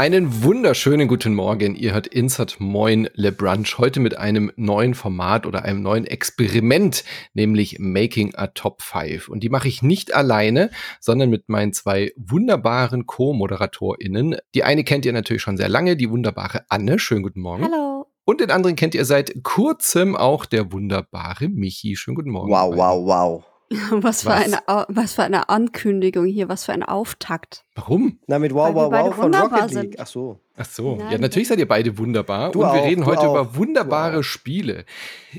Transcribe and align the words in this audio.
Einen 0.00 0.42
wunderschönen 0.42 1.08
guten 1.08 1.34
Morgen. 1.34 1.74
Ihr 1.74 1.92
hört 1.92 2.06
Insert 2.06 2.58
Moin 2.58 3.10
Le 3.12 3.32
Brunch 3.32 3.76
heute 3.76 4.00
mit 4.00 4.16
einem 4.16 4.50
neuen 4.56 4.94
Format 4.94 5.44
oder 5.44 5.66
einem 5.66 5.82
neuen 5.82 6.06
Experiment, 6.06 7.04
nämlich 7.34 7.78
Making 7.80 8.34
a 8.34 8.46
Top 8.46 8.80
5. 8.80 9.28
Und 9.28 9.42
die 9.42 9.50
mache 9.50 9.68
ich 9.68 9.82
nicht 9.82 10.14
alleine, 10.14 10.70
sondern 11.00 11.28
mit 11.28 11.50
meinen 11.50 11.74
zwei 11.74 12.12
wunderbaren 12.16 13.06
Co-ModeratorInnen. 13.06 14.38
Die 14.54 14.64
eine 14.64 14.84
kennt 14.84 15.04
ihr 15.04 15.12
natürlich 15.12 15.42
schon 15.42 15.58
sehr 15.58 15.68
lange, 15.68 15.96
die 15.96 16.08
wunderbare 16.08 16.64
Anne. 16.70 16.98
Schönen 16.98 17.22
guten 17.22 17.42
Morgen. 17.42 17.64
Hallo. 17.64 18.06
Und 18.24 18.40
den 18.40 18.50
anderen 18.50 18.76
kennt 18.76 18.94
ihr 18.94 19.04
seit 19.04 19.42
kurzem 19.42 20.16
auch 20.16 20.46
der 20.46 20.72
wunderbare 20.72 21.50
Michi. 21.50 21.94
Schönen 21.96 22.14
guten 22.14 22.30
Morgen. 22.30 22.50
Wow, 22.50 22.74
wow, 22.74 23.06
wow. 23.06 23.49
Was 23.92 24.22
für, 24.22 24.34
eine, 24.34 24.58
was 24.88 25.14
für 25.14 25.22
eine 25.22 25.48
Ankündigung 25.48 26.26
hier, 26.26 26.48
was 26.48 26.64
für 26.64 26.72
ein 26.72 26.82
Auftakt. 26.82 27.64
Warum? 27.76 28.18
Na, 28.26 28.40
mit 28.40 28.52
Wow, 28.52 28.74
Wow, 28.74 28.92
Wow 28.92 29.14
von 29.14 29.32
Rocket 29.32 29.70
League. 29.70 29.96
Ach 29.98 30.08
so. 30.08 30.40
Ach 30.56 30.66
so. 30.66 30.96
Nein, 30.96 31.12
ja, 31.12 31.18
natürlich 31.18 31.48
seid 31.48 31.60
ihr 31.60 31.68
beide 31.68 31.96
wunderbar. 31.96 32.50
Du 32.50 32.64
und 32.64 32.72
wir 32.72 32.80
auch, 32.80 32.86
reden 32.86 33.06
heute 33.06 33.20
auch, 33.20 33.30
über 33.30 33.56
wunderbare 33.56 34.24
Spiele. 34.24 34.84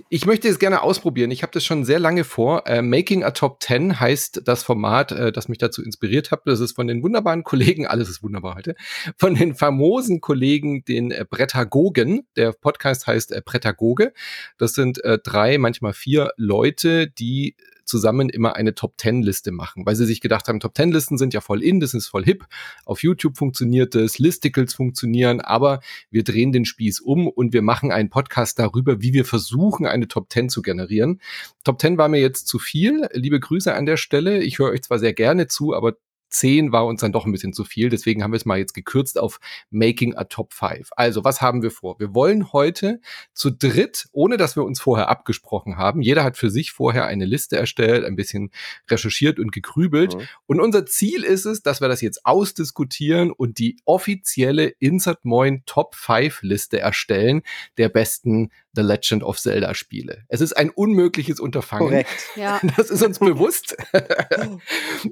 Ich 0.10 0.26
möchte 0.26 0.48
es 0.48 0.58
gerne 0.60 0.82
ausprobieren. 0.82 1.30
Ich 1.30 1.44
habe 1.44 1.52
das 1.52 1.66
schon 1.66 1.84
sehr 1.84 2.00
lange 2.00 2.24
vor. 2.24 2.66
Äh, 2.68 2.82
Making 2.82 3.24
a 3.24 3.32
Top 3.32 3.62
10 3.62 4.00
heißt 4.00 4.44
das 4.46 4.64
Format, 4.64 5.12
äh, 5.12 5.32
das 5.34 5.50
mich 5.50 5.58
dazu 5.58 5.84
inspiriert 5.84 6.32
hat. 6.32 6.42
Das 6.46 6.62
ist 6.62 6.72
von 6.72 6.88
den 6.88 7.04
wunderbaren 7.04 7.44
Kollegen, 7.44 7.86
alles 7.88 8.10
ist 8.10 8.24
wunderbar 8.24 8.56
heute, 8.56 8.76
von 9.18 9.36
den 9.36 9.56
famosen 9.56 10.22
Kollegen, 10.22 10.86
den 10.86 11.12
äh, 11.12 11.26
Brettagogen. 11.30 12.26
Der 12.38 12.54
Podcast 12.54 13.06
heißt 13.06 13.34
äh, 13.34 13.42
Brettagoge. 13.44 14.14
Das 14.58 14.74
sind 14.74 15.04
äh, 15.04 15.20
drei, 15.22 15.58
manchmal 15.58 15.94
vier 15.94 16.32
Leute, 16.38 17.08
die 17.08 17.56
zusammen 17.92 18.30
immer 18.30 18.56
eine 18.56 18.74
Top 18.74 18.98
Ten 18.98 19.22
Liste 19.22 19.52
machen, 19.52 19.86
weil 19.86 19.96
sie 19.96 20.06
sich 20.06 20.22
gedacht 20.22 20.48
haben, 20.48 20.60
Top 20.60 20.74
Ten 20.74 20.92
Listen 20.92 21.18
sind 21.18 21.34
ja 21.34 21.42
voll 21.42 21.62
in, 21.62 21.80
das 21.80 21.94
ist 21.94 22.08
voll 22.08 22.24
hip. 22.24 22.46
Auf 22.86 23.04
YouTube 23.04 23.38
funktioniert 23.38 23.94
es, 23.94 24.18
Listicles 24.18 24.74
funktionieren, 24.74 25.42
aber 25.42 25.82
wir 26.10 26.24
drehen 26.24 26.52
den 26.52 26.66
Spieß 26.66 27.02
um 27.02 27.28
und 27.28 27.54
wir 27.54 27.62
machen 27.62 27.92
einen 27.92 28.10
Podcast 28.10 28.58
darüber, 28.58 29.02
wie 29.02 29.14
wir 29.14 29.26
versuchen, 29.26 29.86
eine 29.86 30.08
Top 30.08 30.30
Ten 30.30 30.50
zu 30.50 30.62
generieren. 30.62 31.22
Top 31.64 31.78
Ten 31.78 31.98
war 31.98 32.08
mir 32.08 32.22
jetzt 32.22 32.48
zu 32.48 32.58
viel. 32.58 33.08
Liebe 33.14 33.40
Grüße 33.40 33.76
an 33.76 33.86
der 33.86 33.98
Stelle. 33.98 34.42
Ich 34.42 34.58
höre 34.58 34.72
euch 34.72 34.82
zwar 34.82 34.98
sehr 34.98 35.14
gerne 35.14 35.48
zu, 35.48 35.76
aber 35.76 35.98
10 36.32 36.72
war 36.72 36.86
uns 36.86 37.02
dann 37.02 37.12
doch 37.12 37.26
ein 37.26 37.32
bisschen 37.32 37.54
zu 37.54 37.64
viel. 37.64 37.90
Deswegen 37.90 38.24
haben 38.24 38.32
wir 38.32 38.38
es 38.38 38.46
mal 38.46 38.58
jetzt 38.58 38.74
gekürzt 38.74 39.20
auf 39.20 39.40
Making 39.70 40.16
a 40.16 40.24
Top 40.24 40.54
5. 40.54 40.90
Also, 40.96 41.24
was 41.24 41.42
haben 41.42 41.62
wir 41.62 41.72
vor? 41.72 42.00
Wir 42.00 42.16
wollen 42.16 42.52
heute 42.54 43.00
zu 43.34 43.52
dritt, 43.52 44.08
ohne 44.12 44.38
dass 44.38 44.56
wir 44.56 44.64
uns 44.64 44.80
vorher 44.80 45.10
abgesprochen 45.10 45.78
haben, 45.78 46.02
jeder 46.02 46.24
hat 46.24 46.38
für 46.38 46.50
sich 46.50 46.72
vorher 46.72 47.06
eine 47.06 47.26
Liste 47.26 47.58
erstellt, 47.58 48.06
ein 48.06 48.16
bisschen 48.16 48.52
recherchiert 48.90 49.40
und 49.40 49.52
gegrübelt. 49.52 50.16
Mhm. 50.16 50.22
Und 50.48 50.60
unser 50.62 50.86
Ziel 50.86 51.24
ist 51.24 51.46
es, 51.46 51.62
dass 51.62 51.82
wir 51.82 51.88
das 51.88 52.02
jetzt 52.02 52.26
ausdiskutieren 52.26 53.32
und 53.32 53.60
die 53.60 53.78
offizielle 53.86 54.68
Insert 54.80 55.26
Moin 55.26 55.64
Top 55.66 55.96
5 55.96 56.42
Liste 56.44 56.80
erstellen 56.80 57.42
der 57.78 57.90
besten 57.90 58.50
The 58.74 58.82
Legend 58.82 59.24
of 59.24 59.38
Zelda 59.40 59.74
Spiele. 59.74 60.24
Es 60.30 60.40
ist 60.42 60.54
ein 60.54 60.70
unmögliches 60.70 61.40
Unterfangen. 61.40 61.90
Korrekt. 61.90 62.10
Ja. 62.36 62.60
Das 62.78 62.90
ist 62.90 63.04
uns 63.04 63.20
bewusst. 63.20 63.76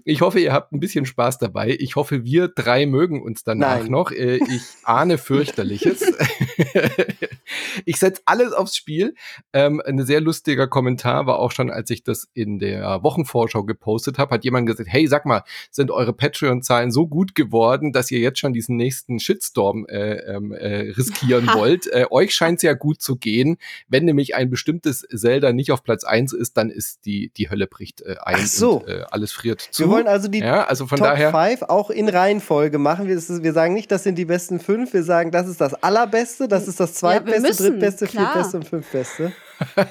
ich 0.06 0.22
hoffe, 0.22 0.40
ihr 0.40 0.54
habt 0.54 0.72
ein 0.72 0.80
bisschen 0.80 1.06
Spaß 1.06 1.38
dabei. 1.40 1.76
Ich 1.80 1.96
hoffe, 1.96 2.24
wir 2.24 2.48
drei 2.48 2.86
mögen 2.86 3.22
uns 3.22 3.44
danach 3.44 3.80
Nein. 3.82 3.92
noch. 3.92 4.12
Äh, 4.12 4.38
Ich 4.38 4.62
ahne 4.84 5.18
fürchterliches. 5.18 6.02
ich 7.86 7.98
setze 7.98 8.22
alles 8.26 8.54
aufs 8.54 8.76
Spiel. 8.76 9.16
Ähm, 9.54 9.82
ein 9.86 10.04
sehr 10.06 10.22
lustiger 10.22 10.68
Kommentar 10.68 11.26
war 11.26 11.40
auch 11.40 11.52
schon, 11.52 11.70
als 11.70 11.90
ich 11.90 12.04
das 12.04 12.28
in 12.34 12.60
der 12.60 13.04
Wochenvorschau 13.04 13.64
gepostet 13.64 14.18
habe, 14.18 14.36
hat 14.36 14.44
jemand 14.46 14.68
gesagt, 14.68 14.90
hey, 14.90 15.08
sag 15.08 15.26
mal, 15.26 15.44
sind 15.72 15.92
eure 15.92 16.14
Patreon-Zahlen 16.14 16.92
so 16.92 17.08
gut 17.08 17.36
geworden, 17.36 17.92
dass 17.92 18.10
ihr 18.12 18.20
jetzt 18.20 18.40
schon 18.40 18.54
diesen 18.54 18.78
nächsten 18.78 19.20
Shitstorm 19.20 19.86
äh, 19.88 20.14
ähm, 20.20 20.52
äh, 20.54 20.92
riskieren 20.92 21.48
wollt? 21.54 21.88
Äh, 21.88 22.06
euch 22.10 22.34
scheint 22.34 22.58
es 22.58 22.64
ja 22.64 22.74
gut 22.74 23.02
zu 23.02 23.18
gehen. 23.18 23.49
Wenn 23.88 24.06
nämlich 24.06 24.36
ein 24.36 24.50
bestimmtes 24.50 25.02
Zelda 25.14 25.52
nicht 25.54 25.72
auf 25.72 25.84
Platz 25.84 26.04
eins 26.04 26.34
ist, 26.34 26.58
dann 26.58 26.70
ist 26.70 27.06
die, 27.06 27.32
die 27.36 27.50
Hölle 27.50 27.68
bricht 27.68 28.02
äh, 28.02 28.16
ein 28.24 28.36
Ach 28.40 28.46
so. 28.46 28.78
und 28.82 28.88
äh, 28.88 29.04
alles 29.12 29.32
friert 29.32 29.62
zu. 29.62 29.84
Wir 29.84 29.90
wollen 29.90 30.08
also 30.08 30.28
die 30.28 30.40
ja, 30.40 30.66
also 30.66 30.86
von 30.88 30.98
Top 30.98 31.08
daher 31.08 31.32
5 31.32 31.64
auch 31.64 31.90
in 31.90 32.10
Reihenfolge 32.10 32.78
machen. 32.78 33.08
Wir, 33.08 33.16
ist- 33.16 33.44
wir 33.44 33.54
sagen 33.54 33.74
nicht, 33.74 33.92
das 33.92 34.04
sind 34.04 34.16
die 34.16 34.26
besten 34.26 34.60
fünf. 34.60 34.94
Wir 34.94 35.04
sagen, 35.04 35.32
das 35.32 35.48
ist 35.48 35.60
das 35.62 35.74
allerbeste, 35.76 36.48
das 36.48 36.68
ist 36.68 36.80
das 36.80 36.94
zweitbeste, 36.94 37.42
müssen, 37.42 37.64
drittbeste, 37.72 38.08
klar. 38.08 38.34
viertbeste 38.34 38.58
und 38.58 38.68
fünftbeste. 38.68 39.32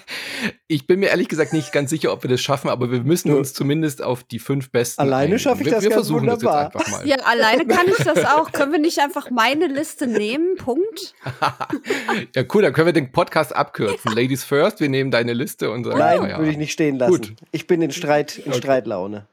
Ich 0.66 0.86
bin 0.86 1.00
mir 1.00 1.08
ehrlich 1.10 1.28
gesagt 1.28 1.52
nicht 1.52 1.72
ganz 1.72 1.90
sicher, 1.90 2.12
ob 2.12 2.22
wir 2.22 2.30
das 2.30 2.40
schaffen, 2.40 2.68
aber 2.68 2.90
wir 2.90 3.00
müssen 3.02 3.32
uns 3.32 3.52
zumindest 3.54 4.02
auf 4.02 4.22
die 4.24 4.38
fünf 4.38 4.70
besten. 4.70 5.00
Alleine 5.00 5.24
einigen. 5.24 5.38
schaffe 5.38 5.60
ich 5.60 5.66
wir, 5.66 5.72
das 5.72 5.82
Wir 5.82 5.90
ganz 5.90 6.06
versuchen 6.06 6.20
wunderbar. 6.28 6.70
das 6.72 6.82
jetzt 6.86 6.86
einfach 6.94 7.04
mal. 7.04 7.08
Ja, 7.08 7.16
alleine 7.24 7.66
kann 7.66 7.86
ich 7.86 8.04
das 8.04 8.24
auch. 8.24 8.52
Können 8.52 8.72
wir 8.72 8.78
nicht 8.78 8.98
einfach 8.98 9.30
meine 9.30 9.66
Liste 9.66 10.06
nehmen? 10.06 10.56
Punkt. 10.56 11.14
Ja, 12.34 12.42
cool, 12.54 12.62
dann 12.62 12.72
können 12.72 12.86
wir 12.86 12.92
den 12.92 13.12
Podcast 13.12 13.47
abkürzen. 13.52 14.12
Ladies 14.14 14.44
first, 14.44 14.80
wir 14.80 14.88
nehmen 14.88 15.10
deine 15.10 15.32
Liste 15.32 15.70
und 15.70 15.84
sagen, 15.84 15.98
Nein, 15.98 16.18
Feierabend. 16.18 16.38
würde 16.38 16.50
ich 16.52 16.56
nicht 16.58 16.72
stehen 16.72 16.96
lassen. 16.96 17.10
Gut. 17.12 17.32
Ich 17.52 17.66
bin 17.66 17.82
in 17.82 17.90
Streit, 17.92 18.38
in 18.38 18.52
Streitlaune. 18.52 19.26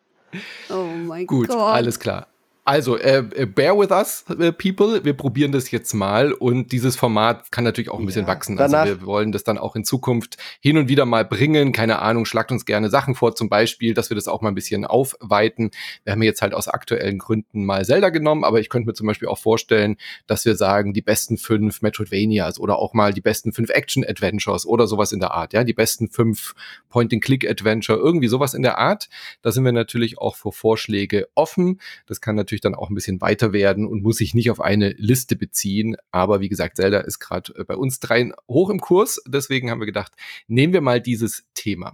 Oh 0.70 0.84
mein 1.06 1.26
Gut, 1.28 1.48
Gott. 1.48 1.58
alles 1.58 2.00
klar. 2.00 2.28
Also, 2.68 2.98
äh, 2.98 3.20
äh, 3.36 3.46
bear 3.46 3.78
with 3.78 3.92
us, 3.92 4.26
äh, 4.28 4.52
people. 4.52 5.06
Wir 5.06 5.14
probieren 5.14 5.52
das 5.52 5.70
jetzt 5.70 5.94
mal 5.94 6.34
und 6.34 6.72
dieses 6.72 6.96
Format 6.96 7.52
kann 7.52 7.64
natürlich 7.64 7.92
auch 7.92 8.00
ein 8.00 8.08
bisschen 8.08 8.24
Ja, 8.24 8.28
wachsen. 8.28 8.58
Also 8.58 8.76
wir 8.76 9.06
wollen 9.06 9.32
das 9.32 9.44
dann 9.44 9.60
auch 9.60 9.76
in 9.76 9.84
Zukunft 9.84 10.38
hin 10.62 10.80
und 10.80 10.90
wieder 10.90 11.06
mal 11.06 11.26
bringen. 11.26 11.74
Keine 11.74 12.00
Ahnung, 12.00 12.26
schlagt 12.26 12.52
uns 12.52 12.66
gerne 12.66 12.90
Sachen 12.90 13.14
vor, 13.14 13.36
zum 13.36 13.50
Beispiel, 13.50 13.94
dass 13.94 14.10
wir 14.10 14.16
das 14.16 14.28
auch 14.28 14.42
mal 14.42 14.50
ein 14.50 14.56
bisschen 14.56 14.84
aufweiten. 14.84 15.70
Wir 16.06 16.14
haben 16.14 16.24
jetzt 16.24 16.42
halt 16.42 16.56
aus 16.56 16.68
aktuellen 16.68 17.20
Gründen 17.20 17.66
mal 17.66 17.86
Zelda 17.86 18.10
genommen, 18.10 18.44
aber 18.44 18.60
ich 18.60 18.70
könnte 18.70 18.88
mir 18.88 18.96
zum 18.96 19.06
Beispiel 19.06 19.28
auch 19.28 19.38
vorstellen, 19.38 19.98
dass 20.26 20.44
wir 20.46 20.56
sagen, 20.56 20.92
die 20.92 21.04
besten 21.04 21.38
fünf 21.38 21.84
Metroidvanias 21.84 22.60
oder 22.60 22.80
auch 22.80 22.96
mal 22.96 23.14
die 23.14 23.22
besten 23.22 23.54
fünf 23.54 23.70
Action-Adventures 23.70 24.66
oder 24.66 24.88
sowas 24.88 25.12
in 25.12 25.20
der 25.20 25.36
Art. 25.36 25.54
Ja, 25.54 25.64
die 25.64 25.74
besten 25.74 26.10
fünf 26.10 26.56
Point-and-Click-Adventure, 26.90 28.00
irgendwie 28.00 28.28
sowas 28.28 28.56
in 28.56 28.64
der 28.64 28.80
Art. 28.80 29.08
Da 29.44 29.52
sind 29.52 29.64
wir 29.66 29.72
natürlich 29.72 30.18
auch 30.18 30.36
für 30.36 30.52
Vorschläge 30.52 31.28
offen. 31.36 31.80
Das 32.08 32.22
kann 32.22 32.36
natürlich 32.36 32.55
dann 32.62 32.76
auch 32.76 32.90
ein 32.90 32.96
bisschen 32.96 33.22
weiter 33.22 33.54
werden 33.54 33.88
und 33.88 34.04
muss 34.04 34.18
sich 34.18 34.34
nicht 34.34 34.52
auf 34.52 34.62
eine 34.62 34.90
Liste 34.98 35.36
beziehen. 35.36 35.96
Aber 36.12 36.40
wie 36.40 36.50
gesagt, 36.50 36.78
Zelda 36.78 37.00
ist 37.00 37.20
gerade 37.20 37.54
äh, 37.58 37.64
bei 37.64 37.76
uns 37.76 38.00
dreien 38.00 38.34
hoch 38.50 38.70
im 38.70 38.80
Kurs. 38.80 39.22
Deswegen 39.28 39.70
haben 39.70 39.80
wir 39.80 39.86
gedacht, 39.86 40.14
nehmen 40.48 40.74
wir 40.74 40.82
mal 40.82 41.02
dieses 41.02 41.46
Thema. 41.54 41.94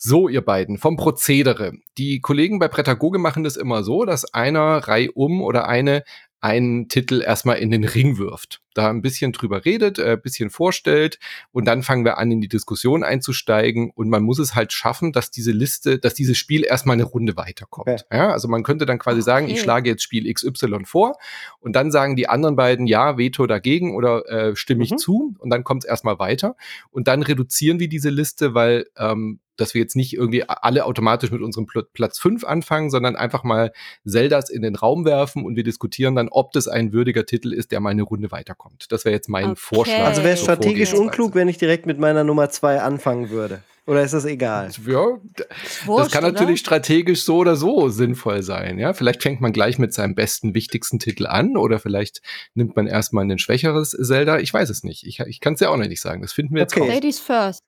So, 0.00 0.28
ihr 0.28 0.42
beiden, 0.42 0.78
vom 0.78 0.96
Prozedere. 0.96 1.72
Die 1.96 2.20
Kollegen 2.20 2.60
bei 2.60 2.68
Prätagoge 2.68 3.18
machen 3.18 3.42
das 3.42 3.56
immer 3.56 3.82
so, 3.82 4.04
dass 4.04 4.32
einer 4.32 4.76
reihum 4.76 5.42
oder 5.42 5.66
eine 5.66 6.04
einen 6.40 6.88
Titel 6.88 7.20
erstmal 7.20 7.58
in 7.58 7.70
den 7.70 7.84
Ring 7.84 8.16
wirft, 8.18 8.60
da 8.74 8.88
ein 8.90 9.02
bisschen 9.02 9.32
drüber 9.32 9.64
redet, 9.64 9.98
äh, 9.98 10.12
ein 10.12 10.20
bisschen 10.22 10.50
vorstellt 10.50 11.18
und 11.50 11.64
dann 11.66 11.82
fangen 11.82 12.04
wir 12.04 12.18
an, 12.18 12.30
in 12.30 12.40
die 12.40 12.48
Diskussion 12.48 13.02
einzusteigen 13.02 13.90
und 13.94 14.08
man 14.08 14.22
muss 14.22 14.38
es 14.38 14.54
halt 14.54 14.72
schaffen, 14.72 15.12
dass 15.12 15.30
diese 15.30 15.50
Liste, 15.50 15.98
dass 15.98 16.14
dieses 16.14 16.38
Spiel 16.38 16.64
erstmal 16.64 16.94
eine 16.94 17.04
Runde 17.04 17.36
weiterkommt. 17.36 17.88
Okay. 17.88 18.02
Ja, 18.12 18.30
also 18.30 18.46
man 18.46 18.62
könnte 18.62 18.86
dann 18.86 18.98
quasi 18.98 19.20
sagen, 19.22 19.46
ich 19.46 19.54
Okay. 19.54 19.62
schlage 19.62 19.90
jetzt 19.90 20.02
Spiel 20.02 20.32
XY 20.32 20.84
vor 20.84 21.18
und 21.58 21.74
dann 21.74 21.90
sagen 21.90 22.14
die 22.14 22.28
anderen 22.28 22.54
beiden 22.56 22.86
ja, 22.86 23.18
Veto 23.18 23.46
dagegen 23.46 23.96
oder 23.96 24.26
äh, 24.28 24.54
stimme 24.56 24.84
ich 24.84 24.92
Mhm. 24.92 24.98
zu 24.98 25.34
und 25.38 25.50
dann 25.50 25.64
kommt 25.64 25.82
es 25.84 25.88
erstmal 25.90 26.18
weiter 26.18 26.54
und 26.90 27.08
dann 27.08 27.22
reduzieren 27.22 27.80
wir 27.80 27.88
diese 27.88 28.10
Liste, 28.10 28.54
weil 28.54 28.86
ähm, 28.96 29.40
dass 29.60 29.74
wir 29.74 29.80
jetzt 29.82 29.96
nicht 29.96 30.14
irgendwie 30.14 30.44
alle 30.48 30.84
automatisch 30.84 31.30
mit 31.30 31.42
unserem 31.42 31.66
Pl 31.66 31.84
Platz 31.92 32.18
5 32.18 32.44
anfangen, 32.44 32.90
sondern 32.90 33.16
einfach 33.16 33.44
mal 33.44 33.72
Zeldas 34.04 34.50
in 34.50 34.62
den 34.62 34.76
Raum 34.76 35.04
werfen 35.04 35.44
und 35.44 35.56
wir 35.56 35.64
diskutieren 35.64 36.14
dann, 36.14 36.28
ob 36.28 36.52
das 36.52 36.68
ein 36.68 36.92
würdiger 36.92 37.26
Titel 37.26 37.52
ist, 37.52 37.72
der 37.72 37.80
mal 37.80 37.90
eine 37.90 38.02
Runde 38.02 38.30
weiterkommt. 38.32 38.86
Das 38.90 39.04
wäre 39.04 39.14
jetzt 39.14 39.28
mein 39.28 39.50
Okay. 39.50 39.60
Vorschlag. 39.60 40.06
Also 40.06 40.22
wäre 40.22 40.34
es 40.34 40.40
strategisch 40.42 40.94
unklug, 40.94 41.34
wenn 41.34 41.48
ich 41.48 41.58
direkt 41.58 41.86
mit 41.86 41.98
meiner 41.98 42.24
Nummer 42.24 42.50
zwei 42.50 42.80
anfangen 42.80 43.30
würde. 43.30 43.62
Oder 43.86 44.02
ist 44.02 44.12
das 44.12 44.26
egal? 44.26 44.70
Ja, 44.86 45.16
das 45.34 45.86
Wurscht, 45.86 46.12
kann 46.12 46.22
oder? 46.22 46.32
natürlich 46.32 46.60
strategisch 46.60 47.22
so 47.22 47.38
oder 47.38 47.56
so 47.56 47.88
sinnvoll 47.88 48.42
sein. 48.42 48.78
Ja, 48.78 48.92
vielleicht 48.92 49.22
fängt 49.22 49.40
man 49.40 49.50
gleich 49.54 49.78
mit 49.78 49.94
seinem 49.94 50.14
besten, 50.14 50.54
wichtigsten 50.54 50.98
Titel 50.98 51.26
an 51.26 51.56
oder 51.56 51.78
vielleicht 51.78 52.20
nimmt 52.52 52.76
man 52.76 52.86
erstmal 52.86 53.24
ein 53.24 53.38
schwächeres 53.38 53.92
Zelda. 53.92 54.40
Ich 54.40 54.52
weiß 54.52 54.68
es 54.68 54.84
nicht. 54.84 55.06
Ich, 55.06 55.20
ich 55.20 55.40
kann 55.40 55.54
es 55.54 55.60
ja 55.60 55.70
auch 55.70 55.76
noch 55.78 55.86
nicht 55.88 56.02
sagen. 56.02 56.20
Das 56.20 56.34
finden 56.34 56.54
wir 56.54 56.60
jetzt 56.60 56.76
Okay. 56.76 56.84
raus. 56.84 56.94
Ladies 56.94 57.18
first. 57.18 57.62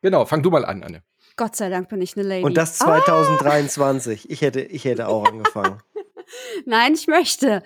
Genau, 0.00 0.24
fang 0.26 0.44
du 0.44 0.50
mal 0.50 0.64
an, 0.64 0.84
Anne. 0.84 1.02
Gott 1.38 1.56
sei 1.56 1.70
Dank 1.70 1.88
bin 1.88 2.02
ich 2.02 2.16
eine 2.16 2.28
Lady. 2.28 2.44
Und 2.44 2.54
das 2.56 2.80
Ah, 2.82 3.02
2023. 3.02 4.28
Ich 4.28 4.42
hätte, 4.42 4.60
ich 4.60 4.84
hätte 4.84 5.08
auch 5.08 5.24
angefangen. 5.24 5.80
nein, 6.66 6.92
ich 6.92 7.06
möchte. 7.06 7.62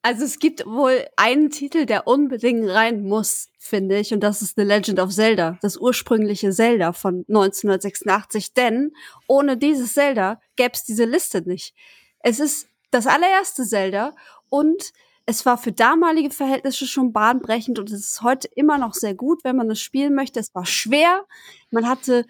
Also 0.00 0.24
es 0.24 0.40
gibt 0.40 0.66
wohl 0.66 1.06
einen 1.16 1.50
Titel, 1.50 1.86
der 1.86 2.08
unbedingt 2.08 2.68
rein 2.68 3.04
muss, 3.04 3.50
finde 3.58 4.00
ich, 4.00 4.12
und 4.12 4.20
das 4.20 4.42
ist 4.42 4.56
The 4.56 4.62
Legend 4.62 4.98
of 4.98 5.10
Zelda, 5.10 5.58
das 5.62 5.76
ursprüngliche 5.76 6.50
Zelda 6.50 6.92
von 6.92 7.24
1986. 7.28 8.54
Denn 8.54 8.92
ohne 9.28 9.56
dieses 9.56 9.92
Zelda 9.94 10.40
gäbe 10.56 10.72
es 10.72 10.82
diese 10.82 11.04
Liste 11.04 11.42
nicht. 11.42 11.72
Es 12.18 12.40
ist 12.40 12.66
das 12.90 13.06
allererste 13.06 13.64
Zelda 13.64 14.16
und 14.48 14.92
es 15.24 15.46
war 15.46 15.56
für 15.56 15.70
damalige 15.70 16.30
Verhältnisse 16.30 16.86
schon 16.86 17.12
bahnbrechend 17.12 17.78
und 17.78 17.90
es 17.90 18.00
ist 18.00 18.22
heute 18.22 18.48
immer 18.56 18.78
noch 18.78 18.94
sehr 18.94 19.14
gut, 19.14 19.44
wenn 19.44 19.54
man 19.56 19.70
es 19.70 19.80
spielen 19.80 20.14
möchte. 20.14 20.40
Es 20.40 20.52
war 20.54 20.66
schwer, 20.66 21.24
man 21.70 21.88
hatte 21.88 22.26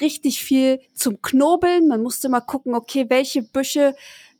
richtig 0.00 0.42
viel 0.42 0.80
zum 0.94 1.22
Knobeln, 1.22 1.88
man 1.88 2.02
musste 2.02 2.28
mal 2.28 2.40
gucken, 2.40 2.74
okay, 2.74 3.06
welche 3.08 3.42
Büsche 3.42 3.94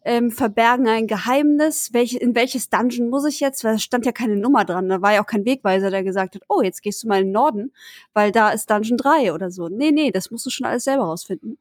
ähm, 0.07 0.31
verbergen 0.31 0.87
ein 0.87 1.09
Geheimnis. 1.09 1.93
Welche, 1.93 2.19
in 2.19 2.37
welches 2.37 2.71
Dungeon 2.71 3.11
muss 3.11 3.25
ich 3.25 3.41
jetzt? 3.41 3.65
Weil 3.65 3.75
es 3.75 3.83
stand 3.83 4.07
ja 4.07 4.13
keine 4.13 4.37
Nummer 4.37 4.65
dran. 4.65 4.89
Da 4.89 5.03
war 5.03 5.13
ja 5.13 5.21
auch 5.21 5.27
kein 5.27 5.45
Wegweiser, 5.45 5.91
der 5.91 6.05
gesagt 6.05 6.37
hat, 6.37 6.43
oh, 6.49 6.63
jetzt 6.63 6.81
gehst 6.83 7.03
du 7.03 7.09
mal 7.09 7.21
in 7.21 7.27
den 7.27 7.33
Norden, 7.33 7.73
weil 8.15 8.31
da 8.31 8.51
ist 8.51 8.71
Dungeon 8.71 8.99
3 8.99 9.33
oder 9.33 9.51
so. 9.51 9.69
Nee, 9.69 9.91
nee, 9.91 10.13
das 10.13 10.31
musst 10.31 10.47
du 10.47 10.51
schon 10.51 10.65
alles 10.65 10.85
selber 10.85 11.05
rausfinden. 11.07 11.59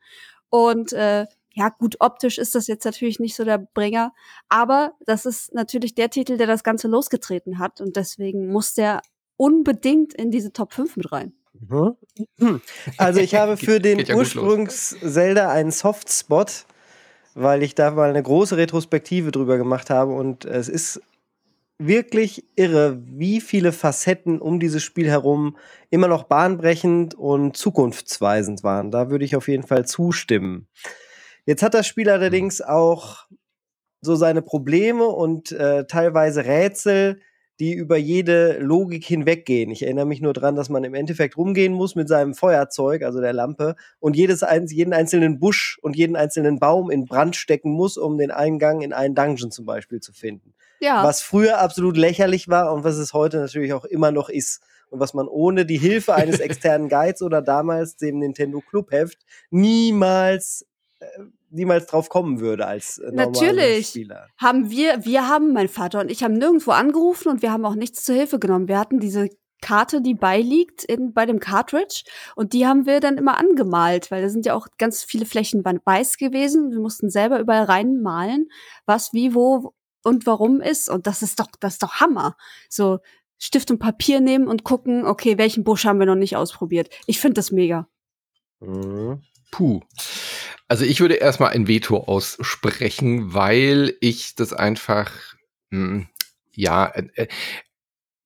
Und 0.50 0.94
äh, 0.94 1.26
ja, 1.56 1.70
gut, 1.70 1.96
optisch 2.00 2.38
ist 2.38 2.54
das 2.54 2.68
jetzt 2.68 2.86
natürlich 2.86 3.20
nicht 3.20 3.36
so 3.36 3.46
der 3.46 3.58
Bringer, 3.58 4.14
aber 4.48 4.94
das 5.06 5.26
ist 5.26 5.54
natürlich 5.56 5.96
der 5.96 6.12
Titel, 6.12 6.38
der 6.38 6.48
das 6.48 6.64
Ganze 6.64 6.88
losgetreten 6.88 7.58
hat 7.58 7.82
und 7.82 7.96
deswegen 7.96 8.52
muss 8.52 8.76
der 8.76 9.02
unbedingt 9.38 10.14
in 10.14 10.30
diese 10.30 10.54
Top 10.54 10.74
5 10.74 10.98
mit 10.98 11.12
rein. 11.12 11.34
Mhm. 11.60 12.62
Also 12.98 13.20
ich 13.20 13.36
habe 13.36 13.58
für 13.58 13.80
den 13.80 14.00
ja 14.00 14.16
Ursprungs-Zelda 14.16 15.50
einen 15.50 15.72
Softspot, 15.72 16.66
weil 17.34 17.64
ich 17.64 17.76
da 17.76 17.92
mal 17.92 18.10
eine 18.10 18.24
große 18.24 18.58
Retrospektive 18.58 19.32
drüber 19.32 19.58
gemacht 19.58 19.90
habe 19.90 20.14
und 20.14 20.46
es 20.46 20.70
ist 20.70 21.02
wirklich 21.78 22.46
irre, 22.56 23.02
wie 23.06 23.42
viele 23.42 23.72
Facetten 23.72 24.40
um 24.40 24.60
dieses 24.60 24.84
Spiel 24.84 25.10
herum 25.10 25.58
immer 25.90 26.08
noch 26.08 26.24
bahnbrechend 26.24 27.16
und 27.16 27.58
zukunftsweisend 27.58 28.64
waren. 28.64 28.92
Da 28.92 29.10
würde 29.10 29.26
ich 29.26 29.36
auf 29.36 29.48
jeden 29.48 29.68
Fall 29.68 29.86
zustimmen. 29.86 30.68
Jetzt 31.46 31.64
hat 31.64 31.74
das 31.74 31.86
Spiel 31.86 32.10
allerdings 32.10 32.62
auch 32.62 33.28
so 34.02 34.16
seine 34.16 34.42
Probleme 34.42 35.06
und 35.06 35.52
äh, 35.52 35.86
teilweise 35.86 36.46
Rätsel, 36.46 37.20
die 37.60 37.74
über 37.74 37.98
jede 37.98 38.58
Logik 38.60 39.06
hinweggehen. 39.06 39.72
Ich 39.72 39.84
erinnere 39.84 40.06
mich 40.06 40.22
nur 40.22 40.34
daran, 40.34 40.56
dass 40.56 40.70
man 40.70 40.84
im 40.84 40.94
Endeffekt 40.94 41.38
rumgehen 41.38 41.74
muss 41.74 41.96
mit 41.96 42.08
seinem 42.10 42.34
Feuerzeug, 42.34 43.04
also 43.04 43.22
der 43.22 43.34
Lampe, 43.34 43.76
und 44.00 44.16
jedes, 44.16 44.44
jeden 44.70 44.94
einzelnen 44.94 45.40
Busch 45.40 45.80
und 45.82 45.96
jeden 45.96 46.16
einzelnen 46.16 46.60
Baum 46.60 46.92
in 46.92 47.06
Brand 47.06 47.36
stecken 47.36 47.72
muss, 47.72 47.98
um 47.98 48.18
den 48.18 48.32
Eingang 48.32 48.82
in 48.82 48.94
einen 48.94 49.16
Dungeon 49.16 49.52
zum 49.52 49.66
Beispiel 49.66 50.02
zu 50.02 50.12
finden. 50.12 50.54
Ja. 50.80 51.04
Was 51.04 51.22
früher 51.22 51.60
absolut 51.60 51.98
lächerlich 51.98 52.50
war 52.50 52.74
und 52.74 52.84
was 52.84 52.98
es 52.98 53.14
heute 53.14 53.38
natürlich 53.38 53.74
auch 53.74 53.86
immer 53.86 54.12
noch 54.12 54.30
ist. 54.30 54.62
Und 54.90 55.00
was 55.00 55.14
man 55.14 55.28
ohne 55.28 55.66
die 55.66 55.78
Hilfe 55.78 56.14
eines 56.14 56.40
externen 56.42 56.90
Guides 56.90 57.22
oder 57.22 57.42
damals 57.42 57.98
dem 57.98 58.20
Nintendo 58.20 58.62
Clubheft 58.62 59.20
niemals 59.50 60.68
äh, 61.00 61.06
niemals 61.56 61.88
drauf 61.88 62.10
kommen 62.10 62.40
würde 62.40 62.68
als 62.68 63.00
äh, 63.00 63.12
Natürlich 63.12 63.88
Spieler. 63.88 64.28
haben 64.38 64.70
wir, 64.70 65.06
wir 65.06 65.28
haben, 65.28 65.54
mein 65.54 65.70
Vater 65.70 66.02
und 66.02 66.12
ich 66.12 66.24
haben 66.24 66.34
nirgendwo 66.34 66.72
angerufen 66.72 67.30
und 67.30 67.42
wir 67.42 67.52
haben 67.52 67.66
auch 67.66 67.76
nichts 67.76 68.04
zur 68.04 68.16
Hilfe 68.16 68.40
genommen. 68.40 68.68
Wir 68.68 68.80
hatten 68.80 69.00
diese 69.00 69.30
Karte, 69.62 70.02
die 70.02 70.14
beiliegt 70.14 70.84
in, 70.84 71.14
bei 71.14 71.26
dem 71.26 71.40
Cartridge 71.40 72.04
und 72.36 72.54
die 72.54 72.68
haben 72.68 72.86
wir 72.86 73.00
dann 73.00 73.18
immer 73.18 73.38
angemalt, 73.38 74.12
weil 74.12 74.22
da 74.22 74.30
sind 74.30 74.46
ja 74.46 74.54
auch 74.54 74.68
ganz 74.78 75.04
viele 75.04 75.26
Flächen 75.26 75.64
weiß 75.66 76.18
gewesen. 76.18 76.72
Wir 76.72 76.80
mussten 76.80 77.10
selber 77.10 77.40
überall 77.40 77.64
reinmalen, 77.64 78.50
was, 78.86 79.14
wie, 79.14 79.34
wo 79.34 79.74
und 80.04 80.28
warum 80.28 80.62
ist 80.62 80.90
und 80.90 81.08
das 81.08 81.24
ist 81.24 81.40
doch, 81.40 81.48
das 81.60 81.74
ist 81.74 81.84
doch 81.84 82.00
Hammer. 82.00 82.36
So 82.70 83.00
Stift 83.38 83.72
und 83.72 83.80
Papier 83.80 84.22
nehmen 84.22 84.48
und 84.48 84.64
gucken, 84.64 85.06
okay, 85.06 85.38
welchen 85.38 85.64
Busch 85.64 85.86
haben 85.86 86.00
wir 86.00 86.06
noch 86.06 86.16
nicht 86.16 86.36
ausprobiert. 86.36 86.90
Ich 87.08 87.20
finde 87.20 87.36
das 87.36 87.52
mega. 87.52 87.88
Mhm. 88.60 89.24
Puh. 89.52 89.80
Also 90.70 90.84
ich 90.84 91.00
würde 91.00 91.16
erstmal 91.16 91.52
ein 91.52 91.68
Veto 91.68 91.98
aussprechen, 91.98 93.34
weil 93.34 93.96
ich 94.02 94.34
das 94.36 94.52
einfach, 94.52 95.12
mh, 95.70 95.80
hm, 95.80 96.08
ja, 96.54 96.88
äh, 96.88 97.08
äh 97.16 97.28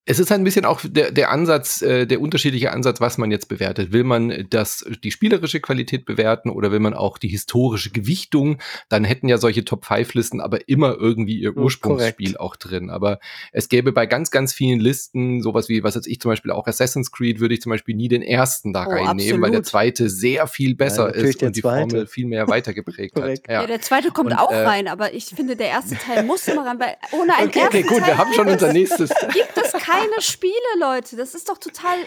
es 0.10 0.18
ist 0.18 0.32
ein 0.32 0.44
bisschen 0.44 0.66
auch 0.66 0.82
der, 0.84 1.12
der 1.12 1.30
Ansatz, 1.30 1.84
äh, 1.84 2.08
der 2.08 2.20
unterschiedliche 2.20 2.72
Ansatz, 2.72 3.00
was 3.00 3.20
man 3.20 3.30
jetzt 3.30 3.48
bewertet. 3.48 3.92
Will 3.92 4.04
man 4.04 4.48
das, 4.50 4.84
die 5.04 5.12
spielerische 5.12 5.60
Qualität 5.60 6.06
bewerten 6.06 6.50
oder 6.50 6.72
will 6.72 6.80
man 6.80 6.96
auch 6.96 7.20
die 7.20 7.28
historische 7.28 7.92
Gewichtung? 7.92 8.58
Dann 8.90 9.04
hätten 9.04 9.30
ja 9.30 9.38
solche 9.38 9.64
Top-5-Listen 9.64 10.42
aber 10.42 10.68
immer 10.68 10.96
irgendwie 11.00 11.40
ihr 11.40 11.56
Ursprungsspiel 11.56 12.34
Korrekt. 12.34 12.40
auch 12.40 12.56
drin. 12.56 12.90
Aber 12.90 13.20
es 13.52 13.70
gäbe 13.70 13.92
bei 13.92 14.08
ganz, 14.08 14.32
ganz 14.32 14.52
vielen 14.52 14.80
Listen 14.80 15.44
sowas 15.44 15.70
wie, 15.70 15.84
was 15.84 15.94
jetzt 15.94 16.08
ich 16.08 16.20
zum 16.20 16.32
Beispiel 16.32 16.50
auch 16.50 16.66
Assassin's 16.66 17.12
Creed, 17.12 17.40
würde 17.40 17.54
ich 17.54 17.62
zum 17.62 17.70
Beispiel 17.70 17.96
nie 17.96 18.08
den 18.08 18.24
ersten 18.24 18.74
da 18.74 18.88
oh, 18.88 18.90
reinnehmen, 18.90 19.14
absolut. 19.14 19.42
weil 19.44 19.52
der 19.52 19.64
zweite 19.64 20.10
sehr 20.10 20.48
viel 20.48 20.74
besser 20.74 21.16
ja, 21.16 21.24
ist 21.24 21.44
und 21.44 21.56
die 21.56 21.62
zweite. 21.62 21.88
Formel 21.88 22.08
viel 22.08 22.26
mehr 22.26 22.48
weitergeprägt 22.48 23.16
hat. 23.22 23.48
Ja. 23.48 23.62
ja. 23.62 23.68
der 23.68 23.82
zweite 23.82 24.10
kommt 24.10 24.32
und, 24.32 24.40
auch 24.40 24.52
äh, 24.52 24.64
rein, 24.64 24.88
aber 24.88 25.14
ich 25.14 25.26
finde, 25.26 25.56
der 25.56 25.68
erste 25.68 25.96
Teil 25.98 26.24
muss 26.24 26.48
immer 26.48 26.66
rein, 26.66 26.80
weil 26.80 26.96
ohne 27.12 27.36
einen 27.36 27.50
okay, 27.50 27.60
ersten 27.60 27.78
Okay, 27.78 27.88
gut, 27.88 28.00
Teil 28.00 28.08
wir 28.08 28.18
haben 28.18 28.34
schon 28.34 28.48
unser 28.48 28.74
nächstes. 28.74 29.10
Gibt 29.34 29.54
es 29.56 29.72
kein 29.74 29.99
keine 30.02 30.22
Spiele, 30.22 30.54
Leute. 30.80 31.16
Das 31.16 31.36
ist 31.36 31.50
doch 31.50 31.58
total 31.58 31.98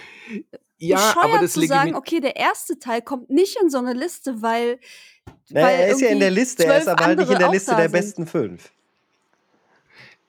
ja, 0.79 1.15
aber 1.17 1.39
das 1.39 1.53
zu 1.53 1.65
sagen, 1.67 1.95
okay, 1.95 2.21
der 2.21 2.35
erste 2.35 2.79
Teil 2.79 3.03
kommt 3.03 3.31
nicht 3.31 3.57
in 3.63 3.71
so 3.71 3.79
eine 3.79 3.93
Liste, 3.93 4.43
weil. 4.43 4.81
Naja, 5.49 5.67
weil 5.67 5.81
er 5.81 5.89
ist 5.89 6.01
ja 6.01 6.09
in 6.09 6.19
der 6.19 6.31
Liste, 6.31 6.65
er 6.65 6.79
ist 6.79 6.89
aber 6.89 7.05
halt 7.05 7.19
nicht 7.21 7.31
in 7.31 7.39
der 7.39 7.51
Liste 7.51 7.77
der 7.77 7.89
besten 7.89 8.27
fünf. 8.27 8.73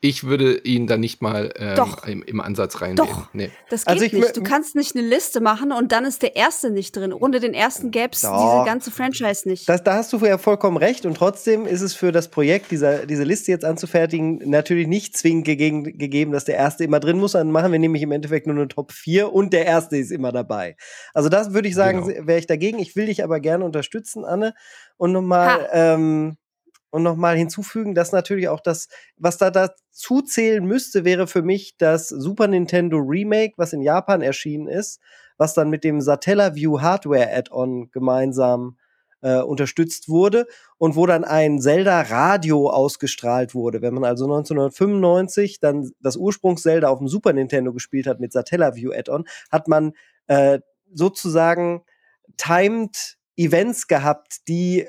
Ich 0.05 0.25
würde 0.25 0.57
ihn 0.65 0.85
da 0.85 0.97
nicht 0.97 1.21
mal 1.21 1.53
ähm, 1.55 1.95
im, 2.07 2.23
im, 2.23 2.41
Ansatz 2.41 2.81
reinnehmen. 2.81 2.97
Doch, 2.97 3.33
nee. 3.33 3.51
das 3.69 3.88
also 3.88 4.03
geht 4.03 4.13
also 4.13 4.25
nicht. 4.25 4.35
Du 4.35 4.44
kannst 4.44 4.75
nicht 4.75 4.97
eine 4.97 5.07
Liste 5.07 5.39
machen 5.39 5.71
und 5.71 5.94
dann 5.94 6.03
ist 6.03 6.21
der 6.23 6.35
erste 6.35 6.71
nicht 6.71 6.94
drin. 6.94 7.13
Ohne 7.13 7.39
den 7.39 7.53
ersten 7.53 7.89
gäbe 7.89 8.09
es 8.11 8.19
diese 8.19 8.63
ganze 8.65 8.91
Franchise 8.91 9.47
nicht. 9.47 9.69
Das, 9.69 9.81
da 9.81 9.94
hast 9.94 10.11
du 10.11 10.17
ja 10.17 10.38
vollkommen 10.38 10.75
recht 10.75 11.05
und 11.05 11.15
trotzdem 11.15 11.65
ist 11.65 11.79
es 11.79 11.94
für 11.94 12.11
das 12.11 12.27
Projekt, 12.27 12.71
dieser, 12.71 13.05
diese 13.05 13.23
Liste 13.23 13.51
jetzt 13.51 13.63
anzufertigen, 13.63 14.41
natürlich 14.44 14.88
nicht 14.88 15.15
zwingend 15.15 15.45
gegeben, 15.45 15.85
gegeben, 15.85 16.33
dass 16.33 16.44
der 16.44 16.55
erste 16.55 16.83
immer 16.83 17.00
drin 17.00 17.17
muss. 17.17 17.31
Dann 17.31 17.50
machen 17.50 17.71
wir 17.71 17.79
nämlich 17.79 18.01
im 18.01 18.11
Endeffekt 18.11 18.45
nur 18.45 18.57
eine 18.57 18.67
Top 18.67 18.91
4 18.91 19.31
und 19.31 19.53
der 19.53 19.65
erste 19.65 19.95
ist 19.95 20.11
immer 20.11 20.33
dabei. 20.33 20.75
Also 21.13 21.29
das 21.29 21.53
würde 21.53 21.69
ich 21.69 21.75
sagen, 21.75 22.05
genau. 22.05 22.27
wäre 22.27 22.39
ich 22.39 22.47
dagegen. 22.47 22.77
Ich 22.77 22.97
will 22.97 23.05
dich 23.05 23.23
aber 23.23 23.39
gerne 23.39 23.63
unterstützen, 23.63 24.25
Anne. 24.25 24.53
Und 24.97 25.13
nochmal 25.13 25.69
ähm, 25.71 26.35
und 26.93 27.01
nochmal 27.01 27.35
hinzufügen, 27.35 27.95
dass 27.95 28.11
natürlich 28.11 28.49
auch 28.49 28.59
das, 28.59 28.87
was 29.17 29.39
da 29.39 29.49
dazu 29.49 30.21
zählen 30.21 30.63
müsste, 30.63 31.03
wäre 31.03 31.25
für 31.25 31.41
mich 31.41 31.75
das 31.79 32.07
Super 32.07 32.47
Nintendo 32.47 32.97
Remake, 32.97 33.55
was 33.57 33.73
in 33.73 33.81
Japan 33.81 34.21
erschienen 34.21 34.67
ist, 34.67 34.99
was 35.37 35.55
dann 35.55 35.71
mit 35.71 35.83
dem 35.83 36.01
Satellaview 36.01 36.81
Hardware 36.81 37.35
Add-on 37.35 37.89
gemeinsam 37.89 38.77
äh, 39.21 39.39
unterstützt 39.39 40.07
wurde 40.07 40.45
und 40.77 40.95
wo 40.95 41.07
dann 41.07 41.23
ein 41.23 41.59
Zelda 41.59 41.99
Radio 42.01 42.69
ausgestrahlt 42.69 43.55
wurde. 43.55 43.81
Wenn 43.81 43.95
man 43.95 44.03
also 44.03 44.25
1995 44.25 45.59
dann 45.59 45.89
das 45.99 46.15
Ursprungs-Zelda 46.15 46.89
auf 46.89 46.99
dem 46.99 47.07
Super 47.07 47.33
Nintendo 47.33 47.73
gespielt 47.73 48.05
hat 48.05 48.19
mit 48.19 48.31
Satellaview 48.31 48.91
Add-on, 48.91 49.25
hat 49.51 49.67
man 49.67 49.93
äh, 50.27 50.59
sozusagen 50.93 51.81
timed 52.38 53.17
Events 53.35 53.88
gehabt, 53.88 54.47
die 54.47 54.88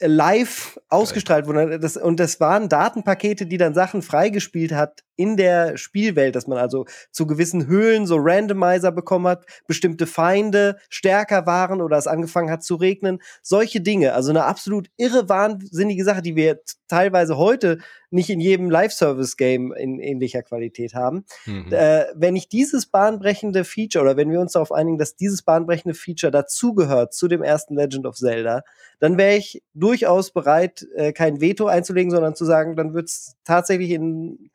live 0.00 0.78
ausgestrahlt 0.88 1.46
wurden. 1.46 1.80
Das, 1.80 1.96
und 1.96 2.20
das 2.20 2.38
waren 2.40 2.68
Datenpakete, 2.68 3.46
die 3.46 3.56
dann 3.56 3.74
Sachen 3.74 4.02
freigespielt 4.02 4.72
hat 4.72 5.02
in 5.16 5.36
der 5.36 5.76
Spielwelt, 5.76 6.36
dass 6.36 6.46
man 6.46 6.58
also 6.58 6.86
zu 7.10 7.26
gewissen 7.26 7.66
Höhlen 7.66 8.06
so 8.06 8.16
Randomizer 8.18 8.92
bekommen 8.92 9.26
hat, 9.26 9.44
bestimmte 9.66 10.06
Feinde 10.06 10.78
stärker 10.88 11.46
waren 11.46 11.80
oder 11.80 11.96
es 11.96 12.06
angefangen 12.06 12.50
hat 12.50 12.62
zu 12.62 12.76
regnen. 12.76 13.20
Solche 13.42 13.80
Dinge. 13.80 14.14
Also 14.14 14.30
eine 14.30 14.44
absolut 14.44 14.88
irre, 14.96 15.28
wahnsinnige 15.28 16.04
Sache, 16.04 16.22
die 16.22 16.36
wir 16.36 16.60
teilweise 16.94 17.36
heute 17.36 17.78
nicht 18.10 18.30
in 18.30 18.38
jedem 18.38 18.70
Live-Service-Game 18.70 19.72
in 19.72 19.98
ähnlicher 19.98 20.42
Qualität 20.42 20.94
haben. 20.94 21.24
Mhm. 21.44 21.72
Äh, 21.72 22.04
wenn 22.14 22.36
ich 22.36 22.48
dieses 22.48 22.86
bahnbrechende 22.86 23.64
Feature 23.64 24.04
oder 24.04 24.16
wenn 24.16 24.30
wir 24.30 24.40
uns 24.40 24.52
darauf 24.52 24.70
einigen, 24.70 24.98
dass 24.98 25.16
dieses 25.16 25.42
bahnbrechende 25.42 25.94
Feature 25.94 26.30
dazugehört 26.30 27.12
zu 27.12 27.26
dem 27.26 27.42
ersten 27.42 27.74
Legend 27.74 28.06
of 28.06 28.14
Zelda, 28.14 28.62
dann 29.00 29.18
wäre 29.18 29.34
ich 29.34 29.64
durchaus 29.74 30.30
bereit, 30.30 30.86
äh, 30.94 31.12
kein 31.12 31.40
Veto 31.40 31.66
einzulegen, 31.66 32.12
sondern 32.12 32.36
zu 32.36 32.44
sagen, 32.44 32.76
dann 32.76 32.94
wird 32.94 33.08
es 33.08 33.36
tatsächlich 33.44 33.90
in 33.90 34.50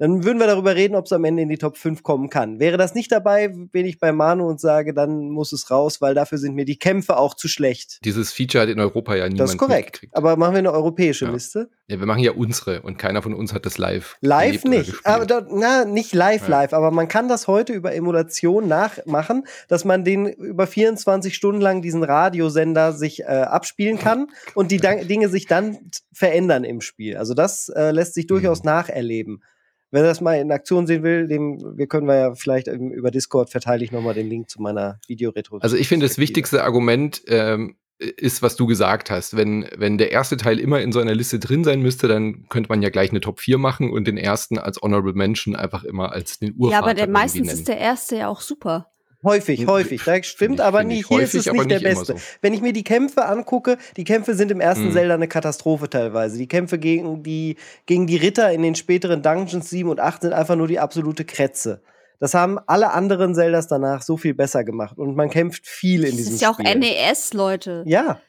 dann 0.00 0.24
würden 0.24 0.38
wir 0.38 0.46
darüber 0.46 0.74
reden, 0.74 0.94
ob 0.94 1.04
es 1.04 1.12
am 1.12 1.24
Ende 1.24 1.42
in 1.42 1.50
die 1.50 1.58
Top 1.58 1.76
5 1.76 2.02
kommen 2.02 2.30
kann. 2.30 2.58
Wäre 2.58 2.78
das 2.78 2.94
nicht 2.94 3.12
dabei, 3.12 3.48
bin 3.48 3.84
ich 3.84 3.98
bei 3.98 4.12
Manu 4.12 4.48
und 4.48 4.58
sage, 4.58 4.94
dann 4.94 5.28
muss 5.28 5.52
es 5.52 5.70
raus, 5.70 6.00
weil 6.00 6.14
dafür 6.14 6.38
sind 6.38 6.54
mir 6.54 6.64
die 6.64 6.78
Kämpfe 6.78 7.18
auch 7.18 7.34
zu 7.34 7.48
schlecht. 7.48 8.02
Dieses 8.02 8.32
Feature 8.32 8.62
hat 8.62 8.70
in 8.70 8.80
Europa 8.80 9.14
ja 9.14 9.24
niemand 9.24 9.40
Das 9.40 9.50
ist 9.50 9.58
korrekt. 9.58 10.08
Aber 10.12 10.36
machen 10.38 10.54
wir 10.54 10.60
eine 10.60 10.72
europäische 10.72 11.26
ja. 11.26 11.30
Liste? 11.30 11.68
Ja, 11.86 12.00
wir 12.00 12.06
machen 12.06 12.22
ja 12.22 12.32
unsere 12.32 12.80
und 12.80 12.96
keiner 12.96 13.20
von 13.20 13.34
uns 13.34 13.52
hat 13.52 13.66
das 13.66 13.76
live. 13.76 14.16
Live 14.22 14.64
nicht. 14.64 14.94
Aber 15.04 15.26
da, 15.26 15.46
na, 15.50 15.84
nicht 15.84 16.14
live, 16.14 16.44
ja. 16.44 16.48
live. 16.48 16.72
Aber 16.72 16.90
man 16.92 17.06
kann 17.08 17.28
das 17.28 17.46
heute 17.46 17.74
über 17.74 17.92
Emulation 17.92 18.68
nachmachen, 18.68 19.44
dass 19.68 19.84
man 19.84 20.02
den 20.02 20.24
über 20.26 20.66
24 20.66 21.34
Stunden 21.34 21.60
lang 21.60 21.82
diesen 21.82 22.04
Radiosender 22.04 22.94
sich 22.94 23.20
äh, 23.20 23.24
abspielen 23.26 23.98
kann 23.98 24.28
und 24.54 24.70
die 24.70 24.78
Dinge 24.78 25.28
sich 25.28 25.44
dann 25.44 25.76
verändern 26.10 26.64
im 26.64 26.80
Spiel. 26.80 27.18
Also 27.18 27.34
das 27.34 27.68
äh, 27.68 27.90
lässt 27.90 28.14
sich 28.14 28.26
durchaus 28.26 28.62
mhm. 28.62 28.70
nacherleben. 28.70 29.42
Wer 29.90 30.02
das 30.02 30.20
mal 30.20 30.34
in 30.34 30.52
Aktion 30.52 30.86
sehen 30.86 31.02
will, 31.02 31.26
dem, 31.26 31.76
wir 31.76 31.86
können 31.86 32.06
wir 32.06 32.16
ja 32.16 32.34
vielleicht 32.34 32.68
über 32.68 33.10
Discord 33.10 33.50
verteile 33.50 33.82
ich 33.84 33.90
nochmal 33.90 34.14
den 34.14 34.28
Link 34.28 34.48
zu 34.48 34.62
meiner 34.62 35.00
Videoretro. 35.08 35.58
Also 35.58 35.76
ich 35.76 35.88
finde 35.88 36.06
das 36.06 36.16
wichtigste 36.16 36.62
Argument 36.62 37.22
ähm, 37.26 37.76
ist, 38.00 38.40
was 38.42 38.56
du 38.56 38.66
gesagt 38.66 39.10
hast. 39.10 39.36
Wenn, 39.36 39.68
wenn 39.76 39.98
der 39.98 40.10
erste 40.10 40.36
Teil 40.36 40.58
immer 40.58 40.80
in 40.80 40.92
so 40.92 41.00
einer 41.00 41.14
Liste 41.14 41.38
drin 41.38 41.64
sein 41.64 41.82
müsste, 41.82 42.08
dann 42.08 42.46
könnte 42.48 42.68
man 42.68 42.82
ja 42.82 42.88
gleich 42.88 43.10
eine 43.10 43.20
Top 43.20 43.40
4 43.40 43.58
machen 43.58 43.90
und 43.90 44.06
den 44.06 44.16
ersten 44.16 44.58
als 44.58 44.80
Honorable 44.80 45.12
Mention 45.12 45.54
einfach 45.54 45.84
immer 45.84 46.12
als 46.12 46.38
den 46.38 46.54
Urvater 46.56 46.72
Ja, 46.72 46.78
aber 46.82 46.94
der 46.94 47.08
meistens 47.08 47.48
nennen. 47.48 47.58
ist 47.58 47.68
der 47.68 47.78
erste 47.78 48.16
ja 48.16 48.28
auch 48.28 48.40
super. 48.40 48.89
Häufig, 49.22 49.66
häufig. 49.66 50.02
Das 50.04 50.26
stimmt 50.26 50.60
ich- 50.60 50.64
aber 50.64 50.82
ich 50.84 51.06
Hier 51.06 51.18
häufig, 51.18 51.34
ist 51.34 51.46
es 51.46 51.52
nicht 51.52 51.70
der 51.70 51.78
nicht 51.78 51.86
immer 51.90 51.94
Beste. 52.00 52.12
so. 52.14 52.18
Wenn 52.40 52.54
ich 52.54 52.62
mir 52.62 52.72
die 52.72 52.84
Kämpfe 52.84 53.26
angucke, 53.26 53.76
die 53.96 54.04
Kämpfe 54.04 54.34
sind 54.34 54.50
im 54.50 54.60
ersten 54.60 54.86
Mhm. 54.88 54.92
Zelda 54.92 55.14
eine 55.14 55.28
Katastrophe 55.28 55.90
teilweise. 55.90 56.38
Die 56.38 56.48
Kämpfe 56.48 56.78
gegen 56.78 57.22
die, 57.22 57.56
gegen 57.86 58.06
die 58.06 58.16
Ritter 58.16 58.50
in 58.52 58.62
den 58.62 58.74
späteren 58.74 59.22
Dungeons 59.22 59.68
7 59.68 59.90
und 59.90 60.00
8 60.00 60.22
sind 60.22 60.32
einfach 60.32 60.56
nur 60.56 60.68
die 60.68 60.78
absolute 60.78 61.24
Kretze. 61.26 61.82
Das 62.18 62.34
haben 62.34 62.58
alle 62.66 62.92
anderen 62.92 63.34
Zeldas 63.34 63.66
danach 63.66 64.02
so 64.02 64.16
viel 64.16 64.34
besser 64.34 64.64
gemacht. 64.64 64.98
Und 64.98 65.16
man 65.16 65.30
kämpft 65.30 65.66
viel 65.66 66.00
in 66.04 66.10
Das 66.10 66.16
diesem 66.16 66.34
ist 66.34 66.40
ja 66.42 66.50
auch 66.50 66.58
Spiel. 66.58 66.74
NES, 66.78 67.32
Leute. 67.34 67.82
Ja, 67.86 68.20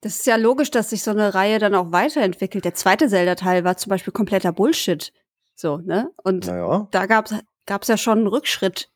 Das 0.00 0.16
ist 0.16 0.26
ja 0.26 0.34
logisch, 0.34 0.72
dass 0.72 0.90
sich 0.90 1.04
so 1.04 1.12
eine 1.12 1.32
Reihe 1.32 1.60
dann 1.60 1.76
auch 1.76 1.92
weiterentwickelt. 1.92 2.64
Der 2.64 2.74
zweite 2.74 3.06
Zelda-Teil 3.08 3.62
war 3.62 3.76
zum 3.76 3.90
Beispiel 3.90 4.12
kompletter 4.12 4.50
Bullshit. 4.52 5.12
So, 5.54 5.76
ne? 5.78 6.10
Und 6.24 6.46
naja. 6.48 6.88
da 6.90 7.06
gab's 7.06 7.32
gab's 7.66 7.86
ja 7.86 7.96
schon 7.96 8.18
einen 8.18 8.26
Rückschritt 8.26 8.90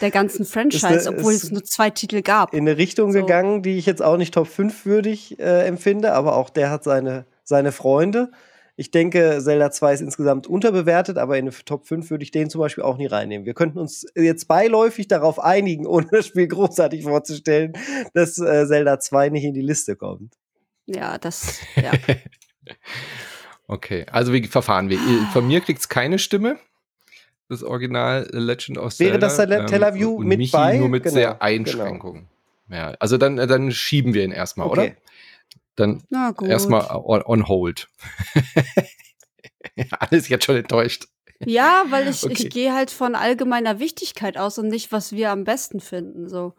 der 0.00 0.10
ganzen 0.10 0.44
Franchise, 0.46 0.88
Ist, 0.94 1.06
äh, 1.06 1.10
obwohl 1.10 1.32
ist- 1.32 1.44
es 1.44 1.50
nur 1.50 1.64
zwei 1.64 1.90
Titel 1.90 2.22
gab. 2.22 2.52
in 2.54 2.60
eine 2.68 2.76
Richtung 2.78 3.12
So. 3.12 3.20
gegangen, 3.20 3.62
die 3.62 3.76
ich 3.78 3.86
jetzt 3.86 4.02
auch 4.02 4.16
nicht 4.16 4.34
Top 4.34 4.48
5 4.48 4.84
würdig 4.86 5.38
äh, 5.38 5.66
empfinde, 5.66 6.12
aber 6.12 6.36
auch 6.36 6.50
der 6.50 6.70
hat 6.70 6.84
seine, 6.84 7.26
seine 7.44 7.72
Freunde. 7.72 8.30
Ich 8.76 8.90
denke, 8.90 9.38
Zelda 9.40 9.70
2 9.70 9.94
ist 9.94 10.00
insgesamt 10.00 10.48
unterbewertet, 10.48 11.16
aber 11.16 11.38
in 11.38 11.44
eine 11.46 11.54
Top 11.64 11.86
5 11.86 12.10
würde 12.10 12.24
ich 12.24 12.32
den 12.32 12.50
zum 12.50 12.60
Beispiel 12.60 12.82
auch 12.82 12.96
nie 12.96 13.06
reinnehmen. 13.06 13.46
Wir 13.46 13.54
könnten 13.54 13.78
uns 13.78 14.04
jetzt 14.16 14.48
beiläufig 14.48 15.06
darauf 15.06 15.38
einigen, 15.38 15.86
ohne 15.86 16.08
das 16.10 16.26
Spiel 16.26 16.48
großartig 16.48 17.04
vorzustellen, 17.04 17.72
dass 18.14 18.36
äh, 18.38 18.66
Zelda 18.66 18.98
2 18.98 19.28
nicht 19.28 19.44
in 19.44 19.54
die 19.54 19.62
Liste 19.62 19.94
kommt. 19.94 20.34
Ja, 20.86 21.18
das, 21.18 21.60
ja. 21.76 21.92
Okay, 23.66 24.06
also 24.10 24.32
wie 24.32 24.46
verfahren 24.46 24.90
wir? 24.90 24.98
Von 25.32 25.46
mir 25.46 25.60
kriegt's 25.60 25.88
keine 25.88 26.18
Stimme. 26.18 26.58
Das 27.48 27.62
Original 27.62 28.28
Legend 28.32 28.78
of 28.78 28.98
Wäre 28.98 29.12
Zelda. 29.12 29.18
das 29.18 29.36
Tel- 29.36 29.66
Tel 29.66 29.84
Aviv 29.84 30.18
mit 30.20 30.38
Michi 30.38 30.52
bei? 30.52 30.78
nur 30.78 30.88
mit 30.88 31.02
Genau, 31.02 31.14
sehr 31.14 31.26
genau. 31.32 31.40
Einschränkungen. 31.40 32.28
Ja, 32.70 32.94
also 32.98 33.18
dann, 33.18 33.36
dann 33.36 33.70
schieben 33.72 34.14
wir 34.14 34.24
ihn 34.24 34.32
erstmal, 34.32 34.68
oder? 34.68 34.82
Okay. 34.84 34.96
Dann 35.76 36.02
Na 36.08 36.30
gut. 36.30 36.48
erstmal 36.48 36.86
on, 36.90 37.22
on 37.22 37.48
hold. 37.48 37.88
alles 39.98 40.28
jetzt 40.28 40.44
schon 40.44 40.56
enttäuscht. 40.56 41.06
Ja, 41.44 41.84
weil 41.90 42.08
ich, 42.08 42.22
Okay. 42.24 42.32
ich 42.32 42.50
gehe 42.50 42.72
halt 42.74 42.90
von 42.90 43.14
allgemeiner 43.14 43.78
Wichtigkeit 43.80 44.38
aus 44.38 44.56
und 44.58 44.68
nicht, 44.68 44.92
was 44.92 45.12
wir 45.12 45.30
am 45.30 45.44
besten 45.44 45.80
finden. 45.80 46.28
So. 46.28 46.54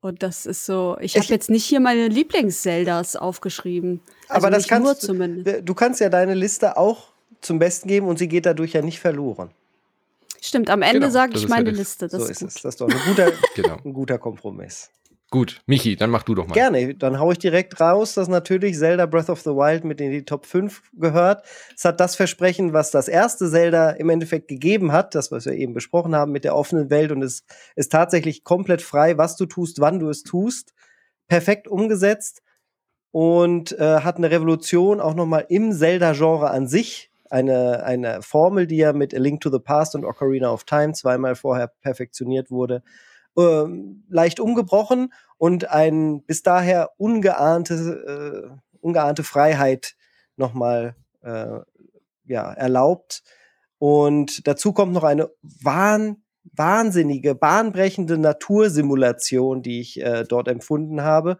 Und 0.00 0.22
das 0.22 0.46
ist 0.46 0.66
so, 0.66 0.96
ich 1.00 1.16
habe 1.16 1.26
jetzt 1.28 1.48
nicht 1.50 1.64
hier 1.64 1.80
meine 1.80 2.08
Lieblings-Zeldas 2.08 3.16
aufgeschrieben. 3.16 4.00
Also 4.28 4.46
Aber 4.46 4.50
das 4.50 4.64
nicht 4.64 4.70
nur 4.72 4.80
kannst 4.88 5.02
du- 5.02 5.06
zumindest. 5.06 5.60
Du 5.68 5.74
kannst 5.74 6.00
ja 6.00 6.08
deine 6.08 6.34
Liste 6.34 6.76
auch 6.76 7.13
zum 7.44 7.58
Besten 7.58 7.88
geben 7.88 8.06
und 8.08 8.18
sie 8.18 8.28
geht 8.28 8.46
dadurch 8.46 8.72
ja 8.72 8.82
nicht 8.82 8.98
verloren. 9.00 9.50
Stimmt, 10.40 10.68
am 10.70 10.82
Ende 10.82 11.00
Genau, 11.00 11.10
sage 11.12 11.32
ich 11.36 11.42
ja 11.42 11.48
meine 11.48 11.70
das- 11.70 11.78
Liste. 11.78 12.08
Das 12.08 12.20
so 12.22 12.28
ist 12.28 12.42
ist 12.42 12.56
es. 12.56 12.62
Das 12.62 12.74
ist 12.74 12.80
doch 12.80 12.88
ein 12.88 13.00
guter, 13.08 13.32
Genau. 13.54 13.76
ein 13.84 13.92
guter 13.94 14.18
Kompromiss. 14.18 14.90
Gut, 15.30 15.62
Michi, 15.66 15.96
dann 15.96 16.10
mach 16.10 16.22
du 16.22 16.34
doch 16.36 16.46
mal. 16.46 16.54
Gerne, 16.54 16.94
dann 16.94 17.18
hau 17.18 17.32
ich 17.32 17.38
direkt 17.38 17.80
raus, 17.80 18.14
dass 18.14 18.28
natürlich 18.28 18.78
Zelda 18.78 19.06
Breath 19.06 19.30
of 19.30 19.40
the 19.40 19.50
Wild 19.50 19.82
mit 19.82 20.00
in 20.00 20.12
die 20.12 20.24
Top 20.24 20.46
5 20.46 20.82
gehört. 20.92 21.44
Es 21.74 21.84
hat 21.84 21.98
das 21.98 22.14
Versprechen, 22.14 22.72
was 22.72 22.92
das 22.92 23.08
erste 23.08 23.50
Zelda 23.50 23.90
im 23.90 24.10
Endeffekt 24.10 24.46
gegeben 24.46 24.92
hat, 24.92 25.14
das, 25.16 25.32
was 25.32 25.46
wir 25.46 25.54
eben 25.54 25.74
besprochen 25.74 26.14
haben 26.14 26.30
mit 26.30 26.44
der 26.44 26.54
offenen 26.54 26.88
Welt 26.90 27.10
und 27.10 27.22
es 27.22 27.42
ist 27.74 27.90
tatsächlich 27.90 28.44
komplett 28.44 28.80
frei, 28.82 29.18
was 29.18 29.36
du 29.36 29.46
tust, 29.46 29.80
wann 29.80 29.98
du 29.98 30.08
es 30.08 30.22
tust. 30.22 30.72
Perfekt 31.26 31.66
umgesetzt 31.66 32.42
und 33.10 33.72
äh, 33.78 34.00
hat 34.00 34.18
eine 34.18 34.30
Revolution 34.30 35.00
auch 35.00 35.14
nochmal 35.14 35.46
im 35.48 35.72
Zelda-Genre 35.72 36.50
an 36.50 36.68
sich. 36.68 37.10
Eine, 37.34 37.82
eine 37.82 38.22
Formel, 38.22 38.68
die 38.68 38.76
ja 38.76 38.92
mit 38.92 39.12
A 39.12 39.18
Link 39.18 39.40
to 39.40 39.50
the 39.50 39.58
Past 39.58 39.96
und 39.96 40.04
Ocarina 40.04 40.52
of 40.52 40.62
Time 40.62 40.92
zweimal 40.92 41.34
vorher 41.34 41.66
perfektioniert 41.66 42.52
wurde, 42.52 42.84
ähm, 43.36 44.04
leicht 44.08 44.38
umgebrochen 44.38 45.12
und 45.36 45.68
ein 45.68 46.22
bis 46.22 46.44
daher 46.44 46.92
ungeahnte, 46.96 47.74
äh, 48.54 48.76
ungeahnte 48.80 49.24
Freiheit 49.24 49.96
nochmal 50.36 50.94
äh, 51.22 51.58
ja, 52.26 52.52
erlaubt. 52.52 53.24
Und 53.78 54.46
dazu 54.46 54.72
kommt 54.72 54.92
noch 54.92 55.02
eine 55.02 55.28
wahn, 55.42 56.22
wahnsinnige, 56.44 57.34
bahnbrechende 57.34 58.16
Natursimulation, 58.16 59.60
die 59.60 59.80
ich 59.80 60.00
äh, 60.00 60.22
dort 60.22 60.46
empfunden 60.46 61.02
habe. 61.02 61.38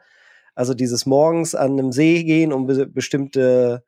Also 0.56 0.74
dieses 0.74 1.06
morgens 1.06 1.54
an 1.54 1.78
einem 1.78 1.92
See 1.92 2.24
gehen, 2.24 2.52
um 2.52 2.66
be 2.66 2.84
bestimmte 2.88 3.84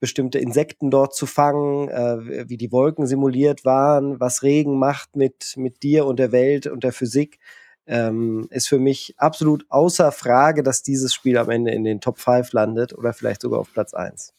bestimmte 0.00 0.38
Insekten 0.38 0.90
dort 0.90 1.14
zu 1.14 1.26
fangen, 1.26 1.88
äh, 1.88 2.48
wie 2.48 2.56
die 2.56 2.72
Wolken 2.72 3.06
simuliert 3.06 3.64
waren, 3.64 4.20
was 4.20 4.42
Regen 4.42 4.78
macht 4.78 5.16
mit, 5.16 5.54
mit 5.56 5.82
dir 5.82 6.06
und 6.06 6.18
der 6.18 6.32
Welt 6.32 6.66
und 6.66 6.84
der 6.84 6.92
Physik, 6.92 7.38
ähm, 7.86 8.46
ist 8.50 8.68
für 8.68 8.78
mich 8.78 9.14
absolut 9.16 9.64
außer 9.70 10.12
Frage, 10.12 10.62
dass 10.62 10.82
dieses 10.82 11.14
Spiel 11.14 11.38
am 11.38 11.50
Ende 11.50 11.72
in 11.72 11.84
den 11.84 12.00
Top 12.00 12.18
5 12.18 12.52
landet 12.52 12.92
oder 12.92 13.12
vielleicht 13.12 13.40
sogar 13.40 13.60
auf 13.60 13.72
Platz 13.72 13.94
1. 13.94 14.34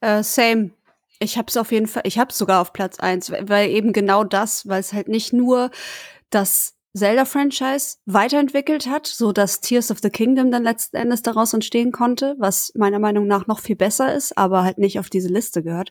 Äh, 0.00 0.22
same. 0.22 0.70
Ich 1.18 1.38
habe 1.38 1.48
es 1.48 1.56
auf 1.56 1.72
jeden 1.72 1.86
Fall, 1.86 2.02
ich 2.04 2.18
habe 2.18 2.32
sogar 2.32 2.60
auf 2.60 2.72
Platz 2.72 2.98
eins, 2.98 3.30
weil 3.30 3.48
weil 3.48 3.70
eben 3.70 3.94
genau 3.94 4.22
das, 4.22 4.68
weil 4.68 4.80
es 4.80 4.92
halt 4.92 5.08
nicht 5.08 5.32
nur 5.32 5.70
das 6.28 6.75
Zelda-Franchise 6.96 7.98
weiterentwickelt 8.06 8.86
hat, 8.88 9.06
so 9.06 9.32
dass 9.32 9.60
Tears 9.60 9.90
of 9.90 9.98
the 10.02 10.10
Kingdom 10.10 10.50
dann 10.50 10.62
letzten 10.64 10.96
Endes 10.96 11.22
daraus 11.22 11.52
entstehen 11.52 11.92
konnte, 11.92 12.34
was 12.38 12.72
meiner 12.74 12.98
Meinung 12.98 13.26
nach 13.26 13.46
noch 13.46 13.60
viel 13.60 13.76
besser 13.76 14.14
ist, 14.14 14.36
aber 14.38 14.64
halt 14.64 14.78
nicht 14.78 14.98
auf 14.98 15.10
diese 15.10 15.28
Liste 15.28 15.62
gehört. 15.62 15.90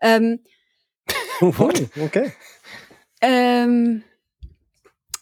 Ähm, 0.00 0.40
okay. 1.40 2.32
ähm, 3.20 4.02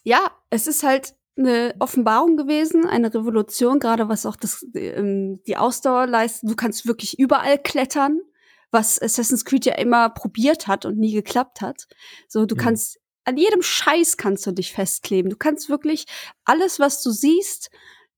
ja, 0.03 0.31
es 0.51 0.67
ist 0.67 0.83
halt 0.83 1.15
eine 1.39 1.75
Offenbarung 1.81 2.37
gewesen, 2.37 2.87
eine 2.87 3.13
Revolution, 3.13 3.79
gerade 3.79 4.09
was 4.09 4.25
auch 4.25 4.37
das, 4.37 4.65
ähm, 4.75 5.41
die 5.47 5.57
Ausdauer 5.57 6.07
leistet. 6.07 6.51
Du 6.51 6.57
kannst 6.57 6.87
wirklich 6.87 7.19
überall 7.19 7.59
klettern, 7.59 8.21
was 8.71 9.01
Assassin's 9.01 9.45
Creed 9.45 9.67
ja 9.67 9.75
immer 9.75 10.09
probiert 10.11 10.67
hat 10.67 10.87
und 10.87 10.99
nie 10.99 11.13
geklappt 11.13 11.61
hat. 11.61 11.87
So, 12.29 12.47
du 12.47 12.55
Mhm. 12.55 12.61
kannst 12.61 12.99
an 13.27 13.37
jedem 13.37 13.61
Scheiß 13.63 14.17
kannst 14.17 14.47
du 14.47 14.53
dich 14.53 14.73
festkleben. 14.73 15.31
Du 15.31 15.37
kannst 15.37 15.69
wirklich 15.69 16.07
alles, 16.45 16.81
was 16.81 17.03
du 17.03 17.11
siehst, 17.11 17.71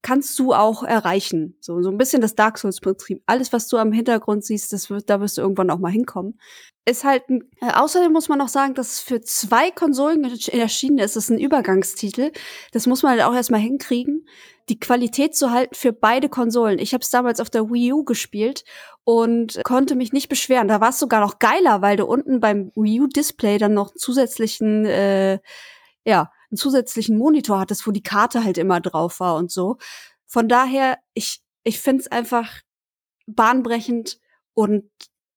kannst 0.03 0.39
du 0.39 0.55
auch 0.55 0.85
erreichen. 0.85 1.57
So, 1.61 1.83
so 1.83 1.91
ein 1.91 1.99
bisschen 1.99 2.21
das 2.21 2.37
Dark 2.37 2.59
Souls-Prinzip. 2.59 3.23
Alles, 3.27 3.53
was 3.53 3.67
du 3.69 3.79
am 3.79 3.91
Hintergrund 3.91 4.45
siehst, 4.45 4.73
das 4.73 4.91
wird, 4.91 5.11
da 5.11 5.21
wirst 5.21 5.39
du 5.39 5.43
irgendwann 5.43 5.71
auch 5.71 5.79
mal 5.79 5.91
hinkommen. 5.91 6.39
Ist 6.85 7.05
halt, 7.05 7.25
äh, 7.29 7.41
außerdem 7.75 8.13
muss 8.13 8.29
man 8.29 8.39
noch 8.39 8.49
sagen, 8.49 8.75
dass 8.75 8.93
es 8.93 9.01
für 9.01 9.21
zwei 9.21 9.71
Konsolen 9.71 10.25
ersch- 10.25 10.53
erschienen 10.53 10.99
ist. 10.99 11.17
Das 11.17 11.25
ist 11.25 11.31
ein 11.31 11.41
Übergangstitel. 11.41 12.31
Das 12.73 12.87
muss 12.87 13.03
man 13.03 13.13
halt 13.13 13.23
auch 13.23 13.35
erstmal 13.35 13.61
hinkriegen, 13.61 14.27
die 14.69 14.79
Qualität 14.79 15.35
zu 15.35 15.51
halten 15.51 15.75
für 15.75 15.93
beide 15.93 16.29
Konsolen. 16.29 16.79
Ich 16.79 16.93
habe 16.93 17.03
es 17.03 17.11
damals 17.11 17.41
auf 17.41 17.51
der 17.51 17.71
Wii 17.71 17.93
U 17.93 18.05
gespielt 18.05 18.65
und 19.05 19.61
konnte 19.65 19.95
mich 19.95 20.13
nicht 20.13 20.29
beschweren. 20.29 20.69
Da 20.69 20.81
war 20.81 20.91
es 20.91 20.99
sogar 20.99 21.21
noch 21.21 21.39
geiler, 21.39 21.83
weil 21.83 21.97
du 21.97 22.05
unten 22.05 22.41
beim 22.41 22.73
Wii 22.75 23.03
U-Display 23.03 23.59
dann 23.59 23.75
noch 23.75 23.95
zusätzlichen, 23.95 24.85
äh, 24.85 25.39
ja, 26.05 26.31
einen 26.51 26.59
zusätzlichen 26.59 27.17
Monitor 27.17 27.61
hattest, 27.61 27.87
wo 27.87 27.91
die 27.91 28.03
Karte 28.03 28.45
halt 28.45 28.59
immer 28.59 28.81
drauf 28.81 29.21
war 29.21 29.37
und 29.37 29.51
so. 29.51 29.77
Von 30.27 30.49
daher, 30.49 30.99
ich, 31.15 31.41
ich 31.65 31.81
finde 31.81 32.03
es 32.03 32.13
einfach 32.13 32.61
bahnbrechend 33.27 34.19
und 34.55 34.91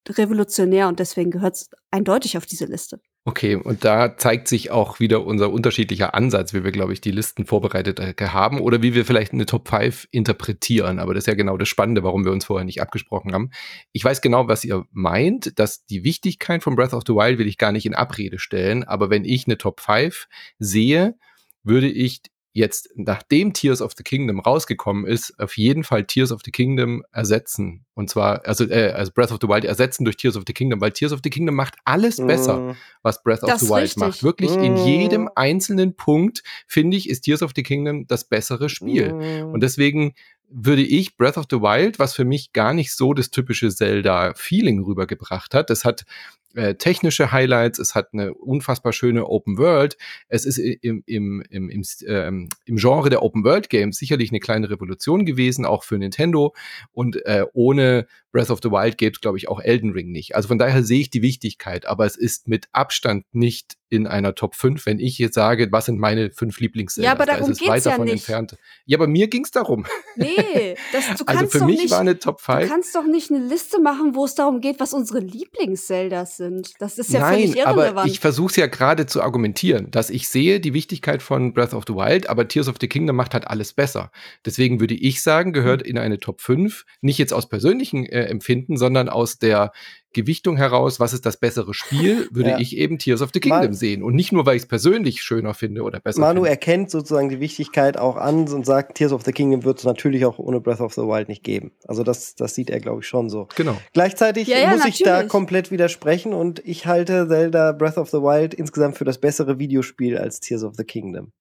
revolutionär 0.08 0.88
und 0.88 1.00
deswegen 1.00 1.32
gehört 1.32 1.56
es 1.56 1.70
eindeutig 1.92 2.38
auf 2.38 2.46
diese 2.46 2.66
Liste. 2.66 3.02
Okay, 3.24 3.54
und 3.54 3.86
da 3.86 4.18
zeigt 4.18 4.48
sich 4.48 4.72
auch 4.72 5.00
wieder 5.00 5.24
unser 5.24 5.52
unterschiedlicher 5.52 6.16
Ansatz, 6.16 6.56
wie 6.56 6.64
wir, 6.64 6.72
glaube 6.72 6.92
ich, 6.92 7.02
die 7.02 7.12
Listen 7.12 7.46
vorbereitet 7.46 8.00
äh, 8.00 8.16
haben 8.20 8.60
oder 8.60 8.82
wie 8.82 8.96
wir 8.96 9.06
vielleicht 9.06 9.32
eine 9.32 9.46
Top 9.46 9.70
5 9.70 10.08
interpretieren. 10.10 10.98
Aber 10.98 11.14
das 11.14 11.24
ist 11.24 11.28
ja 11.28 11.36
genau 11.36 11.56
das 11.56 11.70
Spannende, 11.70 12.02
warum 12.02 12.26
wir 12.26 12.32
uns 12.32 12.46
vorher 12.46 12.66
nicht 12.66 12.82
abgesprochen 12.82 13.34
haben. 13.36 13.52
Ich 13.92 14.04
weiß 14.04 14.22
genau, 14.22 14.48
was 14.48 14.64
ihr 14.64 14.86
meint, 14.92 15.60
dass 15.60 15.86
die 15.86 16.04
Wichtigkeit 16.04 16.64
von 16.64 16.76
Breath 16.76 16.94
of 16.96 17.04
the 17.06 17.14
Wild 17.14 17.38
will 17.38 17.48
ich 17.48 17.60
gar 17.60 17.72
nicht 17.72 17.86
in 17.86 17.94
Abrede 17.94 18.40
stellen. 18.40 18.84
Aber 18.84 19.12
wenn 19.12 19.24
ich 19.24 19.46
eine 19.46 19.60
Top 19.60 19.82
5 19.82 20.28
sehe, 20.58 21.16
würde 21.64 21.92
ich 21.92 22.24
jetzt, 22.54 22.90
nachdem 22.96 23.54
Tears 23.54 23.82
of 23.82 23.94
the 23.98 24.04
Kingdom 24.04 24.40
rausgekommen 24.40 25.06
ist, 25.06 25.40
auf 25.40 25.58
jeden 25.58 25.84
Fall 25.84 26.06
Tears 26.06 26.32
of 26.32 26.42
the 26.44 26.52
Kingdom 26.52 27.04
ersetzen. 27.12 27.86
Und 27.94 28.10
zwar, 28.10 28.46
also, 28.46 28.66
äh, 28.66 28.92
also 28.92 29.12
Breath 29.14 29.32
of 29.32 29.38
the 29.42 29.48
Wild 29.48 29.64
ersetzen 29.66 30.04
durch 30.04 30.18
Tears 30.18 30.36
of 30.36 30.44
the 30.48 30.54
Kingdom, 30.54 30.82
weil 30.82 30.92
Tears 30.92 31.14
of 31.14 31.20
the 31.24 31.30
Kingdom 31.30 31.56
macht 31.56 31.76
alles 31.86 32.18
besser 32.18 32.60
Mm, 32.60 32.76
was 33.04 33.24
Breath 33.24 33.44
of 33.44 33.50
Das 33.50 33.60
the 33.62 33.66
ist 33.68 33.72
Wild 33.72 33.82
richtig. 33.84 33.98
macht. 34.02 34.24
Wirklich 34.24 34.52
in 34.60 34.74
Mm. 34.74 34.78
jedem 34.78 35.30
einzelnen 35.36 35.96
Punkt, 35.96 36.44
finde 36.68 36.98
ich, 36.98 37.10
ist 37.10 37.22
Tears 37.22 37.42
of 37.42 37.52
the 37.56 37.64
Kingdom 37.64 38.06
das 38.08 38.26
bessere 38.28 38.68
Spiel. 38.70 39.14
mm. 39.14 39.54
Und 39.54 39.62
deswegen 39.62 40.14
würde 40.52 40.84
ich 40.84 41.18
Breath 41.18 41.38
of 41.38 41.46
the 41.50 41.58
Wild, 41.58 42.00
was 42.00 42.14
für 42.14 42.26
mich 42.26 42.54
gar 42.54 42.74
nicht 42.74 42.94
so 42.94 43.14
das 43.14 43.32
typische 43.32 43.70
Zelda-Feeling 43.70 44.84
rübergebracht 44.84 45.54
hat, 45.54 45.70
es 45.70 45.86
hat 45.86 46.06
äh, 46.54 46.76
technische 46.76 47.32
Highlights, 47.32 47.80
es 47.80 47.96
hat 47.96 48.10
eine 48.14 48.34
unfassbar 48.34 48.94
schöne 48.94 49.26
Open 49.26 49.58
World, 49.58 49.98
es 50.28 50.46
ist 50.46 50.58
im, 50.58 51.04
im, 51.06 51.44
im, 51.50 51.70
im, 51.70 51.84
ähm, 52.08 52.50
im 52.66 52.76
Genre 52.76 53.10
der 53.10 53.24
Open 53.24 53.44
World 53.44 53.70
Games 53.70 53.98
sicherlich 53.98 54.32
eine 54.32 54.40
kleine 54.40 54.70
Revolution 54.70 55.26
gewesen, 55.26 55.66
auch 55.66 55.84
für 55.84 55.98
Nintendo. 55.98 56.54
Und 56.92 57.26
äh, 57.26 57.46
ohne 57.54 58.08
Breath 58.32 58.50
of 58.50 58.60
the 58.64 58.70
Wild 58.72 58.98
gäbe 58.98 59.14
es, 59.16 59.22
glaube 59.22 59.38
ich, 59.38 59.48
auch 59.50 59.60
Elden 59.60 59.92
Ring 59.92 60.12
nicht. 60.12 60.36
Also 60.36 60.48
von 60.48 60.58
daher 60.58 60.84
sehe 60.84 61.02
ich 61.02 61.10
die 61.10 61.22
Wichtigkeit, 61.22 61.86
aber 61.86 62.06
es 62.06 62.16
ist 62.16 62.48
mit 62.48 62.68
Abstand 62.72 63.26
nicht 63.34 63.76
in 63.90 64.08
einer 64.08 64.36
Top 64.36 64.56
5, 64.56 64.86
wenn 64.86 65.00
ich 65.00 65.18
jetzt 65.18 65.36
sage, 65.36 65.68
was 65.72 65.86
sind 65.88 66.00
meine 66.00 66.32
fünf 66.32 66.58
lieblings 66.62 66.96
Ja, 66.96 67.12
aber 67.12 67.26
darum 67.26 67.48
da 67.48 67.52
ist 67.52 67.62
es 67.62 67.68
weit 67.68 67.84
ja 67.84 67.92
davon 67.92 68.06
nicht. 68.06 68.14
entfernt. 68.14 68.58
Ja, 68.86 68.98
aber 68.98 69.08
mir 69.08 69.28
ging 69.28 69.44
es 69.44 69.52
darum. 69.52 69.86
Nee, 70.16 70.76
das, 70.94 71.08
du 71.18 71.26
kannst 71.26 71.42
Also 71.42 71.48
für 71.48 71.60
doch 71.60 71.66
mich 71.66 71.82
nicht, 71.82 71.92
war 71.92 72.00
eine 72.00 72.18
Top 72.18 72.38
du 72.38 72.54
5. 72.54 72.70
kannst 72.70 72.96
doch 72.96 73.04
nicht 73.06 73.32
eine 73.32 73.46
Liste 73.46 73.82
machen, 73.82 74.16
wo 74.16 74.24
es 74.24 74.34
darum 74.36 74.62
geht, 74.62 74.80
was 74.80 74.94
unsere 74.94 75.20
Lieblings-Zeldas 75.20 76.38
sind. 76.38 76.72
Das 76.80 76.98
ist 76.98 77.12
ja 77.12 77.20
Nein, 77.20 77.50
völlig 77.50 77.66
aber 77.68 77.84
irrelevant. 77.84 78.10
ich 78.12 78.20
versuche 78.20 78.50
es 78.52 78.56
ja 78.56 78.68
gerade 78.68 79.06
zu 79.08 79.22
argumentieren, 79.22 79.92
dass 79.92 80.10
ich 80.10 80.28
sehe 80.30 80.60
die 80.60 80.74
Wichtigkeit 80.74 81.22
von 81.22 81.54
Breath 81.54 81.74
of 81.74 81.84
the 81.88 81.94
Wild, 81.94 82.30
aber 82.30 82.48
Tears 82.48 82.68
of 82.68 82.76
the 82.80 82.88
Kingdom 82.88 83.16
macht 83.16 83.34
halt 83.34 83.48
alles 83.48 83.74
besser. 83.74 84.12
Deswegen 84.46 84.80
würde 84.80 84.94
ich 84.96 85.22
sagen, 85.22 85.50
Hm. 85.50 85.54
gehört 85.54 85.82
in 85.82 85.98
eine 85.98 86.20
Top 86.20 86.40
5, 86.42 86.86
nicht 87.02 87.18
jetzt 87.18 87.34
aus 87.34 87.50
persönlichen 87.50 88.06
äh, 88.06 88.21
Empfinden, 88.28 88.78
sondern 88.78 89.10
aus 89.10 89.38
der 89.40 89.72
Gewichtung 90.14 90.58
heraus, 90.58 91.00
was 91.00 91.14
ist 91.14 91.26
das 91.26 91.38
bessere 91.38 91.74
Spiel, 91.74 92.28
würde 92.34 92.50
Ja. 92.50 92.60
ich 92.60 92.76
eben 92.76 92.98
Tears 92.98 93.22
of 93.22 93.30
the 93.34 93.40
Kingdom 93.40 93.60
Mal- 93.68 93.74
sehen. 93.74 94.04
Und 94.04 94.14
nicht 94.14 94.34
nur, 94.34 94.46
weil 94.46 94.58
ich 94.58 94.64
es 94.64 94.68
persönlich 94.68 95.22
schöner 95.24 95.54
finde 95.54 95.84
oder 95.84 96.02
besser 96.02 96.20
Manu 96.20 96.42
finde. 96.42 96.50
erkennt 96.50 96.92
sozusagen 96.92 97.30
die 97.30 97.40
Wichtigkeit 97.40 97.96
auch 97.96 98.18
an 98.18 98.50
und 98.50 98.66
sagt, 98.66 98.96
Tears 98.98 99.14
of 99.14 99.24
the 99.24 99.32
Kingdom 99.32 99.64
wird 99.64 99.80
es 99.80 99.86
natürlich 99.86 100.26
auch 100.26 100.38
ohne 100.38 100.60
Breath 100.60 100.82
of 100.82 100.94
the 100.94 101.02
Wild 101.04 101.30
nicht 101.30 101.44
geben. 101.44 101.72
Also 101.88 102.04
das, 102.04 102.36
das 102.36 102.56
sieht 102.56 102.70
er, 102.70 102.82
glaube 102.82 103.00
ich, 103.02 103.08
schon 103.08 103.30
so. 103.30 103.48
Genau. 103.56 103.78
Gleichzeitig 103.94 104.50
Ja, 104.50 104.58
ja, 104.60 104.72
muss 104.72 104.84
ich 104.86 105.00
da 105.00 105.12
natürlich. 105.12 105.30
komplett 105.32 105.72
widersprechen 105.72 106.34
und 106.34 106.62
ich 106.66 106.86
halte 106.88 107.28
Zelda 107.30 107.72
Breath 107.72 107.98
of 107.98 108.10
the 108.10 108.18
Wild 108.18 108.54
insgesamt 108.54 108.98
für 108.98 109.06
das 109.06 109.18
bessere 109.18 109.60
Videospiel 109.60 110.18
als 110.18 110.42
Tears 110.42 110.64
of 110.64 110.76
the 110.76 110.84
Kingdom. 110.84 111.32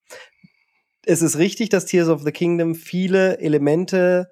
Es 1.04 1.22
ist 1.22 1.38
richtig, 1.38 1.70
dass 1.70 1.87
Tears 1.87 2.08
of 2.08 2.22
the 2.22 2.30
Kingdom 2.30 2.76
viele 2.76 3.38
Elemente 3.40 4.30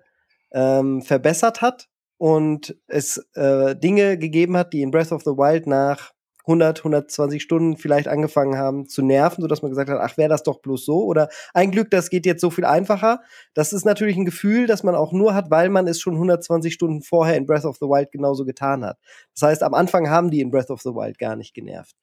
ähm, 0.53 1.03
verbessert 1.03 1.61
hat 1.61 1.89
und 2.19 2.77
es 2.89 3.19
äh, 3.35 3.77
Dinge 3.77 4.19
gegeben 4.19 4.57
hat, 4.57 4.73
die 4.73 4.83
in 4.83 4.91
Breath 4.91 5.13
of 5.13 5.23
the 5.23 5.31
Wild 5.31 5.67
nach 5.67 6.13
100, 6.47 6.79
120 6.79 7.43
Stunden 7.43 7.77
vielleicht 7.77 8.09
angefangen 8.09 8.57
haben 8.57 8.89
zu 8.89 9.03
nerven, 9.03 9.43
sodass 9.43 9.61
man 9.61 9.71
gesagt 9.71 9.91
hat, 9.91 9.99
ach, 10.01 10.17
wäre 10.17 10.31
das 10.31 10.43
doch 10.43 10.61
bloß 10.61 10.83
so 10.85 11.05
oder 11.05 11.29
ein 11.53 11.71
Glück, 11.71 11.91
das 11.91 12.09
geht 12.09 12.25
jetzt 12.25 12.41
so 12.41 12.49
viel 12.51 12.65
einfacher. 12.65 13.21
Das 13.53 13.75
ist 13.75 13.85
natürlich 13.85 14.17
ein 14.17 14.25
Gefühl, 14.25 14.67
das 14.67 14.83
man 14.83 14.95
auch 14.95 15.13
nur 15.13 15.35
hat, 15.35 15.51
weil 15.51 15.69
man 15.69 15.87
es 15.87 16.01
schon 16.01 16.15
120 16.15 16.73
Stunden 16.73 17.03
vorher 17.03 17.37
in 17.37 17.45
Breath 17.45 17.67
of 17.67 17.77
the 17.77 17.87
Wild 17.87 18.11
genauso 18.13 18.47
getan 18.47 18.83
hat. 18.83 18.99
Das 19.35 19.43
heißt, 19.43 19.63
am 19.63 19.75
Anfang 19.75 20.09
haben 20.09 20.31
die 20.31 20.41
in 20.41 20.51
Breath 20.51 20.71
of 20.71 20.81
the 20.81 20.91
Wild 20.91 21.19
gar 21.19 21.37
nicht 21.37 21.53
genervt. 21.55 21.95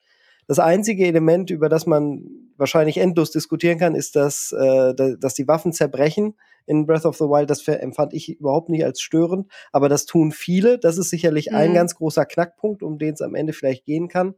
Das 0.47 0.59
einzige 0.59 1.07
Element, 1.07 1.49
über 1.49 1.67
das 1.67 1.87
man 1.87 2.23
wahrscheinlich 2.55 2.99
endlos 2.99 3.31
diskutieren 3.31 3.79
kann, 3.79 3.95
ist, 3.95 4.15
dass, 4.15 4.51
äh, 4.51 4.93
da- 4.93 5.15
dass 5.19 5.33
die 5.33 5.47
Waffen 5.47 5.73
zerbrechen 5.73 6.35
in 6.65 6.85
Breath 6.85 7.05
of 7.05 7.17
the 7.17 7.25
Wild. 7.25 7.49
Das 7.49 7.67
empfand 7.67 8.13
ich 8.13 8.29
überhaupt 8.39 8.69
nicht 8.69 8.83
als 8.83 9.01
störend, 9.01 9.51
aber 9.71 9.89
das 9.89 10.05
tun 10.05 10.31
viele. 10.31 10.77
Das 10.79 10.97
ist 10.97 11.09
sicherlich 11.09 11.53
ein 11.53 11.71
Mhm. 11.71 11.75
ganz 11.75 11.95
großer 11.95 12.25
Knackpunkt, 12.25 12.83
um 12.83 12.97
den 12.97 13.13
es 13.13 13.21
am 13.21 13.35
Ende 13.35 13.53
vielleicht 13.53 13.85
gehen 13.85 14.07
kann. 14.07 14.35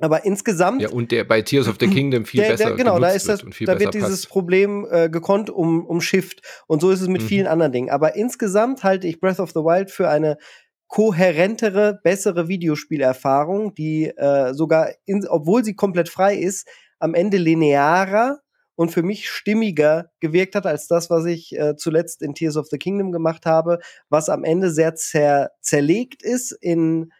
Aber 0.00 0.24
insgesamt 0.24 0.80
Ja, 0.80 0.90
und 0.90 1.10
der 1.10 1.24
bei 1.24 1.42
Tears 1.42 1.66
of 1.66 1.76
the 1.80 1.86
Kingdom 1.88 2.24
viel 2.24 2.40
der, 2.42 2.50
besser 2.50 2.68
der, 2.68 2.76
genau, 2.76 3.00
da 3.00 3.10
ist 3.10 3.28
das, 3.28 3.44
wird 3.44 3.60
da 3.68 3.72
besser 3.74 3.78
wird 3.86 3.94
dieses 3.94 4.20
passt. 4.22 4.28
Problem 4.28 4.86
äh, 4.90 5.08
gekonnt 5.08 5.50
um, 5.50 5.84
umschifft. 5.84 6.40
Und 6.68 6.80
so 6.80 6.90
ist 6.90 7.00
es 7.00 7.08
mit 7.08 7.22
Mhm. 7.22 7.26
vielen 7.26 7.46
anderen 7.48 7.72
Dingen. 7.72 7.90
Aber 7.90 8.14
insgesamt 8.14 8.84
halte 8.84 9.08
ich 9.08 9.18
Breath 9.18 9.40
of 9.40 9.50
the 9.50 9.56
Wild 9.60 9.90
für 9.90 10.08
eine 10.08 10.38
kohärentere, 10.86 12.00
bessere 12.02 12.48
Videospielerfahrung, 12.48 13.74
die 13.74 14.06
äh, 14.16 14.54
sogar, 14.54 14.90
in, 15.04 15.26
obwohl 15.28 15.64
sie 15.64 15.74
komplett 15.74 16.08
frei 16.08 16.36
ist, 16.36 16.66
am 16.98 17.14
Ende 17.14 17.36
linearer 17.36 18.38
und 18.78 18.92
für 18.92 19.02
mich 19.02 19.28
stimmiger 19.28 20.12
gewirkt 20.20 20.54
hat 20.54 20.64
als 20.64 20.86
das, 20.86 21.10
was 21.10 21.24
ich 21.24 21.58
äh, 21.58 21.74
zuletzt 21.74 22.22
in 22.22 22.34
Tears 22.34 22.56
of 22.56 22.68
the 22.68 22.78
Kingdom 22.78 23.10
gemacht 23.10 23.44
habe, 23.44 23.80
was 24.08 24.28
am 24.28 24.44
Ende 24.44 24.70
sehr 24.70 24.94
zer 24.94 25.50
zerlegt 25.60 26.22
ist 26.22 26.52
in, 26.52 27.10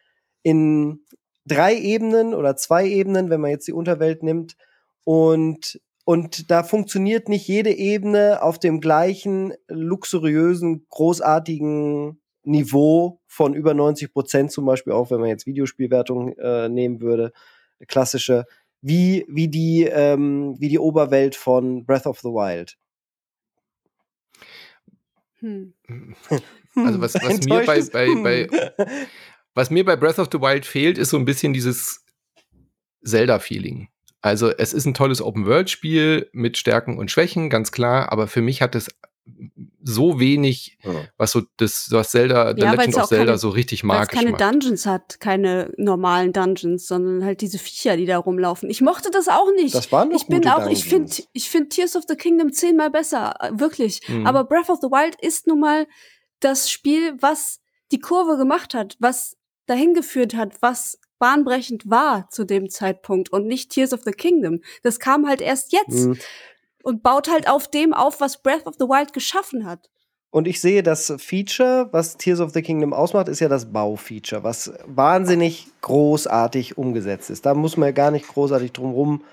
in 0.44 1.00
drei 1.46 1.76
Ebenen 1.76 2.32
oder 2.32 2.54
zwei 2.54 2.86
Ebenen, 2.86 3.28
wenn 3.28 3.40
man 3.40 3.50
jetzt 3.50 3.66
die 3.66 3.72
Unterwelt 3.72 4.22
nimmt. 4.22 4.56
Und, 5.02 5.80
und 6.04 6.48
da 6.48 6.62
funktioniert 6.62 7.28
nicht 7.28 7.48
jede 7.48 7.72
Ebene 7.72 8.40
auf 8.40 8.60
dem 8.60 8.80
gleichen 8.80 9.52
luxuriösen, 9.66 10.86
großartigen 10.90 12.20
Niveau 12.44 13.20
von 13.26 13.54
über 13.54 13.74
90 13.74 14.12
Prozent, 14.12 14.52
zum 14.52 14.64
Beispiel 14.64 14.92
auch, 14.92 15.10
wenn 15.10 15.18
man 15.18 15.28
jetzt 15.28 15.46
Videospielwertung 15.46 16.38
äh, 16.38 16.68
nehmen 16.68 17.00
würde, 17.00 17.32
klassische, 17.88 18.44
wie, 18.80 19.24
wie, 19.28 19.48
die, 19.48 19.84
ähm, 19.84 20.56
wie 20.58 20.68
die 20.68 20.78
Oberwelt 20.78 21.36
von 21.36 21.84
Breath 21.84 22.06
of 22.06 22.20
the 22.20 22.28
Wild. 22.28 22.76
Hm. 25.40 25.74
Also 26.76 27.00
was, 27.00 27.14
was 27.14 27.44
mir 27.44 27.64
bei, 27.64 27.82
bei, 27.92 28.14
bei 28.22 28.46
Hm. 28.76 29.06
Was 29.58 29.70
mir 29.70 29.84
bei 29.84 29.96
Breath 29.96 30.20
of 30.20 30.28
the 30.30 30.40
Wild 30.40 30.64
fehlt, 30.64 30.98
ist 30.98 31.10
so 31.10 31.16
ein 31.16 31.24
bisschen 31.24 31.52
dieses 31.52 32.04
Zelda-Feeling. 33.04 33.88
Also 34.20 34.50
es 34.50 34.72
ist 34.72 34.84
ein 34.84 34.94
tolles 34.94 35.20
Open-World-Spiel 35.20 36.30
mit 36.32 36.56
Stärken 36.56 36.96
und 36.96 37.10
Schwächen, 37.10 37.50
ganz 37.50 37.72
klar, 37.72 38.12
aber 38.12 38.28
für 38.28 38.40
mich 38.40 38.62
hat 38.62 38.76
es 38.76 38.88
so 39.82 40.20
wenig, 40.20 40.78
Ja. 40.82 40.92
was 41.16 41.32
so 41.32 41.42
das, 41.56 41.88
was 41.90 42.10
Zelda, 42.10 42.54
The 42.54 42.62
Ja, 42.62 42.72
Legend 42.72 42.96
of 42.96 43.08
Zelda 43.08 43.24
keine- 43.26 43.38
so 43.38 43.48
richtig 43.50 43.84
Weil 43.84 44.02
es 44.02 44.08
keine 44.08 44.30
macht. 44.32 44.40
Dungeons 44.40 44.86
hat, 44.86 45.20
keine 45.20 45.72
normalen 45.76 46.32
Dungeons, 46.32 46.86
sondern 46.86 47.24
halt 47.24 47.40
diese 47.40 47.58
Viecher, 47.58 47.96
die 47.96 48.04
da 48.06 48.18
rumlaufen. 48.18 48.68
Ich 48.68 48.80
mochte 48.80 49.10
das 49.10 49.28
auch 49.28 49.50
nicht. 49.56 49.74
Das 49.74 49.90
waren 49.92 50.10
doch 50.10 50.16
ich 50.20 50.26
bin 50.26 50.46
auch, 50.48 50.68
ich 50.68 50.84
finde, 50.84 51.06
Dungeons. 51.08 51.28
ich 51.32 51.48
finde 51.48 51.68
Tears 51.70 51.96
of 51.96 52.04
the 52.08 52.16
Kingdom 52.16 52.52
zehnmal 52.52 52.90
besser, 52.90 53.34
äh, 53.40 53.50
wirklich. 53.58 54.00
Mhm. 54.08 54.26
Aber 54.26 54.44
Breath 54.44 54.68
of 54.68 54.78
the 54.82 54.88
Wild 54.88 55.16
ist 55.22 55.46
nun 55.46 55.60
mal 55.60 55.86
das 56.40 56.70
Spiel, 56.70 57.14
was 57.20 57.60
die 57.90 57.98
Kurve 58.00 58.36
gemacht 58.36 58.74
hat, 58.74 58.96
was 59.00 59.36
dahin 59.66 59.94
geführt 59.94 60.34
hat, 60.34 60.60
was 60.60 60.98
bahnbrechend 61.18 61.88
war 61.90 62.28
zu 62.30 62.44
dem 62.44 62.70
Zeitpunkt 62.70 63.32
und 63.32 63.46
nicht 63.46 63.70
Tears 63.70 63.92
of 63.92 64.02
the 64.04 64.12
Kingdom. 64.12 64.60
Das 64.82 65.00
kam 65.00 65.26
halt 65.26 65.40
erst 65.40 65.72
jetzt 65.72 66.06
Mhm. 66.06 66.18
Und 66.82 67.02
baut 67.02 67.30
halt 67.30 67.48
auf 67.48 67.68
dem 67.68 67.92
auf, 67.92 68.20
was 68.20 68.42
Breath 68.42 68.66
of 68.66 68.74
the 68.78 68.86
Wild 68.86 69.12
geschaffen 69.12 69.66
hat. 69.66 69.90
Und 70.30 70.46
ich 70.46 70.60
sehe, 70.60 70.82
das 70.82 71.12
Feature, 71.18 71.88
was 71.90 72.18
Tears 72.18 72.40
of 72.40 72.52
the 72.52 72.60
Kingdom 72.60 72.92
ausmacht, 72.92 73.28
ist 73.28 73.40
ja 73.40 73.48
das 73.48 73.72
Baufeature, 73.72 74.44
was 74.44 74.72
wahnsinnig 74.86 75.68
großartig 75.80 76.76
umgesetzt 76.76 77.30
ist. 77.30 77.46
Da 77.46 77.54
muss 77.54 77.78
man 77.78 77.88
ja 77.88 77.92
gar 77.92 78.10
nicht 78.10 78.28
großartig 78.28 78.72
drum 78.72 78.92
rum 78.92 79.24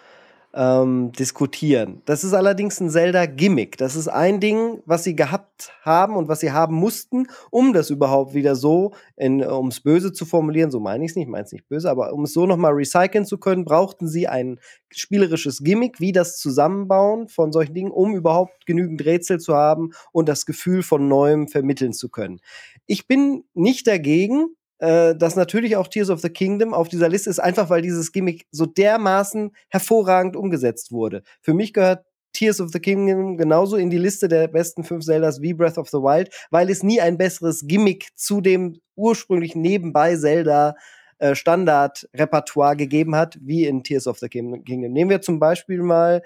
ähm, 0.55 1.11
diskutieren. 1.11 2.01
Das 2.05 2.23
ist 2.23 2.33
allerdings 2.33 2.79
ein 2.79 2.89
Zelda-Gimmick. 2.89 3.77
Das 3.77 3.95
ist 3.95 4.07
ein 4.07 4.39
Ding, 4.39 4.81
was 4.85 5.03
sie 5.03 5.15
gehabt 5.15 5.73
haben 5.83 6.15
und 6.15 6.29
was 6.29 6.39
sie 6.39 6.51
haben 6.51 6.75
mussten, 6.75 7.27
um 7.51 7.73
das 7.73 7.89
überhaupt 7.89 8.33
wieder 8.33 8.55
so, 8.55 8.93
um 9.17 9.67
es 9.67 9.81
böse 9.81 10.13
zu 10.13 10.25
formulieren, 10.25 10.71
so 10.71 10.79
meine 10.79 11.03
ich 11.03 11.11
es 11.11 11.15
nicht, 11.17 11.27
meine 11.27 11.43
es 11.43 11.51
nicht 11.51 11.67
böse, 11.67 11.89
aber 11.89 12.13
um 12.13 12.23
es 12.23 12.33
so 12.33 12.45
nochmal 12.45 12.73
recyceln 12.73 13.25
zu 13.25 13.37
können, 13.37 13.65
brauchten 13.65 14.07
sie 14.07 14.27
ein 14.27 14.59
spielerisches 14.91 15.61
Gimmick, 15.61 15.99
wie 15.99 16.13
das 16.13 16.37
Zusammenbauen 16.37 17.27
von 17.27 17.51
solchen 17.51 17.73
Dingen, 17.73 17.91
um 17.91 18.15
überhaupt 18.15 18.65
genügend 18.65 19.03
Rätsel 19.03 19.39
zu 19.39 19.55
haben 19.55 19.91
und 20.13 20.29
das 20.29 20.45
Gefühl 20.45 20.83
von 20.83 21.07
Neuem 21.07 21.49
vermitteln 21.49 21.91
zu 21.91 22.09
können. 22.09 22.39
Ich 22.85 23.07
bin 23.07 23.43
nicht 23.53 23.87
dagegen, 23.87 24.55
äh, 24.79 25.15
dass 25.15 25.35
natürlich 25.35 25.75
auch 25.75 25.87
Tears 25.87 26.09
of 26.09 26.21
the 26.21 26.29
Kingdom 26.29 26.73
auf 26.73 26.87
dieser 26.87 27.09
Liste 27.09 27.29
ist, 27.29 27.39
einfach 27.39 27.69
weil 27.69 27.81
dieses 27.81 28.11
Gimmick 28.11 28.45
so 28.51 28.65
dermaßen 28.65 29.51
hervorragend 29.69 30.35
umgesetzt 30.35 30.91
wurde. 30.91 31.23
Für 31.41 31.53
mich 31.53 31.73
gehört 31.73 32.05
Tears 32.33 32.59
of 32.59 32.71
the 32.71 32.79
Kingdom 32.79 33.37
genauso 33.37 33.77
in 33.77 33.89
die 33.89 33.97
Liste 33.97 34.27
der 34.27 34.47
besten 34.49 34.83
fünf 34.83 35.05
Zeldas 35.05 35.41
wie 35.41 35.53
Breath 35.53 35.77
of 35.77 35.89
the 35.89 35.97
Wild, 35.97 36.29
weil 36.51 36.69
es 36.69 36.83
nie 36.83 36.99
ein 36.99 37.17
besseres 37.17 37.63
Gimmick 37.65 38.09
zu 38.15 38.41
dem 38.41 38.79
ursprünglichen 38.95 39.61
nebenbei 39.61 40.17
Zelda 40.17 40.75
äh, 41.17 41.33
Standard-Repertoire 41.33 42.75
gegeben 42.75 43.15
hat, 43.15 43.37
wie 43.41 43.65
in 43.65 43.83
Tears 43.83 44.05
of 44.05 44.19
the 44.19 44.27
Kingdom. 44.27 44.91
Nehmen 44.91 45.09
wir 45.09 45.21
zum 45.21 45.39
Beispiel 45.39 45.81
mal 45.81 46.21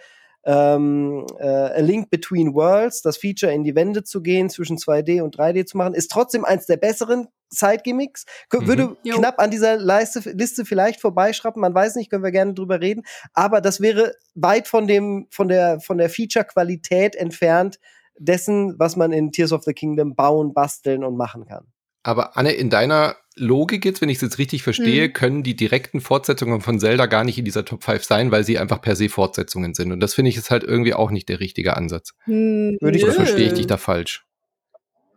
ähm, 0.49 1.27
äh, 1.37 1.45
A 1.45 1.79
Link 1.79 2.09
Between 2.09 2.55
Worlds, 2.55 3.03
das 3.03 3.17
Feature 3.17 3.53
in 3.53 3.63
die 3.63 3.75
Wände 3.75 4.03
zu 4.03 4.23
gehen, 4.23 4.49
zwischen 4.49 4.77
2D 4.77 5.21
und 5.21 5.37
3D 5.37 5.65
zu 5.65 5.77
machen, 5.77 5.93
ist 5.93 6.09
trotzdem 6.09 6.43
eins 6.43 6.65
der 6.65 6.77
besseren 6.77 7.27
Side-Gimmicks. 7.49 8.25
Mhm. 8.51 8.67
Würde 8.67 8.97
Jo. 9.03 9.17
knapp 9.17 9.39
an 9.39 9.51
dieser 9.51 9.77
Leiste, 9.77 10.27
Liste 10.31 10.65
vielleicht 10.65 11.01
vorbeischrappen, 11.01 11.61
man 11.61 11.75
weiß 11.75 11.95
nicht, 11.95 12.09
können 12.09 12.23
wir 12.23 12.31
gerne 12.31 12.55
drüber 12.55 12.81
reden, 12.81 13.03
aber 13.33 13.61
das 13.61 13.79
wäre 13.79 14.15
weit 14.33 14.67
von 14.67 14.87
dem, 14.87 15.27
von 15.29 15.49
der, 15.49 15.79
von 15.81 15.99
der 15.99 16.09
Feature-Qualität 16.09 17.15
entfernt 17.15 17.79
dessen, 18.17 18.73
was 18.79 18.95
man 18.95 19.11
in 19.11 19.31
Tears 19.31 19.53
of 19.53 19.63
the 19.63 19.73
Kingdom 19.73 20.15
bauen, 20.15 20.53
basteln 20.55 21.03
und 21.03 21.15
machen 21.15 21.45
kann. 21.45 21.67
Aber 22.01 22.37
Anne, 22.37 22.53
in 22.53 22.71
deiner 22.71 23.17
Logik 23.39 23.85
jetzt, 23.85 24.01
wenn 24.01 24.09
ich 24.09 24.17
es 24.17 24.21
jetzt 24.21 24.37
richtig 24.37 24.63
verstehe, 24.63 25.07
Mhm. 25.07 25.13
können 25.13 25.43
die 25.43 25.55
direkten 25.55 26.01
Fortsetzungen 26.01 26.61
von 26.61 26.79
Zelda 26.79 27.05
gar 27.07 27.23
nicht 27.23 27.37
in 27.37 27.45
dieser 27.45 27.65
Top 27.65 27.83
5 27.83 28.03
sein, 28.03 28.31
weil 28.31 28.43
sie 28.43 28.57
einfach 28.59 28.81
per 28.81 28.95
se 28.95 29.09
Fortsetzungen 29.09 29.73
sind. 29.73 29.91
Und 29.91 29.99
das 29.99 30.13
finde 30.13 30.29
ich 30.29 30.37
ist 30.37 30.51
halt 30.51 30.63
irgendwie 30.63 30.93
auch 30.93 31.09
nicht 31.11 31.29
der 31.29 31.39
richtige 31.39 31.75
Ansatz. 31.77 32.13
Hm, 32.25 32.77
Würde 32.81 32.97
ich- 32.97 33.03
Oder 33.03 33.13
verstehe 33.13 33.47
ich 33.47 33.53
dich 33.53 33.67
da 33.67 33.77
falsch? 33.77 34.25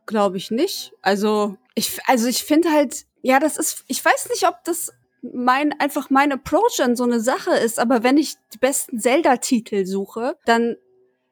Glaube 0.07 0.37
ich 0.37 0.51
nicht. 0.51 0.93
Also 1.03 1.57
ich, 1.75 1.99
also 2.07 2.27
ich 2.29 2.43
finde 2.45 2.71
halt, 2.73 3.05
ja, 3.23 3.39
das 3.39 3.57
ist, 3.57 3.85
ich 3.89 4.05
weiß 4.05 4.29
nicht, 4.31 4.47
ob 4.49 4.57
das 4.65 4.93
mein 5.23 5.73
einfach 5.79 6.11
mein 6.11 6.33
Approach 6.33 6.81
an 6.83 6.97
so 6.97 7.05
eine 7.05 7.21
Sache 7.21 7.53
ist, 7.53 7.79
aber 7.79 8.03
wenn 8.03 8.17
ich 8.17 8.35
die 8.53 8.59
besten 8.59 8.99
Zelda-Titel 8.99 9.87
suche, 9.87 10.37
dann 10.45 10.77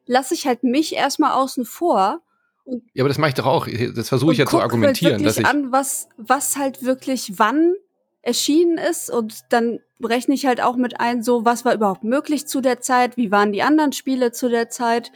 lasse 0.05 0.33
ich 0.33 0.47
halt 0.47 0.63
mich 0.63 0.95
erstmal 0.95 1.33
außen 1.33 1.65
vor 1.65 2.21
Ja, 2.93 3.03
aber 3.03 3.09
das 3.09 3.17
mache 3.17 3.29
ich 3.29 3.35
doch 3.35 3.45
auch. 3.45 3.67
Das 3.67 4.09
versuche 4.09 4.31
ich 4.31 4.37
ja 4.37 4.45
zu 4.45 4.51
guck 4.51 4.61
argumentieren. 4.61 5.15
Halt 5.15 5.25
dass 5.25 5.37
ich 5.37 5.45
an, 5.45 5.71
was, 5.71 6.07
was 6.17 6.57
halt 6.57 6.83
wirklich 6.83 7.33
wann 7.37 7.73
erschienen 8.21 8.77
ist 8.77 9.09
und 9.09 9.41
dann 9.49 9.79
rechne 10.03 10.35
ich 10.35 10.45
halt 10.45 10.61
auch 10.61 10.75
mit 10.75 10.99
ein, 10.99 11.23
so 11.23 11.43
was 11.43 11.65
war 11.65 11.73
überhaupt 11.73 12.03
möglich 12.03 12.47
zu 12.47 12.61
der 12.61 12.79
Zeit, 12.79 13.17
wie 13.17 13.31
waren 13.31 13.51
die 13.51 13.63
anderen 13.63 13.93
Spiele 13.93 14.31
zu 14.31 14.47
der 14.47 14.69
Zeit 14.69 15.11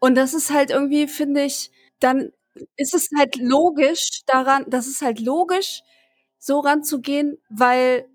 und 0.00 0.16
das 0.16 0.34
ist 0.34 0.50
halt 0.50 0.70
irgendwie, 0.70 1.06
finde 1.06 1.44
ich, 1.44 1.70
dann 2.00 2.32
ist 2.76 2.92
es 2.92 3.08
halt 3.16 3.36
logisch 3.36 4.22
daran, 4.26 4.64
das 4.68 4.86
ist 4.86 5.00
halt 5.00 5.20
logisch, 5.20 5.82
so 6.38 6.58
ranzugehen, 6.58 7.38
weil 7.48 8.06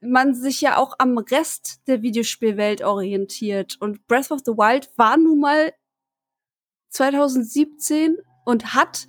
man 0.00 0.34
sich 0.34 0.60
ja 0.60 0.76
auch 0.76 0.94
am 0.98 1.18
Rest 1.18 1.80
der 1.88 2.02
Videospielwelt 2.02 2.84
orientiert. 2.84 3.76
Und 3.80 4.06
Breath 4.06 4.30
of 4.30 4.42
the 4.44 4.52
Wild 4.52 4.88
war 4.96 5.16
nun 5.16 5.40
mal 5.40 5.72
2017 6.90 8.16
und 8.44 8.74
hat 8.74 9.06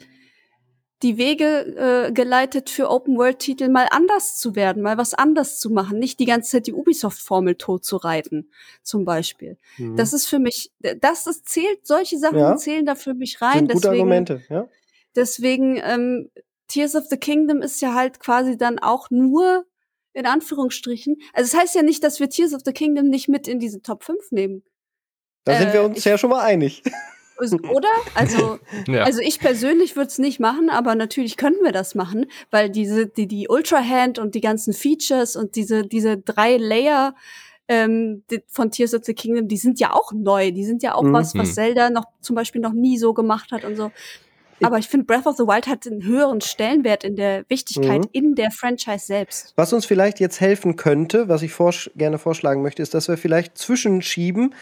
die 1.01 1.17
Wege 1.17 2.07
äh, 2.07 2.11
geleitet 2.11 2.69
für 2.69 2.89
Open-World-Titel 2.89 3.69
mal 3.69 3.87
anders 3.91 4.37
zu 4.37 4.55
werden, 4.57 4.83
mal 4.83 4.97
was 4.97 5.13
anders 5.13 5.57
zu 5.57 5.69
machen, 5.69 5.97
nicht 5.97 6.19
die 6.19 6.25
ganze 6.25 6.51
Zeit 6.51 6.67
die 6.67 6.73
Ubisoft-Formel 6.73 7.55
tot 7.55 7.85
zu 7.85 7.95
reiten, 7.95 8.51
zum 8.83 9.05
Beispiel. 9.05 9.57
Mhm. 9.77 9.95
Das 9.95 10.11
ist 10.11 10.25
für 10.25 10.39
mich, 10.39 10.71
das 10.79 11.25
ist, 11.25 11.47
zählt, 11.47 11.87
solche 11.87 12.17
Sachen 12.17 12.39
Ja. 12.39 12.57
zählen 12.57 12.85
da 12.85 12.95
für 12.95 13.13
mich 13.13 13.41
rein. 13.41 13.59
sind 13.59 13.67
gute 13.71 13.81
deswegen, 13.87 14.01
Argumente, 14.01 14.41
ja. 14.49 14.67
deswegen 15.15 15.79
ähm, 15.81 16.29
Tears 16.67 16.95
of 16.95 17.05
the 17.09 17.15
Kingdom 17.17 17.61
ist 17.61 17.79
ja 17.81 17.93
halt 17.93 18.19
quasi 18.19 18.57
dann 18.57 18.77
auch 18.79 19.09
nur 19.09 19.65
in 20.11 20.25
Anführungsstrichen. 20.25 21.15
Also 21.31 21.55
es 21.55 21.61
heißt 21.61 21.75
ja 21.75 21.81
nicht, 21.81 22.03
dass 22.03 22.19
wir 22.19 22.29
Tears 22.29 22.53
of 22.53 22.63
the 22.65 22.73
Kingdom 22.73 23.07
nicht 23.07 23.29
mit 23.29 23.47
in 23.47 23.59
diese 23.59 23.81
Top 23.81 24.03
5 24.03 24.31
nehmen. 24.31 24.63
Da 25.45 25.57
sind 25.57 25.69
Äh, 25.69 25.73
wir 25.73 25.83
uns 25.83 25.99
ich- 25.99 26.05
ja 26.05 26.17
schon 26.17 26.29
mal 26.31 26.41
einig. 26.43 26.83
Also, 27.39 27.57
Oder? 27.71 27.87
Also, 28.15 28.59
ja. 28.87 29.03
also 29.03 29.21
ich 29.21 29.39
persönlich 29.39 29.95
würde 29.95 30.07
es 30.07 30.19
nicht 30.19 30.39
machen, 30.39 30.69
aber 30.69 30.95
natürlich 30.95 31.37
können 31.37 31.57
wir 31.63 31.71
das 31.71 31.95
machen, 31.95 32.25
weil 32.51 32.69
diese, 32.69 33.07
die, 33.07 33.27
die 33.27 33.47
Ultra 33.47 33.81
Hand 33.83 34.19
und 34.19 34.35
die 34.35 34.41
ganzen 34.41 34.73
Features 34.73 35.35
und 35.35 35.55
diese, 35.55 35.83
diese 35.83 36.17
drei 36.17 36.57
Layer 36.57 37.15
ähm, 37.67 38.23
von 38.47 38.71
Tears 38.71 38.93
of 38.93 39.05
the 39.05 39.13
Kingdom, 39.13 39.47
die 39.47 39.57
sind 39.57 39.79
ja 39.79 39.93
auch 39.93 40.11
neu. 40.11 40.51
Die 40.51 40.65
sind 40.65 40.81
ja 40.83 40.95
auch 40.95 41.03
Mhm. 41.03 41.13
was, 41.13 41.35
was. 41.35 41.53
Zelda 41.55 41.89
noch 41.89 42.05
zum 42.19 42.35
Beispiel 42.35 42.61
noch 42.61 42.73
nie 42.73 42.97
so 42.97 43.13
gemacht 43.13 43.51
hat 43.51 43.63
und 43.63 43.75
so. 43.75 43.91
Aber 44.61 44.77
ich 44.77 44.89
finde, 44.89 45.05
Breath 45.05 45.25
of 45.25 45.37
the 45.37 45.43
Wild 45.43 45.67
hat 45.67 45.87
einen 45.87 46.03
höheren 46.03 46.41
Stellenwert 46.41 47.05
in 47.05 47.15
der 47.15 47.45
Wichtigkeit 47.47 48.01
Mhm. 48.01 48.09
in 48.11 48.35
der 48.35 48.51
Franchise 48.51 49.05
selbst. 49.05 49.53
Was 49.55 49.71
uns 49.71 49.85
vielleicht 49.85 50.19
jetzt 50.19 50.41
helfen 50.41 50.75
könnte, 50.75 51.29
was 51.29 51.43
ich 51.43 51.53
vorsch 51.53 51.89
gerne 51.95 52.17
vorschlagen 52.17 52.61
möchte, 52.61 52.81
ist, 52.81 52.93
dass 52.93 53.07
wir 53.07 53.15
vielleicht 53.17 53.57
zwischenschieben, 53.57 54.53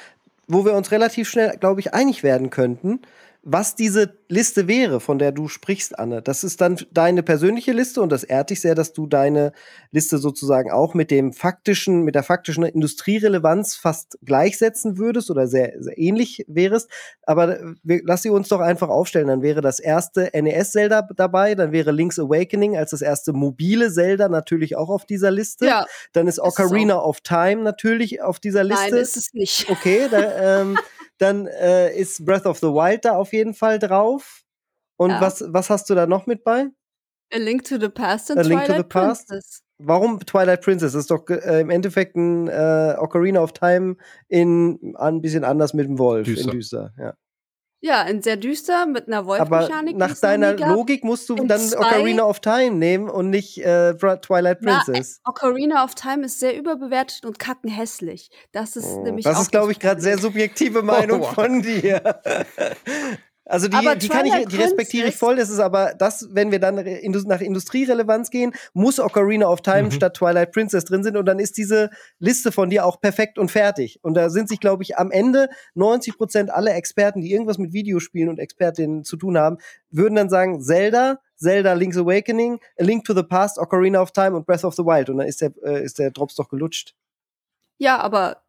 wo 0.47 0.65
wir 0.65 0.73
uns 0.73 0.91
relativ 0.91 1.29
schnell, 1.29 1.57
glaube 1.57 1.81
ich, 1.81 1.93
einig 1.93 2.23
werden 2.23 2.49
könnten, 2.49 3.01
was 3.49 3.75
diese 3.75 4.17
Liste 4.29 4.67
wäre, 4.67 4.99
von 4.99 5.19
der 5.19 5.31
du 5.31 5.47
sprichst, 5.47 5.97
Anne. 5.97 6.21
Das 6.21 6.43
ist 6.43 6.61
dann 6.61 6.77
deine 6.91 7.23
persönliche 7.23 7.73
Liste 7.73 8.01
und 8.01 8.11
das 8.11 8.23
ehrt 8.23 8.49
dich 8.49 8.61
sehr, 8.61 8.75
dass 8.75 8.93
du 8.93 9.07
deine 9.07 9.51
Liste 9.91 10.17
sozusagen 10.17 10.71
auch 10.71 10.93
mit 10.93 11.11
dem 11.11 11.33
faktischen, 11.33 12.03
mit 12.03 12.15
der 12.15 12.23
faktischen 12.23 12.63
Industrierelevanz 12.63 13.75
fast 13.75 14.17
gleichsetzen 14.23 14.97
würdest 14.97 15.29
oder 15.29 15.47
sehr, 15.47 15.73
sehr 15.79 15.97
ähnlich 15.97 16.45
wärest. 16.47 16.89
Aber 17.23 17.59
äh, 17.59 17.73
wir, 17.83 18.01
lass 18.03 18.21
sie 18.21 18.29
uns 18.29 18.47
doch 18.47 18.61
einfach 18.61 18.89
aufstellen. 18.89 19.27
Dann 19.27 19.41
wäre 19.41 19.61
das 19.61 19.79
erste 19.79 20.29
NES-Zelda 20.33 21.09
dabei, 21.15 21.55
dann 21.55 21.71
wäre 21.71 21.91
Link's 21.91 22.19
Awakening 22.19 22.77
als 22.77 22.91
das 22.91 23.01
erste 23.01 23.33
mobile 23.33 23.91
Zelda 23.91 24.29
natürlich 24.29 24.77
auch 24.77 24.89
auf 24.89 25.05
dieser 25.05 25.31
Liste. 25.31 25.65
Dann 26.13 26.27
ist 26.27 26.37
ist 26.37 26.43
Ocarina 26.43 26.99
of 26.99 27.21
Time 27.21 27.63
natürlich 27.63 28.21
auf 28.21 28.39
dieser 28.39 28.63
Liste. 28.63 28.91
Nein, 28.91 29.01
ist 29.01 29.17
es 29.17 29.33
nicht. 29.33 29.69
Okay, 29.69 30.07
da, 30.09 30.61
ähm, 30.61 30.77
dann 31.17 31.47
äh, 31.47 31.95
ist 31.95 32.25
Breath 32.25 32.45
of 32.45 32.59
the 32.59 32.67
Wild 32.67 33.05
da 33.05 33.15
auf 33.15 33.33
jeden 33.33 33.53
Fall 33.53 33.79
drauf. 33.79 34.43
Und 34.97 35.11
Ja. 35.11 35.21
was, 35.21 35.43
was 35.47 35.69
hast 35.69 35.89
du 35.89 35.95
da 35.95 36.07
noch 36.07 36.25
mit 36.27 36.43
bei? 36.43 36.67
A 37.33 37.37
Link 37.37 37.63
to 37.65 37.79
the 37.79 37.89
Past 37.89 38.31
und 38.31 38.37
A 38.37 38.41
Link 38.41 38.61
to 38.61 38.65
Twilight 38.67 38.77
the 38.77 38.87
Past? 38.87 39.27
Princess. 39.27 39.61
Warum 39.79 40.19
Twilight 40.25 40.61
Princess? 40.61 40.93
Das 40.93 41.01
ist 41.01 41.11
doch 41.11 41.27
äh, 41.29 41.61
im 41.61 41.69
Endeffekt 41.69 42.15
ein 42.15 42.47
äh, 42.47 42.95
Ocarina 42.97 43.41
of 43.41 43.53
Time 43.53 43.95
in 44.27 44.95
ein 44.97 45.21
bisschen 45.21 45.43
anders 45.43 45.73
mit 45.73 45.85
dem 45.85 45.99
Wolf 45.99 46.25
Düster. 46.25 46.45
in 46.45 46.51
düster. 46.51 46.93
Ja. 46.97 47.13
Ja, 47.79 48.01
in 48.03 48.23
sehr 48.23 48.37
düster 48.37 48.87
mit 48.87 49.07
einer 49.07 49.19
Aber 49.19 49.27
Wolfmechanik. 49.27 49.93
die 49.93 49.99
nach 49.99 50.17
deiner. 50.17 50.53
Logik 50.53 51.03
musst 51.03 51.29
du 51.29 51.35
In 51.35 51.47
dann 51.47 51.61
Ocarina 51.75 52.23
of 52.23 52.39
Time 52.39 52.71
nehmen 52.71 53.07
und 53.07 53.29
nicht 53.29 53.59
äh, 53.59 53.93
Twilight 53.93 54.59
Na, 54.61 54.81
Princess. 54.83 55.21
Ocarina 55.25 55.83
of 55.83 55.93
Time 55.93 56.25
ist 56.25 56.39
sehr 56.39 56.57
überbewertet 56.57 57.25
und 57.25 57.37
kackenhässlich. 57.37 58.31
Das 58.51 58.75
ist 58.75 58.87
Oh, 58.87 59.03
nämlich 59.03 59.25
das 59.25 59.37
auch 59.37 59.41
ist, 59.41 59.51
glaube 59.51 59.71
ich, 59.71 59.79
gerade 59.79 60.01
sehr 60.01 60.17
subjektive 60.17 60.81
Meinung 60.81 61.21
wow. 61.21 61.33
von 61.33 61.61
dir. 61.61 62.01
Also 63.49 63.69
die, 63.69 63.77
Aber 63.77 63.95
die 63.95 64.09
kann 64.09 64.25
ich, 64.25 64.33
die 64.47 64.57
respektiere 64.57 65.07
ich 65.07 65.15
voll. 65.15 65.37
Das 65.37 65.49
ist 65.49 65.59
aber 65.59 65.93
das, 65.97 66.27
wenn 66.31 66.51
wir 66.51 66.59
dann 66.59 66.75
nach 66.75 67.39
Industrierelevanz 67.41 68.29
gehen, 68.29 68.51
muss 68.73 68.99
Ocarina 68.99 69.47
of 69.47 69.61
Time 69.61 69.83
Mhm. 69.83 69.91
statt 69.91 70.15
Twilight 70.15 70.51
Princess 70.51 70.83
drin 70.83 71.03
sind 71.03 71.15
und 71.15 71.25
dann 71.25 71.39
ist 71.39 71.57
diese 71.57 71.89
Liste 72.19 72.51
von 72.51 72.69
dir 72.69 72.85
auch 72.85 72.99
perfekt 72.99 73.37
und 73.39 73.49
fertig. 73.49 73.99
Und 74.03 74.15
da 74.15 74.29
sind 74.29 74.49
sich, 74.49 74.59
glaube 74.59 74.83
ich, 74.83 74.97
am 74.97 75.11
Ende 75.11 75.49
90 75.75 76.17
Prozent 76.17 76.49
aller 76.51 76.75
Experten, 76.75 77.21
die 77.21 77.31
irgendwas 77.31 77.57
mit 77.57 77.71
Videospielen 77.71 78.29
und 78.29 78.39
Expertinnen 78.39 79.03
zu 79.05 79.15
tun 79.15 79.37
haben, 79.37 79.57
würden 79.91 80.15
dann 80.15 80.29
sagen 80.29 80.61
Zelda, 80.61 81.19
Zelda 81.37 81.73
Link's 81.73 81.97
Awakening, 81.97 82.59
A 82.79 82.83
Link 82.83 83.05
to 83.05 83.13
the 83.13 83.23
Past, 83.23 83.59
Ocarina 83.59 84.01
of 84.01 84.11
Time 84.11 84.35
und 84.35 84.45
Breath 84.45 84.65
of 84.65 84.75
the 84.75 84.83
Wild. 84.83 85.09
Und 85.09 85.19
dann 85.19 85.27
ist 85.27 85.39
der, 85.41 85.51
äh, 85.63 85.83
ist 85.83 85.99
der 85.99 86.11
Drops 86.11 86.35
doch 86.35 86.49
gelutscht. 86.49 86.95
Ja, 87.77 87.99
aber 87.99 88.41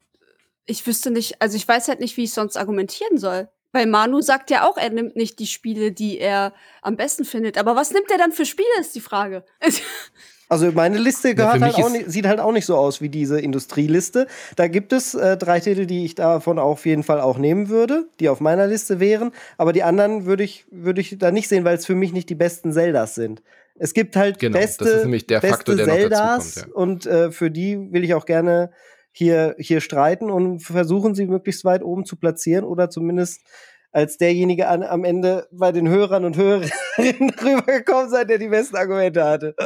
ich 0.64 0.86
wüsste 0.86 1.10
nicht, 1.10 1.40
also 1.40 1.56
ich 1.56 1.68
weiß 1.68 1.88
halt 1.88 2.00
nicht, 2.00 2.16
wie 2.16 2.24
ich 2.24 2.32
sonst 2.32 2.56
argumentieren 2.56 3.18
soll. 3.18 3.48
Weil 3.72 3.86
Manu 3.86 4.20
sagt 4.22 4.50
ja 4.50 4.66
auch, 4.66 4.76
er 4.78 4.90
nimmt 4.90 5.14
nicht 5.16 5.38
die 5.38 5.46
Spiele, 5.46 5.92
die 5.92 6.18
er 6.18 6.54
am 6.82 6.96
besten 6.96 7.24
findet. 7.24 7.58
Aber 7.58 7.76
was 7.76 7.90
nimmt 7.92 8.10
er 8.10 8.16
dann 8.18 8.32
für 8.32 8.46
Spiele, 8.46 8.68
ist 8.80 8.94
die 8.94 9.00
Frage. 9.00 9.44
Also 10.50 10.72
meine 10.72 10.96
Liste 10.96 11.34
Ja, 11.36 11.60
halt 11.60 11.76
ist- 11.78 11.90
nicht, 11.92 12.10
sieht 12.10 12.26
halt 12.26 12.40
auch 12.40 12.52
nicht 12.52 12.64
so 12.64 12.74
aus 12.74 13.02
wie 13.02 13.10
diese 13.10 13.38
Industrieliste. 13.38 14.26
Da 14.56 14.66
gibt 14.66 14.94
es 14.94 15.14
äh, 15.14 15.36
drei 15.36 15.60
Titel, 15.60 15.84
die 15.84 16.06
ich 16.06 16.14
davon 16.14 16.58
auf 16.58 16.86
jeden 16.86 17.02
Fall 17.02 17.20
auch 17.20 17.36
nehmen 17.36 17.68
würde, 17.68 18.08
die 18.18 18.30
auf 18.30 18.40
meiner 18.40 18.66
Liste 18.66 18.98
wären. 18.98 19.32
Aber 19.58 19.74
die 19.74 19.82
anderen 19.82 20.24
würde 20.24 20.44
ich, 20.44 20.64
würde 20.70 21.02
ich 21.02 21.18
da 21.18 21.30
nicht 21.32 21.48
sehen, 21.48 21.64
weil 21.64 21.76
es 21.76 21.84
für 21.84 21.94
mich 21.94 22.14
nicht 22.14 22.30
die 22.30 22.34
besten 22.34 22.72
Zeldas 22.72 23.14
sind. 23.14 23.42
Es 23.74 23.92
gibt 23.92 24.16
halt 24.16 24.38
Genau, 24.38 24.58
das 24.58 24.78
beste, 24.78 24.88
ist 24.88 25.02
nämlich 25.02 25.26
der 25.26 25.40
beste 25.40 25.54
Faktor, 25.54 25.74
der 25.76 25.86
noch 25.86 25.94
Zeldas 25.96 26.54
dazukommt, 26.54 26.74
und 26.74 27.04
äh, 27.06 27.30
für 27.30 27.50
die 27.50 27.92
will 27.92 28.02
ich 28.02 28.14
auch 28.14 28.24
gerne 28.24 28.70
hier, 29.18 29.56
hier 29.58 29.80
streiten 29.80 30.30
und 30.30 30.60
versuchen 30.60 31.16
sie 31.16 31.26
möglichst 31.26 31.64
weit 31.64 31.82
oben 31.82 32.04
zu 32.04 32.14
platzieren 32.14 32.64
oder 32.64 32.88
zumindest 32.88 33.44
als 33.90 34.16
derjenige 34.16 34.68
an, 34.68 34.84
am 34.84 35.02
Ende 35.02 35.48
bei 35.50 35.72
den 35.72 35.88
Hörern 35.88 36.24
und 36.24 36.36
Hörerinnen 36.36 36.70
rübergekommen 37.42 38.10
sein, 38.10 38.28
der 38.28 38.38
die 38.38 38.48
besten 38.48 38.76
Argumente 38.76 39.24
hatte. 39.24 39.56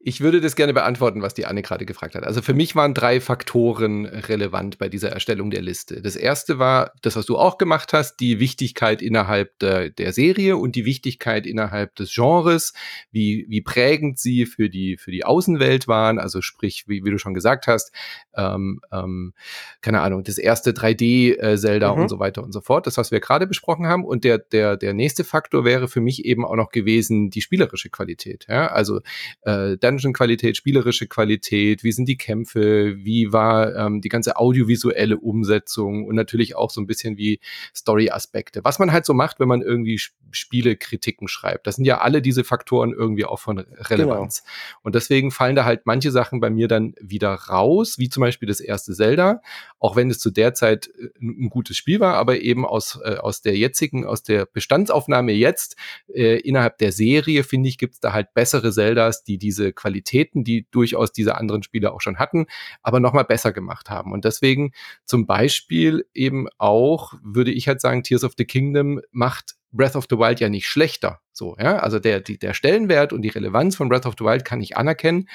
Ich 0.00 0.20
würde 0.20 0.40
das 0.40 0.56
gerne 0.56 0.72
beantworten, 0.72 1.20
was 1.20 1.34
die 1.34 1.44
Anne 1.44 1.62
gerade 1.62 1.84
gefragt 1.84 2.14
hat. 2.14 2.24
Also 2.24 2.40
für 2.40 2.54
mich 2.54 2.74
waren 2.74 2.94
drei 2.94 3.20
Faktoren 3.20 4.06
relevant 4.06 4.78
bei 4.78 4.88
dieser 4.88 5.10
Erstellung 5.10 5.50
der 5.50 5.60
Liste. 5.60 6.00
Das 6.00 6.16
erste 6.16 6.58
war 6.58 6.92
das, 7.02 7.16
was 7.16 7.26
du 7.26 7.36
auch 7.36 7.58
gemacht 7.58 7.92
hast, 7.92 8.16
die 8.20 8.40
Wichtigkeit 8.40 9.02
innerhalb 9.02 9.58
der, 9.58 9.90
der 9.90 10.12
Serie 10.12 10.56
und 10.56 10.76
die 10.76 10.84
Wichtigkeit 10.86 11.46
innerhalb 11.46 11.94
des 11.96 12.14
Genres, 12.14 12.72
wie, 13.10 13.44
wie 13.48 13.60
prägend 13.60 14.18
sie 14.18 14.46
für 14.46 14.70
die, 14.70 14.96
für 14.96 15.10
die 15.10 15.24
Außenwelt 15.24 15.88
waren. 15.88 16.18
Also 16.18 16.40
sprich, 16.40 16.84
wie, 16.88 17.04
wie 17.04 17.10
du 17.10 17.18
schon 17.18 17.34
gesagt 17.34 17.66
hast, 17.66 17.92
ähm, 18.34 18.80
ähm, 18.92 19.34
keine 19.82 20.00
Ahnung, 20.00 20.24
das 20.24 20.38
erste 20.38 20.72
3D-Zelda 20.72 21.94
Mhm. 21.94 22.02
und 22.02 22.08
so 22.08 22.18
weiter 22.18 22.42
und 22.42 22.52
so 22.52 22.60
fort. 22.60 22.86
Das, 22.86 22.96
was 22.96 23.10
wir 23.10 23.20
gerade 23.20 23.46
besprochen 23.46 23.86
haben. 23.86 24.04
Und 24.04 24.24
der, 24.24 24.38
der, 24.38 24.76
der 24.76 24.94
nächste 24.94 25.24
Faktor 25.24 25.64
wäre 25.64 25.88
für 25.88 26.00
mich 26.00 26.24
eben 26.24 26.44
auch 26.44 26.56
noch 26.56 26.70
gewesen 26.70 27.30
die 27.30 27.40
spielerische 27.42 27.90
Qualität. 27.90 28.46
Ja? 28.48 28.68
Also 28.68 29.00
äh, 29.42 29.76
Dungeon-Qualität, 29.76 30.56
spielerische 30.56 31.06
Qualität, 31.06 31.84
wie 31.84 31.92
sind 31.92 32.08
die 32.08 32.16
Kämpfe, 32.16 32.96
wie 32.98 33.32
war 33.32 33.74
ähm, 33.76 34.00
die 34.00 34.08
ganze 34.08 34.36
audiovisuelle 34.36 35.16
Umsetzung 35.18 36.06
und 36.06 36.14
natürlich 36.14 36.56
auch 36.56 36.70
so 36.70 36.80
ein 36.80 36.86
bisschen 36.86 37.16
wie 37.16 37.40
Story-Aspekte. 37.74 38.64
Was 38.64 38.78
man 38.78 38.92
halt 38.92 39.04
so 39.04 39.14
macht, 39.14 39.40
wenn 39.40 39.48
man 39.48 39.62
irgendwie 39.62 39.96
Sp- 39.96 40.16
Spielekritiken 40.30 41.26
schreibt. 41.26 41.66
Das 41.66 41.76
sind 41.76 41.86
ja 41.86 42.02
alle 42.02 42.20
diese 42.20 42.44
Faktoren 42.44 42.92
irgendwie 42.92 43.24
auch 43.24 43.38
von 43.38 43.58
Relevanz. 43.58 44.42
Und 44.82 44.94
deswegen 44.94 45.30
fallen 45.30 45.56
da 45.56 45.64
halt 45.64 45.86
manche 45.86 46.10
Sachen 46.10 46.40
bei 46.40 46.50
mir 46.50 46.68
dann 46.68 46.94
wieder 47.00 47.32
raus, 47.32 47.98
wie 47.98 48.10
zum 48.10 48.20
Beispiel 48.20 48.46
das 48.46 48.60
erste 48.60 48.92
Zelda, 48.92 49.40
auch 49.78 49.96
wenn 49.96 50.10
es 50.10 50.18
zu 50.18 50.30
der 50.30 50.52
Zeit 50.52 50.90
äh, 50.98 51.08
ein 51.20 51.48
gutes 51.48 51.78
Spiel 51.78 52.00
war, 52.00 52.16
aber 52.16 52.40
eben 52.40 52.66
aus, 52.66 52.98
äh, 53.02 53.16
aus 53.16 53.40
der 53.40 53.56
jetzigen, 53.56 54.04
aus 54.04 54.22
der 54.22 54.44
Bestandsaufnahme 54.44 55.32
jetzt 55.32 55.76
äh, 56.12 56.40
innerhalb 56.40 56.76
der 56.76 56.92
Serie, 56.92 57.42
finde 57.42 57.70
ich, 57.70 57.78
gibt 57.78 57.94
es 57.94 58.00
da 58.00 58.12
halt 58.12 58.34
bessere 58.34 58.70
Zeldas, 59.08 59.24
die 59.24 59.38
diese 59.38 59.72
Qualitäten, 59.72 60.44
die 60.44 60.66
durchaus 60.70 61.12
diese 61.12 61.36
anderen 61.36 61.62
Spiele 61.62 61.92
auch 61.92 62.00
schon 62.00 62.18
hatten, 62.18 62.46
aber 62.82 63.00
nochmal 63.00 63.24
besser 63.24 63.52
gemacht 63.52 63.90
haben. 63.90 64.12
Und 64.12 64.24
deswegen 64.24 64.72
zum 65.04 65.26
Beispiel 65.26 66.06
eben 66.14 66.48
auch, 66.58 67.14
würde 67.22 67.50
ich 67.50 67.68
halt 67.68 67.80
sagen, 67.80 68.02
Tears 68.02 68.24
of 68.24 68.32
the 68.36 68.44
Kingdom 68.44 69.00
macht 69.10 69.54
Breath 69.70 69.96
of 69.96 70.06
the 70.08 70.16
Wild 70.16 70.40
ja 70.40 70.48
nicht 70.48 70.66
schlechter. 70.66 71.20
So, 71.32 71.54
ja, 71.60 71.76
also 71.76 71.98
der, 71.98 72.20
die, 72.20 72.38
der 72.38 72.54
Stellenwert 72.54 73.12
und 73.12 73.20
die 73.20 73.28
Relevanz 73.28 73.76
von 73.76 73.90
Breath 73.90 74.06
of 74.06 74.14
the 74.18 74.24
Wild 74.24 74.44
kann 74.46 74.62
ich 74.62 74.78
anerkennen, 74.78 75.28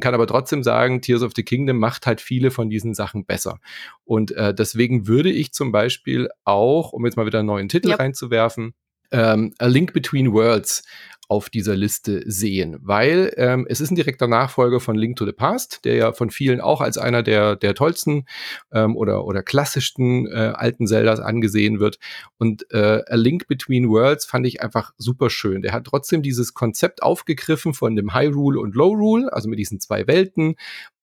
kann 0.00 0.12
aber 0.12 0.26
trotzdem 0.26 0.64
sagen, 0.64 1.00
Tears 1.02 1.22
of 1.22 1.32
the 1.36 1.44
Kingdom 1.44 1.78
macht 1.78 2.06
halt 2.06 2.20
viele 2.20 2.50
von 2.50 2.68
diesen 2.68 2.94
Sachen 2.94 3.24
besser. 3.26 3.60
Und 4.04 4.32
äh, 4.32 4.52
deswegen 4.52 5.06
würde 5.06 5.30
ich 5.30 5.52
zum 5.52 5.70
Beispiel 5.70 6.28
auch, 6.44 6.92
um 6.92 7.04
jetzt 7.06 7.16
mal 7.16 7.26
wieder 7.26 7.38
einen 7.38 7.46
neuen 7.46 7.68
Titel 7.68 7.90
Ja. 7.90 7.96
reinzuwerfen, 7.96 8.74
ähm, 9.12 9.54
A 9.58 9.66
Link 9.66 9.92
Between 9.92 10.32
Worlds 10.32 10.82
auf 11.28 11.50
dieser 11.50 11.74
Liste 11.74 12.22
sehen, 12.26 12.78
weil 12.80 13.32
ähm, 13.36 13.66
es 13.68 13.80
ist 13.80 13.90
ein 13.90 13.96
direkter 13.96 14.28
Nachfolger 14.28 14.80
von 14.80 14.96
Link 14.96 15.16
to 15.16 15.26
the 15.26 15.32
Past, 15.32 15.84
der 15.84 15.96
ja 15.96 16.12
von 16.12 16.30
vielen 16.30 16.60
auch 16.60 16.80
als 16.80 16.98
einer 16.98 17.22
der, 17.22 17.56
der 17.56 17.74
tollsten 17.74 18.26
ähm, 18.72 18.96
oder, 18.96 19.24
oder 19.24 19.42
klassischsten 19.42 20.26
äh, 20.26 20.52
alten 20.54 20.86
Zeldas 20.86 21.18
angesehen 21.20 21.80
wird. 21.80 21.98
Und 22.38 22.70
äh, 22.70 23.02
A 23.08 23.16
Link 23.16 23.48
Between 23.48 23.88
Worlds 23.88 24.24
fand 24.24 24.46
ich 24.46 24.62
einfach 24.62 24.92
super 24.98 25.30
schön. 25.30 25.62
Der 25.62 25.72
hat 25.72 25.84
trotzdem 25.84 26.22
dieses 26.22 26.54
Konzept 26.54 27.02
aufgegriffen 27.02 27.74
von 27.74 27.96
dem 27.96 28.14
High 28.14 28.34
Rule 28.34 28.60
und 28.60 28.74
Low 28.74 28.92
Rule, 28.92 29.32
also 29.32 29.48
mit 29.48 29.58
diesen 29.58 29.80
zwei 29.80 30.06
Welten 30.06 30.54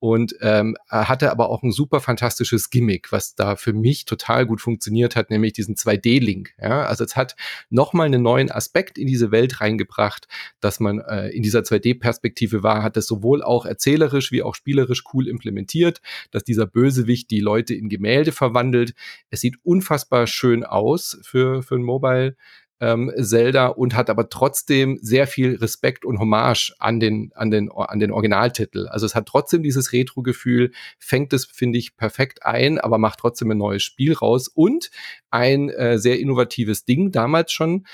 und 0.03 0.35
ähm, 0.41 0.75
hatte 0.89 1.31
aber 1.31 1.49
auch 1.49 1.63
ein 1.63 1.71
super 1.71 2.01
fantastisches 2.01 2.69
Gimmick, 2.69 3.13
was 3.13 3.35
da 3.35 3.55
für 3.55 3.71
mich 3.71 4.03
total 4.03 4.45
gut 4.45 4.59
funktioniert 4.59 5.15
hat, 5.15 5.29
nämlich 5.29 5.53
diesen 5.53 5.75
2D-Link. 5.75 6.53
Ja? 6.61 6.83
Also 6.83 7.05
es 7.05 7.15
hat 7.15 7.37
nochmal 7.69 8.07
einen 8.07 8.21
neuen 8.21 8.51
Aspekt 8.51 8.97
in 8.97 9.07
diese 9.07 9.31
Welt 9.31 9.61
reingebracht, 9.61 10.27
dass 10.59 10.81
man 10.81 10.99
äh, 10.99 11.29
in 11.29 11.41
dieser 11.41 11.61
2D-Perspektive 11.61 12.63
war, 12.63 12.83
hat 12.83 12.97
das 12.97 13.07
sowohl 13.07 13.41
auch 13.41 13.65
erzählerisch 13.65 14.33
wie 14.33 14.43
auch 14.43 14.55
spielerisch 14.55 15.05
cool 15.13 15.25
implementiert, 15.25 16.01
dass 16.31 16.43
dieser 16.43 16.65
Bösewicht 16.65 17.31
die 17.31 17.39
Leute 17.39 17.73
in 17.73 17.87
Gemälde 17.87 18.33
verwandelt. 18.33 18.95
Es 19.29 19.39
sieht 19.39 19.55
unfassbar 19.63 20.27
schön 20.27 20.65
aus 20.65 21.17
für, 21.23 21.63
für 21.63 21.75
ein 21.75 21.81
Mobile 21.81 22.35
ähm, 22.83 23.11
Zelda 23.17 23.67
und 23.67 23.95
hat 23.95 24.09
aber 24.09 24.29
trotzdem 24.29 24.99
sehr 25.01 25.25
viel 25.25 25.55
Respekt 25.55 26.03
und 26.03 26.19
Hommage 26.19 26.73
an 26.79 26.99
den, 26.99 27.31
an 27.33 27.49
den, 27.49 27.71
an 27.71 27.99
den 27.99 28.11
Originaltitel. 28.11 28.87
Also 28.87 29.05
es 29.05 29.15
hat 29.15 29.25
trotzdem 29.25 29.63
dieses 29.63 29.93
Retro-Gefühl, 29.93 30.71
fängt 30.99 31.31
es, 31.31 31.45
finde 31.45 31.79
ich, 31.79 31.95
perfekt 31.95 32.45
ein, 32.45 32.79
aber 32.79 32.97
macht 32.97 33.19
trotzdem 33.19 33.51
ein 33.51 33.57
neues 33.57 33.83
Spiel 33.83 34.13
raus 34.13 34.49
und 34.49 34.91
ein 35.31 35.69
äh, 35.69 35.97
sehr 35.97 36.19
innovatives 36.19 36.83
Ding 36.83 37.11
damals 37.11 37.53
schon, 37.53 37.85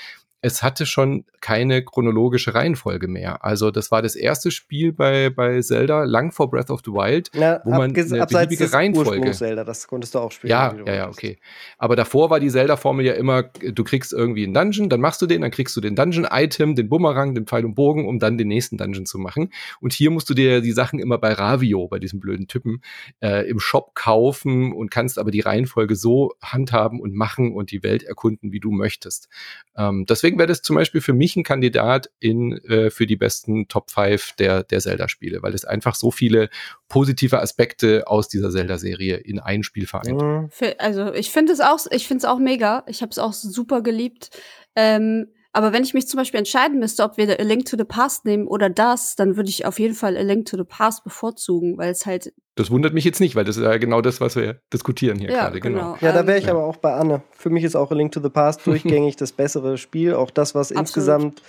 es 0.42 0.62
hatte 0.62 0.86
schon 0.86 1.24
keine 1.40 1.84
chronologische 1.84 2.54
Reihenfolge 2.54 3.08
mehr. 3.08 3.44
Also 3.44 3.70
das 3.70 3.90
war 3.90 4.02
das 4.02 4.16
erste 4.16 4.50
Spiel 4.50 4.92
bei, 4.92 5.30
bei 5.30 5.60
Zelda, 5.60 6.04
lang 6.04 6.32
vor 6.32 6.50
Breath 6.50 6.70
of 6.70 6.80
the 6.84 6.92
Wild, 6.92 7.30
Na, 7.34 7.60
wo 7.64 7.70
man 7.70 7.94
eine 7.94 8.26
beliebige 8.26 8.72
Reihenfolge. 8.72 9.32
Zelda, 9.32 9.64
das 9.64 9.86
konntest 9.86 10.14
du 10.14 10.18
auch 10.18 10.32
spielen. 10.32 10.50
Ja, 10.50 10.74
ja, 10.86 10.94
ja, 10.94 11.08
okay. 11.08 11.38
Aber 11.78 11.96
davor 11.96 12.30
war 12.30 12.40
die 12.40 12.50
Zelda-Formel 12.50 13.04
ja 13.04 13.14
immer, 13.14 13.42
du 13.42 13.84
kriegst 13.84 14.12
irgendwie 14.12 14.44
einen 14.44 14.54
Dungeon, 14.54 14.88
dann 14.88 15.00
machst 15.00 15.20
du 15.22 15.26
den, 15.26 15.42
dann 15.42 15.50
kriegst 15.50 15.76
du 15.76 15.80
den 15.80 15.94
Dungeon-Item, 15.94 16.74
den 16.74 16.88
Bumerang, 16.88 17.34
den 17.34 17.46
Pfeil 17.46 17.64
und 17.64 17.74
Bogen, 17.74 18.06
um 18.06 18.18
dann 18.18 18.38
den 18.38 18.48
nächsten 18.48 18.76
Dungeon 18.76 19.06
zu 19.06 19.18
machen. 19.18 19.52
Und 19.80 19.92
hier 19.92 20.10
musst 20.10 20.28
du 20.30 20.34
dir 20.34 20.60
die 20.60 20.72
Sachen 20.72 20.98
immer 20.98 21.18
bei 21.18 21.32
Ravio, 21.32 21.88
bei 21.88 21.98
diesem 21.98 22.20
blöden 22.20 22.48
Typen, 22.48 22.82
äh, 23.20 23.48
im 23.48 23.60
Shop 23.60 23.94
kaufen 23.94 24.72
und 24.72 24.90
kannst 24.90 25.18
aber 25.18 25.30
die 25.30 25.40
Reihenfolge 25.40 25.96
so 25.96 26.32
handhaben 26.42 27.00
und 27.00 27.14
machen 27.14 27.54
und 27.54 27.70
die 27.70 27.82
Welt 27.82 28.02
erkunden, 28.02 28.52
wie 28.52 28.60
du 28.60 28.70
möchtest. 28.70 29.28
Ähm, 29.76 30.04
deswegen 30.08 30.29
deswegen 30.30 30.38
wäre 30.38 30.48
das 30.48 30.62
zum 30.62 30.76
Beispiel 30.76 31.00
für 31.00 31.12
mich 31.12 31.34
ein 31.34 31.42
Kandidat 31.42 32.10
in, 32.20 32.52
äh, 32.64 32.90
für 32.90 33.06
die 33.06 33.16
besten 33.16 33.66
Top 33.66 33.90
5 33.90 34.34
der, 34.38 34.62
der 34.62 34.78
Zelda-Spiele, 34.80 35.42
weil 35.42 35.54
es 35.54 35.64
einfach 35.64 35.96
so 35.96 36.10
viele 36.10 36.50
positive 36.88 37.40
Aspekte 37.40 38.06
aus 38.06 38.28
dieser 38.28 38.50
Zelda-Serie 38.50 39.16
in 39.16 39.40
ein 39.40 39.62
Spiel 39.64 39.86
vereint. 39.86 40.20
Mhm. 40.20 40.50
Also 40.78 41.12
ich 41.12 41.30
finde 41.30 41.52
es 41.52 41.60
auch, 41.60 41.80
ich 41.90 42.06
finde 42.06 42.18
es 42.18 42.24
auch 42.24 42.38
mega. 42.38 42.84
Ich 42.86 43.02
habe 43.02 43.10
es 43.10 43.18
auch 43.18 43.32
super 43.32 43.82
geliebt. 43.82 44.30
Ähm, 44.76 45.28
aber 45.52 45.72
wenn 45.72 45.82
ich 45.82 45.94
mich 45.94 46.06
zum 46.06 46.18
Beispiel 46.18 46.38
entscheiden 46.38 46.78
müsste, 46.78 47.02
ob 47.02 47.16
wir 47.16 47.28
A 47.28 47.42
Link 47.42 47.64
to 47.64 47.76
the 47.76 47.84
Past 47.84 48.24
nehmen 48.24 48.46
oder 48.46 48.70
das, 48.70 49.16
dann 49.16 49.36
würde 49.36 49.48
ich 49.48 49.66
auf 49.66 49.80
jeden 49.80 49.94
Fall 49.94 50.16
A 50.16 50.20
Link 50.20 50.46
to 50.46 50.56
the 50.56 50.64
Past 50.64 51.02
bevorzugen, 51.02 51.76
weil 51.76 51.90
es 51.90 52.06
halt. 52.06 52.32
Das 52.54 52.70
wundert 52.70 52.94
mich 52.94 53.04
jetzt 53.04 53.20
nicht, 53.20 53.34
weil 53.34 53.44
das 53.44 53.56
ist 53.56 53.64
ja 53.64 53.76
genau 53.78 54.00
das, 54.00 54.20
was 54.20 54.36
wir 54.36 54.60
diskutieren 54.72 55.18
hier 55.18 55.30
ja, 55.30 55.42
gerade. 55.42 55.60
Genau. 55.60 55.94
genau. 55.94 55.98
Ja, 56.00 56.12
da 56.12 56.26
wäre 56.26 56.38
ich 56.38 56.44
ja. 56.44 56.52
aber 56.52 56.64
auch 56.64 56.76
bei 56.76 56.94
Anne. 56.94 57.22
Für 57.32 57.50
mich 57.50 57.64
ist 57.64 57.74
auch 57.74 57.90
A 57.90 57.94
Link 57.94 58.12
to 58.12 58.20
the 58.20 58.28
Past 58.28 58.64
durchgängig 58.66 59.16
das 59.16 59.32
bessere 59.32 59.76
Spiel. 59.76 60.14
Auch 60.14 60.30
das, 60.30 60.54
was 60.54 60.70
Absolut. 60.70 60.86
insgesamt 60.86 61.42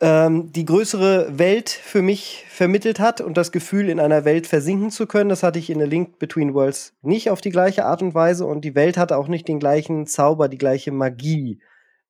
ähm, 0.00 0.50
die 0.50 0.64
größere 0.64 1.38
Welt 1.38 1.68
für 1.68 2.00
mich 2.00 2.46
vermittelt 2.48 2.98
hat 2.98 3.20
und 3.20 3.36
das 3.36 3.52
Gefühl, 3.52 3.90
in 3.90 4.00
einer 4.00 4.24
Welt 4.24 4.46
versinken 4.46 4.90
zu 4.90 5.06
können. 5.06 5.28
Das 5.28 5.42
hatte 5.42 5.58
ich 5.58 5.68
in 5.68 5.82
A 5.82 5.84
Link 5.84 6.18
Between 6.18 6.54
Worlds 6.54 6.94
nicht 7.02 7.28
auf 7.28 7.42
die 7.42 7.50
gleiche 7.50 7.84
Art 7.84 8.00
und 8.00 8.14
Weise 8.14 8.46
und 8.46 8.62
die 8.64 8.74
Welt 8.74 8.96
hatte 8.96 9.18
auch 9.18 9.28
nicht 9.28 9.48
den 9.48 9.58
gleichen 9.58 10.06
Zauber, 10.06 10.48
die 10.48 10.58
gleiche 10.58 10.92
Magie 10.92 11.60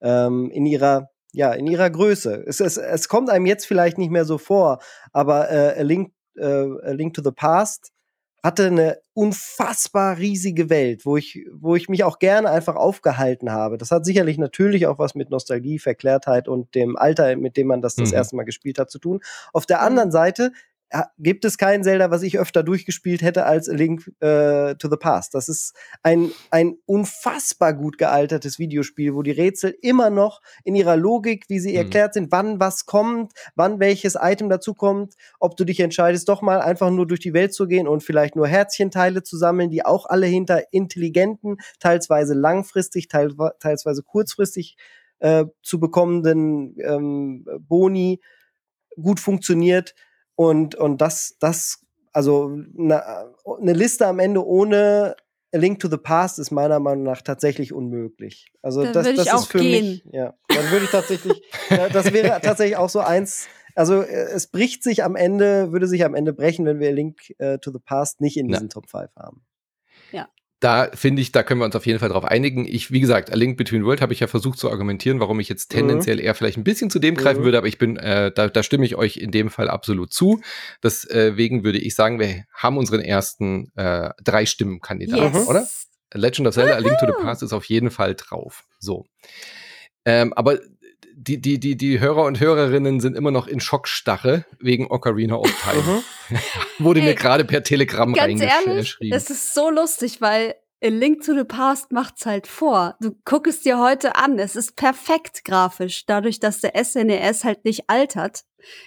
ähm, 0.03 0.51
in 0.51 0.67
ihrer 0.67 1.09
ja, 1.35 1.53
in 1.53 1.67
ihrer 1.67 1.89
Größe. 1.89 2.45
Es, 2.47 2.61
es, 2.61 2.77
es 2.77 3.09
kommt 3.09 3.31
einem 3.31 3.47
jetzt 3.47 3.67
vielleicht 3.67 3.97
nicht 3.97 4.11
mehr 4.11 4.27
so 4.27 4.37
vor, 4.37 4.81
aber 5.13 5.51
äh, 5.51 5.81
A, 5.81 5.83
Link, 5.83 6.13
äh, 6.37 6.45
A 6.45 6.91
Link 6.91 7.15
to 7.15 7.23
the 7.23 7.31
Past 7.31 7.91
hatte 8.43 8.67
eine 8.67 8.99
unfassbar 9.15 10.19
riesige 10.19 10.69
Welt, 10.69 11.07
wo 11.07 11.17
ich, 11.17 11.47
wo 11.53 11.77
ich 11.77 11.89
mich 11.89 12.03
auch 12.03 12.19
gerne 12.19 12.51
einfach 12.51 12.75
aufgehalten 12.75 13.53
habe. 13.53 13.79
Das 13.79 13.93
hat 13.93 14.05
sicherlich 14.05 14.37
natürlich 14.37 14.89
auch 14.89 14.99
was 14.99 15.15
mit 15.15 15.31
Nostalgie, 15.31 15.79
Verklärtheit 15.79 16.49
und 16.49 16.75
dem 16.75 16.97
Alter, 16.97 17.37
mit 17.37 17.57
dem 17.57 17.69
man 17.69 17.83
das 17.83 17.95
das 17.95 18.11
mhm. 18.11 18.17
erste 18.17 18.37
Mal 18.37 18.43
gespielt 18.43 18.79
hat, 18.79 18.91
zu 18.91 18.99
tun. 18.99 19.21
Auf 19.53 19.65
der 19.65 19.81
anderen 19.81 20.11
Seite 20.11 20.53
gibt 21.19 21.45
es 21.45 21.59
kein 21.59 21.83
Zelda, 21.83 22.11
was 22.11 22.23
ich 22.23 22.39
öfter 22.39 22.63
durchgespielt 22.63 23.23
hätte 23.23 23.45
als 23.47 23.69
A 23.69 23.73
Link 23.73 24.07
äh, 24.21 24.75
to 24.75 24.89
the 24.91 24.97
Past. 24.97 25.35
Das 25.35 25.49
ist 25.49 25.75
ein, 26.03 26.31
ein 26.51 26.77
unfassbar 26.87 27.75
gut 27.75 27.99
gealtertes 27.99 28.59
Videospiel, 28.59 29.15
wo 29.15 29.23
die 29.23 29.31
Rätsel 29.31 29.75
immer 29.81 30.11
noch 30.11 30.43
in 30.65 30.75
ihrer 30.75 30.97
Logik, 30.97 31.45
wie 31.49 31.61
sie 31.61 31.71
mhm. 31.73 31.77
erklärt 31.77 32.15
sind, 32.15 32.31
wann 32.31 32.61
was 32.61 32.87
kommt, 32.87 33.33
wann 33.55 33.81
welches 33.81 34.17
Item 34.21 34.49
dazu 34.49 34.75
kommt, 34.75 35.15
ob 35.41 35.57
du 35.57 35.65
dich 35.65 35.81
entscheidest, 35.81 36.29
doch 36.29 36.43
mal 36.43 36.61
einfach 36.61 36.91
nur 36.91 37.07
durch 37.07 37.21
die 37.21 37.35
Welt 37.35 37.55
zu 37.55 37.67
gehen 37.67 37.89
und 37.89 38.03
vielleicht 38.03 38.37
nur 38.37 38.47
Herzchenteile 38.47 39.23
zu 39.23 39.37
sammeln, 39.37 39.71
die 39.71 39.85
auch 39.85 40.07
alle 40.07 40.27
hinter 40.27 40.73
intelligenten, 40.73 41.57
teilsweise 41.81 42.35
langfristig, 42.35 43.09
teil, 43.09 43.31
teilsweise 43.61 44.03
kurzfristig 44.03 44.77
äh, 45.21 45.47
zu 45.63 45.81
bekommenden 45.81 46.77
ähm, 46.81 47.47
Boni 47.61 48.21
gut 49.01 49.21
funktioniert 49.21 49.95
und, 50.49 50.75
und 50.75 51.01
das, 51.01 51.37
das, 51.41 51.85
also 52.13 52.59
eine, 52.79 53.33
eine 53.61 53.73
Liste 53.73 54.07
am 54.07 54.19
Ende 54.19 54.45
ohne 54.47 55.17
A 55.55 55.59
Link 55.59 55.81
to 55.81 55.89
the 55.89 55.99
Past 55.99 56.39
ist 56.39 56.51
meiner 56.51 56.81
Meinung 56.81 57.05
nach 57.05 57.23
tatsächlich 57.23 57.73
unmöglich. 57.73 58.53
Also 58.63 58.85
da 58.85 58.93
das, 58.93 59.15
das 59.15 59.43
ist 59.43 59.47
für 59.47 59.59
gehen. 59.59 60.01
mich, 60.05 60.05
ja, 60.13 60.35
dann 60.49 60.71
würde 60.71 60.87
ich 60.87 60.91
tatsächlich, 60.91 61.43
das 61.93 62.13
wäre 62.13 62.41
tatsächlich 62.41 62.77
auch 62.77 62.89
so 62.89 63.01
eins. 63.01 63.47
Also 63.75 64.03
äh, 64.03 64.31
es 64.33 64.47
bricht 64.49 64.83
sich 64.83 65.05
am 65.05 65.17
Ende, 65.17 65.73
würde 65.73 65.87
sich 65.87 66.05
am 66.05 66.15
Ende 66.15 66.33
brechen, 66.33 66.65
wenn 66.67 66.81
wir 66.81 66.89
A 66.89 66.93
Link 66.93 67.35
uh, 67.41 67.59
to 67.59 67.71
the 67.71 67.79
Past 67.79 68.21
nicht 68.21 68.37
in 68.37 68.49
diesen 68.49 68.69
ja. 68.69 68.69
Top 68.69 68.89
5 68.91 69.11
haben 69.17 69.45
da 70.63 70.89
finde 70.95 71.23
ich, 71.23 71.33
da 71.33 71.43
können 71.43 71.61
wir 71.61 71.65
uns 71.65 71.75
auf 71.75 71.87
jeden 71.87 71.99
Fall 71.99 72.09
drauf 72.09 72.25
einigen. 72.25 72.67
Ich, 72.67 72.93
wie 72.93 73.01
gesagt, 73.01 73.33
A 73.33 73.35
Link 73.35 73.57
Between 73.57 73.85
World 73.85 74.01
habe 74.01 74.13
ich 74.13 74.21
ja 74.21 74.29
versucht 74.29 74.61
zu 74.61 74.71
argumentieren, 74.71 75.19
warum 75.19 75.41
ich 75.41 75.49
jetzt 75.49 75.73
mhm. 75.73 75.79
tendenziell 75.79 76.17
mhm. 76.17 76.23
eher 76.23 76.35
vielleicht 76.37 76.57
ein 76.57 76.63
bisschen 76.63 76.89
zu 76.89 77.01
dem 77.01 77.17
greifen 77.17 77.41
mhm. 77.41 77.45
würde, 77.45 77.59
aber 77.59 77.67
ich 77.67 77.79
bin, 77.79 77.97
äh, 77.97 78.31
da, 78.33 78.49
da 78.49 78.63
stimme 78.63 78.87
ich 78.87 78.95
euch 78.95 79.17
in 79.17 79.33
dem 79.33 79.51
Fall 79.51 79.69
absolut 79.69 80.13
zu. 80.13 80.41
Deswegen 80.83 81.65
würde 81.65 81.79
ich 81.79 81.97
sagen, 81.97 82.21
wir 82.21 82.45
haben 82.55 82.79
unseren 82.79 83.01
ersten 83.01 83.73
äh, 83.75 84.11
drei 84.23 84.47
Stimmenkandidaten, 84.47 85.35
yes. 85.35 85.49
oder? 85.49 85.67
Legend 86.15 86.47
of 86.47 86.55
Zelda, 86.55 86.75
A 86.75 86.79
Link 86.79 86.97
to 86.99 87.07
the 87.07 87.23
Past 87.23 87.43
ist 87.43 87.53
auf 87.53 87.65
jeden 87.65 87.91
Fall 87.91 88.15
drauf. 88.15 88.65
So. 88.79 89.07
Ähm, 90.05 90.33
aber 90.35 90.61
die, 91.23 91.41
die, 91.41 91.61
die, 91.61 91.77
die 91.77 92.01
Hörer 92.01 92.25
und 92.25 92.41
Hörerinnen 92.41 93.01
sind 93.01 93.17
immer 93.17 93.31
noch 93.31 93.47
in 93.47 93.61
Schockstarre 93.61 94.45
wegen 94.59 94.91
Ocarina 94.91 95.37
of 95.37 95.51
Time. 95.63 96.03
Mhm. 96.31 96.39
Wurde 96.85 97.01
Ey, 97.01 97.07
mir 97.07 97.15
gerade 97.15 97.45
per 97.45 97.63
Telegramm 97.63 98.15
reingeschrieben. 98.15 99.11
Das 99.11 99.31
ist 99.31 99.55
so 99.55 99.71
lustig, 99.71 100.21
weil 100.21 100.55
A 100.85 100.89
Link 100.89 101.23
to 101.23 101.33
the 101.37 101.45
Past 101.45 101.93
macht's 101.93 102.27
halt 102.27 102.49
vor. 102.49 102.97
Du 103.01 103.13
guckst 103.25 103.65
dir 103.65 103.79
heute 103.79 104.17
an, 104.17 104.41
es 104.41 104.57
ist 104.57 104.75
perfekt 104.75 105.45
grafisch. 105.45 106.07
Dadurch, 106.07 106.41
dass 106.41 106.61
der 106.61 106.73
SNES 106.83 107.45
e 107.45 107.47
halt 107.47 107.65
nicht 107.65 107.89
altert 107.89 108.43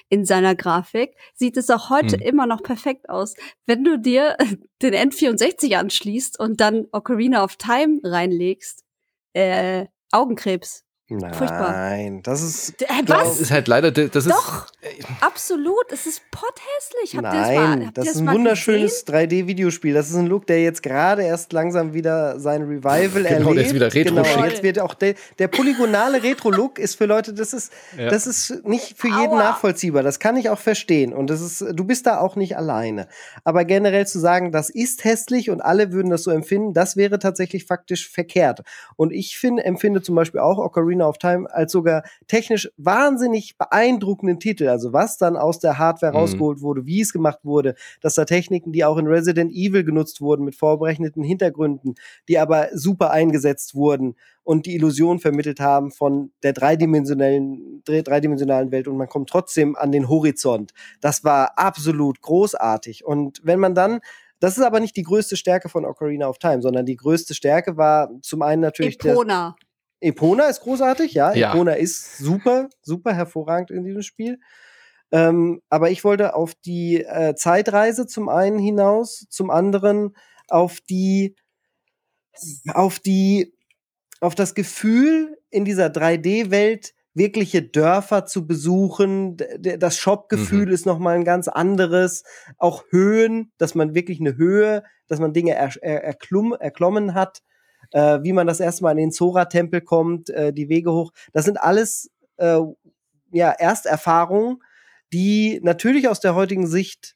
in 0.09 0.25
seiner 0.25 0.55
Grafik, 0.55 1.15
sieht 1.35 1.55
es 1.55 1.69
auch 1.69 1.89
heute 1.89 2.17
hm. 2.17 2.21
immer 2.21 2.47
noch 2.47 2.63
perfekt 2.63 3.09
aus. 3.09 3.33
Wenn 3.65 3.85
du 3.85 3.97
dir 3.97 4.35
den 4.81 4.93
N64 4.93 5.77
anschließt 5.77 6.37
und 6.37 6.59
dann 6.59 6.87
Ocarina 6.91 7.45
of 7.45 7.55
Time 7.55 8.01
reinlegst, 8.03 8.83
äh, 9.31 9.85
Augenkrebs. 10.11 10.84
Nein, 11.07 11.35
Furchtbar. 11.35 11.97
das 12.23 12.41
ist. 12.41 12.81
Äh, 12.81 12.87
was? 13.05 13.39
ist 13.39 13.51
halt 13.51 13.67
leider, 13.67 13.91
das 13.91 14.25
Doch, 14.25 14.65
ist. 14.81 15.07
absolut. 15.21 15.91
Es 15.91 16.07
ist 16.07 16.23
potthässlich. 16.31 17.15
Habt 17.15 17.21
Nein, 17.21 17.91
das, 17.93 18.05
das 18.05 18.15
ist 18.15 18.21
ein 18.21 18.33
wunderschönes 18.33 19.05
3D-Videospiel. 19.05 19.93
Das 19.93 20.09
ist 20.09 20.15
ein 20.15 20.25
Look, 20.25 20.47
der 20.47 20.63
jetzt 20.63 20.81
gerade 20.81 21.21
erst 21.21 21.53
langsam 21.53 21.93
wieder 21.93 22.39
sein 22.39 22.63
Revival 22.63 23.07
genau, 23.09 23.27
erlebt. 23.27 23.37
Genau, 23.37 23.53
der 23.53 23.65
ist 23.65 23.73
wieder 23.75 23.93
retro 23.93 24.15
genau, 24.15 24.45
jetzt 24.45 24.63
wird 24.63 24.79
auch 24.79 24.95
der, 24.95 25.13
der 25.37 25.47
polygonale 25.47 26.23
Retro-Look 26.23 26.79
ist 26.79 26.95
für 26.95 27.05
Leute, 27.05 27.35
das 27.35 27.53
ist, 27.53 27.71
ja. 27.95 28.09
das 28.09 28.25
ist 28.25 28.65
nicht 28.65 28.97
für 28.97 29.09
jeden 29.09 29.33
Aua. 29.33 29.43
nachvollziehbar. 29.43 30.01
Das 30.01 30.19
kann 30.19 30.37
ich 30.37 30.49
auch 30.49 30.57
verstehen. 30.57 31.13
Und 31.13 31.29
das 31.29 31.39
ist, 31.39 31.63
du 31.71 31.83
bist 31.83 32.07
da 32.07 32.19
auch 32.19 32.35
nicht 32.35 32.57
alleine. 32.57 33.07
Aber 33.43 33.63
generell 33.63 34.07
zu 34.07 34.17
sagen, 34.17 34.51
das 34.51 34.71
ist 34.71 35.03
hässlich 35.03 35.51
und 35.51 35.61
alle 35.61 35.91
würden 35.91 36.09
das 36.09 36.23
so 36.23 36.31
empfinden, 36.31 36.73
das 36.73 36.97
wäre 36.97 37.19
tatsächlich 37.19 37.65
faktisch 37.65 38.09
verkehrt. 38.09 38.61
Und 38.95 39.11
ich 39.11 39.37
finde, 39.37 39.63
empfinde 39.65 40.01
zum 40.01 40.15
Beispiel 40.15 40.39
auch 40.39 40.57
Ocarina 40.57 40.94
Ocarina 40.95 41.07
of 41.07 41.17
Time 41.17 41.47
als 41.53 41.71
sogar 41.71 42.03
technisch 42.27 42.69
wahnsinnig 42.77 43.57
beeindruckenden 43.57 44.39
Titel. 44.39 44.67
Also 44.67 44.93
was 44.93 45.17
dann 45.17 45.35
aus 45.37 45.59
der 45.59 45.77
Hardware 45.77 46.13
Mhm. 46.13 46.17
rausgeholt 46.17 46.61
wurde, 46.61 46.85
wie 46.85 47.01
es 47.01 47.11
gemacht 47.13 47.39
wurde, 47.43 47.75
dass 48.01 48.15
da 48.15 48.25
Techniken, 48.25 48.71
die 48.71 48.85
auch 48.85 48.97
in 48.97 49.07
Resident 49.07 49.51
Evil 49.51 49.83
genutzt 49.83 50.21
wurden 50.21 50.45
mit 50.45 50.55
vorberechneten 50.55 51.23
Hintergründen, 51.23 51.95
die 52.27 52.39
aber 52.39 52.69
super 52.73 53.11
eingesetzt 53.11 53.75
wurden 53.75 54.15
und 54.43 54.65
die 54.65 54.75
Illusion 54.75 55.19
vermittelt 55.19 55.59
haben 55.59 55.91
von 55.91 56.31
der 56.43 56.53
dreidimensionellen, 56.53 57.83
dre- 57.85 58.03
dreidimensionalen 58.03 58.71
Welt 58.71 58.87
und 58.87 58.97
man 58.97 59.09
kommt 59.09 59.29
trotzdem 59.29 59.75
an 59.75 59.91
den 59.91 60.07
Horizont. 60.09 60.71
Das 61.01 61.23
war 61.23 61.57
absolut 61.57 62.21
großartig. 62.21 63.05
Und 63.05 63.41
wenn 63.43 63.59
man 63.59 63.75
dann 63.75 63.99
das 64.41 64.57
ist 64.57 64.63
aber 64.65 64.81
nicht 64.81 64.97
die 64.97 65.03
größte 65.03 65.37
Stärke 65.37 65.69
von 65.69 65.85
Ocarina 65.85 66.27
of 66.27 66.39
Time, 66.39 66.61
sondern 66.61 66.85
die 66.85 66.97
größte 66.97 67.33
Stärke 67.33 67.77
war 67.77 68.11
zum 68.21 68.41
einen 68.41 68.61
natürlich 68.61 68.97
der, 68.97 69.13
Epona. 69.13 69.55
Epona 70.05 70.45
ist 70.45 70.61
großartig, 70.61 71.13
ja. 71.13 71.33
Ja. 71.33 71.51
Epona 71.51 71.73
ist 71.73 72.17
super, 72.17 72.69
super 72.81 73.13
hervorragend 73.13 73.71
in 73.71 73.83
diesem 73.83 74.03
Spiel. 74.03 74.39
Ähm, 75.11 75.61
aber 75.69 75.89
ich 75.89 76.03
wollte 76.03 76.35
auf 76.35 76.53
die 76.53 77.03
äh, 77.03 77.35
Zeitreise 77.35 78.05
zum 78.05 78.29
einen 78.29 78.59
hinaus, 78.59 79.25
zum 79.29 79.49
anderen 79.49 80.15
auf 80.47 80.79
die, 80.81 81.35
auf 82.73 82.99
die, 82.99 83.55
auf 84.19 84.35
das 84.35 84.53
Gefühl 84.53 85.37
in 85.49 85.65
dieser 85.65 85.87
3D-Welt 85.87 86.93
wirkliche 87.15 87.63
Dörfer 87.63 88.25
zu 88.25 88.45
besuchen. 88.45 89.37
Das 89.59 89.97
Shop-Gefühl 89.97 90.71
ist 90.71 90.85
noch 90.85 90.99
mal 90.99 91.15
ein 91.15 91.23
ganz 91.23 91.47
anderes. 91.47 92.23
Auch 92.57 92.83
Höhen, 92.89 93.53
dass 93.57 93.73
man 93.73 93.95
wirklich 93.95 94.19
eine 94.19 94.35
Höhe, 94.35 94.83
dass 95.07 95.19
man 95.19 95.33
Dinge 95.33 95.55
er, 95.55 95.71
er, 95.81 96.03
erklum, 96.03 96.53
erklommen 96.53 97.13
hat 97.13 97.41
äh, 97.91 98.19
wie 98.23 98.33
man 98.33 98.47
das 98.47 98.59
erste 98.59 98.83
Mal 98.83 98.91
in 98.91 98.97
den 98.97 99.11
Zora-Tempel 99.11 99.81
kommt, 99.81 100.29
äh, 100.29 100.53
die 100.53 100.69
Wege 100.69 100.91
hoch. 100.91 101.11
Das 101.33 101.45
sind 101.45 101.57
alles 101.57 102.09
äh, 102.37 102.59
ja, 103.31 103.51
Ersterfahrungen, 103.51 104.61
die 105.13 105.59
natürlich 105.63 106.07
aus 106.07 106.19
der 106.19 106.35
heutigen 106.35 106.67
Sicht 106.67 107.15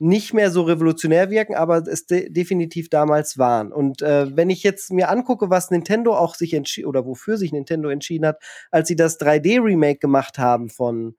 nicht 0.00 0.32
mehr 0.32 0.50
so 0.50 0.62
revolutionär 0.62 1.30
wirken, 1.30 1.54
aber 1.54 1.86
es 1.86 2.06
de 2.06 2.30
definitiv 2.30 2.88
damals 2.88 3.36
waren. 3.36 3.70
Und 3.70 4.00
äh, 4.00 4.34
wenn 4.34 4.48
ich 4.48 4.62
jetzt 4.62 4.90
mir 4.90 5.10
angucke, 5.10 5.50
was 5.50 5.70
Nintendo 5.70 6.16
auch 6.16 6.34
sich 6.34 6.54
entschieden 6.54 6.88
oder 6.88 7.04
wofür 7.04 7.36
sich 7.36 7.52
Nintendo 7.52 7.90
entschieden 7.90 8.26
hat, 8.26 8.42
als 8.70 8.88
sie 8.88 8.96
das 8.96 9.20
3D-Remake 9.20 9.98
gemacht 9.98 10.38
haben 10.38 10.70
von 10.70 11.16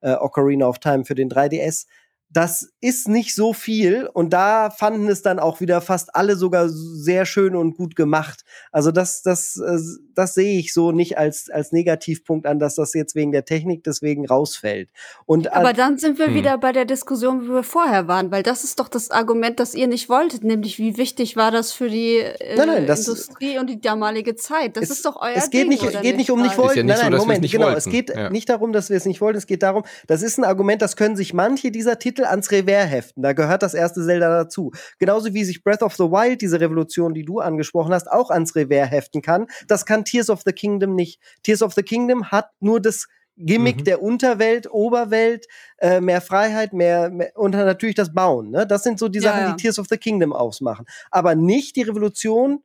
äh, 0.00 0.14
Ocarina 0.14 0.66
of 0.66 0.80
Time 0.80 1.04
für 1.04 1.14
den 1.14 1.30
3DS, 1.30 1.86
das 2.30 2.68
ist 2.80 3.06
nicht 3.06 3.32
so 3.34 3.52
viel 3.52 4.08
und 4.12 4.32
da 4.32 4.70
fanden 4.70 5.08
es 5.08 5.22
dann 5.22 5.38
auch 5.38 5.60
wieder 5.60 5.80
fast 5.80 6.16
alle 6.16 6.34
sogar 6.34 6.68
sehr 6.68 7.26
schön 7.26 7.54
und 7.54 7.76
gut 7.76 7.94
gemacht. 7.94 8.42
Also 8.72 8.90
das, 8.90 9.22
das, 9.22 9.56
äh, 9.56 9.78
das 10.16 10.34
sehe 10.34 10.58
ich 10.58 10.72
so 10.74 10.90
nicht 10.90 11.16
als, 11.16 11.48
als 11.48 11.70
Negativpunkt 11.70 12.44
an, 12.46 12.58
dass 12.58 12.74
das 12.74 12.92
jetzt 12.94 13.14
wegen 13.14 13.30
der 13.30 13.44
Technik 13.44 13.84
deswegen 13.84 14.26
rausfällt. 14.26 14.90
Und 15.26 15.52
Aber 15.52 15.68
an- 15.68 15.76
dann 15.76 15.98
sind 15.98 16.18
wir 16.18 16.26
Hm. 16.26 16.34
wieder 16.34 16.58
bei 16.58 16.72
der 16.72 16.84
Diskussion, 16.86 17.42
wie 17.44 17.50
wir 17.50 17.62
vorher 17.62 18.08
waren, 18.08 18.32
weil 18.32 18.42
das 18.42 18.64
ist 18.64 18.80
doch 18.80 18.88
das 18.88 19.12
Argument, 19.12 19.60
das 19.60 19.74
ihr 19.76 19.86
nicht 19.86 20.08
wolltet, 20.08 20.42
nämlich 20.42 20.78
wie 20.80 20.96
wichtig 20.96 21.36
war 21.36 21.52
das 21.52 21.70
für 21.70 21.88
die 21.88 22.16
äh, 22.18 22.56
Nein, 22.56 22.66
nein, 22.66 22.86
das- 22.88 23.06
Industrie 23.06 23.58
und 23.58 23.70
die 23.70 23.80
damalige 23.80 24.34
Zeit. 24.34 24.76
Das 24.76 24.84
es, 24.84 24.90
ist 24.90 25.04
doch 25.06 25.20
euer 25.22 25.34
es 25.36 25.50
geht 25.50 25.62
Ding, 25.62 25.68
nicht, 25.68 25.82
oder 25.84 26.00
geht 26.00 26.16
nicht 26.16 26.32
um 26.32 26.40
nicht 26.42 26.58
Ralf? 26.58 26.58
wollten. 26.58 26.78
ja 26.78 26.82
nicht 26.84 26.96
nein, 26.96 26.98
so, 26.98 27.04
nein, 27.10 27.12
es 27.14 27.20
Moment, 27.20 27.42
nicht 27.42 27.52
genau. 27.52 27.66
wollten. 27.66 27.78
Es 27.78 27.84
geht 27.84 28.10
Ja. 28.10 28.30
nicht 28.30 28.48
darum, 28.48 28.72
dass 28.72 28.90
wir 28.90 28.96
es 28.96 29.04
nicht 29.04 29.20
wollten. 29.20 29.38
Es 29.38 29.46
geht 29.46 29.62
darum, 29.62 29.84
das 30.08 30.22
ist 30.22 30.36
ein 30.38 30.44
Argument, 30.44 30.82
das 30.82 30.96
können 30.96 31.14
sich 31.14 31.32
manche 31.32 31.70
dieser 31.70 31.96
Titel 32.00 32.23
ans 32.24 32.50
Revers 32.50 32.90
heften. 32.90 33.22
Da 33.22 33.32
gehört 33.32 33.62
das 33.62 33.74
erste 33.74 34.04
Zelda 34.04 34.28
dazu. 34.44 34.72
Genauso 34.98 35.32
wie 35.34 35.44
sich 35.44 35.62
Breath 35.62 35.82
of 35.82 35.94
the 35.96 36.04
Wild, 36.04 36.40
diese 36.40 36.60
Revolution, 36.60 37.14
die 37.14 37.24
du 37.24 37.40
angesprochen 37.40 37.92
hast, 37.92 38.10
auch 38.10 38.30
ans 38.30 38.54
Revers 38.56 38.90
heften 38.90 39.22
kann. 39.22 39.46
Das 39.68 39.86
kann 39.86 40.04
Tears 40.04 40.30
of 40.30 40.42
the 40.44 40.52
Kingdom 40.52 40.94
nicht. 40.94 41.20
Tears 41.42 41.62
of 41.62 41.72
the 41.74 41.82
Kingdom 41.82 42.30
hat 42.30 42.50
nur 42.60 42.80
das 42.80 43.06
Gimmick 43.36 43.78
Mhm. 43.78 43.84
der 43.84 44.00
Unterwelt, 44.02 44.70
Oberwelt, 44.70 45.46
äh, 45.78 46.00
mehr 46.00 46.20
Freiheit, 46.20 46.72
mehr, 46.72 47.10
mehr 47.10 47.32
und 47.34 47.52
natürlich 47.52 47.96
das 47.96 48.14
Bauen. 48.14 48.50
Ne? 48.50 48.64
Das 48.66 48.84
sind 48.84 48.98
so 48.98 49.08
die 49.08 49.18
Ja, 49.18 49.32
Sachen, 49.32 49.40
ja. 49.42 49.50
die 49.54 49.60
Tears 49.62 49.78
of 49.80 49.86
the 49.90 49.96
Kingdom 49.96 50.32
ausmachen. 50.32 50.86
Aber 51.10 51.34
nicht 51.34 51.74
die 51.74 51.82
Revolution, 51.82 52.62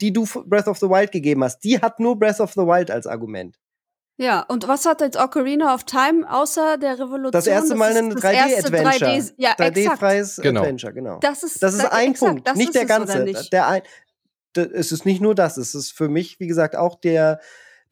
die 0.00 0.12
du 0.12 0.24
Breath 0.46 0.66
of 0.66 0.78
the 0.78 0.88
Wild 0.88 1.12
gegeben 1.12 1.44
hast. 1.44 1.60
Die 1.60 1.78
hat 1.80 2.00
nur 2.00 2.18
Breath 2.18 2.40
of 2.40 2.52
the 2.54 2.62
Wild 2.62 2.90
als 2.90 3.06
Argument. 3.06 3.56
Ja, 4.20 4.40
und 4.48 4.68
was 4.68 4.84
hat 4.84 5.00
jetzt 5.00 5.16
Ocarina 5.18 5.74
of 5.74 5.84
Time 5.84 6.30
außer 6.30 6.76
der 6.76 6.92
Revolution? 6.98 7.32
Das 7.32 7.46
erste 7.46 7.74
Mal 7.74 7.96
ein 7.96 8.10
das 8.10 8.22
erste 8.22 8.68
3D-Adventure. 8.70 9.10
3D 9.10 9.32
ja, 9.38 9.50
exakt. 9.52 9.76
3D-freies 9.78 10.40
Genau. 10.42 10.60
Adventure, 10.60 10.92
genau. 10.92 11.18
Das 11.20 11.42
ist, 11.42 11.62
Das 11.62 11.72
ist 11.74 11.84
da- 11.84 11.88
ein 11.88 12.10
exakt, 12.10 12.30
Punkt, 12.32 12.46
das 12.48 12.56
nicht 12.56 12.66
ist 12.68 12.74
der 12.74 12.84
ganze. 12.84 13.20
nicht? 13.24 13.50
Der 13.52 13.66
ein, 13.66 13.82
d- 14.56 14.68
es 14.74 14.92
ist 14.92 15.06
nicht 15.06 15.22
nur 15.22 15.34
das, 15.34 15.56
es 15.56 15.74
ist 15.74 15.92
für 15.92 16.10
mich, 16.10 16.38
wie 16.38 16.46
gesagt, 16.48 16.76
auch 16.76 17.00
der, 17.00 17.40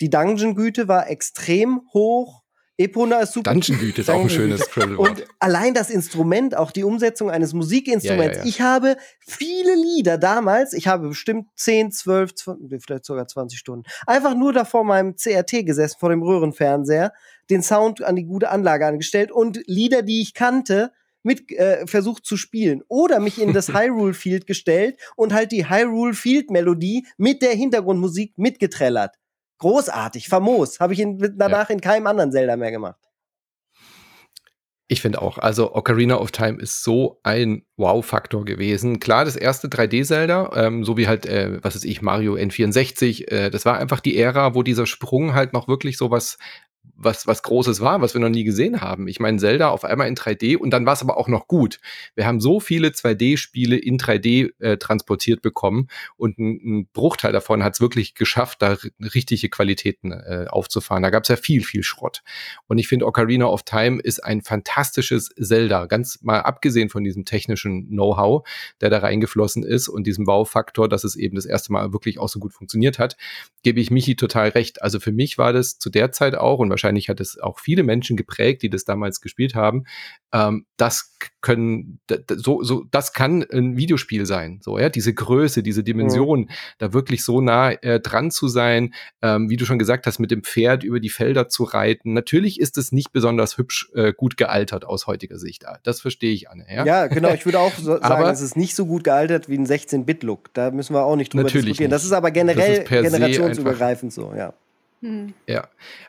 die 0.03 0.11
Dungeon-Güte 0.11 0.87
war 0.87 1.09
extrem 1.09 1.81
hoch. 1.95 2.43
Epona 2.81 3.19
ist 3.19 3.33
super. 3.33 3.53
Dungeon-Güte 3.53 4.03
ist 4.03 4.09
auch 4.09 4.21
ein 4.21 4.31
schönes 4.31 4.61
Scrabble-Wort. 4.61 5.09
Und 5.09 5.27
allein 5.41 5.75
das 5.75 5.91
Instrument, 5.91 6.57
auch 6.57 6.71
die 6.71 6.85
Umsetzung 6.85 7.29
eines 7.29 7.53
Musikinstruments. 7.53 8.37
Ja, 8.37 8.43
ja, 8.43 8.45
ja. 8.45 8.49
Ich 8.49 8.61
habe 8.61 8.97
viele 9.19 9.75
Lieder 9.75 10.17
damals, 10.17 10.73
ich 10.73 10.87
habe 10.87 11.09
bestimmt 11.09 11.49
10, 11.57 11.91
12, 11.91 12.35
20, 12.37 12.83
vielleicht 12.83 13.05
sogar 13.05 13.27
20 13.27 13.59
Stunden, 13.59 13.83
einfach 14.07 14.37
nur 14.37 14.53
da 14.53 14.65
vor 14.65 14.85
meinem 14.85 15.17
CRT 15.17 15.67
gesessen, 15.67 15.97
vor 15.99 16.11
dem 16.11 16.23
Röhrenfernseher, 16.23 17.13
den 17.51 17.65
Sound 17.65 18.05
an 18.05 18.15
die 18.15 18.25
gute 18.25 18.49
Anlage 18.49 18.87
angestellt 18.87 19.33
und 19.33 19.61
Lieder, 19.67 20.03
die 20.03 20.23
ich 20.23 20.33
kannte, 20.35 20.93
mit 21.25 21.51
äh, 21.51 21.85
versucht 21.89 22.25
zu 22.25 22.37
spielen 22.37 22.83
oder 22.87 23.19
mich 23.19 23.43
in 23.43 23.53
das 23.53 23.69
Hyrule 23.75 24.15
Field 24.15 24.47
gestellt 24.47 24.99
und 25.17 25.35
halt 25.35 25.51
die 25.51 25.69
Hyrule 25.69 26.15
Field 26.15 26.51
Melodie 26.51 27.07
mit 27.17 27.43
der 27.43 27.55
Hintergrundmusik 27.55 28.39
mitgetrellert. 28.39 29.17
Großartig, 29.59 30.29
famos. 30.29 30.81
Habe 30.81 30.93
ich 30.93 31.01
in, 31.01 31.35
danach 31.37 31.71
in 31.71 31.81
keinem 31.81 32.07
anderen 32.07 32.33
Zelda 32.33 32.57
mehr 32.57 32.71
gemacht. 32.71 32.99
Ich 34.91 35.03
finde 35.03 35.21
auch, 35.21 35.37
also 35.37 35.75
Ocarina 35.75 36.17
of 36.17 36.33
Time 36.33 36.59
ist 36.59 36.83
so 36.83 37.21
ein 37.23 37.63
Wow-Faktor 37.77 38.47
gewesen. 38.47 39.01
Klar, 39.01 39.27
das 39.27 39.37
erste 39.37 39.69
3D-Zelda, 39.69 40.51
ähm, 40.57 40.83
so 40.83 40.97
wie 40.97 41.07
halt, 41.07 41.27
äh, 41.27 41.63
was 41.63 41.75
weiß 41.75 41.85
ich, 41.85 42.01
Mario 42.01 42.37
N64, 42.37 43.31
äh, 43.31 43.51
das 43.51 43.67
war 43.67 43.79
einfach 43.79 44.01
die 44.01 44.17
Ära, 44.17 44.55
wo 44.55 44.63
dieser 44.63 44.87
Sprung 44.87 45.35
halt 45.35 45.53
noch 45.53 45.69
wirklich 45.69 45.99
so 45.99 46.11
was 46.11 46.39
was, 46.97 47.27
was 47.27 47.43
Großes 47.43 47.81
war, 47.81 48.01
was 48.01 48.15
wir 48.15 48.21
noch 48.21 48.29
nie 48.29 48.45
gesehen 48.45 48.81
haben. 48.81 49.09
Ich 49.09 49.21
meine, 49.21 49.39
Zelda 49.39 49.69
auf 49.69 49.85
einmal 49.85 50.09
in 50.09 50.17
3D 50.17 50.57
und 50.57 50.71
dann 50.71 50.87
war 50.87 50.95
es 50.95 51.03
aber 51.03 51.17
auch 51.17 51.29
noch 51.29 51.47
gut. 51.47 51.81
Wir 52.15 52.27
haben 52.27 52.41
so 52.41 52.61
viele 52.61 52.89
2D-Spiele 52.89 53.77
in 53.77 53.99
3D 53.99 54.53
äh, 54.59 54.77
transportiert 54.79 55.43
bekommen 55.43 55.89
und 56.17 56.39
ein, 56.39 56.61
ein 56.65 56.89
Bruchteil 56.93 57.33
davon 57.33 57.63
hat 57.63 57.75
es 57.75 57.81
wirklich 57.81 58.15
geschafft, 58.15 58.63
da 58.63 58.77
richtige 59.15 59.49
Qualitäten 59.49 60.13
äh, 60.13 60.47
aufzufahren. 60.49 61.03
Da 61.03 61.11
gab 61.11 61.25
es 61.25 61.29
ja 61.29 61.37
viel, 61.37 61.63
viel 61.63 61.83
Schrott. 61.83 62.23
Und 62.67 62.79
ich 62.79 62.89
finde, 62.89 63.07
Ocarina 63.07 63.47
of 63.47 63.63
Time 63.63 64.01
ist 64.01 64.25
ein 64.25 64.43
fantastisches 64.43 65.31
Zelda, 65.41 65.87
ganz 65.87 66.21
mal 66.23 66.41
abgesehen 66.41 66.89
von 66.89 67.05
diesem 67.05 67.25
technischen 67.25 67.89
Know-how, 67.89 68.47
der 68.81 68.91
da 68.91 68.99
reingeflossen 68.99 69.63
ist 69.63 69.89
und 69.89 70.07
diesem 70.07 70.25
Baufaktor, 70.25 70.89
dass 70.89 71.05
es 71.05 71.17
eben 71.17 71.37
das 71.37 71.47
erste 71.47 71.73
Mal 71.73 71.93
wirklich 71.93 72.19
auch 72.19 72.29
so 72.29 72.39
gut 72.39 72.53
funktioniert 72.53 72.99
hat, 72.99 73.17
gebe 73.63 73.81
ich 73.81 73.91
Michi 73.91 74.17
total 74.17 74.51
recht. 74.51 74.83
Also 74.83 75.01
für 75.01 75.13
mich 75.13 75.39
war 75.39 75.53
das 75.53 75.79
zu 75.79 75.91
der 75.91 76.13
Zeit 76.13 76.35
auch 76.35 76.59
und 76.59 76.69
wahrscheinlich 76.79 77.09
hat 77.09 77.21
es 77.21 77.39
auch 77.41 77.59
viele 77.59 77.83
Menschen 77.83 78.17
geprägt, 78.17 78.63
die 78.63 78.71
das 78.71 78.85
damals 78.85 79.21
gespielt 79.21 79.55
haben. 79.57 79.85
Ähm, 80.33 80.67
das 80.77 81.17
können, 81.41 82.01
so, 82.31 82.63
so, 82.63 82.85
das 82.91 83.13
kann 83.13 83.45
ein 83.53 83.77
Videospiel 83.77 84.27
sein. 84.27 84.61
So, 84.63 84.79
ja, 84.79 84.89
diese 84.89 85.13
Größe, 85.13 85.63
diese 85.63 85.83
Dimension, 85.83 86.51
da 86.79 86.93
wirklich 86.93 87.25
so 87.25 87.41
nah 87.41 87.71
äh, 87.71 87.99
dran 87.99 88.31
zu 88.31 88.47
sein, 88.47 88.95
ähm, 89.23 89.51
wie 89.51 89.57
du 89.57 89.65
schon 89.65 89.79
gesagt 89.79 90.07
hast, 90.07 90.19
mit 90.21 90.31
dem 90.31 90.45
Pferd 90.45 90.85
über 90.85 91.01
die 91.01 91.09
Felder 91.09 91.49
zu 91.49 91.65
reiten. 91.65 92.13
Natürlich 92.13 92.61
ist 92.61 92.79
es 92.79 92.93
nicht 92.93 93.13
besonders 93.13 93.59
hübsch 93.59 93.91
äh, 93.95 94.13
gut 94.13 94.37
gealtert 94.37 94.85
aus 94.85 95.07
heutiger 95.07 95.39
Sicht. 95.39 95.65
Das 95.83 96.01
verstehe 96.01 96.33
ich, 96.33 96.49
Anne. 96.49 96.67
Ja, 96.71 96.85
Ja, 96.87 97.07
genau. 97.09 97.33
Ich 97.33 97.45
würde 97.45 97.59
auch 97.59 97.73
so 97.73 97.99
sagen, 98.01 98.25
es 98.27 98.41
ist 98.41 98.57
nicht 98.57 98.77
so 98.77 98.87
gut 98.87 99.03
gealtert 99.03 99.49
wie 99.49 99.59
ein 99.59 99.67
16-Bit-Look. 99.67 100.55
Da 100.55 100.71
müssen 100.71 100.95
wir 100.95 101.05
auch 101.05 101.17
nicht 101.17 101.33
drüber 101.33 101.45
Natürlich 101.45 101.67
diskutieren. 101.67 101.91
nicht. 101.91 101.95
Das 101.95 102.05
ist 102.05 102.13
aber 102.13 102.31
generell 102.31 102.83
ist 102.83 102.89
generationsübergreifend 102.89 104.13
so, 104.13 104.33
ja. 104.37 104.55
Hm. 105.01 105.33
Ja, 105.47 105.69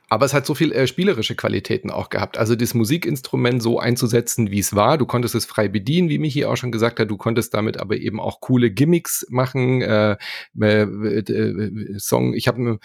aber 0.10 0.26
es 0.26 0.34
hat 0.34 0.48
so 0.48 0.56
viel 0.56 0.72
äh, 0.72 0.88
spielerische 0.88 1.36
Qualitäten 1.36 1.92
auch 1.92 2.10
gehabt. 2.10 2.40
Also 2.40 2.56
das 2.56 2.74
Musikinstrument 2.74 3.62
so 3.62 3.80
einzusetzen, 3.80 4.50
wie 4.50 4.58
es 4.60 4.76
war. 4.76 4.98
Du 4.98 5.06
konntest 5.06 5.36
es 5.36 5.46
frei 5.46 5.68
bedienen, 5.68 6.10
wie 6.10 6.18
Michi 6.18 6.46
auch 6.46 6.58
schon 6.58 6.72
gesagt 6.72 7.00
hat. 7.00 7.12
Du 7.12 7.18
konntest 7.18 7.54
damit 7.54 7.80
aber 7.80 7.98
eben 7.98 8.20
auch 8.20 8.42
coole 8.42 8.72
Gimmicks 8.72 9.28
machen. 9.30 9.84
Äh, 9.84 10.18
äh, 10.60 10.82
äh, 10.82 12.00
Song. 12.00 12.34
Ich 12.34 12.48
habe 12.48 12.80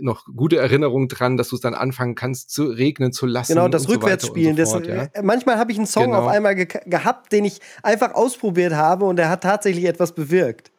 noch 0.00 0.24
gute 0.36 0.56
Erinnerungen 0.58 1.08
dran, 1.08 1.36
dass 1.36 1.48
du 1.48 1.56
es 1.56 1.62
dann 1.62 1.74
anfangen 1.74 2.14
kannst 2.14 2.50
zu 2.50 2.66
regnen 2.66 3.12
zu 3.12 3.26
lassen. 3.26 3.54
Genau, 3.54 3.66
das 3.66 3.82
und 3.82 3.88
so 3.88 3.94
weiter 3.94 4.04
Rückwärtsspielen. 4.04 4.56
so 4.56 4.62
das, 4.62 4.70
fort, 4.70 4.86
ja. 4.86 5.08
äh, 5.12 5.22
Manchmal 5.22 5.58
habe 5.58 5.72
ich 5.72 5.78
einen 5.78 5.86
Song 5.86 6.04
Genau. 6.04 6.22
auf 6.22 6.28
einmal 6.28 6.54
ge 6.54 6.68
gehabt, 6.86 7.32
den 7.32 7.44
ich 7.44 7.60
einfach 7.82 8.14
ausprobiert 8.14 8.74
habe 8.74 9.04
und 9.04 9.16
der 9.16 9.28
hat 9.30 9.42
tatsächlich 9.42 9.86
etwas 9.86 10.14
bewirkt. 10.14 10.70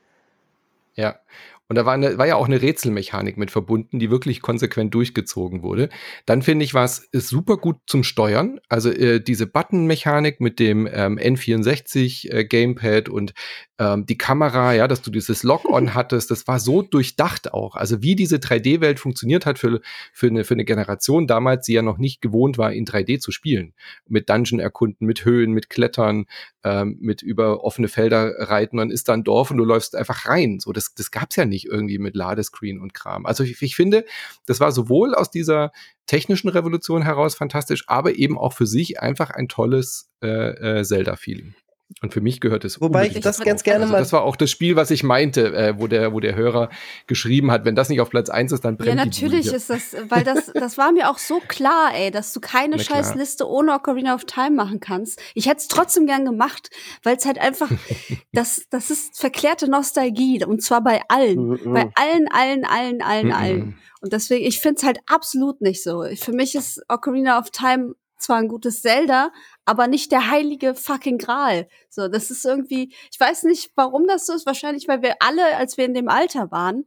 Ja. 0.95 1.19
Und 1.67 1.77
da 1.77 1.85
war, 1.85 1.93
eine, 1.93 2.17
war 2.17 2.27
ja 2.27 2.35
auch 2.35 2.45
eine 2.45 2.61
Rätselmechanik 2.61 3.37
mit 3.37 3.49
verbunden, 3.49 3.97
die 3.97 4.11
wirklich 4.11 4.41
konsequent 4.41 4.93
durchgezogen 4.93 5.63
wurde. 5.63 5.89
Dann 6.27 6.43
finde 6.43 6.63
ich, 6.63 6.75
war 6.75 6.83
es 6.83 7.09
super 7.11 7.57
gut 7.57 7.77
zum 7.87 8.03
Steuern. 8.03 8.59
Also 8.69 8.91
äh, 8.91 9.19
diese 9.19 9.47
Button-Mechanik 9.47 10.39
mit 10.39 10.59
dem 10.59 10.87
ähm, 10.91 11.17
N64 11.17 12.31
äh, 12.31 12.45
Gamepad 12.45 13.09
und 13.09 13.33
ähm, 13.79 14.05
die 14.05 14.17
Kamera, 14.17 14.73
ja, 14.73 14.87
dass 14.87 15.01
du 15.01 15.09
dieses 15.09 15.41
Lock-on 15.41 15.93
hattest, 15.95 16.29
das 16.29 16.47
war 16.47 16.59
so 16.59 16.83
durchdacht 16.83 17.51
auch. 17.51 17.75
Also 17.75 18.03
wie 18.03 18.15
diese 18.15 18.37
3D-Welt 18.37 18.99
funktioniert 18.99 19.47
hat 19.47 19.57
für, 19.57 19.81
für, 20.13 20.27
eine, 20.27 20.43
für 20.43 20.53
eine 20.53 20.65
Generation 20.65 21.25
damals, 21.25 21.65
die 21.65 21.73
ja 21.73 21.81
noch 21.81 21.97
nicht 21.97 22.21
gewohnt 22.21 22.59
war, 22.59 22.73
in 22.73 22.85
3D 22.85 23.19
zu 23.19 23.31
spielen. 23.31 23.73
Mit 24.07 24.29
Dungeon 24.29 24.59
erkunden, 24.59 25.07
mit 25.07 25.25
Höhen, 25.25 25.51
mit 25.51 25.71
Klettern, 25.71 26.25
ähm, 26.63 26.97
mit 27.01 27.23
über 27.23 27.63
offene 27.63 27.87
Felder 27.87 28.35
reiten. 28.37 28.77
Dann 28.77 28.91
ist 28.91 29.09
da 29.09 29.13
ein 29.13 29.23
Dorf 29.23 29.49
und 29.49 29.57
du 29.57 29.65
läufst 29.65 29.95
einfach 29.95 30.27
rein. 30.27 30.59
So, 30.59 30.71
das, 30.71 30.93
das 30.93 31.09
gab's 31.09 31.35
ja 31.35 31.45
nicht 31.45 31.54
irgendwie 31.63 31.97
mit 31.97 32.15
Ladescreen 32.15 32.81
und 32.81 32.93
Kram. 32.93 33.25
Also 33.25 33.45
ich, 33.45 33.61
ich 33.61 33.75
finde, 33.75 34.05
das 34.45 34.59
war 34.59 34.73
sowohl 34.73 35.15
aus 35.15 35.31
dieser 35.31 35.71
technischen 36.05 36.49
Revolution 36.49 37.01
heraus 37.01 37.35
fantastisch, 37.35 37.85
aber 37.87 38.15
eben 38.15 38.37
auch 38.37 38.51
für 38.51 38.67
sich 38.67 38.99
einfach 38.99 39.29
ein 39.29 39.47
tolles 39.47 40.11
äh, 40.21 40.79
äh, 40.79 40.83
Zelda-Feeling. 40.83 41.55
Und 42.01 42.13
für 42.13 42.21
mich 42.21 42.41
gehört 42.41 42.65
es. 42.65 42.81
Wobei 42.81 43.07
ich 43.07 43.19
das 43.19 43.39
ganz 43.39 43.63
gerne 43.63 43.83
also 43.83 43.93
mal. 43.93 43.99
Das 43.99 44.11
war 44.11 44.23
auch 44.23 44.35
das 44.35 44.49
Spiel, 44.49 44.75
was 44.75 44.89
ich 44.89 45.03
meinte, 45.03 45.53
äh, 45.53 45.75
wo, 45.77 45.85
der, 45.87 46.13
wo 46.13 46.19
der 46.19 46.35
Hörer 46.35 46.69
geschrieben 47.05 47.51
hat, 47.51 47.63
wenn 47.63 47.75
das 47.75 47.89
nicht 47.89 48.01
auf 48.01 48.09
Platz 48.09 48.29
1 48.29 48.51
ist, 48.51 48.65
dann 48.65 48.75
brennt 48.75 48.89
Ja, 48.89 49.05
natürlich 49.05 49.47
ist 49.47 49.69
das, 49.69 49.95
weil 50.09 50.23
das, 50.23 50.51
das 50.53 50.79
war 50.79 50.91
mir 50.91 51.09
auch 51.11 51.19
so 51.19 51.39
klar, 51.47 51.91
ey, 51.95 52.09
dass 52.09 52.33
du 52.33 52.39
keine 52.39 52.79
scheiß 52.79 53.13
Liste 53.15 53.47
ohne 53.47 53.73
Ocarina 53.73 54.15
of 54.15 54.25
Time 54.25 54.51
machen 54.51 54.79
kannst. 54.79 55.21
Ich 55.35 55.47
hätte 55.47 55.57
es 55.57 55.67
trotzdem 55.67 56.07
gern 56.07 56.25
gemacht, 56.25 56.69
weil 57.03 57.17
es 57.17 57.25
halt 57.25 57.37
einfach, 57.37 57.69
das, 58.33 58.63
das 58.71 58.89
ist 58.89 59.19
verklärte 59.19 59.69
Nostalgie. 59.69 60.43
Und 60.43 60.63
zwar 60.63 60.83
bei 60.83 61.01
allen. 61.07 61.49
Mhm. 61.49 61.73
bei 61.73 61.91
allen, 61.95 62.27
allen, 62.31 62.65
allen, 62.65 63.01
allen, 63.01 63.27
Mhm. 63.27 63.33
allen. 63.33 63.77
Und 64.01 64.13
deswegen, 64.13 64.45
ich 64.45 64.59
finde 64.59 64.77
es 64.77 64.83
halt 64.83 64.99
absolut 65.05 65.61
nicht 65.61 65.81
so. 65.83 66.03
Für 66.15 66.31
mich 66.31 66.55
ist 66.55 66.81
Ocarina 66.89 67.39
of 67.39 67.51
Time 67.51 67.95
zwar 68.17 68.37
ein 68.37 68.47
gutes 68.47 68.81
Zelda, 68.81 69.31
aber 69.65 69.87
nicht 69.87 70.11
der 70.11 70.29
heilige 70.29 70.75
fucking 70.75 71.17
Gral. 71.17 71.67
So, 71.89 72.07
das 72.07 72.31
ist 72.31 72.45
irgendwie, 72.45 72.93
ich 73.11 73.19
weiß 73.19 73.43
nicht, 73.43 73.71
warum 73.75 74.07
das 74.07 74.25
so 74.25 74.33
ist. 74.33 74.45
Wahrscheinlich, 74.45 74.87
weil 74.87 75.01
wir 75.01 75.15
alle, 75.19 75.57
als 75.57 75.77
wir 75.77 75.85
in 75.85 75.93
dem 75.93 76.07
Alter 76.07 76.51
waren, 76.51 76.85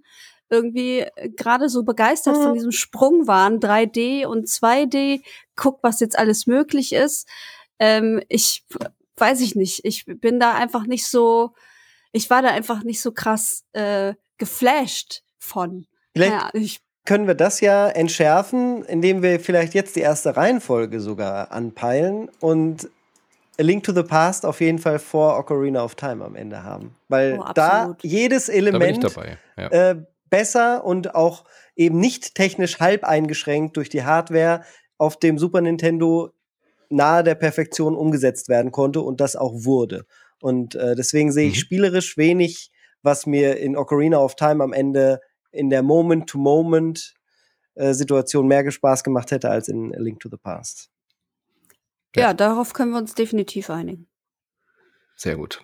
irgendwie 0.50 1.00
äh, 1.00 1.28
gerade 1.28 1.68
so 1.68 1.82
begeistert 1.82 2.36
von 2.36 2.50
Mhm. 2.50 2.54
diesem 2.54 2.72
Sprung 2.72 3.26
waren, 3.26 3.60
3D 3.60 4.24
und 4.26 4.48
2D, 4.48 5.22
guck, 5.56 5.82
was 5.82 6.00
jetzt 6.00 6.18
alles 6.18 6.46
möglich 6.46 6.92
ist. 6.94 7.28
Ähm, 7.78 8.22
ich 8.28 8.64
weiß 9.16 9.40
ich 9.40 9.54
nicht. 9.54 9.84
Ich 9.84 10.04
bin 10.06 10.40
da 10.40 10.54
einfach 10.54 10.84
nicht 10.86 11.06
so, 11.06 11.52
ich 12.12 12.30
war 12.30 12.40
da 12.42 12.48
einfach 12.48 12.82
nicht 12.84 13.00
so 13.02 13.12
krass 13.12 13.64
äh, 13.72 14.14
geflasht 14.38 15.22
von. 15.38 15.86
Vielleicht 16.14 16.32
Ja, 16.32 16.50
ich, 16.54 16.80
können 17.08 17.26
wir 17.26 17.34
das 17.34 17.62
ja 17.62 17.88
entschärfen, 17.88 18.84
indem 18.84 19.22
wir 19.22 19.40
vielleicht 19.40 19.72
jetzt 19.72 19.96
die 19.96 20.00
erste 20.00 20.36
Reihenfolge 20.36 21.00
sogar 21.00 21.50
anpeilen 21.52 22.28
und 22.38 22.90
A 23.58 23.62
Link 23.62 23.82
to 23.84 23.94
the 23.94 24.02
Past 24.02 24.44
auf 24.44 24.60
jeden 24.60 24.78
Fall 24.78 24.98
vor 24.98 25.38
Ocarina 25.38 25.82
of 25.82 25.94
Time 25.94 26.22
am 26.22 26.36
Ende 26.36 26.64
haben. 26.64 26.94
Weil 27.08 27.38
Oh, 27.40 27.50
da 27.54 27.96
jedes 28.02 28.48
Da 28.48 28.52
Element 28.52 29.02
dabei. 29.04 29.38
Ja. 29.56 29.68
äh, 29.68 29.96
besser 30.28 30.84
und 30.84 31.14
auch 31.14 31.44
eben 31.76 31.98
nicht 31.98 32.34
technisch 32.34 32.78
halb 32.78 33.04
eingeschränkt 33.04 33.78
durch 33.78 33.88
die 33.88 34.04
Hardware 34.04 34.64
auf 34.98 35.18
dem 35.18 35.38
Super 35.38 35.62
Nintendo 35.62 36.28
nahe 36.90 37.24
der 37.24 37.36
Perfektion 37.36 37.96
umgesetzt 37.96 38.50
werden 38.50 38.70
konnte 38.70 39.00
und 39.00 39.22
das 39.22 39.34
auch 39.34 39.54
wurde. 39.54 40.04
Und 40.42 40.74
äh, 40.74 40.94
deswegen 40.94 41.32
sehe 41.32 41.48
ich 41.48 41.54
Mhm. 41.54 41.60
spielerisch 41.60 42.18
wenig, 42.18 42.70
was 43.00 43.24
mir 43.24 43.56
in 43.56 43.78
Ocarina 43.78 44.18
of 44.18 44.34
Time 44.36 44.62
am 44.62 44.74
Ende 44.74 45.20
in 45.50 45.70
der 45.70 45.82
Moment-to-Moment-Situation 45.82 48.46
mehr 48.46 48.70
Spaß 48.70 49.02
gemacht 49.04 49.30
hätte 49.30 49.50
als 49.50 49.68
in 49.68 49.94
A 49.94 49.98
Link 49.98 50.20
to 50.20 50.28
the 50.30 50.36
Past. 50.36 50.90
Ja. 52.16 52.28
ja, 52.28 52.34
darauf 52.34 52.72
können 52.72 52.92
wir 52.92 52.98
uns 52.98 53.14
definitiv 53.14 53.68
einigen. 53.70 54.08
Sehr 55.16 55.36
gut. 55.36 55.62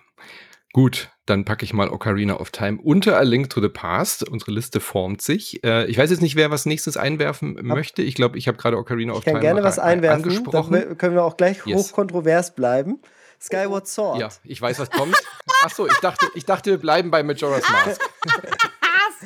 Gut, 0.73 1.09
dann 1.25 1.45
packe 1.45 1.63
ich 1.63 1.71
mal 1.73 1.89
Ocarina 1.89 2.35
of 2.37 2.51
Time 2.51 2.79
unter 2.83 3.17
A 3.17 3.21
Link 3.21 3.49
to 3.49 3.61
the 3.61 3.69
Past. 3.69 4.27
Unsere 4.27 4.51
Liste 4.51 4.81
formt 4.81 5.21
sich. 5.21 5.63
Äh, 5.63 5.85
ich 5.85 5.97
weiß 5.97 6.09
jetzt 6.11 6.21
nicht, 6.21 6.35
wer 6.35 6.51
was 6.51 6.65
nächstes 6.65 6.97
einwerfen 6.97 7.57
möchte. 7.61 8.01
Ich 8.01 8.15
glaube, 8.15 8.37
ich 8.37 8.49
habe 8.49 8.57
gerade 8.57 8.77
Ocarina 8.77 9.13
of 9.13 9.19
Ich 9.19 9.25
kann 9.25 9.35
Time 9.35 9.41
gerne 9.41 9.63
was 9.63 9.79
einwerfen, 9.79 10.23
angesprochen. 10.23 10.73
we- 10.73 10.95
können 10.97 11.15
wir 11.15 11.23
auch 11.23 11.37
gleich 11.37 11.65
Yes. 11.65 11.77
hochkontrovers 11.89 12.55
bleiben. 12.55 13.01
Skyward 13.39 13.87
Sword. 13.87 14.19
Ja, 14.19 14.29
ich 14.43 14.61
weiß, 14.61 14.79
was 14.79 14.89
kommt. 14.91 15.15
Ach 15.63 15.71
so, 15.71 15.87
ich 15.87 15.97
dachte, 15.99 16.25
ich 16.35 16.45
dachte, 16.45 16.71
wir 16.71 16.77
bleiben 16.77 17.09
bei 17.11 17.23
Majora's 17.23 17.63
Mask. 17.85 18.01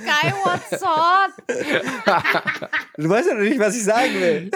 Skyward 0.01 0.79
Sword! 0.79 1.33
Du 2.97 3.09
weißt 3.09 3.29
ja 3.29 3.33
noch 3.35 3.41
nicht, 3.41 3.59
was 3.59 3.75
ich 3.75 3.83
sagen 3.83 4.13
will. 4.19 4.51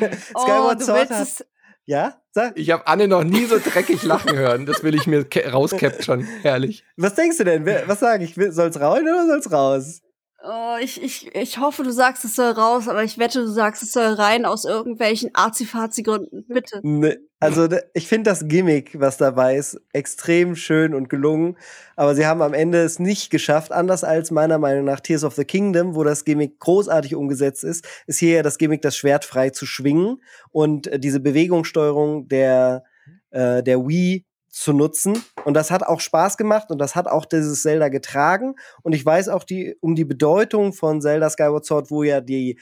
oh, 0.34 0.40
Skyward 0.42 0.80
du 0.80 0.84
Sword 0.84 1.10
hat, 1.10 1.46
Ja? 1.86 2.14
Sag. 2.30 2.56
Ich 2.58 2.70
habe 2.70 2.86
Anne 2.86 3.08
noch 3.08 3.24
nie 3.24 3.44
so 3.46 3.58
dreckig 3.58 4.02
lachen 4.04 4.36
hören. 4.36 4.66
Das 4.66 4.82
will 4.82 4.94
ich 4.94 5.06
mir 5.06 5.24
ke- 5.24 5.50
rauscapt 5.50 6.04
schon. 6.04 6.22
Herrlich. 6.42 6.84
Was 6.96 7.14
denkst 7.14 7.38
du 7.38 7.44
denn? 7.44 7.66
Was 7.86 8.00
sage 8.00 8.24
ich? 8.24 8.34
Soll's 8.34 8.78
rein 8.80 9.02
oder 9.02 9.26
soll's 9.26 9.50
raus? 9.52 10.01
Oh, 10.44 10.76
ich, 10.80 11.02
ich, 11.02 11.34
ich 11.34 11.58
hoffe, 11.58 11.82
du 11.82 11.90
sagst, 11.90 12.24
es 12.24 12.36
soll 12.36 12.52
raus, 12.52 12.88
aber 12.88 13.04
ich 13.04 13.18
wette, 13.18 13.40
du 13.40 13.48
sagst, 13.48 13.82
es 13.82 13.92
soll 13.92 14.14
rein 14.14 14.44
aus 14.44 14.64
irgendwelchen 14.64 15.30
Arzi-Fazi-Gründen. 15.34 16.44
Bitte. 16.48 16.80
Ne, 16.82 17.18
also 17.40 17.68
ich 17.94 18.06
finde 18.06 18.30
das 18.30 18.46
Gimmick, 18.46 18.98
was 19.00 19.16
dabei 19.16 19.56
ist, 19.56 19.80
extrem 19.92 20.54
schön 20.54 20.94
und 20.94 21.08
gelungen. 21.08 21.56
Aber 21.96 22.14
sie 22.14 22.26
haben 22.26 22.42
am 22.42 22.54
Ende 22.54 22.82
es 22.82 22.98
nicht 22.98 23.30
geschafft, 23.30 23.72
anders 23.72 24.04
als 24.04 24.30
meiner 24.30 24.58
Meinung 24.58 24.84
nach 24.84 25.00
Tears 25.00 25.24
of 25.24 25.34
the 25.34 25.44
Kingdom, 25.44 25.94
wo 25.94 26.04
das 26.04 26.24
Gimmick 26.24 26.58
großartig 26.60 27.14
umgesetzt 27.14 27.64
ist, 27.64 27.86
ist 28.06 28.18
hier 28.18 28.36
ja 28.36 28.42
das 28.42 28.58
Gimmick, 28.58 28.82
das 28.82 28.96
Schwert 28.96 29.24
frei 29.24 29.50
zu 29.50 29.66
schwingen 29.66 30.22
und 30.50 30.86
äh, 30.86 30.98
diese 30.98 31.20
Bewegungssteuerung 31.20 32.28
der, 32.28 32.84
äh, 33.30 33.62
der 33.62 33.86
Wii 33.86 34.24
zu 34.52 34.72
nutzen. 34.72 35.24
Und 35.44 35.54
das 35.54 35.70
hat 35.70 35.82
auch 35.82 36.00
Spaß 36.00 36.36
gemacht 36.36 36.70
und 36.70 36.78
das 36.78 36.94
hat 36.94 37.08
auch 37.08 37.24
dieses 37.24 37.62
Zelda 37.62 37.88
getragen. 37.88 38.54
Und 38.82 38.94
ich 38.94 39.04
weiß 39.04 39.28
auch 39.30 39.44
die, 39.44 39.76
um 39.80 39.94
die 39.94 40.04
Bedeutung 40.04 40.72
von 40.72 41.00
Zelda 41.00 41.30
Skyward 41.30 41.64
Sword, 41.64 41.90
wo 41.90 42.02
ja 42.02 42.20
die 42.20 42.60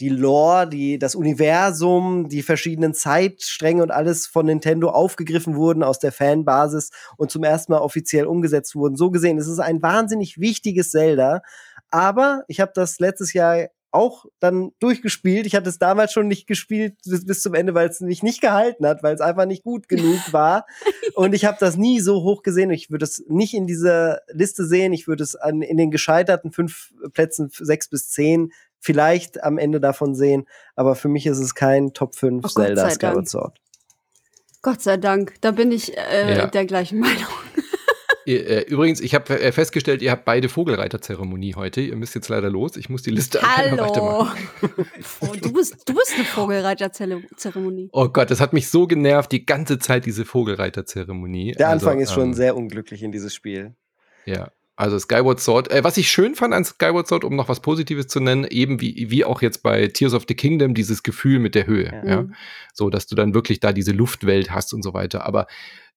die 0.00 0.08
Lore, 0.08 0.68
die, 0.68 0.98
das 0.98 1.14
Universum, 1.14 2.28
die 2.28 2.42
verschiedenen 2.42 2.94
Zeitstränge 2.94 3.80
und 3.80 3.92
alles 3.92 4.26
von 4.26 4.46
Nintendo 4.46 4.90
aufgegriffen 4.90 5.54
wurden 5.54 5.84
aus 5.84 6.00
der 6.00 6.10
Fanbasis 6.10 6.90
und 7.16 7.30
zum 7.30 7.44
ersten 7.44 7.72
Mal 7.72 7.78
offiziell 7.78 8.26
umgesetzt 8.26 8.74
wurden. 8.74 8.96
So 8.96 9.12
gesehen, 9.12 9.38
es 9.38 9.46
ist 9.46 9.60
ein 9.60 9.82
wahnsinnig 9.82 10.40
wichtiges 10.40 10.90
Zelda. 10.90 11.42
Aber 11.90 12.42
ich 12.48 12.60
habe 12.60 12.72
das 12.74 12.98
letztes 12.98 13.32
Jahr 13.34 13.68
auch 13.94 14.26
dann 14.40 14.72
durchgespielt. 14.80 15.46
Ich 15.46 15.54
hatte 15.54 15.68
es 15.68 15.78
damals 15.78 16.12
schon 16.12 16.28
nicht 16.28 16.46
gespielt 16.46 16.96
bis, 17.04 17.24
bis 17.24 17.40
zum 17.42 17.54
Ende, 17.54 17.74
weil 17.74 17.88
es 17.88 18.00
mich 18.00 18.22
nicht 18.22 18.40
gehalten 18.40 18.86
hat, 18.86 19.02
weil 19.02 19.14
es 19.14 19.20
einfach 19.20 19.46
nicht 19.46 19.62
gut 19.62 19.88
genug 19.88 20.18
war. 20.32 20.66
Und 21.14 21.34
ich 21.34 21.44
habe 21.44 21.56
das 21.60 21.76
nie 21.76 22.00
so 22.00 22.22
hoch 22.22 22.42
gesehen. 22.42 22.70
Ich 22.70 22.90
würde 22.90 23.04
es 23.04 23.24
nicht 23.28 23.54
in 23.54 23.66
dieser 23.66 24.20
Liste 24.32 24.66
sehen. 24.66 24.92
Ich 24.92 25.06
würde 25.06 25.22
es 25.22 25.36
an, 25.36 25.62
in 25.62 25.76
den 25.76 25.90
gescheiterten 25.90 26.52
fünf 26.52 26.92
Plätzen 27.12 27.50
sechs 27.52 27.88
bis 27.88 28.10
zehn 28.10 28.52
vielleicht 28.80 29.42
am 29.42 29.56
Ende 29.56 29.80
davon 29.80 30.14
sehen. 30.14 30.46
Aber 30.76 30.94
für 30.94 31.08
mich 31.08 31.24
ist 31.26 31.38
es 31.38 31.54
kein 31.54 31.94
Top 31.94 32.16
5 32.16 32.44
Oh 32.44 32.48
Gott 32.54 32.66
Zelda 32.66 32.82
sei 32.82 32.90
Skyward 32.94 33.16
Dank. 33.16 33.28
Sword. 33.28 33.58
Gott 34.60 34.80
sei 34.82 34.96
Dank, 34.96 35.34
da 35.40 35.50
bin 35.52 35.72
ich 35.72 35.96
äh, 35.96 36.36
Ja. 36.36 36.46
der 36.46 36.64
gleichen 36.66 36.98
Meinung. 37.00 37.28
Ihr, 38.26 38.46
äh, 38.48 38.60
Übrigens, 38.62 39.00
ich 39.00 39.14
habe 39.14 39.38
äh, 39.38 39.52
festgestellt, 39.52 40.02
ihr 40.02 40.10
habt 40.10 40.24
beide 40.24 40.48
Vogelreiterzeremonie 40.48 41.54
heute. 41.54 41.80
Ihr 41.80 41.96
müsst 41.96 42.14
jetzt 42.14 42.28
leider 42.28 42.50
los. 42.50 42.76
Ich 42.76 42.88
muss 42.88 43.02
die 43.02 43.10
Liste 43.10 43.40
Hallo. 43.42 43.82
weitermachen. 43.82 44.48
Oh, 45.20 45.34
du 45.40 45.52
bist, 45.52 45.88
du 45.88 45.94
bist 45.94 46.14
eine 46.14 46.24
Vogelreiterzeremonie. 46.24 47.90
Oh 47.92 48.08
Gott, 48.08 48.30
das 48.30 48.40
hat 48.40 48.52
mich 48.52 48.68
so 48.68 48.86
genervt, 48.86 49.32
die 49.32 49.44
ganze 49.46 49.78
Zeit, 49.78 50.06
diese 50.06 50.24
Vogelreiterzeremonie. 50.24 51.52
Der 51.52 51.68
Also, 51.68 51.86
Anfang 51.86 52.00
ist 52.02 52.12
schon 52.12 52.28
ähm, 52.28 52.34
sehr 52.34 52.56
unglücklich 52.56 53.02
in 53.02 53.12
dieses 53.12 53.34
Spiel. 53.34 53.74
Ja, 54.24 54.50
also 54.76 54.98
Skyward 54.98 55.40
Sword. 55.40 55.70
Äh, 55.70 55.84
was 55.84 55.96
ich 55.96 56.10
schön 56.10 56.34
fand 56.34 56.52
an 56.52 56.64
Skyward 56.64 57.06
Sword, 57.06 57.24
um 57.24 57.36
noch 57.36 57.48
was 57.48 57.60
Positives 57.60 58.08
zu 58.08 58.20
nennen, 58.20 58.44
eben 58.44 58.80
wie, 58.80 59.10
wie 59.10 59.24
auch 59.24 59.42
jetzt 59.42 59.62
bei 59.62 59.86
Tears 59.88 60.14
of 60.14 60.24
the 60.26 60.34
Kingdom, 60.34 60.74
dieses 60.74 61.02
Gefühl 61.02 61.38
mit 61.38 61.54
der 61.54 61.66
Höhe. 61.66 61.86
Ja. 61.86 62.04
Ja. 62.04 62.22
Mhm. 62.22 62.34
So, 62.72 62.90
dass 62.90 63.06
du 63.06 63.14
dann 63.14 63.34
wirklich 63.34 63.60
da 63.60 63.72
diese 63.72 63.92
Luftwelt 63.92 64.50
hast 64.50 64.74
und 64.74 64.82
so 64.82 64.92
weiter. 64.92 65.24
Aber 65.26 65.46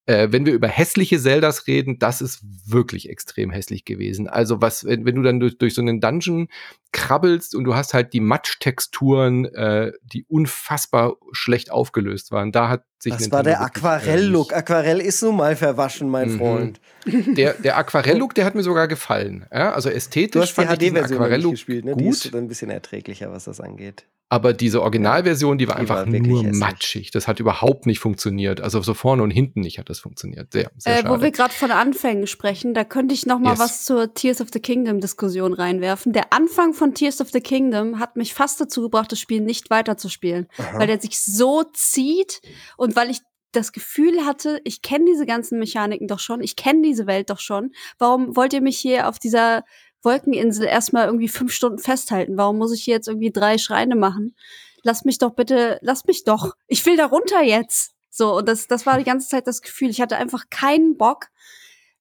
äh, 0.08 0.30
wenn 0.32 0.46
wir 0.46 0.54
über 0.54 0.68
hässliche 0.68 1.20
Zeldas 1.20 1.68
reden, 1.68 2.00
das 2.00 2.22
ist 2.22 2.42
wirklich 2.66 3.10
extrem 3.10 3.52
hässlich 3.52 3.86
gewesen. 3.86 4.28
Also 4.28 4.62
was, 4.62 4.86
wenn, 4.86 5.06
wenn 5.06 5.16
du 5.16 5.22
dann 5.22 5.40
durch, 5.40 5.58
durch 5.58 5.74
so 5.74 5.82
einen 5.82 6.00
Dungeon 6.00 6.48
krabbelst 6.92 7.56
und 7.56 7.64
du 7.64 7.76
hast 7.76 7.94
halt 7.94 8.14
die 8.14 8.20
Matsch-Texturen, 8.22 9.46
äh, 9.46 9.92
die 10.04 10.26
unfassbar 10.28 11.16
schlecht 11.32 11.72
aufgelöst 11.72 12.32
waren. 12.32 12.52
Da 12.52 12.70
hat 12.70 12.84
sich 13.00 13.14
Das 13.14 13.22
Nintendo 13.22 13.36
war 13.38 13.44
der 13.44 13.60
wirklich, 13.60 13.84
Aquarell-Look. 13.84 14.52
äh, 14.52 14.56
Aquarell 14.56 15.00
ist 15.02 15.22
nun 15.24 15.36
mal 15.38 15.56
verwaschen, 15.56 16.10
mein 16.10 16.34
Mhm. 16.34 16.38
Freund. 16.38 16.82
Der, 17.06 17.54
der 17.54 17.78
Aquarell-Look, 17.78 18.34
der 18.36 18.46
hat 18.46 18.56
mir 18.56 18.64
sogar 18.64 18.88
gefallen. 18.88 19.46
Ja, 19.54 19.74
also 19.74 19.90
ästhetisch 19.90 20.32
Du 20.34 20.42
hast 20.42 20.50
die 20.50 20.54
fand 20.56 20.72
ich 20.82 20.90
HD-Version 20.90 20.94
noch 21.02 21.10
nicht 21.10 21.16
Aquarell-Look 21.20 21.52
gespielt, 21.52 21.86
ne? 21.86 21.96
Die 21.96 22.04
gut. 22.06 22.14
ist 22.14 22.36
ein 22.36 22.48
bisschen 22.48 22.70
erträglicher, 22.70 23.32
was 23.32 23.46
das 23.46 23.62
angeht. 23.62 24.06
Aber 24.30 24.52
diese 24.52 24.82
Originalversion, 24.82 25.58
die 25.58 25.70
war 25.70 25.76
Die 25.76 25.82
einfach 25.82 26.00
war 26.00 26.06
wirklich 26.12 26.28
nur 26.28 26.44
hässlich. 26.44 26.60
matschig. 26.60 27.12
Das 27.12 27.30
hat 27.30 27.40
überhaupt 27.40 27.86
nicht 27.86 28.00
funktioniert. 28.00 28.60
Also 28.60 28.82
so 28.82 28.94
vorne 28.94 29.24
und 29.24 29.32
hinten 29.32 29.62
nicht 29.62 29.80
hat 29.80 29.90
das 29.90 30.00
funktioniert. 30.00 30.52
Sehr, 30.52 30.70
sehr 30.78 30.96
Äh, 30.96 31.02
schade. 31.02 31.10
wo 31.18 31.22
wir 31.22 31.32
gerade 31.32 31.54
von 31.54 31.72
Anfängen 31.72 32.28
sprechen, 32.28 32.74
da 32.74 32.84
könnte 32.84 33.14
ich 33.14 33.26
noch 33.26 33.40
mal 33.40 33.52
Yes. 33.52 33.60
was 33.60 33.86
zur 33.86 34.14
Tears 34.14 34.42
of 34.42 34.50
the 34.52 34.60
Kingdom 34.60 35.00
Diskussion 35.00 35.54
reinwerfen. 35.54 36.12
Der 36.12 36.34
Anfang 36.34 36.74
von 36.78 36.94
Tears 36.94 37.22
of 37.22 37.32
the 37.32 37.42
Kingdom 37.42 38.00
hat 38.00 38.16
mich 38.16 38.34
fast 38.34 38.62
dazu 38.62 38.82
gebracht, 38.82 39.12
das 39.12 39.20
Spiel 39.20 39.42
nicht 39.42 39.70
weiterzuspielen, 39.70 40.48
weil 40.74 40.88
der 40.88 41.00
sich 41.00 41.20
so 41.20 41.64
zieht 41.64 42.42
und 42.78 42.96
weil 42.96 43.10
ich 43.10 43.20
das 43.52 43.72
Gefühl 43.72 44.26
hatte, 44.26 44.62
ich 44.64 44.82
kenne 44.82 45.06
diese 45.06 45.26
ganzen 45.26 45.60
Mechaniken 45.60 46.08
doch 46.08 46.20
schon, 46.20 46.42
ich 46.42 46.56
kenne 46.56 46.82
diese 46.82 47.08
Welt 47.08 47.30
doch 47.30 47.40
schon. 47.40 47.72
Warum 47.98 48.36
wollt 48.36 48.54
ihr 48.54 48.62
mich 48.62 48.78
hier 48.78 49.08
auf 49.08 49.20
dieser 49.20 49.64
Wolkeninsel 50.04 50.66
erstmal 50.66 51.06
irgendwie 51.06 51.28
fünf 51.28 51.52
Stunden 51.52 51.80
festhalten? 51.80 52.38
Warum 52.38 52.58
muss 52.58 52.74
ich 52.74 52.84
hier 52.84 52.96
jetzt 52.96 53.08
irgendwie 53.08 53.32
drei 53.32 53.58
Schreine 53.58 53.96
machen? 53.96 54.36
Lass 54.84 55.06
mich 55.06 55.18
doch 55.18 55.32
bitte, 55.32 55.80
lass 55.82 56.06
mich 56.06 56.24
doch. 56.24 56.56
Ich 56.68 56.86
will 56.86 56.98
da 56.98 57.08
runter 57.08 57.42
jetzt. 57.42 57.94
So, 58.10 58.38
und 58.38 58.48
das, 58.48 58.68
das 58.68 58.86
war 58.86 58.98
die 58.98 59.04
ganze 59.04 59.28
Zeit 59.28 59.48
das 59.48 59.62
Gefühl. 59.62 59.90
Ich 59.90 60.02
hatte 60.02 60.18
einfach 60.18 60.46
keinen 60.50 60.98
Bock, 60.98 61.28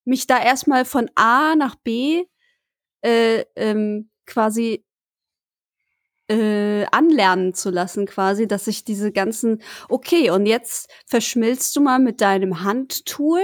mich 0.04 0.26
da 0.26 0.38
erstmal 0.38 0.84
von 0.84 1.10
A 1.14 1.56
nach 1.56 1.74
B 1.76 2.24
äh, 3.02 3.44
ähm, 3.56 4.10
quasi 4.26 4.84
äh, 6.28 6.84
anlernen 6.90 7.54
zu 7.54 7.70
lassen, 7.70 8.06
quasi, 8.06 8.48
dass 8.48 8.66
ich 8.66 8.84
diese 8.84 9.12
ganzen, 9.12 9.62
okay, 9.88 10.30
und 10.30 10.46
jetzt 10.46 10.90
verschmilzt 11.06 11.74
du 11.76 11.80
mal 11.80 11.98
mit 12.00 12.20
deinem 12.20 12.64
Handtool 12.64 13.40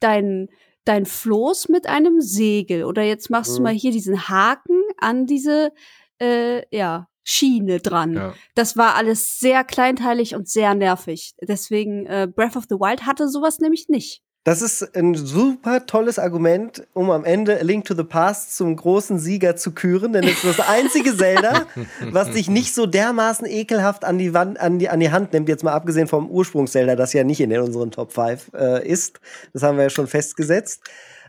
dein, 0.00 0.48
dein 0.84 1.06
Floß 1.06 1.68
mit 1.68 1.86
einem 1.86 2.20
Segel. 2.20 2.84
Oder 2.84 3.02
jetzt 3.04 3.30
machst 3.30 3.52
du 3.52 3.58
Mhm. 3.60 3.62
mal 3.64 3.72
hier 3.74 3.92
diesen 3.92 4.28
Haken 4.28 4.82
an 4.98 5.26
diese, 5.26 5.72
äh, 6.20 6.62
ja, 6.76 7.06
Schiene 7.22 7.78
dran. 7.80 8.14
ja. 8.14 8.34
Das 8.56 8.76
war 8.76 8.96
alles 8.96 9.38
sehr 9.38 9.62
kleinteilig 9.62 10.34
und 10.34 10.48
sehr 10.48 10.74
nervig. 10.74 11.34
Deswegen, 11.40 12.06
äh, 12.06 12.26
Breath 12.34 12.56
of 12.56 12.64
the 12.68 12.76
Wild 12.76 13.06
hatte 13.06 13.28
sowas 13.28 13.58
nämlich 13.60 13.88
nicht. 13.88 14.22
Das 14.42 14.62
ist 14.62 14.96
ein 14.96 15.14
super 15.14 15.84
tolles 15.84 16.18
Argument, 16.18 16.86
um 16.94 17.10
am 17.10 17.26
Ende 17.26 17.60
A 17.60 17.62
Link 17.62 17.84
to 17.84 17.94
the 17.94 18.04
Past 18.04 18.56
zum 18.56 18.74
großen 18.74 19.18
Sieger 19.18 19.54
zu 19.56 19.72
küren, 19.72 20.14
denn 20.14 20.24
es 20.24 20.42
ist 20.42 20.58
das 20.58 20.66
einzige 20.66 21.14
Zelda, 21.14 21.66
was 22.10 22.30
dich 22.30 22.48
nicht 22.48 22.74
so 22.74 22.86
dermaßen 22.86 23.46
ekelhaft 23.46 24.02
an 24.02 24.16
die, 24.16 24.32
Wand, 24.32 24.58
an 24.58 24.78
die, 24.78 24.88
an 24.88 24.98
die 24.98 25.10
Hand 25.10 25.34
nimmt, 25.34 25.50
jetzt 25.50 25.62
mal 25.62 25.74
abgesehen 25.74 26.08
vom 26.08 26.30
Ursprungs-Zelda, 26.30 26.96
das 26.96 27.12
ja 27.12 27.22
nicht 27.22 27.40
in 27.40 27.54
unseren 27.58 27.90
Top 27.90 28.12
5 28.12 28.52
äh, 28.54 28.88
ist. 28.88 29.20
Das 29.52 29.62
haben 29.62 29.76
wir 29.76 29.84
ja 29.84 29.90
schon 29.90 30.06
festgesetzt. 30.06 30.84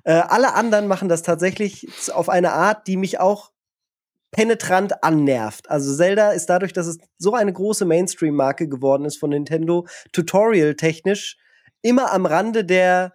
Äh, 0.05 0.14
alle 0.14 0.53
anderen 0.53 0.88
machen 0.88 1.09
das 1.09 1.22
tatsächlich 1.22 1.89
auf 2.14 2.30
eine 2.30 2.53
Art, 2.53 2.88
die 2.88 2.95
mich 2.95 3.20
auch 3.20 3.51
penetrant 4.32 5.03
annervt. 5.03 5.70
Also 5.70 5.93
Zelda 5.93 6.32
ist 6.32 6.45
dadurch, 6.45 6.72
dass 6.72 6.88
es 6.88 6.97
so 7.18 7.34
eine 7.34 7.51
große 7.51 7.84
Mainstream-Marke 7.84 8.70
geworden 8.70 9.03
ist 9.03 9.18
von 9.18 9.32
Nintendo, 9.32 9.86
tutorial-technisch 10.14 11.38
immer 11.82 12.11
am 12.13 12.25
Rande 12.25 12.65
der, 12.65 13.13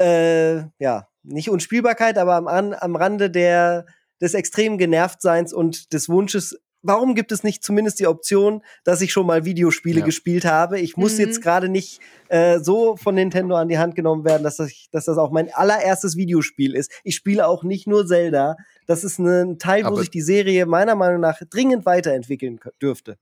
äh, 0.00 0.62
ja, 0.78 1.08
nicht 1.22 1.50
Unspielbarkeit, 1.50 2.18
aber 2.18 2.34
am, 2.34 2.48
an, 2.48 2.74
am 2.74 2.96
Rande 2.96 3.30
der, 3.30 3.86
des 4.20 4.34
extremen 4.34 4.78
Genervtseins 4.78 5.52
und 5.52 5.92
des 5.92 6.08
Wunsches, 6.08 6.58
warum 6.82 7.14
gibt 7.14 7.30
es 7.30 7.44
nicht 7.44 7.62
zumindest 7.62 8.00
die 8.00 8.08
Option, 8.08 8.62
dass 8.82 9.00
ich 9.02 9.12
schon 9.12 9.26
mal 9.26 9.44
Videospiele 9.44 10.00
Ja. 10.00 10.04
gespielt 10.06 10.44
habe? 10.44 10.80
Ich 10.80 10.96
muss 10.96 11.14
Mhm. 11.14 11.20
jetzt 11.20 11.42
gerade 11.42 11.68
nicht 11.68 12.00
äh, 12.28 12.58
so 12.60 12.96
von 12.96 13.14
Nintendo 13.14 13.54
an 13.56 13.68
die 13.68 13.78
Hand 13.78 13.94
genommen 13.94 14.24
werden, 14.24 14.42
dass 14.42 14.56
das, 14.56 14.72
dass 14.90 15.04
das 15.04 15.18
auch 15.18 15.30
mein 15.30 15.52
allererstes 15.54 16.16
Videospiel 16.16 16.74
ist. 16.74 16.90
Ich 17.04 17.14
spiele 17.14 17.46
auch 17.46 17.62
nicht 17.62 17.86
nur 17.86 18.06
Zelda. 18.06 18.56
Das 18.86 19.04
ist 19.04 19.18
ein 19.20 19.58
Teil, 19.58 19.84
wo 19.84 19.88
Aber- 19.88 19.98
sich 20.00 20.10
die 20.10 20.22
Serie 20.22 20.66
meiner 20.66 20.96
Meinung 20.96 21.20
nach 21.20 21.40
dringend 21.50 21.86
weiterentwickeln 21.86 22.58
dürfte. 22.80 23.16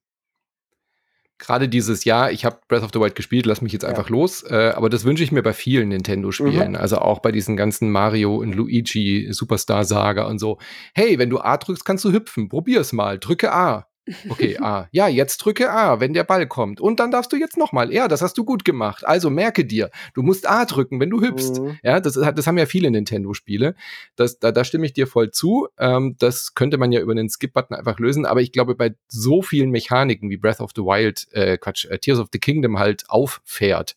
Gerade 1.40 1.68
dieses 1.68 2.04
Jahr, 2.04 2.30
ich 2.30 2.44
habe 2.44 2.58
Breath 2.68 2.82
of 2.82 2.90
the 2.92 3.00
Wild 3.00 3.14
gespielt, 3.14 3.46
lass 3.46 3.62
mich 3.62 3.72
jetzt 3.72 3.82
Ja. 3.82 3.88
einfach 3.88 4.10
los. 4.10 4.42
Äh, 4.42 4.72
aber 4.76 4.90
das 4.90 5.04
wünsche 5.04 5.24
ich 5.24 5.32
mir 5.32 5.42
bei 5.42 5.54
vielen 5.54 5.88
Nintendo-Spielen. 5.88 6.70
Mhm. 6.70 6.76
Also 6.76 6.98
auch 6.98 7.18
bei 7.20 7.32
diesen 7.32 7.56
ganzen 7.56 7.90
Mario 7.90 8.36
und 8.36 8.54
Luigi 8.54 9.26
Superstar-Saga 9.30 10.26
und 10.26 10.38
so. 10.38 10.58
Hey, 10.94 11.18
wenn 11.18 11.30
du 11.30 11.40
A 11.40 11.56
drückst, 11.56 11.84
kannst 11.84 12.04
du 12.04 12.12
hüpfen. 12.12 12.48
Probier's 12.48 12.92
mal. 12.92 13.18
Drücke 13.18 13.52
A. 13.52 13.86
Okay, 14.28 14.56
A. 14.58 14.88
Ja, 14.92 15.08
jetzt 15.08 15.38
drücke 15.38 15.70
A, 15.70 16.00
wenn 16.00 16.12
der 16.12 16.24
Ball 16.24 16.46
kommt. 16.46 16.80
Und 16.80 17.00
dann 17.00 17.10
darfst 17.10 17.32
du 17.32 17.36
jetzt 17.36 17.56
nochmal. 17.56 17.92
Ja, 17.92 18.08
das 18.08 18.22
hast 18.22 18.36
du 18.38 18.44
gut 18.44 18.64
gemacht. 18.64 19.06
Also 19.06 19.30
merke 19.30 19.64
dir, 19.64 19.90
du 20.14 20.22
musst 20.22 20.48
A 20.48 20.64
drücken, 20.64 21.00
wenn 21.00 21.10
du 21.10 21.20
hüpfst. 21.20 21.60
Mhm. 21.60 21.78
Ja, 21.82 22.00
das, 22.00 22.14
das 22.14 22.46
haben 22.46 22.58
ja 22.58 22.66
viele 22.66 22.90
Nintendo-Spiele. 22.90 23.74
Das, 24.16 24.38
da, 24.38 24.52
da 24.52 24.64
stimme 24.64 24.86
ich 24.86 24.92
dir 24.92 25.06
voll 25.06 25.30
zu. 25.30 25.68
Ähm, 25.78 26.16
das 26.18 26.54
könnte 26.54 26.78
man 26.78 26.92
ja 26.92 27.00
über 27.00 27.12
einen 27.12 27.28
Skip-Button 27.28 27.76
einfach 27.76 27.98
lösen. 27.98 28.26
Aber 28.26 28.40
ich 28.40 28.52
glaube, 28.52 28.74
bei 28.74 28.94
so 29.08 29.42
vielen 29.42 29.70
Mechaniken 29.70 30.30
wie 30.30 30.36
Breath 30.36 30.60
of 30.60 30.70
the 30.74 30.82
Wild, 30.82 31.28
äh, 31.32 31.58
Quatsch, 31.58 31.84
äh, 31.86 31.98
Tears 31.98 32.18
of 32.18 32.28
the 32.32 32.38
Kingdom 32.38 32.78
halt 32.78 33.04
auffährt, 33.08 33.96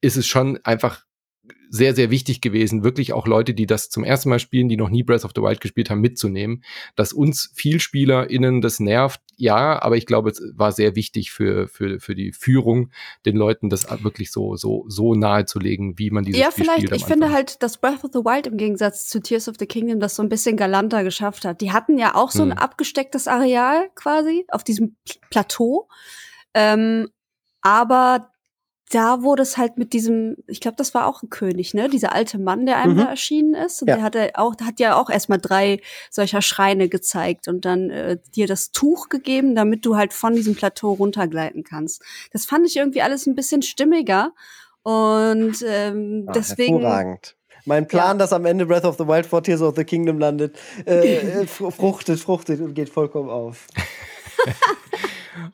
ist 0.00 0.16
es 0.16 0.26
schon 0.26 0.58
einfach 0.64 1.05
sehr, 1.68 1.94
sehr 1.94 2.10
wichtig 2.10 2.40
gewesen, 2.40 2.84
wirklich 2.84 3.12
auch 3.12 3.26
Leute, 3.26 3.54
die 3.54 3.66
das 3.66 3.90
zum 3.90 4.04
ersten 4.04 4.28
Mal 4.28 4.38
spielen, 4.38 4.68
die 4.68 4.76
noch 4.76 4.90
nie 4.90 5.02
Breath 5.02 5.24
of 5.24 5.32
the 5.34 5.42
Wild 5.42 5.60
gespielt 5.60 5.90
haben, 5.90 6.00
mitzunehmen. 6.00 6.62
Dass 6.94 7.12
uns 7.12 7.50
viel 7.54 7.80
SpielerInnen 7.80 8.60
das 8.60 8.80
nervt, 8.80 9.20
ja, 9.36 9.82
aber 9.82 9.96
ich 9.96 10.06
glaube, 10.06 10.30
es 10.30 10.40
war 10.54 10.72
sehr 10.72 10.96
wichtig 10.96 11.30
für, 11.30 11.68
für, 11.68 12.00
für 12.00 12.14
die 12.14 12.32
Führung, 12.32 12.90
den 13.26 13.36
Leuten 13.36 13.68
das 13.68 13.86
wirklich 14.02 14.30
so, 14.32 14.56
so, 14.56 14.84
so 14.88 15.14
nahe 15.14 15.44
zu 15.44 15.58
legen, 15.58 15.98
wie 15.98 16.10
man 16.10 16.24
dieses 16.24 16.40
ja, 16.40 16.50
Spiel 16.50 16.64
vielleicht, 16.64 16.78
spielt. 16.88 16.92
am 16.92 16.96
ich 16.96 17.04
finde 17.04 17.30
halt, 17.32 17.62
dass 17.62 17.78
Breath 17.78 18.04
of 18.04 18.10
the 18.12 18.20
Wild 18.20 18.46
im 18.46 18.56
Gegensatz 18.56 19.08
zu 19.08 19.20
Tears 19.20 19.48
of 19.48 19.56
the 19.58 19.66
Kingdom 19.66 20.00
das 20.00 20.14
so 20.16 20.22
ein 20.22 20.28
bisschen 20.28 20.56
galanter 20.56 21.04
geschafft 21.04 21.44
hat. 21.44 21.60
Die 21.60 21.72
hatten 21.72 21.98
ja 21.98 22.14
auch 22.14 22.30
so 22.30 22.42
ein 22.42 22.52
Hm. 22.52 22.58
abgestecktes 22.58 23.28
Areal 23.28 23.90
quasi 23.94 24.46
auf 24.48 24.64
diesem 24.64 24.96
Pl- 25.06 25.18
Plateau. 25.30 25.88
Ähm, 26.54 27.08
aber 27.60 28.30
da 28.90 29.22
wurde 29.22 29.42
es 29.42 29.56
halt 29.56 29.78
mit 29.78 29.92
diesem, 29.92 30.36
ich 30.46 30.60
glaube, 30.60 30.76
das 30.76 30.94
war 30.94 31.06
auch 31.06 31.22
ein 31.22 31.28
König, 31.28 31.74
ne? 31.74 31.88
Dieser 31.88 32.12
alte 32.12 32.38
Mann, 32.38 32.66
der 32.66 32.76
einem 32.78 32.94
Mhm. 32.94 32.98
da 32.98 33.04
erschienen 33.10 33.54
ist. 33.54 33.82
Und 33.82 33.88
Ja. 33.88 33.96
der 33.96 34.04
hat 34.04 34.14
ja 34.14 34.28
auch, 34.34 34.54
hat 34.62 34.78
ja 34.78 34.96
auch 35.00 35.10
erstmal 35.10 35.38
drei 35.38 35.80
solcher 36.10 36.40
Schreine 36.40 36.88
gezeigt 36.88 37.48
und 37.48 37.64
dann 37.64 37.90
äh, 37.90 38.18
dir 38.36 38.46
das 38.46 38.70
Tuch 38.70 39.08
gegeben, 39.08 39.54
damit 39.56 39.84
du 39.84 39.96
halt 39.96 40.12
von 40.12 40.34
diesem 40.36 40.54
Plateau 40.54 40.92
runtergleiten 40.92 41.64
kannst. 41.64 42.02
Das 42.32 42.46
fand 42.46 42.64
ich 42.66 42.76
irgendwie 42.76 43.02
alles 43.02 43.26
ein 43.26 43.34
bisschen 43.34 43.62
stimmiger. 43.62 44.32
Und 44.82 45.56
ähm, 45.66 46.24
Ah, 46.28 46.32
deswegen. 46.32 46.78
Hervorragend. 46.80 47.34
Mein 47.64 47.88
Plan, 47.88 48.10
Ja. 48.10 48.18
dass 48.18 48.32
am 48.32 48.46
Ende 48.46 48.66
Breath 48.66 48.84
of 48.84 48.96
the 48.98 49.08
Wild 49.08 49.26
vor 49.26 49.42
Tears 49.42 49.60
of 49.62 49.74
the 49.74 49.82
Kingdom 49.82 50.20
landet, 50.20 50.56
äh, 50.86 51.16
äh, 51.42 51.46
fr- 51.46 51.72
fruchtet, 51.72 52.20
fruchtet 52.20 52.60
und 52.60 52.74
geht 52.74 52.88
vollkommen 52.88 53.28
auf. 53.30 53.66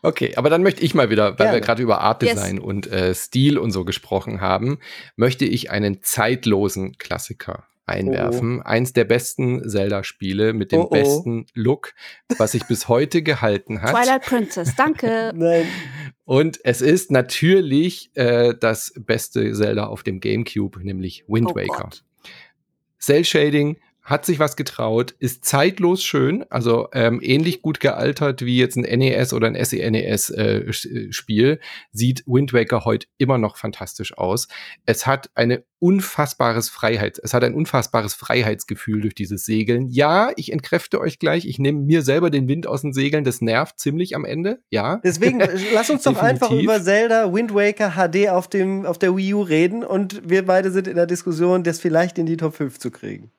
Okay, 0.03 0.35
aber 0.37 0.51
dann 0.51 0.63
möchte 0.63 0.83
ich 0.83 0.95
mal 0.95 1.11
wieder, 1.11 1.31
weil 1.31 1.37
Gerne. 1.37 1.53
wir 1.55 1.61
gerade 1.61 1.83
über 1.83 2.01
Art 2.01 2.23
Yes. 2.23 2.35
Design 2.35 2.59
und 2.59 2.87
äh, 2.91 3.15
Stil 3.15 3.59
und 3.59 3.71
so 3.71 3.85
gesprochen 3.85 4.41
haben, 4.41 4.79
möchte 5.17 5.45
ich 5.45 5.71
einen 5.71 6.03
zeitlosen 6.03 6.99
Klassiker 6.99 7.65
einwerfen. 7.85 8.63
Eins 8.63 8.93
der 8.93 9.05
besten 9.05 9.69
Zelda-Spiele 9.69 10.53
mit 10.53 10.73
dem 10.73 10.81
Oh, 10.81 10.85
oh. 10.85 10.89
besten 10.91 11.47
Look, 11.55 11.95
was 12.39 12.53
sich 12.53 12.65
bis 12.67 12.89
heute 12.89 13.23
gehalten 13.23 13.83
hat. 13.83 13.91
Twilight 13.91 14.23
Princess, 14.23 14.75
danke. 14.77 15.33
Nein. 15.35 15.67
Und 16.25 16.61
es 16.65 16.81
ist 16.81 17.11
natürlich 17.11 18.11
äh, 18.15 18.55
das 18.59 18.93
beste 18.99 19.53
Zelda 19.53 19.87
auf 19.87 20.03
dem 20.05 20.21
GameCube, 20.21 20.83
nämlich 20.85 21.25
Wind 21.27 21.49
Oh 21.51 21.55
Waker. 21.57 21.85
Gott. 21.85 22.05
Hat 24.03 24.27
sich 24.27 24.41
was 24.41 24.57
getraut, 24.57 25.15
ist 25.21 25.45
zeitlos 25.45 26.03
schön, 26.03 26.45
also 26.51 26.89
ähm, 26.93 27.21
ähnlich 27.23 27.63
gut 27.63 27.79
gealtert 27.79 28.45
wie 28.45 28.59
jetzt 28.59 28.77
ein 28.77 28.83
NES 28.83 29.33
oder 29.33 29.47
ein 29.47 29.55
SNES-Spiel, 29.55 31.51
äh, 31.53 31.59
sieht 31.93 32.25
Wind 32.27 32.53
Waker 32.53 32.85
heute 32.85 33.07
immer 33.19 33.39
noch 33.39 33.57
fantastisch 33.57 34.19
aus. 34.19 34.49
Es 34.87 35.07
hat 35.07 35.31
eine 35.37 35.63
unfassbares 35.79 36.69
Freiheit, 36.69 37.21
es 37.23 37.33
hat 37.33 37.45
ein 37.45 37.55
unfassbares 37.55 38.15
Freiheitsgefühl 38.15 39.03
durch 39.03 39.15
dieses 39.15 39.45
Segeln. 39.45 39.87
Ja, 39.89 40.33
ich 40.35 40.53
entkräfte 40.53 41.01
euch 41.01 41.21
gleich, 41.21 41.47
ich 41.47 41.61
nehme 41.61 41.79
mir 41.81 42.03
selber 42.03 42.31
den 42.31 42.49
Wind 42.49 42.67
aus 42.67 42.83
den 42.83 42.93
Segeln, 42.93 43.23
das 43.23 43.41
nervt 43.41 43.79
ziemlich 43.79 44.17
am 44.17 44.25
Ende, 44.25 44.61
ja. 44.69 45.01
Deswegen, 45.05 45.41
äh, 45.41 45.57
lass 45.75 45.91
uns 45.91 46.03
doch 46.03 46.19
einfach 46.19 46.51
über 46.51 46.83
Zelda 46.83 47.33
Wind 47.33 47.55
Waker 47.55 47.93
HD 47.93 48.31
auf, 48.31 48.49
dem, 48.49 48.85
auf 48.85 48.99
der 48.99 49.17
Wii 49.17 49.35
U 49.35 49.43
reden 49.43 49.85
und 49.85 50.29
wir 50.29 50.45
beide 50.45 50.73
sind 50.73 50.89
in 50.89 50.97
der 50.97 51.07
Diskussion, 51.07 51.63
das 51.63 51.79
vielleicht 51.79 52.19
in 52.19 52.27
die 52.27 52.37
Top 52.37 52.57
5 52.57 52.81
zu 52.81 52.91
kriegen. 52.91 53.31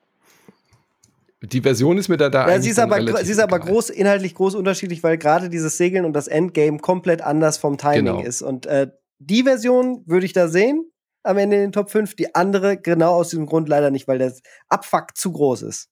Die 1.46 1.60
Version 1.60 1.98
ist 1.98 2.08
mir 2.08 2.16
da 2.16 2.28
da 2.30 2.48
Ja, 2.48 2.60
sie 2.60 2.70
ist 2.70 2.78
aber, 2.78 3.24
sie 3.24 3.32
ist 3.32 3.38
aber 3.38 3.58
groß, 3.58 3.90
inhaltlich 3.90 4.34
groß 4.34 4.54
unterschiedlich, 4.54 5.02
weil 5.02 5.18
gerade 5.18 5.48
dieses 5.48 5.76
Segeln 5.76 6.04
und 6.04 6.12
das 6.12 6.28
Endgame 6.28 6.78
komplett 6.78 7.22
anders 7.22 7.58
vom 7.58 7.76
Timing 7.78 8.04
Genau. 8.04 8.20
ist. 8.22 8.42
Und 8.42 8.66
äh, 8.66 8.88
die 9.18 9.42
Version 9.42 10.02
würde 10.06 10.26
ich 10.26 10.32
da 10.32 10.48
sehen, 10.48 10.90
am 11.22 11.38
Ende 11.38 11.56
in 11.56 11.62
den 11.62 11.72
Top 11.72 11.90
5. 11.90 12.14
Die 12.16 12.34
andere 12.34 12.76
genau 12.76 13.14
aus 13.14 13.30
diesem 13.30 13.46
Grund 13.46 13.68
leider 13.68 13.90
nicht, 13.90 14.06
weil 14.08 14.18
der 14.18 14.32
Abfuck 14.68 15.16
zu 15.16 15.32
groß 15.32 15.62
ist. 15.62 15.88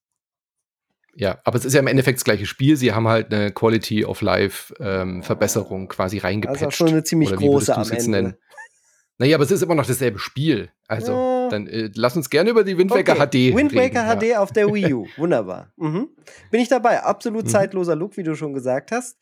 Ja, 1.15 1.39
aber 1.43 1.57
es 1.57 1.65
ist 1.65 1.73
ja 1.73 1.79
im 1.79 1.87
Endeffekt 1.87 2.17
das 2.19 2.23
gleiche 2.23 2.45
Spiel. 2.45 2.75
Sie 2.75 2.91
haben 2.93 3.07
halt 3.07 3.31
eine 3.31 3.51
Quality 3.51 4.05
of 4.05 4.21
Life 4.21 4.73
ähm, 4.79 5.21
Verbesserung 5.21 5.87
quasi 5.87 6.17
reingepatcht. 6.17 6.63
Also 6.63 6.71
schon 6.71 6.87
eine 6.89 7.03
ziemlich 7.03 7.29
Oder 7.29 7.39
wie 7.39 7.47
große 7.47 7.75
am 7.75 7.89
Ende. 7.91 8.09
nennen? 8.09 8.37
Naja, 9.19 9.35
aber 9.37 9.43
es 9.43 9.51
ist 9.51 9.61
immer 9.61 9.75
noch 9.75 9.85
dasselbe 9.85 10.17
Spiel. 10.17 10.71
Also, 10.87 11.11
Ja. 11.13 11.32
Dann 11.49 11.67
äh, 11.67 11.89
lass 11.95 12.15
uns 12.15 12.29
gerne 12.29 12.49
über 12.49 12.63
die 12.63 12.77
Wind 12.77 12.91
Waker 12.91 13.13
Okay. 13.13 13.51
HD 13.51 13.55
Wind 13.55 13.73
reden. 13.73 13.95
Waker 13.95 14.05
ja. 14.25 14.35
HD 14.35 14.37
auf 14.37 14.51
der 14.51 14.73
Wii 14.73 14.93
U. 14.93 15.05
Wunderbar. 15.17 15.71
Mhm. 15.77 16.09
Bin 16.51 16.61
ich 16.61 16.69
dabei. 16.69 17.03
Absolut 17.03 17.45
Mhm. 17.45 17.49
zeitloser 17.49 17.95
Look, 17.95 18.17
wie 18.17 18.23
du 18.23 18.35
schon 18.35 18.53
gesagt 18.53 18.91
hast. 18.91 19.17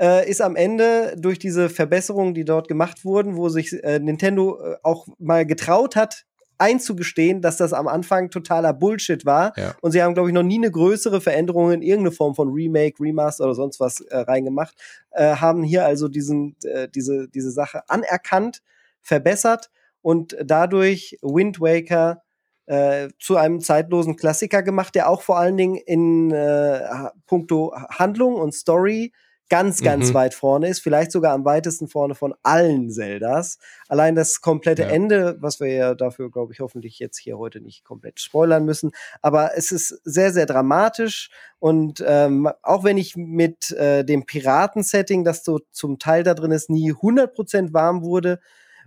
Äh, 0.00 0.28
ist 0.28 0.40
am 0.40 0.56
Ende 0.56 1.14
durch 1.18 1.38
diese 1.38 1.68
Verbesserungen, 1.68 2.34
die 2.34 2.44
dort 2.44 2.68
gemacht 2.68 3.04
wurden, 3.04 3.36
wo 3.36 3.48
sich 3.48 3.72
äh, 3.84 3.98
Nintendo 3.98 4.58
äh, 4.60 4.76
auch 4.82 5.06
mal 5.18 5.44
getraut 5.46 5.96
hat, 5.96 6.24
einzugestehen, 6.58 7.42
dass 7.42 7.56
das 7.56 7.72
am 7.72 7.88
Anfang 7.88 8.30
totaler 8.30 8.72
Bullshit 8.72 9.26
war. 9.26 9.52
Ja. 9.56 9.74
Und 9.80 9.90
sie 9.92 10.02
haben, 10.02 10.14
glaube 10.14 10.28
ich, 10.28 10.34
noch 10.34 10.44
nie 10.44 10.58
eine 10.58 10.70
größere 10.70 11.20
Veränderung 11.20 11.72
in 11.72 11.82
irgendeine 11.82 12.12
Form 12.14 12.34
von 12.34 12.50
Remake, 12.52 13.00
Remaster 13.00 13.44
oder 13.44 13.54
sonst 13.54 13.80
was 13.80 14.00
äh, 14.00 14.16
reingemacht. 14.18 14.74
Äh, 15.10 15.36
haben 15.36 15.62
hier 15.64 15.84
also 15.84 16.08
diesen, 16.08 16.56
äh, 16.64 16.88
diese, 16.88 17.28
diese 17.28 17.50
Sache 17.50 17.82
anerkannt, 17.88 18.62
verbessert 19.00 19.70
und 20.02 20.36
dadurch 20.44 21.16
Wind 21.22 21.60
Waker 21.60 22.22
äh, 22.66 23.08
zu 23.18 23.36
einem 23.36 23.60
zeitlosen 23.60 24.16
Klassiker 24.16 24.62
gemacht, 24.62 24.94
der 24.94 25.08
auch 25.08 25.22
vor 25.22 25.38
allen 25.38 25.56
Dingen 25.56 25.76
in 25.76 26.30
äh, 26.30 26.80
puncto 27.26 27.72
Handlung 27.90 28.34
und 28.34 28.54
Story 28.54 29.12
ganz, 29.48 29.82
ganz 29.82 30.08
Mhm. 30.08 30.14
weit 30.14 30.32
vorne 30.34 30.68
ist, 30.68 30.80
vielleicht 30.80 31.12
sogar 31.12 31.34
am 31.34 31.44
weitesten 31.44 31.86
vorne 31.86 32.14
von 32.14 32.32
allen 32.42 32.90
Zeldas. 32.90 33.58
Allein 33.86 34.14
das 34.14 34.40
komplette 34.40 34.82
Ja. 34.82 34.88
Ende, 34.88 35.36
was 35.40 35.60
wir 35.60 35.66
ja 35.68 35.94
dafür, 35.94 36.30
glaube 36.30 36.54
ich, 36.54 36.60
hoffentlich 36.60 36.98
jetzt 36.98 37.18
hier 37.18 37.36
heute 37.36 37.60
nicht 37.60 37.84
komplett 37.84 38.18
spoilern 38.18 38.64
müssen, 38.64 38.92
aber 39.20 39.50
es 39.54 39.70
ist 39.70 40.00
sehr, 40.04 40.32
sehr 40.32 40.46
dramatisch 40.46 41.28
und 41.58 42.02
ähm, 42.06 42.48
auch 42.62 42.82
wenn 42.84 42.96
ich 42.96 43.14
mit 43.16 43.72
äh, 43.72 44.04
dem 44.04 44.24
Piraten-Setting, 44.24 45.22
das 45.22 45.44
so 45.44 45.60
zum 45.70 45.98
Teil 45.98 46.22
da 46.22 46.32
drin 46.32 46.50
ist, 46.52 46.70
nie 46.70 46.92
100% 46.94 47.74
warm 47.74 48.02
wurde 48.02 48.40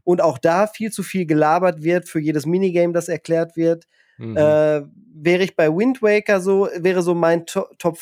und 0.06 0.22
auch 0.22 0.38
da 0.40 0.68
viel 0.68 0.92
zu 0.92 1.04
viel 1.04 1.26
gelabert 1.28 1.84
wird 1.84 2.10
für 2.10 2.20
jedes 2.22 2.46
Minigame, 2.48 2.94
das 2.94 3.10
erklärt 3.10 3.58
wird, 3.58 3.86
Mhm. 4.18 4.36
äh, 4.36 4.82
wäre 5.14 5.44
ich 5.44 5.56
bei 5.58 5.70
Wind 5.70 6.02
Waker 6.02 6.42
so, 6.42 6.70
wäre 6.78 7.02
so 7.04 7.16
mein 7.16 7.46
to 7.48 7.66
Top, 7.80 8.00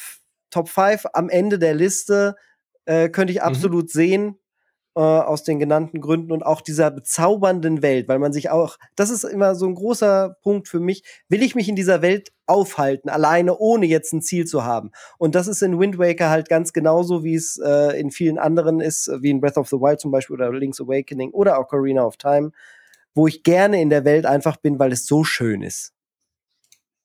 Top 0.52 0.70
5 0.70 1.06
am 1.14 1.30
Ende 1.30 1.60
der 1.60 1.74
Liste, 1.76 2.36
äh, 2.86 3.10
könnte 3.10 3.34
ich 3.34 3.42
Mhm. 3.46 3.46
absolut 3.48 3.90
sehen, 3.92 4.38
äh, 4.96 5.00
aus 5.00 5.44
den 5.44 5.60
genannten 5.60 6.02
Gründen 6.02 6.32
und 6.32 6.44
auch 6.44 6.62
dieser 6.62 6.92
bezaubernden 6.92 7.82
Welt, 7.82 8.08
weil 8.08 8.20
man 8.20 8.34
sich 8.34 8.50
auch, 8.50 8.78
das 8.96 9.10
ist 9.10 9.24
immer 9.24 9.56
so 9.56 9.66
ein 9.66 9.76
großer 9.76 10.38
Punkt 10.42 10.68
für 10.68 10.80
mich, 10.80 11.04
will 11.30 11.42
ich 11.42 11.56
mich 11.56 11.70
in 11.70 11.76
dieser 11.76 12.02
Welt 12.02 12.32
aufhalten, 12.46 13.10
alleine, 13.10 13.58
ohne 13.58 13.86
jetzt 13.86 14.14
ein 14.14 14.22
Ziel 14.22 14.46
zu 14.46 14.64
haben. 14.64 14.92
Und 15.18 15.36
das 15.36 15.48
ist 15.48 15.62
in 15.62 15.80
Wind 15.80 15.98
Waker 15.98 16.30
halt 16.30 16.50
ganz 16.50 16.74
genauso, 16.74 17.24
wie 17.24 17.36
es 17.36 17.58
äh, 17.64 18.00
in 18.00 18.12
vielen 18.12 18.38
anderen 18.38 18.82
ist, 18.82 19.10
wie 19.22 19.30
in 19.30 19.42
Breath 19.42 19.58
of 19.58 19.70
the 19.70 19.78
Wild 19.78 20.00
zum 20.00 20.12
Beispiel 20.12 20.36
oder 20.36 20.52
Link's 20.52 20.82
Awakening 20.82 21.32
oder 21.32 21.60
Ocarina 21.60 22.06
of 22.06 22.18
Time, 22.18 22.52
wo 23.16 23.28
ich 23.28 23.44
gerne 23.44 23.82
in 23.82 23.90
der 23.90 24.06
Welt 24.06 24.26
einfach 24.26 24.58
bin, 24.58 24.80
weil 24.80 24.92
es 24.92 25.06
so 25.06 25.24
schön 25.24 25.62
ist. 25.62 25.93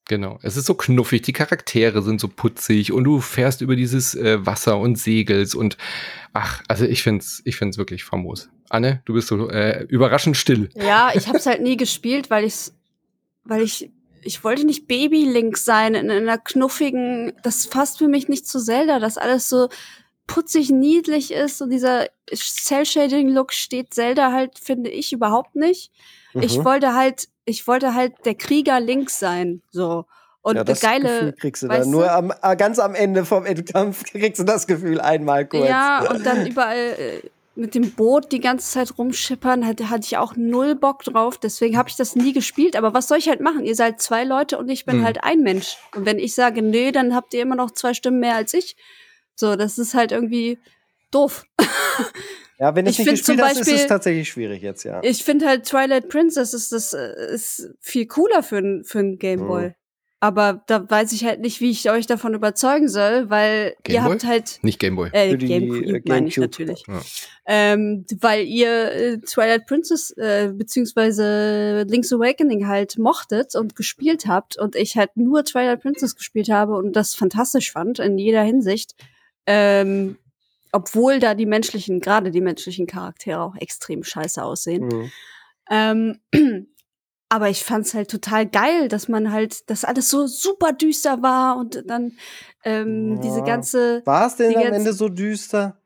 Genau. 0.08 0.38
Es 0.42 0.56
ist 0.56 0.66
so 0.66 0.74
knuffig, 0.74 1.22
die 1.22 1.32
Charaktere 1.32 2.02
sind 2.02 2.20
so 2.20 2.28
putzig 2.28 2.92
und 2.92 3.04
du 3.04 3.20
fährst 3.20 3.60
über 3.60 3.76
dieses 3.76 4.14
äh, 4.14 4.44
Wasser 4.44 4.78
und 4.78 4.96
segelst 4.98 5.54
und 5.54 5.76
ach, 6.32 6.62
also 6.66 6.84
ich 6.86 7.02
find's, 7.02 7.42
ich 7.44 7.56
find's 7.56 7.78
wirklich 7.78 8.04
famos. 8.04 8.48
Anne, 8.70 9.02
du 9.04 9.14
bist 9.14 9.28
so 9.28 9.48
äh, 9.50 9.84
überraschend 9.84 10.36
still. 10.36 10.70
Ja, 10.74 11.12
ich 11.14 11.28
habe 11.28 11.38
es 11.38 11.46
halt 11.46 11.62
nie 11.62 11.76
gespielt, 11.76 12.30
weil 12.30 12.44
ich's, 12.44 12.74
weil 13.44 13.62
ich 13.62 13.90
ich 14.22 14.42
wollte 14.42 14.64
nicht 14.64 14.88
Baby 14.88 15.24
Link 15.24 15.56
sein 15.56 15.94
in 15.94 16.10
einer 16.10 16.38
knuffigen. 16.38 17.32
Das 17.44 17.68
passt 17.68 17.98
für 17.98 18.08
mich 18.08 18.28
nicht 18.28 18.46
zu 18.48 18.58
Zelda, 18.60 18.98
dass 18.98 19.16
alles 19.16 19.48
so 19.48 19.68
putzig 20.26 20.70
niedlich 20.70 21.32
ist 21.32 21.62
und 21.62 21.70
dieser 21.70 22.08
Cell 22.34 22.84
Shading 22.84 23.28
Look 23.28 23.52
steht 23.52 23.94
Zelda 23.94 24.32
halt 24.32 24.58
finde 24.58 24.90
ich 24.90 25.12
überhaupt 25.12 25.54
nicht. 25.54 25.92
Ich 26.34 26.58
Mhm. 26.58 26.64
wollte 26.64 26.94
halt 26.94 27.28
ich 27.48 27.66
wollte 27.66 27.94
halt 27.94 28.12
der 28.24 28.34
Krieger 28.34 28.78
Link 28.80 29.10
sein, 29.10 29.62
so. 29.70 30.04
Und 30.42 30.56
ja, 30.56 30.64
das 30.64 30.80
geile 30.80 31.08
Gefühl 31.08 31.32
kriegst 31.32 31.62
du 31.62 31.68
dann. 31.68 31.90
Nur 31.90 32.10
am, 32.10 32.32
äh, 32.42 32.56
ganz 32.56 32.78
am 32.78 32.94
Ende 32.94 33.24
vom 33.24 33.44
Endkampf 33.44 34.04
kriegst 34.12 34.40
du 34.40 34.44
das 34.44 34.66
Gefühl 34.66 35.00
einmal 35.00 35.46
kurz. 35.46 35.68
Ja, 35.68 36.08
und 36.08 36.24
dann 36.24 36.46
überall 36.46 36.76
äh, 36.76 37.28
mit 37.54 37.74
dem 37.74 37.90
Boot 37.90 38.30
die 38.30 38.40
ganze 38.40 38.70
Zeit 38.70 38.96
rumschippern, 38.96 39.66
hatte, 39.66 39.90
hatte 39.90 40.04
ich 40.04 40.16
auch 40.16 40.36
null 40.36 40.74
Bock 40.74 41.02
drauf. 41.02 41.38
Deswegen 41.38 41.76
habe 41.76 41.88
ich 41.88 41.96
das 41.96 42.14
nie 42.14 42.32
gespielt. 42.32 42.76
Aber 42.76 42.94
was 42.94 43.08
soll 43.08 43.18
ich 43.18 43.28
halt 43.28 43.40
machen? 43.40 43.64
Ihr 43.64 43.74
seid 43.74 44.00
zwei 44.00 44.24
Leute 44.24 44.58
und 44.58 44.68
ich 44.68 44.86
bin 44.86 44.98
Hm. 44.98 45.04
halt 45.04 45.24
ein 45.24 45.40
Mensch. 45.40 45.76
Und 45.94 46.06
wenn 46.06 46.18
ich 46.18 46.34
sage, 46.34 46.62
nee, 46.62 46.92
dann 46.92 47.14
habt 47.14 47.34
ihr 47.34 47.42
immer 47.42 47.56
noch 47.56 47.72
zwei 47.72 47.94
Stimmen 47.94 48.20
mehr 48.20 48.36
als 48.36 48.54
ich. 48.54 48.76
So, 49.34 49.56
das 49.56 49.76
ist 49.76 49.94
halt 49.94 50.12
irgendwie 50.12 50.58
doof. 51.10 51.44
Ja, 52.58 52.74
wenn 52.74 52.86
Ich 52.86 52.98
nicht 52.98 53.08
gespielt 53.08 53.40
hast, 53.40 53.52
ist 53.52 53.60
es 53.60 53.66
Beispiel- 53.72 53.86
tatsächlich 53.88 54.28
schwierig 54.28 54.62
jetzt, 54.62 54.84
ja. 54.84 55.00
Ich 55.04 55.22
finde 55.24 55.46
halt 55.46 55.64
Twilight 55.64 56.08
Princess 56.08 56.54
ist 56.54 56.72
das 56.72 56.92
ist 56.92 57.70
viel 57.80 58.06
cooler 58.06 58.42
für 58.42 58.58
ein 58.58 58.84
für 58.84 58.98
ein 58.98 59.18
Gameboy. 59.18 59.68
Mhm. 59.68 59.74
Aber 60.20 60.64
da 60.66 60.84
weiß 60.90 61.12
ich 61.12 61.24
halt 61.24 61.38
nicht, 61.38 61.60
wie 61.60 61.70
ich 61.70 61.88
euch 61.92 62.08
davon 62.08 62.34
überzeugen 62.34 62.88
soll, 62.88 63.30
weil 63.30 63.76
ihr 63.86 63.94
Gameboy? 63.94 64.10
habt 64.14 64.24
halt 64.24 64.58
Nicht 64.62 64.80
Gameboy. 64.80 65.10
äh, 65.12 65.30
Für 65.30 65.38
die, 65.38 65.46
GameCube 65.46 65.96
äh, 65.98 66.02
meine 66.06 66.26
ich 66.26 66.36
natürlich. 66.36 66.82
Ja. 66.88 67.00
ähm, 67.46 68.04
weil 68.20 68.44
ihr 68.44 68.90
äh, 68.90 69.18
Twilight 69.18 69.66
Princess 69.66 70.10
äh, 70.16 70.50
beziehungsweise 70.52 71.84
Link's 71.88 72.12
Awakening 72.12 72.66
halt 72.66 72.98
mochtet 72.98 73.54
und 73.54 73.76
gespielt 73.76 74.26
habt 74.26 74.58
und 74.58 74.74
ich 74.74 74.96
halt 74.96 75.16
nur 75.16 75.44
Twilight 75.44 75.82
Princess 75.82 76.16
gespielt 76.16 76.48
habe 76.50 76.74
und 76.74 76.94
das 76.96 77.14
fantastisch 77.14 77.70
fand 77.70 78.00
in 78.00 78.18
jeder 78.18 78.42
Hinsicht. 78.42 78.96
Ähm, 79.46 80.18
obwohl 80.72 81.18
da 81.18 81.34
die 81.34 81.46
menschlichen, 81.46 82.00
gerade 82.00 82.30
die 82.30 82.40
menschlichen 82.40 82.86
Charaktere 82.86 83.40
auch 83.40 83.56
extrem 83.56 84.04
scheiße 84.04 84.42
aussehen. 84.42 84.88
Mhm. 84.88 85.10
Ähm, 85.70 86.20
aber 87.28 87.48
ich 87.50 87.64
fand's 87.64 87.94
halt 87.94 88.10
total 88.10 88.46
geil, 88.46 88.88
dass 88.88 89.08
man 89.08 89.32
halt, 89.32 89.68
dass 89.70 89.84
alles 89.84 90.08
so 90.08 90.26
super 90.26 90.72
düster 90.72 91.22
war 91.22 91.56
und 91.56 91.82
dann 91.86 92.12
ähm, 92.64 93.16
Ja. 93.16 93.20
diese 93.22 93.42
ganze 93.42 94.02
War 94.04 94.26
es 94.26 94.36
denn 94.36 94.56
am 94.56 94.72
Ende 94.72 94.92
so 94.92 95.08
düster? 95.08 95.76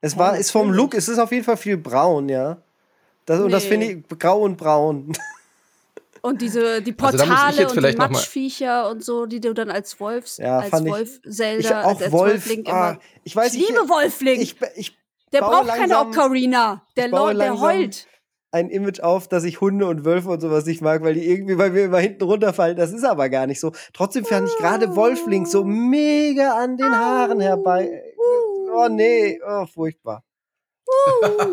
Es 0.00 0.12
Ja, 0.14 0.18
war, 0.18 0.38
ist 0.38 0.50
vom. 0.50 0.70
Look, 0.70 0.94
es 0.94 1.08
ist 1.08 1.18
auf 1.18 1.32
jeden 1.32 1.44
Fall 1.44 1.56
viel 1.56 1.78
braun, 1.78 2.28
ja. 2.28 2.58
Das, 3.24 3.40
Und 3.40 3.50
das 3.52 3.64
Nee. 3.64 3.68
finde 3.68 3.86
ich 3.86 4.18
grau 4.18 4.42
und 4.42 4.56
braun. 4.56 5.12
Und 6.24 6.40
diese, 6.40 6.80
die 6.80 6.94
Also 6.98 7.18
ich 7.18 7.26
Portale 7.28 7.56
jetzt 7.58 7.76
und 7.76 7.86
die 7.86 7.96
Matschviecher 7.98 8.88
und 8.88 9.04
so, 9.04 9.26
die 9.26 9.40
du 9.42 9.52
dann 9.52 9.70
als 9.70 10.00
Wolfs, 10.00 10.38
Ja, 10.38 10.60
als 10.60 10.70
fand 10.70 10.86
ich- 10.86 10.92
Wolf 10.92 11.20
Ich 11.22 11.32
Zelda, 11.36 11.82
auch 11.82 11.88
als, 11.88 12.02
als 12.04 12.12
Wolf. 12.12 12.32
Wolflink 12.32 12.66
ah, 12.70 12.90
immer. 12.92 12.98
ich 13.24 13.36
weiß, 13.36 13.52
ich 13.52 13.68
liebe 13.68 13.80
Wolflink. 13.90 14.40
ich, 14.40 14.56
ich 14.74 14.96
der 15.34 15.40
braucht 15.40 15.68
keine 15.68 15.92
langsam- 15.92 16.08
Ocarina. 16.08 16.82
Der, 16.96 17.06
ich 17.06 17.10
Lord, 17.12 17.38
der 17.38 17.60
heult. 17.60 18.06
ein 18.52 18.70
Image 18.70 19.00
auf, 19.00 19.28
dass 19.28 19.44
ich 19.44 19.60
Hunde 19.60 19.86
und 19.86 20.06
Wölfe 20.06 20.30
und 20.30 20.40
sowas 20.40 20.64
nicht 20.64 20.80
mag, 20.80 21.02
weil 21.02 21.12
die 21.12 21.28
irgendwie 21.28 21.56
bei 21.56 21.68
mir 21.68 21.84
immer 21.84 21.98
hinten 21.98 22.24
runterfallen. 22.24 22.78
Das 22.78 22.90
ist 22.92 23.04
aber 23.04 23.28
gar 23.28 23.46
nicht 23.46 23.60
so. 23.60 23.72
Trotzdem 23.92 24.24
fand 24.24 24.48
ich 24.48 24.56
gerade 24.56 24.96
Wolflink 24.96 25.46
so 25.46 25.62
mega 25.62 26.54
an 26.56 26.78
den 26.78 26.90
Haaren 26.90 27.40
herbei. 27.40 28.02
Oh 28.74 28.88
nee, 28.88 29.38
oh, 29.46 29.66
furchtbar. 29.66 30.24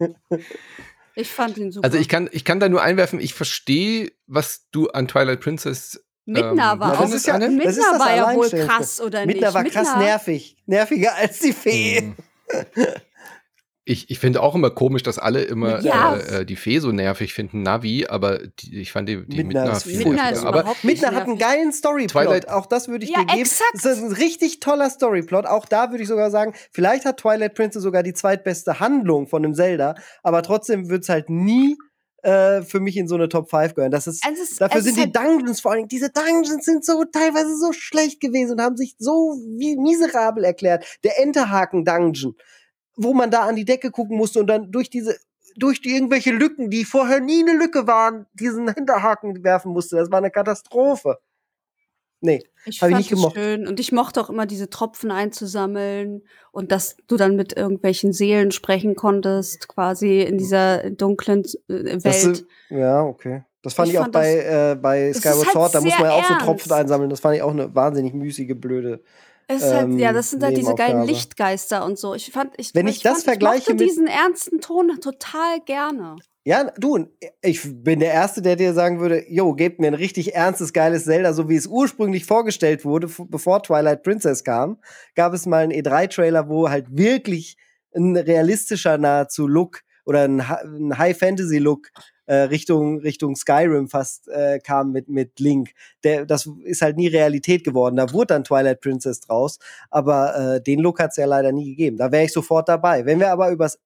Ich 1.16 1.30
fand 1.30 1.56
ihn 1.58 1.70
super. 1.72 1.84
Also 1.86 1.98
ich 1.98 2.08
kann, 2.08 2.28
ich 2.32 2.44
kann 2.44 2.60
da 2.60 2.68
nur 2.68 2.82
einwerfen, 2.82 3.20
ich 3.20 3.34
verstehe, 3.34 4.10
was 4.26 4.66
du 4.72 4.88
an 4.90 5.06
Twilight 5.08 5.40
Princess 5.40 6.02
Midna 6.26 6.50
ähm, 6.50 6.56
war 6.58 6.76
Na, 6.88 6.92
auch. 6.94 7.00
das 7.02 7.12
ist 7.12 7.26
ja- 7.26 7.38
Midna 7.38 7.64
das 7.64 7.76
ist 7.76 7.86
das 7.90 8.00
war 8.00 8.16
ja 8.16 8.34
wohl 8.34 8.48
krass, 8.50 9.00
oder 9.00 9.26
Midna 9.26 9.46
nicht? 9.48 9.54
war 9.54 9.64
krass 9.64 9.88
Midna- 9.88 9.98
nervig. 9.98 10.56
Nerviger 10.66 11.14
als 11.14 11.38
die 11.40 11.52
Fee. 11.52 12.00
Mhm. 12.00 12.16
Ich, 13.86 14.08
ich 14.10 14.18
finde 14.18 14.40
auch 14.42 14.54
immer 14.54 14.70
komisch, 14.70 15.02
dass 15.02 15.18
alle 15.18 15.42
immer 15.42 15.80
Ja. 15.82 16.16
äh, 16.16 16.40
äh, 16.40 16.44
die 16.46 16.56
Fee 16.56 16.78
so 16.78 16.90
nervig 16.90 17.34
finden, 17.34 17.62
Navi, 17.62 18.06
aber 18.06 18.38
die, 18.38 18.80
ich 18.80 18.92
fand 18.92 19.08
die, 19.10 19.26
die 19.26 19.44
Midna 19.44 19.60
Midna 19.64 19.76
ist 19.76 19.82
viel 19.82 19.98
Midna 19.98 20.12
nerviger. 20.14 20.32
ist 20.38 20.44
Aber 20.46 20.74
Midna 20.82 21.12
hat 21.12 21.24
einen 21.24 21.36
geilen 21.38 21.70
Storyplot. 21.72 22.10
Twilight- 22.24 22.48
Auch 22.48 22.64
das 22.64 22.88
würde 22.88 23.04
ich 23.04 23.10
Ja, 23.10 23.18
dir 23.20 23.26
geben. 23.26 23.40
exakt. 23.40 23.74
Das 23.74 23.98
ist 23.98 24.02
ein 24.02 24.12
richtig 24.12 24.60
toller 24.60 24.88
Storyplot. 24.88 25.44
Auch 25.44 25.66
da 25.66 25.90
würde 25.90 26.02
ich 26.02 26.08
sogar 26.08 26.30
sagen, 26.30 26.54
vielleicht 26.70 27.04
hat 27.04 27.18
Twilight 27.18 27.54
Princess 27.54 27.82
sogar 27.82 28.02
die 28.02 28.14
zweitbeste 28.14 28.80
Handlung 28.80 29.26
von 29.26 29.44
einem 29.44 29.54
Zelda, 29.54 29.96
aber 30.22 30.42
trotzdem 30.42 30.88
wird 30.88 31.02
es 31.02 31.10
halt 31.10 31.28
nie 31.28 31.76
äh, 32.22 32.62
für 32.62 32.80
mich 32.80 32.96
in 32.96 33.06
so 33.06 33.16
eine 33.16 33.28
Top 33.28 33.50
5 33.50 33.74
gehören. 33.74 33.90
Das 33.92 34.06
ist, 34.06 34.24
es, 34.26 34.56
dafür 34.56 34.78
es 34.78 34.84
sind 34.86 34.96
ist 34.96 35.04
die 35.04 35.12
Dungeons 35.12 35.60
vor 35.60 35.72
allem, 35.72 35.88
diese 35.88 36.08
Dungeons 36.08 36.64
sind 36.64 36.86
so 36.86 37.04
teilweise 37.04 37.54
so 37.58 37.72
schlecht 37.74 38.18
gewesen 38.22 38.52
und 38.52 38.62
haben 38.62 38.78
sich 38.78 38.94
so 38.98 39.34
wie 39.58 39.76
miserabel 39.76 40.42
erklärt. 40.42 40.86
Der 41.04 41.20
Enterhaken-Dungeon, 41.22 42.34
wo 42.96 43.12
man 43.14 43.30
da 43.30 43.40
an 43.46 43.56
die 43.56 43.64
Decke 43.64 43.90
gucken 43.90 44.16
musste 44.16 44.40
und 44.40 44.46
dann 44.46 44.70
durch 44.70 44.90
diese 44.90 45.16
durch 45.56 45.80
die 45.80 45.94
irgendwelche 45.94 46.32
Lücken, 46.32 46.68
die 46.70 46.84
vorher 46.84 47.20
nie 47.20 47.40
eine 47.42 47.56
Lücke 47.56 47.86
waren, 47.86 48.26
diesen 48.32 48.72
Hinterhaken 48.74 49.44
werfen 49.44 49.72
musste. 49.72 49.96
Das 49.96 50.10
war 50.10 50.18
eine 50.18 50.30
Katastrophe. 50.32 51.18
Nee. 52.20 52.42
Ich 52.64 52.80
Hab 52.80 52.88
ich 52.88 52.94
fand 52.94 52.96
nicht 52.96 53.12
es 53.12 53.18
gemocht. 53.18 53.34
schön 53.36 53.66
und 53.68 53.78
ich 53.78 53.92
mochte 53.92 54.20
auch 54.20 54.30
immer 54.30 54.46
diese 54.46 54.70
Tropfen 54.70 55.10
einzusammeln 55.10 56.22
und 56.52 56.72
dass 56.72 56.96
du 57.06 57.16
dann 57.16 57.36
mit 57.36 57.54
irgendwelchen 57.56 58.12
Seelen 58.12 58.50
sprechen 58.50 58.94
konntest, 58.96 59.68
quasi 59.68 60.22
in 60.22 60.38
dieser 60.38 60.90
dunklen 60.90 61.44
äh, 61.68 61.98
Das, 61.98 62.04
Welt. 62.04 62.38
ist- 62.38 62.46
ja, 62.70 63.02
okay. 63.02 63.44
Das 63.62 63.74
fand 63.74 63.88
ich, 63.88 63.94
Ich 63.94 63.98
auch 63.98 64.04
fand 64.04 64.12
bei, 64.14 64.38
äh, 64.38 64.74
bei 64.80 65.12
Skyward 65.12 65.36
halt 65.44 65.52
Sword, 65.52 65.74
da 65.74 65.80
muss 65.82 65.98
man 65.98 66.08
ja 66.08 66.12
auch 66.14 66.24
so. 66.24 66.34
Tropfen 66.34 66.72
einsammeln. 66.72 67.10
Das 67.10 67.20
fand 67.20 67.36
ich 67.36 67.42
auch 67.42 67.50
eine 67.52 67.74
wahnsinnig 67.74 68.12
müßige, 68.14 68.54
blöde. 68.58 69.02
Halt, 69.48 69.98
ja, 69.98 70.08
ähm, 70.08 70.14
das 70.14 70.30
sind 70.30 70.42
halt 70.42 70.56
diese 70.56 70.74
geilen. 70.74 71.04
Lichtgeister 71.06 71.84
und 71.84 71.98
so. 71.98 72.14
Ich 72.14 72.30
fand, 72.32 72.52
ich, 72.56 72.74
Wenn 72.74 72.86
ich 72.86 73.02
das 73.02 73.14
fand, 73.14 73.24
vergleiche 73.24 73.72
ich 73.72 73.78
mit- 73.78 73.80
diesen 73.80 74.06
ernsten 74.06 74.60
Ton 74.60 75.00
total 75.00 75.60
gerne. 75.66 76.16
Ja, 76.46 76.64
du, 76.78 77.06
ich 77.40 77.62
bin 77.82 78.00
der 78.00 78.12
Erste, 78.12 78.42
der 78.42 78.56
dir 78.56 78.74
sagen 78.74 79.00
würde, 79.00 79.24
yo, 79.30 79.54
gebt 79.54 79.80
mir 79.80 79.86
ein 79.86 79.94
richtig 79.94 80.34
ernstes, 80.34 80.74
geiles 80.74 81.04
Zelda, 81.04 81.32
so 81.32 81.48
wie 81.48 81.56
es 81.56 81.66
ursprünglich 81.66 82.26
vorgestellt 82.26 82.84
wurde, 82.84 83.08
bevor 83.28 83.62
Twilight 83.62 84.02
Princess 84.02 84.44
kam. 84.44 84.78
Gab 85.14 85.32
es 85.32 85.46
mal 85.46 85.62
einen 85.64 85.72
E3-Trailer, 85.72 86.48
wo 86.50 86.68
halt 86.68 86.86
wirklich 86.90 87.56
ein 87.94 88.14
realistischer 88.16 88.98
nahezu 88.98 89.46
Look 89.46 89.80
oder 90.04 90.24
ein 90.24 90.46
High-Fantasy-Look 90.98 91.88
äh, 92.26 92.34
Richtung, 92.34 93.00
Richtung 93.00 93.36
Skyrim 93.36 93.88
fast 93.88 94.28
äh, 94.28 94.58
kam 94.58 94.92
mit, 94.92 95.08
mit 95.08 95.38
Link. 95.40 95.70
Der, 96.04 96.26
das 96.26 96.48
ist 96.64 96.82
halt 96.82 96.96
nie 96.96 97.08
Realität 97.08 97.64
geworden. 97.64 97.96
Da 97.96 98.12
wurde 98.12 98.28
dann 98.28 98.44
Twilight 98.44 98.80
Princess 98.80 99.20
draus, 99.20 99.58
aber 99.90 100.36
äh, 100.56 100.62
den 100.62 100.80
Look 100.80 101.00
hat 101.00 101.10
es 101.10 101.16
ja 101.16 101.26
leider 101.26 101.52
nie 101.52 101.70
gegeben. 101.70 101.96
Da 101.96 102.10
wäre 102.12 102.24
ich 102.24 102.32
sofort 102.32 102.68
dabei. 102.68 103.04
Wenn 103.06 103.20
wir 103.20 103.30
aber 103.30 103.50
übers 103.50 103.78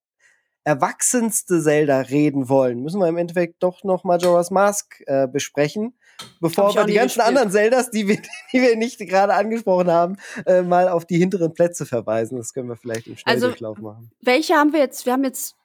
erwachsenste 0.64 1.62
Zelda 1.62 2.00
reden 2.00 2.48
wollen, 2.48 2.82
müssen 2.82 3.00
wir 3.00 3.08
im 3.08 3.16
Endeffekt 3.16 3.62
doch 3.62 3.84
noch 3.84 4.04
Majora's 4.04 4.50
Mask 4.50 5.02
äh, 5.06 5.26
besprechen, 5.26 5.94
bevor 6.40 6.74
wir 6.74 6.84
die 6.84 6.92
ganzen 6.92 7.20
gespielt. 7.20 7.26
anderen 7.26 7.50
Zeldas, 7.50 7.90
die 7.90 8.06
wir, 8.06 8.16
die 8.52 8.60
wir 8.60 8.76
nicht 8.76 8.98
gerade 8.98 9.32
angesprochen 9.34 9.90
haben, 9.90 10.16
äh, 10.44 10.62
mal 10.62 10.88
auf 10.88 11.06
die 11.06 11.16
hinteren 11.16 11.54
Plätze 11.54 11.86
verweisen. 11.86 12.36
Das 12.36 12.52
können 12.52 12.68
wir 12.68 12.76
vielleicht 12.76 13.06
im 13.06 13.14
Also, 13.24 13.46
Schnelldurchlauf 13.46 13.78
machen. 13.78 14.10
Welche 14.20 14.54
haben 14.56 14.72
wir 14.74 14.80
jetzt? 14.80 15.06
Wir 15.06 15.14
haben 15.14 15.24
jetzt, 15.24 15.56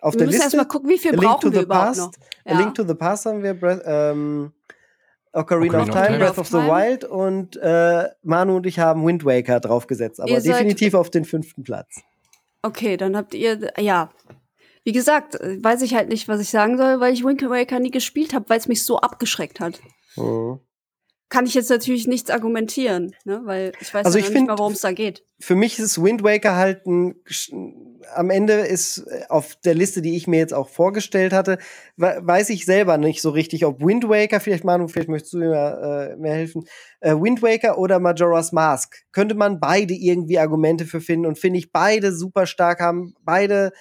Auf 0.00 0.14
wir 0.14 0.18
der 0.18 0.26
müssen 0.26 0.36
Liste 0.36 0.44
erstmal 0.56 0.68
gucken, 0.68 0.90
wie 0.90 0.98
viel 0.98 1.12
A 1.12 1.14
Link 1.14 1.22
to 1.22 1.28
brauchen 1.28 1.52
wir 1.52 1.58
the 1.60 1.64
überhaupt 1.64 1.86
Past. 1.86 1.98
noch. 1.98 2.52
A 2.52 2.58
Link 2.58 2.74
to 2.74 2.84
the 2.84 2.94
Past 2.94 3.26
haben 3.26 3.42
wir, 3.42 3.54
Breath, 3.54 3.82
ähm, 3.84 4.52
Ocarina, 5.32 5.82
of 5.82 5.90
Time, 5.90 6.18
Breath 6.18 6.38
of 6.38 6.46
the 6.46 6.58
Time. 6.58 6.68
Wild 6.68 7.04
und 7.04 7.56
äh, 7.56 8.08
Manu 8.22 8.56
und 8.56 8.66
ich 8.66 8.78
haben 8.78 9.06
Wind 9.06 9.24
Waker 9.24 9.60
draufgesetzt, 9.60 10.20
aber 10.20 10.40
definitiv 10.40 10.94
auf 10.94 11.10
den 11.10 11.24
fünften 11.24 11.62
Platz. 11.62 12.00
Okay, 12.62 12.96
dann 12.96 13.16
habt 13.16 13.34
ihr, 13.34 13.72
ja. 13.78 14.10
Wie 14.84 14.92
gesagt, 14.92 15.34
weiß 15.34 15.82
ich 15.82 15.94
halt 15.94 16.08
nicht, 16.08 16.28
was 16.28 16.40
ich 16.40 16.48
sagen 16.48 16.78
soll, 16.78 17.00
weil 17.00 17.12
ich 17.12 17.24
Wind 17.24 17.42
Waker 17.42 17.80
nie 17.80 17.90
gespielt 17.90 18.32
habe, 18.34 18.48
weil 18.48 18.58
es 18.58 18.68
mich 18.68 18.84
so 18.84 18.98
abgeschreckt 18.98 19.60
hat. 19.60 19.80
Mhm. 20.16 20.60
Kann 21.28 21.44
ich 21.46 21.54
jetzt 21.54 21.70
natürlich 21.70 22.06
nichts 22.06 22.30
argumentieren, 22.30 23.14
ne? 23.24 23.40
weil 23.44 23.72
ich 23.80 23.92
weiß 23.92 24.06
Also 24.06 24.18
ja 24.18 24.24
ich 24.24 24.30
nicht 24.32 24.46
mal, 24.46 24.58
worum 24.58 24.74
es 24.74 24.80
da 24.80 24.92
geht. 24.92 25.24
für 25.40 25.56
mich 25.56 25.78
ist 25.78 26.00
Wind 26.00 26.22
Waker 26.22 26.54
halt 26.54 26.86
ein, 26.86 27.16
am 28.14 28.30
Ende 28.30 28.52
ist 28.54 28.98
äh, 28.98 29.24
auf 29.28 29.56
der 29.64 29.74
Liste, 29.74 30.02
die 30.02 30.16
ich 30.16 30.28
mir 30.28 30.38
jetzt 30.38 30.54
auch 30.54 30.68
vorgestellt 30.68 31.32
hatte, 31.32 31.58
we- 31.96 32.18
weiß 32.22 32.50
ich 32.50 32.64
selber 32.64 32.96
nicht 32.96 33.20
so 33.22 33.30
richtig, 33.30 33.64
ob 33.66 33.80
Wind 33.84 34.08
Waker, 34.08 34.38
vielleicht 34.38 34.62
Manu, 34.64 34.86
vielleicht 34.86 35.08
möchtest 35.08 35.32
du 35.34 35.38
mir 35.38 36.12
äh, 36.12 36.16
mehr 36.16 36.34
helfen, 36.34 36.64
äh, 37.00 37.14
Wind 37.14 37.42
Waker 37.42 37.76
oder 37.78 37.98
Majora's 37.98 38.52
Mask. 38.52 38.94
Könnte 39.10 39.34
man 39.34 39.58
beide 39.58 39.94
irgendwie 39.94 40.38
Argumente 40.38 40.84
für 40.86 41.00
finden 41.00 41.26
und 41.26 41.38
finde 41.40 41.58
ich 41.58 41.72
beide 41.72 42.12
super 42.14 42.46
stark 42.46 42.78
haben, 42.80 43.14
beide 43.22 43.72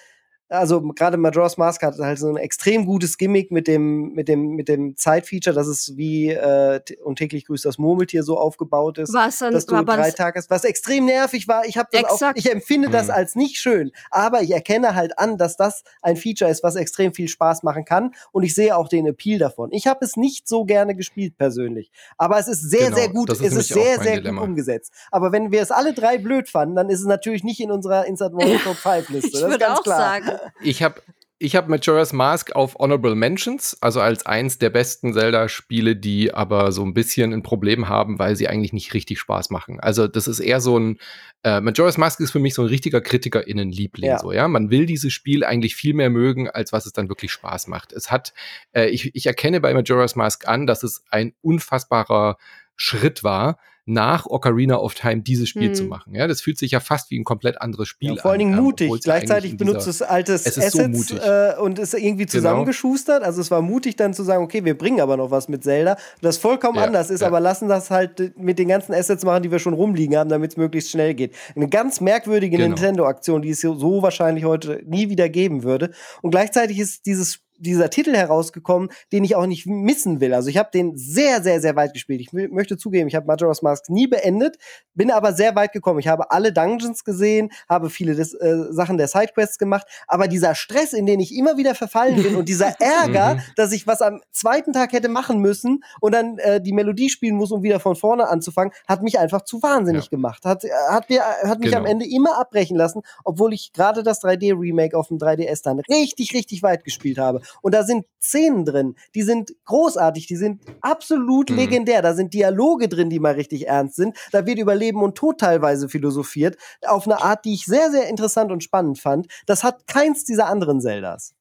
also 0.50 0.82
gerade 0.82 1.18
Majora's 1.18 1.58
Mask 1.58 1.82
hat 1.82 1.98
halt 1.98 2.20
so 2.20 2.30
ein 2.30 2.38
extrem 2.38 2.86
gutes 2.86 3.18
Gimmick 3.18 3.52
mit 3.52 3.68
dem 3.68 4.14
mit 4.14 4.28
dem 4.28 4.50
mit 4.52 4.68
dem 4.70 4.96
Zeitfeature, 4.96 5.56
dass 5.56 5.68
es 5.68 5.98
wie 5.98 6.30
äh, 6.30 6.80
und 7.04 7.18
täglich 7.18 7.46
grüßt 7.46 7.66
das 7.66 7.78
Murmeltier 7.78 8.24
so 8.24 8.38
aufgebaut 8.38 8.98
ist 9.00 9.14
War 9.14 9.30
es 9.30 9.40
dann, 9.40 9.54
dass 9.54 9.66
du 9.66 9.84
drei 9.84 10.12
Tage 10.12 10.38
hast, 10.38 10.50
was 10.50 10.64
extrem 10.64 11.06
nervig 11.06 11.48
war. 11.48 11.66
Ich 11.66 11.78
habe 11.78 11.90
das 11.92 12.22
auch, 12.22 12.32
ich 12.36 12.52
empfinde 12.52 12.90
das 12.90 13.08
Mhm. 13.08 13.14
als 13.14 13.36
nicht 13.36 13.58
schön, 13.58 13.92
aber 14.12 14.42
ich 14.44 14.52
erkenne 14.52 14.96
halt 14.96 15.18
an, 15.18 15.38
dass 15.38 15.58
das 15.58 15.84
ein 16.02 16.16
Feature 16.16 16.50
ist, 16.52 16.62
was 16.64 16.76
extrem 16.76 17.14
viel 17.14 17.28
Spaß 17.28 17.64
machen 17.64 17.86
kann 17.86 18.14
und 18.32 18.44
ich 18.44 18.54
sehe 18.54 18.76
auch 18.78 18.88
den 18.88 19.08
Appeal 19.08 19.40
davon. 19.40 19.72
Ich 19.72 19.88
habe 19.88 20.04
es 20.06 20.16
nicht 20.16 20.48
so 20.48 20.64
gerne 20.66 20.96
gespielt 20.96 21.38
persönlich, 21.38 21.92
aber 22.18 22.38
es 22.40 22.48
ist 22.48 22.62
sehr 22.70 22.86
Genau, 22.86 22.98
sehr 22.98 23.10
gut, 23.10 23.30
ist 23.32 23.42
es 23.42 23.54
ist 23.56 23.68
sehr 23.70 24.00
sehr 24.00 24.18
Dilemma. 24.18 24.42
gut 24.42 24.50
umgesetzt. 24.50 24.92
Aber 25.12 25.32
wenn 25.32 25.52
wir 25.52 25.62
es 25.62 25.72
alle 25.72 25.94
drei 25.94 26.18
blöd 26.18 26.50
fanden, 26.50 26.76
dann 26.76 26.90
ist 26.90 27.00
es 27.00 27.06
natürlich 27.08 27.44
nicht 27.44 27.60
in 27.60 27.72
unserer 27.72 28.06
Instant 28.06 28.34
Motion 28.36 28.60
Top 28.64 28.76
5 28.78 29.10
Liste. 29.10 29.28
ich 29.28 29.34
Das 29.34 29.42
ist 29.42 29.48
würde 29.50 29.58
ganz 29.66 29.80
auch 29.80 29.84
klar. 29.84 29.98
sagen, 30.00 30.32
Ich 30.62 30.84
habe 30.84 31.02
ich 31.38 31.56
hab 31.58 31.68
Majora's 31.68 32.14
Mask 32.14 32.56
auf 32.56 32.76
Honorable 32.76 33.14
Mentions, 33.14 33.78
also 33.82 34.00
als 34.00 34.26
eins 34.26 34.58
der 34.58 34.70
besten 34.70 35.14
Zelda-Spiele, 35.14 35.98
die 35.98 36.34
aber 36.34 36.72
so 36.72 36.82
ein 36.84 36.94
bisschen 36.94 37.34
ein 37.34 37.44
Problem 37.44 37.90
haben, 37.90 38.20
weil 38.20 38.38
sie 38.38 38.48
eigentlich 38.48 38.72
nicht 38.72 38.94
richtig 38.94 39.20
Spaß 39.20 39.50
machen. 39.50 39.80
Also 39.82 40.08
das 40.08 40.30
ist 40.30 40.40
eher 40.40 40.62
so 40.62 40.80
ein 40.80 40.98
äh, 41.44 41.60
Majora's 41.60 41.98
Mask 41.98 42.22
ist 42.22 42.32
für 42.32 42.40
mich 42.40 42.54
so 42.54 42.62
ein 42.62 42.70
richtiger 42.70 43.02
KritikerInnen-Liebling. 43.02 44.12
Ja. 44.12 44.20
So, 44.20 44.32
ja? 44.32 44.48
Man 44.48 44.70
will 44.70 44.86
dieses 44.86 45.12
Spiel 45.12 45.44
eigentlich 45.44 45.76
viel 45.76 45.94
mehr 45.94 46.10
mögen, 46.10 46.50
als 46.50 46.72
was 46.72 46.86
es 46.86 46.94
dann 46.94 47.10
wirklich 47.10 47.34
Spaß 47.34 47.68
macht. 47.68 47.92
Es 47.92 48.12
hat, 48.12 48.34
äh, 48.72 48.88
ich, 48.88 49.14
ich 49.14 49.26
erkenne 49.26 49.60
bei 49.60 49.74
Majora's 49.74 50.16
Mask 50.16 50.48
an, 50.48 50.66
dass 50.66 50.84
es 50.84 51.04
ein 51.10 51.34
unfassbarer 51.42 52.38
Schritt 52.78 53.24
war, 53.24 53.60
nach 53.88 54.26
Ocarina 54.26 54.78
of 54.78 54.96
Time 54.96 55.22
dieses 55.22 55.48
Spiel 55.50 55.68
Hm. 55.68 55.76
zu 55.76 55.84
machen. 55.86 56.16
Ja, 56.16 56.28
das 56.28 56.42
fühlt 56.42 56.58
sich 56.58 56.72
ja 56.72 56.80
fast 56.80 57.12
wie 57.12 57.20
ein 57.20 57.24
komplett 57.24 57.62
anderes 57.62 57.88
Spiel 57.88 58.16
Ja, 58.16 58.22
vor 58.22 58.32
allen 58.32 58.42
an. 58.42 58.48
Dingen 58.48 58.58
ähm, 58.58 58.64
mutig. 58.64 58.92
Gleichzeitig 59.04 59.58
benutzt 59.58 59.88
es 59.88 60.02
altes 60.02 60.46
Es 60.46 60.56
so 60.56 60.62
Assets 60.62 60.90
mutig. 61.12 61.20
äh, 61.24 61.54
und 61.60 61.78
ist 61.80 61.94
irgendwie 61.94 62.26
Genau. 62.26 62.32
zusammengeschustert. 62.32 63.24
Also 63.24 63.42
es 63.42 63.52
war 63.52 63.62
mutig 63.62 63.96
dann 63.96 64.14
zu 64.14 64.24
sagen, 64.24 64.44
okay, 64.44 64.66
wir 64.66 64.78
bringen 64.78 65.02
aber 65.02 65.18
noch 65.18 65.30
was 65.30 65.48
mit 65.50 65.64
Zelda, 65.64 65.98
das 66.22 66.38
vollkommen 66.38 66.78
Ja, 66.80 66.86
anders 66.86 67.10
ist, 67.12 67.22
ja. 67.22 67.28
aber 67.28 67.40
lassen 67.40 67.68
das 67.70 67.92
halt 67.92 68.38
mit 68.38 68.58
den 68.58 68.68
ganzen 68.70 68.94
Assets 68.94 69.24
machen, 69.24 69.44
die 69.44 69.52
wir 69.52 69.60
schon 69.60 69.74
rumliegen 69.74 70.18
haben, 70.18 70.30
damit 70.30 70.52
es 70.52 70.58
möglichst 70.58 70.90
schnell 70.90 71.14
geht. 71.14 71.36
Eine 71.56 71.70
ganz 71.70 72.02
merkwürdige 72.02 72.58
Genau. 72.58 72.70
Nintendo-Aktion, 72.70 73.44
die 73.44 73.52
es 73.52 73.62
so, 73.62 73.76
so 73.76 74.02
wahrscheinlich 74.02 74.46
heute 74.46 74.82
nie 74.88 75.10
wieder 75.10 75.30
geben 75.30 75.62
würde. 75.64 75.92
Und 76.24 76.32
gleichzeitig 76.32 76.80
ist 76.80 77.06
dieses 77.06 77.40
dieser 77.58 77.90
Titel 77.90 78.14
herausgekommen, 78.16 78.90
den 79.12 79.24
ich 79.24 79.36
auch 79.36 79.46
nicht 79.46 79.66
missen 79.66 80.20
will. 80.20 80.34
Also 80.34 80.50
ich 80.50 80.58
habe 80.58 80.70
den 80.74 80.98
sehr, 80.98 81.42
sehr, 81.42 81.62
sehr 81.62 81.76
weit 81.76 81.94
gespielt. 81.94 82.22
Ich 82.22 82.32
möchte 82.34 82.78
zugeben, 82.78 83.08
ich 83.08 83.16
habe 83.16 83.26
Majora's 83.28 83.62
Mask 83.62 83.90
nie 83.90 84.08
beendet, 84.08 84.58
bin 84.94 85.12
aber 85.12 85.34
sehr 85.34 85.56
weit 85.56 85.72
gekommen. 85.72 86.00
Ich 86.00 86.08
habe 86.08 86.32
alle 86.32 86.52
Dungeons 86.54 87.04
gesehen, 87.04 87.52
habe 87.70 87.90
viele 87.90 88.16
des, 88.16 88.34
äh, 88.34 88.56
Sachen 88.72 88.98
der 88.98 89.08
Sidequests 89.08 89.58
gemacht, 89.58 89.88
aber 90.08 90.28
dieser 90.28 90.56
Stress, 90.56 90.94
in 90.94 91.06
den 91.06 91.20
ich 91.20 91.36
immer 91.36 91.58
wieder 91.58 91.76
verfallen 91.76 92.22
bin 92.22 92.36
und 92.36 92.50
dieser 92.50 92.68
Ärger, 92.80 93.36
Mhm. 93.36 93.40
dass 93.56 93.72
ich 93.72 93.88
was 93.88 94.02
am 94.02 94.22
zweiten 94.32 94.74
Tag 94.74 94.92
hätte 94.94 95.10
machen 95.10 95.40
müssen 95.40 95.84
und 96.02 96.14
dann 96.14 96.38
äh, 96.40 96.62
die 96.62 96.74
Melodie 96.74 97.10
spielen 97.10 97.36
muss, 97.36 97.52
um 97.52 97.64
wieder 97.64 97.80
von 97.80 97.96
vorne 97.96 98.28
anzufangen, 98.28 98.74
hat 98.88 99.02
mich 99.02 99.18
einfach 99.20 99.42
zu 99.44 99.62
wahnsinnig 99.62 100.06
Ja. 100.06 100.10
gemacht. 100.10 100.46
Hat, 100.46 100.64
äh, 100.64 100.70
hat, 100.90 101.10
mir, 101.10 101.22
hat 101.24 101.60
mich 101.60 101.70
Genau. 101.70 101.80
am 101.82 101.86
Ende 101.86 102.06
immer 102.06 102.38
abbrechen 102.40 102.78
lassen, 102.78 103.02
obwohl 103.24 103.54
ich 103.54 103.74
gerade 103.74 104.04
das 104.04 104.22
3D-Remake 104.24 104.98
auf 104.98 105.08
dem 105.08 105.18
3DS 105.18 105.62
dann 105.64 105.80
richtig, 105.80 106.34
richtig 106.34 106.64
weit 106.64 106.84
gespielt 106.84 107.18
habe. 107.18 107.42
Und 107.62 107.74
da 107.74 107.84
sind 107.84 108.06
Szenen 108.22 108.66
drin, 108.66 108.96
die 109.14 109.22
sind 109.22 109.54
großartig, 109.66 110.28
die 110.28 110.36
sind 110.36 110.62
absolut 110.82 111.50
Mhm. 111.50 111.56
legendär. 111.58 112.02
Da 112.02 112.14
sind 112.14 112.34
Dialoge 112.34 112.88
drin, 112.88 113.10
die 113.10 113.20
mal 113.20 113.34
richtig 113.34 113.68
ernst 113.68 113.96
sind. 113.96 114.18
Da 114.32 114.46
wird 114.46 114.58
über 114.60 114.76
Leben 114.76 115.02
und 115.04 115.16
Tod 115.16 115.40
teilweise 115.40 115.90
philosophiert, 115.90 116.58
auf 116.86 117.06
eine 117.08 117.22
Art, 117.22 117.46
die 117.46 117.54
ich 117.54 117.66
sehr, 117.66 117.92
sehr 117.92 118.08
interessant 118.10 118.52
und 118.52 118.64
spannend 118.64 119.00
fand. 119.00 119.28
Das 119.46 119.64
hat 119.64 119.88
keins 119.88 120.24
dieser 120.26 120.48
anderen 120.48 120.82
Zeldas. 120.82 121.34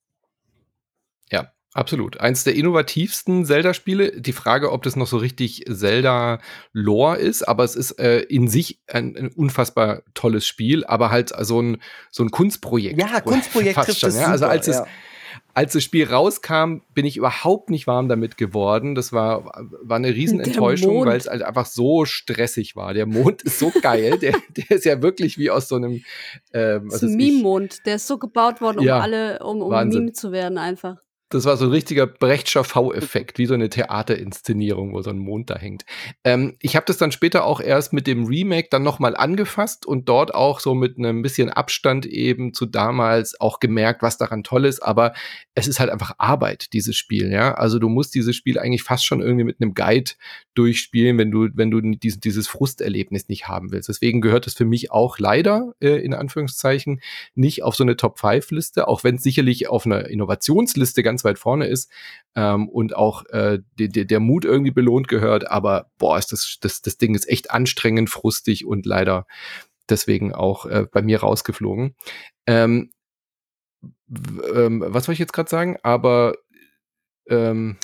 Ja, 1.30 1.52
absolut. 1.72 2.20
Eins 2.20 2.44
der 2.44 2.54
innovativsten 2.54 3.44
Zelda-Spiele. 3.46 4.20
Die 4.20 4.32
Frage, 4.32 4.70
ob 4.72 4.82
das 4.82 4.96
noch 4.96 5.06
so 5.06 5.16
richtig 5.16 5.64
Zelda-Lore 5.70 7.16
ist, 7.16 7.42
aber 7.42 7.64
es 7.64 7.76
ist 7.76 7.92
äh, 7.98 8.20
in 8.20 8.48
sich 8.48 8.80
ein, 8.86 9.16
ein 9.16 9.32
unfassbar 9.32 10.02
tolles 10.14 10.46
Spiel, 10.46 10.84
aber 10.84 11.10
halt 11.10 11.32
so 11.40 11.60
ein, 11.60 11.80
so 12.10 12.22
ein 12.22 12.30
Kunstprojekt. 12.30 13.00
Ja, 13.00 13.20
Kunstprojekt 13.24 13.76
trifft 13.80 14.00
schon, 14.00 14.14
ja. 14.14 14.26
Also 14.26 14.44
super, 14.44 14.50
als 14.50 14.68
es, 14.68 14.76
ja. 14.76 14.86
Als 15.54 15.72
das 15.72 15.82
Spiel 15.82 16.06
rauskam, 16.06 16.78
bin 16.94 17.06
ich 17.06 17.16
überhaupt 17.16 17.70
nicht 17.70 17.86
warm 17.86 18.08
damit 18.08 18.36
geworden. 18.36 18.94
Das 18.94 19.12
war, 19.12 19.44
war 19.82 19.96
eine 19.96 20.14
Riesenenttäuschung, 20.14 21.06
weil 21.06 21.16
es 21.16 21.28
halt 21.28 21.42
einfach 21.42 21.66
so 21.66 22.04
stressig 22.04 22.76
war. 22.76 22.94
Der 22.94 23.06
Mond 23.06 23.42
ist 23.42 23.58
so 23.58 23.72
geil. 23.82 24.18
der, 24.22 24.34
der 24.56 24.70
ist 24.70 24.84
ja 24.84 25.00
wirklich 25.02 25.38
wie 25.38 25.50
aus 25.50 25.68
so 25.68 25.76
einem 25.76 26.02
ähm, 26.52 26.90
was 26.90 27.02
ist 27.02 27.14
Meme-Mond. 27.14 27.86
Der 27.86 27.96
ist 27.96 28.06
so 28.06 28.18
gebaut 28.18 28.60
worden, 28.60 28.80
um 28.80 28.84
Ja, 28.84 29.00
alle, 29.00 29.38
um, 29.44 29.62
um. 29.62 29.88
Meme 29.88 30.12
zu 30.12 30.32
werden 30.32 30.58
einfach. 30.58 30.98
Das 31.34 31.46
war 31.46 31.56
so 31.56 31.64
ein 31.64 31.72
richtiger 31.72 32.06
Brechtscher 32.06 32.62
V-Effekt, 32.62 33.38
wie 33.38 33.46
so 33.46 33.54
eine 33.54 33.68
Theaterinszenierung, 33.68 34.92
wo 34.92 35.02
so 35.02 35.10
ein 35.10 35.18
Mond 35.18 35.50
da 35.50 35.58
hängt. 35.58 35.84
Ähm, 36.22 36.56
ich 36.60 36.76
habe 36.76 36.86
das 36.86 36.96
dann 36.96 37.10
später 37.10 37.44
auch 37.44 37.60
erst 37.60 37.92
mit 37.92 38.06
dem 38.06 38.26
Remake 38.26 38.68
dann 38.70 38.84
nochmal 38.84 39.16
angefasst 39.16 39.84
und 39.84 40.08
dort 40.08 40.32
auch 40.32 40.60
so 40.60 40.74
mit 40.74 40.96
einem 40.96 41.22
bisschen 41.22 41.50
Abstand 41.50 42.06
eben 42.06 42.54
zu 42.54 42.66
damals 42.66 43.40
auch 43.40 43.58
gemerkt, 43.58 44.00
was 44.00 44.16
daran 44.16 44.44
toll 44.44 44.64
ist. 44.64 44.78
Aber 44.78 45.12
es 45.56 45.66
ist 45.66 45.80
halt 45.80 45.90
einfach 45.90 46.12
Arbeit, 46.18 46.72
dieses 46.72 46.96
Spiel, 46.96 47.32
ja. 47.32 47.54
Also 47.54 47.80
du 47.80 47.88
musst 47.88 48.14
dieses 48.14 48.36
Spiel 48.36 48.56
eigentlich 48.56 48.84
fast 48.84 49.04
schon 49.04 49.20
irgendwie 49.20 49.44
mit 49.44 49.60
einem 49.60 49.74
Guide 49.74 50.12
durchspielen, 50.54 51.18
wenn 51.18 51.32
du, 51.32 51.48
wenn 51.54 51.72
du 51.72 51.80
dieses, 51.80 52.20
dieses 52.20 52.46
Frusterlebnis 52.46 53.28
nicht 53.28 53.48
haben 53.48 53.72
willst. 53.72 53.88
Deswegen 53.88 54.20
gehört 54.20 54.46
es 54.46 54.54
für 54.54 54.66
mich 54.66 54.92
auch 54.92 55.18
leider, 55.18 55.74
äh, 55.80 55.96
in 55.96 56.14
Anführungszeichen, 56.14 57.00
nicht 57.34 57.64
auf 57.64 57.74
so 57.74 57.82
eine 57.82 57.96
Top-5-Liste, 57.96 58.86
auch 58.86 59.02
wenn 59.02 59.16
es 59.16 59.24
sicherlich 59.24 59.68
auf 59.68 59.84
einer 59.84 60.08
Innovationsliste 60.08 61.02
ganz 61.02 61.23
weit 61.24 61.38
vorne 61.38 61.66
ist 61.66 61.90
ähm, 62.36 62.68
und 62.68 62.94
auch 62.96 63.24
äh, 63.26 63.60
de, 63.78 63.88
de, 63.88 64.04
der 64.04 64.20
Mut 64.20 64.44
irgendwie 64.44 64.70
belohnt 64.70 65.08
gehört. 65.08 65.50
Aber 65.50 65.90
boah, 65.98 66.18
ist 66.18 66.32
das, 66.32 66.58
das, 66.60 66.82
das 66.82 66.98
Ding 66.98 67.14
ist 67.14 67.28
echt 67.28 67.50
anstrengend, 67.50 68.10
frustig 68.10 68.66
und 68.66 68.86
leider 68.86 69.26
deswegen 69.88 70.34
auch 70.34 70.66
äh, 70.66 70.86
bei 70.90 71.02
mir 71.02 71.20
rausgeflogen. 71.20 71.94
Ähm, 72.46 72.90
ähm, 74.54 74.84
was 74.86 75.08
wollte 75.08 75.14
ich 75.14 75.18
jetzt 75.18 75.32
gerade 75.32 75.50
sagen? 75.50 75.76
Aber 75.82 76.34
ähm, 77.28 77.76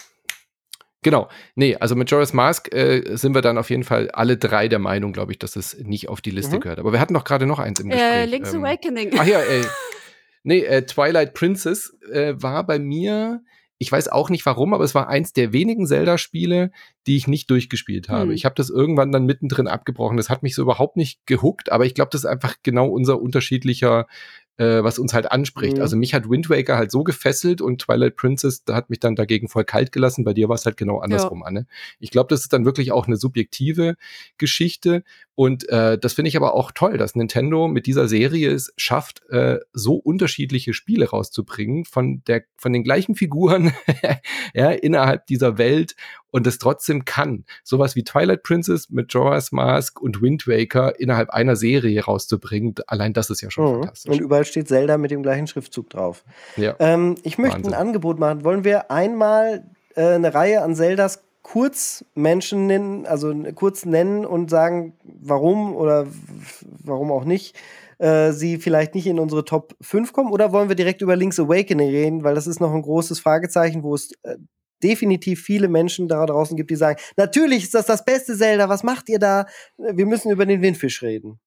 Genau. 1.02 1.30
Nee, 1.54 1.76
also 1.76 1.96
mit 1.96 2.10
Joris 2.10 2.34
Mask 2.34 2.74
äh, 2.74 3.16
sind 3.16 3.34
wir 3.34 3.40
dann 3.40 3.56
auf 3.56 3.70
jeden 3.70 3.84
Fall 3.84 4.10
alle 4.10 4.36
drei 4.36 4.68
der 4.68 4.78
Meinung, 4.78 5.14
glaube 5.14 5.32
ich, 5.32 5.38
dass 5.38 5.56
es 5.56 5.78
nicht 5.78 6.10
auf 6.10 6.20
die 6.20 6.30
Liste 6.30 6.56
Mhm. 6.56 6.60
gehört. 6.60 6.78
Aber 6.78 6.92
wir 6.92 7.00
hatten 7.00 7.14
doch 7.14 7.24
gerade 7.24 7.46
noch 7.46 7.58
eins 7.58 7.80
im 7.80 7.88
Gespräch. 7.88 8.12
Äh, 8.12 8.24
Link's 8.26 8.52
ähm, 8.52 8.62
Awakening. 8.62 9.12
Ach 9.16 9.24
ja, 9.24 9.40
ey. 9.40 9.64
Nee, 10.42 10.60
äh, 10.60 10.84
Twilight 10.86 11.34
Princess 11.34 11.96
äh, 12.10 12.34
war 12.36 12.66
bei 12.66 12.78
mir, 12.78 13.42
ich 13.78 13.90
weiß 13.90 14.08
auch 14.08 14.30
nicht 14.30 14.44
warum, 14.46 14.74
aber 14.74 14.84
es 14.84 14.94
war 14.94 15.08
eins 15.08 15.32
der 15.32 15.52
wenigen 15.52 15.86
Zelda-Spiele, 15.86 16.70
die 17.06 17.16
ich 17.16 17.26
nicht 17.26 17.50
durchgespielt 17.50 18.08
habe. 18.08 18.24
Hm. 18.24 18.32
Ich 18.32 18.44
habe 18.44 18.54
das 18.54 18.70
irgendwann 18.70 19.12
dann 19.12 19.26
mittendrin 19.26 19.68
abgebrochen. 19.68 20.16
Das 20.16 20.30
hat 20.30 20.42
mich 20.42 20.54
so 20.54 20.62
überhaupt 20.62 20.96
nicht 20.96 21.26
gehuckt, 21.26 21.72
aber 21.72 21.86
ich 21.86 21.94
glaube, 21.94 22.10
das 22.12 22.22
ist 22.22 22.26
einfach 22.26 22.56
genau 22.62 22.88
unser 22.88 23.20
unterschiedlicher, 23.20 24.06
äh, 24.60 24.84
was 24.84 24.98
uns 24.98 25.14
halt 25.14 25.32
anspricht. 25.32 25.78
Mhm. 25.78 25.82
Also 25.82 25.96
mich 25.96 26.12
hat 26.12 26.28
Wind 26.28 26.50
Waker 26.50 26.76
halt 26.76 26.90
so 26.90 27.02
gefesselt 27.02 27.62
und 27.62 27.80
Twilight 27.80 28.16
Princess, 28.16 28.62
da 28.62 28.74
hat 28.74 28.90
mich 28.90 29.00
dann 29.00 29.16
dagegen 29.16 29.48
voll 29.48 29.64
kalt 29.64 29.90
gelassen. 29.90 30.22
Bei 30.22 30.34
dir 30.34 30.50
war 30.50 30.56
es 30.56 30.66
halt 30.66 30.76
genau 30.76 30.98
andersrum, 30.98 31.42
Anne. 31.42 31.66
Ich 31.98 32.10
glaube, 32.10 32.28
das 32.28 32.42
ist 32.42 32.52
dann 32.52 32.66
wirklich 32.66 32.92
auch 32.92 33.06
eine 33.06 33.16
subjektive 33.16 33.96
Geschichte. 34.36 35.02
Und 35.34 35.66
äh, 35.70 35.96
das 35.96 36.12
finde 36.12 36.28
ich 36.28 36.36
aber 36.36 36.52
auch 36.54 36.72
toll, 36.72 36.98
dass 36.98 37.14
Nintendo 37.14 37.68
mit 37.68 37.86
dieser 37.86 38.06
Serie 38.06 38.50
es 38.50 38.74
schafft, 38.76 39.26
äh, 39.30 39.60
so 39.72 39.94
unterschiedliche 39.94 40.74
Spiele 40.74 41.08
rauszubringen 41.08 41.86
von 41.86 42.22
der 42.26 42.42
von 42.58 42.74
den 42.74 42.84
gleichen 42.84 43.14
Figuren 43.14 43.72
ja, 44.54 44.70
innerhalb 44.72 45.26
dieser 45.26 45.56
Welt 45.56 45.96
und 46.30 46.46
es 46.46 46.58
trotzdem 46.58 47.04
kann. 47.04 47.44
Sowas 47.64 47.96
wie 47.96 48.04
Twilight 48.04 48.42
Princess 48.42 48.90
mit 48.90 49.12
Jorah's 49.12 49.52
Mask 49.52 50.00
und 50.00 50.20
Wind 50.22 50.46
Waker 50.46 50.98
innerhalb 51.00 51.30
einer 51.30 51.56
Serie 51.56 52.04
rauszubringen, 52.04 52.74
allein 52.86 53.12
das 53.12 53.30
ist 53.30 53.40
ja 53.40 53.50
schon 53.50 53.64
Mhm. 53.64 53.80
fantastisch. 53.82 54.10
Und 54.12 54.20
überall 54.20 54.44
steht 54.44 54.68
Zelda 54.68 54.98
mit 54.98 55.10
dem 55.10 55.22
gleichen 55.22 55.46
Schriftzug 55.46 55.90
drauf. 55.90 56.24
Ja. 56.56 56.74
Ähm, 56.78 57.16
ich 57.22 57.38
möchte 57.38 57.56
Wahnsinn. 57.58 57.74
ein 57.74 57.80
Angebot 57.80 58.18
machen. 58.18 58.44
Wollen 58.44 58.64
wir 58.64 58.90
einmal 58.90 59.64
äh, 59.96 60.02
eine 60.14 60.32
Reihe 60.34 60.62
an 60.62 60.74
Zeldas 60.74 61.22
kurz 61.42 62.04
Menschen 62.14 62.66
nennen, 62.66 63.06
also 63.06 63.34
kurz 63.54 63.84
nennen 63.84 64.24
und 64.24 64.50
sagen, 64.50 64.92
warum 65.04 65.74
oder 65.74 66.06
warum 66.84 67.10
auch 67.10 67.24
nicht 67.24 67.56
äh, 67.98 68.32
sie 68.32 68.58
vielleicht 68.58 68.94
nicht 68.94 69.06
in 69.06 69.18
unsere 69.18 69.44
Top 69.44 69.74
5 69.80 70.12
kommen? 70.12 70.30
Oder 70.32 70.52
wollen 70.52 70.68
wir 70.68 70.76
direkt 70.76 71.02
über 71.02 71.16
Link's 71.16 71.40
Awakening 71.40 71.90
reden? 71.90 72.24
Weil 72.24 72.34
das 72.34 72.46
ist 72.46 72.60
noch 72.60 72.72
ein 72.72 72.82
großes 72.82 73.20
Fragezeichen, 73.20 73.82
wo 73.82 73.94
es 73.94 74.12
äh, 74.22 74.36
definitiv 74.82 75.42
viele 75.42 75.68
Menschen 75.68 76.08
da 76.08 76.24
draußen 76.26 76.56
gibt, 76.56 76.70
die 76.70 76.76
sagen, 76.76 76.98
natürlich 77.16 77.64
ist 77.64 77.74
das 77.74 77.86
das 77.86 78.04
beste 78.04 78.36
Zelda, 78.36 78.68
was 78.68 78.82
macht 78.82 79.08
ihr 79.08 79.18
da? 79.18 79.46
Wir 79.76 80.06
müssen 80.06 80.30
über 80.30 80.46
den 80.46 80.62
Windfisch 80.62 81.02
reden. 81.02 81.38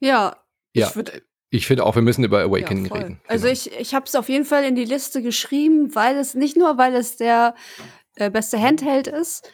Ja, 0.00 0.36
Ja, 0.74 0.88
ich 0.88 0.92
würd- 0.94 1.22
ich 1.50 1.66
finde 1.68 1.84
auch, 1.84 1.94
wir 1.94 2.02
müssen 2.02 2.24
über 2.24 2.40
Awakening 2.42 2.86
ja, 2.86 2.94
reden. 2.94 3.20
Also 3.28 3.44
Genau. 3.44 3.52
ich, 3.52 3.72
ich 3.78 3.94
habe 3.94 4.06
es 4.06 4.14
auf 4.16 4.28
jeden 4.28 4.44
Fall 4.44 4.64
in 4.64 4.74
die 4.74 4.84
Liste 4.84 5.22
geschrieben, 5.22 5.94
weil 5.94 6.16
es 6.16 6.34
nicht 6.34 6.56
nur, 6.56 6.78
weil 6.78 6.94
es 6.96 7.16
der 7.16 7.54
äh, 8.16 8.28
beste 8.30 8.60
Handheld 8.60 9.06
ist 9.06 9.46
äh, 9.46 9.50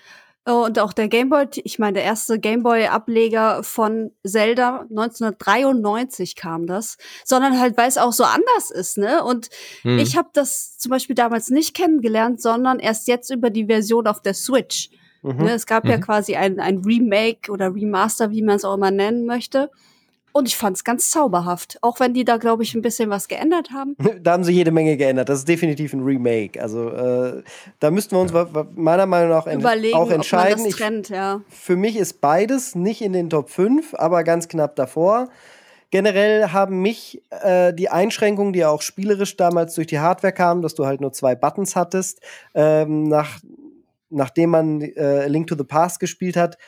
und 0.47 0.79
auch 0.79 0.93
der 0.93 1.09
Gameboy, 1.09 1.47
ich 1.65 1.79
meine, 1.79 1.95
der 1.95 2.05
erste 2.05 2.39
Gameboy-Ableger 2.41 3.63
von 3.63 4.11
Zelda 4.27 4.87
1993 4.91 6.37
kam 6.37 6.67
das, 6.67 6.97
sondern 7.25 7.59
halt, 7.61 7.77
weil 7.77 7.89
es 7.89 7.99
auch 7.99 8.13
so 8.13 8.25
anders 8.25 8.71
ist, 8.71 8.99
ne? 8.99 9.23
Und 9.25 9.49
Hm. 9.83 9.99
ich 9.99 10.17
habe 10.17 10.31
das 10.33 10.79
zum 10.79 10.91
Beispiel 10.91 11.15
damals 11.15 11.51
nicht 11.51 11.75
kennengelernt, 11.75 12.41
sondern 12.41 12.79
erst 12.79 13.09
jetzt 13.09 13.31
über 13.31 13.51
die 13.51 13.67
Version 13.67 14.07
auf 14.07 14.23
der 14.23 14.35
Switch. 14.35 14.91
Mhm. 15.23 15.45
Ne, 15.45 15.53
es 15.53 15.67
gab 15.67 15.87
ja 15.87 15.99
Mhm. 15.99 16.01
quasi 16.03 16.37
ein, 16.37 16.59
ein 16.61 16.79
Remake 16.79 17.53
oder 17.53 17.75
Remaster, 17.75 18.31
wie 18.31 18.43
man 18.43 18.57
es 18.57 18.65
auch 18.65 18.75
immer 18.75 18.91
nennen 18.91 19.27
möchte. 19.27 19.71
Und 20.33 20.49
ich 20.49 20.57
fand 20.57 20.77
es 20.77 20.85
ganz 20.85 21.11
zauberhaft. 21.11 21.79
Auch 21.83 22.01
wenn 22.01 22.15
die 22.15 22.25
da, 22.25 22.37
glaube 22.37 22.63
ich, 22.63 22.75
ein 22.75 22.83
bisschen 22.83 23.11
was 23.11 23.29
geändert 23.29 23.71
haben. 23.73 23.97
Da 24.23 24.33
haben 24.33 24.45
sie 24.45 24.53
jede 24.53 24.71
Menge 24.71 24.97
geändert. 24.97 25.29
Das 25.29 25.39
ist 25.39 25.49
definitiv 25.49 25.95
ein 25.95 26.03
Remake. 26.03 26.61
Also 26.61 26.91
äh, 26.91 27.43
da 27.79 27.91
müssten 27.91 28.15
wir 28.15 28.21
uns 28.21 28.33
meiner 28.75 29.07
Meinung 29.07 29.31
nach 29.31 29.47
ent 29.47 29.63
Überlegen, 29.63 29.97
auch 29.97 30.03
ob 30.03 30.09
man 30.09 30.17
entscheiden. 30.17 30.59
das 30.59 30.67
Ich, 30.67 30.77
trennt, 30.77 31.09
ja. 31.09 31.41
für 31.49 31.77
mich 31.77 31.97
ist 31.97 32.21
beides 32.21 32.75
nicht 32.75 33.01
in 33.01 33.13
den 33.13 33.31
Top 33.31 33.49
5, 33.49 33.95
aber 33.95 34.25
ganz 34.25 34.49
knapp 34.49 34.77
davor. 34.77 35.29
Generell 35.91 36.49
haben 36.53 36.83
mich 36.83 37.23
äh, 37.31 37.73
die 37.73 37.89
Einschränkungen, 37.89 38.53
die 38.53 38.65
auch 38.65 38.83
spielerisch 38.83 39.37
damals 39.37 39.75
durch 39.75 39.89
die 39.89 39.99
Hardware 39.99 40.33
kamen, 40.33 40.63
dass 40.63 40.75
du 40.75 40.87
halt 40.87 41.01
nur 41.01 41.13
zwei 41.13 41.35
Buttons 41.35 41.75
hattest, 41.75 42.21
ähm, 42.55 43.05
nach, 43.05 43.41
nachdem 44.09 44.51
man 44.51 44.83
äh, 44.83 45.27
Link 45.27 45.49
to 45.49 45.57
the 45.57 45.65
Past 45.65 45.99
gespielt 45.99 46.37
hat, 46.37 46.59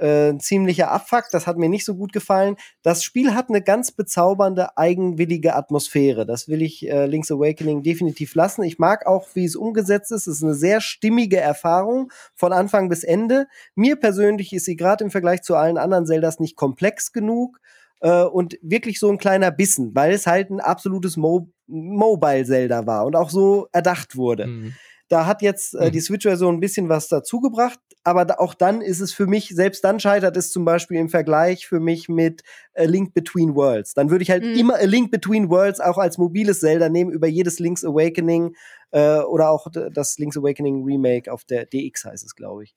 äh, 0.00 0.30
ein 0.30 0.40
ziemlicher 0.40 0.90
Abfuck. 0.90 1.24
Das 1.30 1.46
hat 1.46 1.58
mir 1.58 1.68
nicht 1.68 1.84
so 1.84 1.94
gut 1.94 2.12
gefallen. 2.12 2.56
Das 2.82 3.04
Spiel 3.04 3.34
hat 3.34 3.48
eine 3.48 3.62
ganz 3.62 3.92
bezaubernde, 3.92 4.76
eigenwillige 4.76 5.54
Atmosphäre. 5.54 6.26
Das 6.26 6.48
will 6.48 6.62
ich 6.62 6.88
äh, 6.88 7.06
Link's 7.06 7.30
Awakening 7.30 7.82
definitiv 7.82 8.34
lassen. 8.34 8.62
Ich 8.62 8.78
mag 8.78 9.06
auch, 9.06 9.28
wie 9.34 9.44
es 9.44 9.56
umgesetzt 9.56 10.12
ist. 10.12 10.26
Es 10.26 10.36
ist 10.38 10.42
eine 10.42 10.54
sehr 10.54 10.80
stimmige 10.80 11.38
Erfahrung 11.38 12.10
von 12.34 12.52
Anfang 12.52 12.88
bis 12.88 13.04
Ende. 13.04 13.46
Mir 13.74 13.96
persönlich 13.96 14.52
ist 14.52 14.64
sie 14.64 14.76
gerade 14.76 15.04
im 15.04 15.10
Vergleich 15.10 15.42
zu 15.42 15.56
allen 15.56 15.78
anderen 15.78 16.06
Zeldas 16.06 16.40
nicht 16.40 16.56
komplex 16.56 17.12
genug 17.12 17.60
äh, 18.00 18.24
und 18.24 18.58
wirklich 18.62 18.98
so 18.98 19.10
ein 19.10 19.18
kleiner 19.18 19.50
Bissen, 19.50 19.94
weil 19.94 20.12
es 20.12 20.26
halt 20.26 20.50
ein 20.50 20.60
absolutes 20.60 21.16
Mo 21.16 21.48
Mobile-Zelda 21.72 22.86
war 22.86 23.06
und 23.06 23.14
auch 23.14 23.30
so 23.30 23.68
erdacht 23.70 24.16
wurde. 24.16 24.46
Mhm. 24.48 24.74
Da 25.10 25.26
hat 25.26 25.42
jetzt 25.42 25.74
äh, 25.74 25.86
Mhm. 25.86 25.90
die 25.92 26.00
Switch-Version 26.00 26.54
ein 26.54 26.60
bisschen 26.60 26.88
was 26.88 27.08
dazugebracht, 27.08 27.78
aber 28.04 28.24
da, 28.24 28.36
auch 28.38 28.54
dann 28.54 28.80
ist 28.80 29.00
es 29.00 29.12
für 29.12 29.26
mich, 29.26 29.48
selbst 29.48 29.84
dann 29.84 30.00
scheitert 30.00 30.36
es 30.36 30.50
zum 30.52 30.64
Beispiel 30.64 30.98
im 30.98 31.08
Vergleich 31.10 31.66
für 31.66 31.80
mich 31.80 32.08
mit 32.08 32.42
A 32.74 32.84
Link 32.84 33.12
Between 33.12 33.54
Worlds. 33.54 33.92
Dann 33.92 34.10
würde 34.10 34.22
ich 34.22 34.30
halt 34.30 34.44
Mhm. 34.44 34.54
immer 34.54 34.74
A 34.76 34.84
Link 34.84 35.10
Between 35.10 35.50
Worlds 35.50 35.80
auch 35.80 35.98
als 35.98 36.16
mobiles 36.16 36.60
Zelda 36.60 36.88
nehmen 36.88 37.10
über 37.10 37.26
jedes 37.26 37.58
Link's 37.58 37.84
Awakening 37.84 38.54
äh, 38.92 39.18
oder 39.18 39.50
auch 39.50 39.66
das 39.92 40.16
Link's 40.18 40.38
Awakening 40.38 40.84
Remake 40.84 41.30
auf 41.30 41.44
der 41.44 41.66
DX 41.66 42.04
heißt 42.06 42.24
es, 42.24 42.34
glaube 42.36 42.64
ich. 42.64 42.74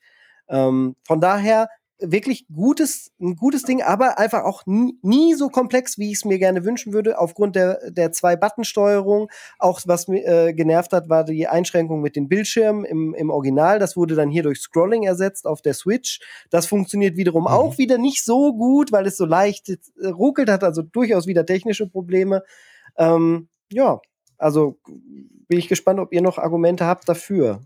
Ähm, 0.49 0.95
von 1.05 1.21
daher 1.21 1.69
wirklich 1.99 2.45
gutes, 2.53 3.11
ein 3.21 3.35
gutes 3.35 3.63
Ding, 3.63 3.81
aber 3.81 4.19
einfach 4.19 4.43
auch 4.43 4.63
nie, 4.65 4.97
nie 5.01 5.35
so 5.35 5.49
komplex, 5.49 5.97
wie 5.97 6.07
ich 6.07 6.17
es 6.17 6.25
mir 6.25 6.39
gerne 6.39 6.65
wünschen 6.65 6.91
würde, 6.93 7.19
aufgrund 7.19 7.55
der, 7.55 7.91
der 7.91 8.11
Zwei-Button-Steuerung. 8.11 9.29
Auch 9.59 9.79
was 9.85 10.07
mir 10.07 10.25
äh, 10.25 10.53
genervt 10.53 10.91
hat, 10.91 11.09
war 11.09 11.23
die 11.23 11.47
Einschränkung 11.47 12.01
mit 12.01 12.15
den 12.15 12.27
Bildschirmen 12.27 12.83
im, 12.83 13.13
im 13.13 13.29
Original. 13.29 13.79
Das 13.79 13.95
wurde 13.95 14.15
dann 14.15 14.29
hier 14.29 14.43
durch 14.43 14.59
Scrolling 14.59 15.03
ersetzt 15.03 15.45
auf 15.45 15.61
der 15.61 15.73
Switch. 15.73 16.19
Das 16.49 16.65
funktioniert 16.65 17.15
wiederum 17.15 17.43
Mhm. 17.43 17.47
auch 17.47 17.77
wieder 17.77 17.97
nicht 17.97 18.25
so 18.25 18.53
gut, 18.53 18.91
weil 18.91 19.07
es 19.07 19.17
so 19.17 19.25
leicht 19.25 19.69
äh, 19.69 20.07
ruckelt 20.07 20.49
hat, 20.49 20.63
also 20.63 20.81
durchaus 20.81 21.27
wieder 21.27 21.45
technische 21.45 21.87
Probleme. 21.87 22.43
Ähm, 22.97 23.47
ja, 23.71 24.01
also 24.37 24.77
bin 25.47 25.59
ich 25.59 25.67
gespannt, 25.67 25.99
ob 25.99 26.13
ihr 26.13 26.21
noch 26.21 26.37
Argumente 26.37 26.85
habt 26.85 27.07
dafür. 27.07 27.61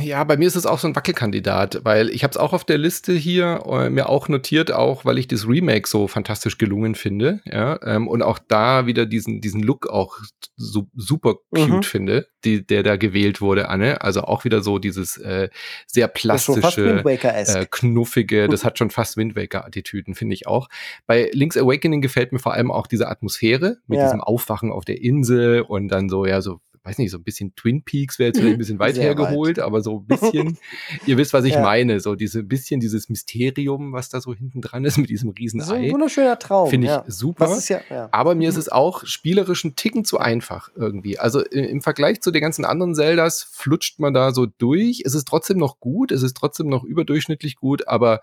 Ja, 0.00 0.22
bei 0.22 0.36
mir 0.36 0.46
ist 0.46 0.54
es 0.54 0.64
auch 0.64 0.78
so 0.78 0.86
ein 0.86 0.94
Wackelkandidat, 0.94 1.80
weil 1.82 2.08
ich 2.10 2.22
habe 2.22 2.30
es 2.30 2.36
auch 2.36 2.52
auf 2.52 2.62
der 2.62 2.78
Liste 2.78 3.12
hier 3.14 3.64
äh, 3.66 3.90
mir 3.90 4.08
auch 4.08 4.28
notiert, 4.28 4.70
auch 4.70 5.04
weil 5.04 5.18
ich 5.18 5.26
das 5.26 5.48
Remake 5.48 5.88
so 5.88 6.06
fantastisch 6.06 6.56
gelungen 6.56 6.94
finde, 6.94 7.40
ja, 7.46 7.80
ähm, 7.82 8.06
und 8.06 8.22
auch 8.22 8.38
da 8.38 8.86
wieder 8.86 9.06
diesen 9.06 9.40
diesen 9.40 9.60
Look 9.60 9.88
auch 9.88 10.18
su 10.56 10.86
super 10.94 11.34
cute 11.52 11.68
Mhm. 11.78 11.82
finde, 11.82 12.28
die, 12.44 12.64
der 12.64 12.84
da 12.84 12.94
gewählt 12.96 13.40
wurde, 13.40 13.68
Anne. 13.68 14.02
Also 14.02 14.20
auch 14.22 14.44
wieder 14.44 14.62
so 14.62 14.78
dieses 14.78 15.16
äh, 15.16 15.48
sehr 15.88 16.06
Das 16.06 16.14
plastische, 16.22 17.04
Waker-esque. 17.04 17.62
äh, 17.62 17.66
knuffige, 17.68 18.46
das 18.48 18.64
hat 18.64 18.78
schon 18.78 18.90
fast 18.90 19.16
Wind 19.16 19.34
Waker-Attitüden, 19.34 20.14
finde 20.14 20.34
ich 20.34 20.46
auch. 20.46 20.68
Bei 21.06 21.28
Link's 21.32 21.56
Awakening 21.56 22.00
gefällt 22.02 22.30
mir 22.30 22.38
vor 22.38 22.52
allem 22.54 22.70
auch 22.70 22.86
diese 22.86 23.08
Atmosphäre 23.08 23.78
mit 23.88 23.98
Ja. 23.98 24.04
diesem 24.04 24.20
Aufwachen 24.20 24.70
auf 24.70 24.84
der 24.84 25.02
Insel 25.02 25.62
und 25.62 25.88
dann 25.88 26.08
so, 26.08 26.24
ja, 26.24 26.40
so, 26.40 26.60
weiß 26.84 26.98
nicht, 26.98 27.10
so 27.10 27.18
ein 27.18 27.22
bisschen 27.22 27.54
Twin 27.54 27.84
Peaks 27.84 28.18
wäre 28.18 28.28
jetzt 28.28 28.38
vielleicht 28.38 28.54
ein 28.56 28.58
bisschen 28.58 28.78
weit 28.80 28.96
Sehr 28.96 29.04
hergeholt, 29.04 29.58
aber 29.60 29.80
so 29.82 30.00
ein 30.00 30.06
bisschen, 30.06 30.58
ihr 31.06 31.16
wisst, 31.16 31.32
was 31.32 31.44
ich 31.44 31.54
Ja. 31.54 31.62
meine, 31.62 32.00
so 32.00 32.14
diese 32.14 32.42
bisschen 32.42 32.80
dieses 32.80 33.08
Mysterium, 33.08 33.92
was 33.92 34.08
da 34.08 34.20
so 34.20 34.34
hinten 34.34 34.60
dran 34.60 34.84
ist 34.84 34.98
mit 34.98 35.08
diesem 35.10 35.30
riesen 35.30 35.60
so 35.60 35.74
ein 35.74 35.84
Ei, 35.84 35.90
wunderschöner 35.92 36.38
Traum. 36.38 36.68
finde 36.70 36.86
ich 36.88 36.92
ja. 36.92 37.04
super. 37.06 37.48
Was 37.48 37.58
ist 37.58 37.68
ja. 37.68 38.08
Aber 38.10 38.34
mir 38.34 38.48
ist 38.48 38.56
es 38.56 38.68
auch 38.70 39.04
spielerisch 39.06 39.64
ein 39.64 39.76
Ticken 39.76 40.04
zu 40.04 40.18
einfach 40.18 40.70
irgendwie. 40.74 41.18
Also 41.18 41.40
im 41.42 41.82
Vergleich 41.82 42.20
zu 42.20 42.30
den 42.30 42.42
ganzen 42.42 42.64
anderen 42.64 42.94
Zeldas 42.94 43.42
flutscht 43.50 44.00
man 44.00 44.12
da 44.14 44.32
so 44.32 44.46
durch. 44.46 45.02
Es 45.04 45.14
ist 45.14 45.28
trotzdem 45.28 45.58
noch 45.58 45.78
gut, 45.80 46.10
es 46.12 46.22
ist 46.22 46.36
trotzdem 46.36 46.68
noch 46.68 46.84
überdurchschnittlich 46.84 47.56
gut, 47.56 47.86
aber 47.88 48.20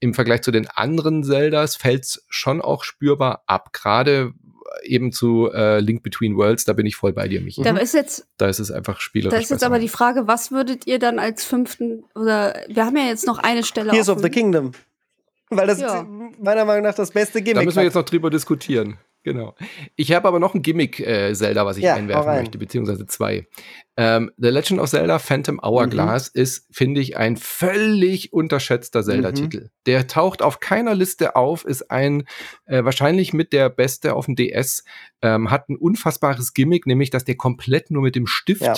im 0.00 0.12
Vergleich 0.12 0.42
zu 0.42 0.50
den 0.50 0.66
anderen 0.68 1.24
Zeldas 1.24 1.76
fällt 1.76 2.04
es 2.04 2.24
schon 2.28 2.60
auch 2.60 2.84
spürbar 2.84 3.42
ab. 3.46 3.72
Gerade 3.72 4.34
eben 4.82 5.12
zu 5.12 5.50
äh, 5.52 5.80
Link 5.80 6.02
Between 6.02 6.36
Worlds, 6.36 6.64
da 6.64 6.72
bin 6.72 6.86
ich 6.86 6.96
voll 6.96 7.12
bei 7.12 7.28
dir, 7.28 7.40
Michi. 7.40 7.62
Da 7.62 7.72
Mhm. 7.72 7.78
ist 7.78 7.94
jetzt, 7.94 8.26
Da 8.36 8.46
ist 8.48 8.58
es 8.58 8.70
einfach 8.70 9.00
spielerisch. 9.00 9.32
da 9.32 9.36
ist 9.38 9.50
jetzt 9.50 9.58
besser. 9.60 9.66
aber 9.66 9.78
die 9.78 9.88
Frage, 9.88 10.26
was 10.26 10.50
würdet 10.50 10.86
ihr 10.86 10.98
dann 10.98 11.18
als 11.18 11.44
fünften 11.44 12.04
oder 12.14 12.54
wir 12.68 12.84
haben 12.86 12.96
ja 12.96 13.04
jetzt 13.04 13.26
noch 13.26 13.38
eine 13.38 13.62
Stelle 13.64 13.90
Tears 13.90 14.08
of 14.08 14.20
the 14.20 14.30
Kingdom. 14.30 14.72
Weil 15.50 15.66
das 15.66 15.80
Ja. 15.80 16.04
meiner 16.40 16.64
Meinung 16.64 16.82
nach 16.84 16.94
das 16.94 17.10
beste 17.10 17.40
Gimmick 17.42 17.60
Da 17.60 17.64
müssen 17.64 17.76
wir 17.76 17.84
jetzt 17.84 17.94
noch 17.94 18.04
drüber 18.04 18.30
diskutieren. 18.30 18.96
Genau. 19.24 19.54
Ich 19.96 20.12
habe 20.12 20.28
aber 20.28 20.38
noch 20.38 20.54
ein 20.54 20.60
Gimmick-Zelda, 20.62 21.64
was 21.64 21.78
ich 21.78 21.84
Ja, 21.84 21.94
einwerfen 21.94 22.34
möchte, 22.36 22.58
beziehungsweise 22.58 23.06
zwei. 23.06 23.46
Ähm, 23.96 24.30
The 24.36 24.48
Legend 24.48 24.80
of 24.80 24.90
Zelda 24.90 25.18
Phantom 25.18 25.58
Hourglass 25.62 26.30
Mhm. 26.34 26.40
ist, 26.42 26.66
finde 26.70 27.00
ich, 27.00 27.16
ein 27.16 27.36
völlig 27.36 28.32
unterschätzter 28.34 29.02
Zelda-Titel. 29.02 29.70
Der 29.86 30.06
taucht 30.06 30.42
auf 30.42 30.60
keiner 30.60 30.94
Liste 30.94 31.36
auf, 31.36 31.64
ist 31.64 31.90
ein 31.90 32.24
äh, 32.66 32.84
wahrscheinlich 32.84 33.32
mit 33.32 33.52
der 33.54 33.70
beste 33.70 34.14
auf 34.14 34.26
dem 34.26 34.36
DS, 34.36 34.84
ähm, 35.22 35.50
hat 35.50 35.68
ein 35.70 35.76
unfassbares 35.76 36.52
Gimmick, 36.52 36.86
nämlich 36.86 37.08
dass 37.10 37.24
der 37.24 37.36
komplett 37.36 37.90
nur 37.90 38.02
mit 38.02 38.14
dem 38.16 38.26
Stift 38.26 38.62
Ja. 38.62 38.74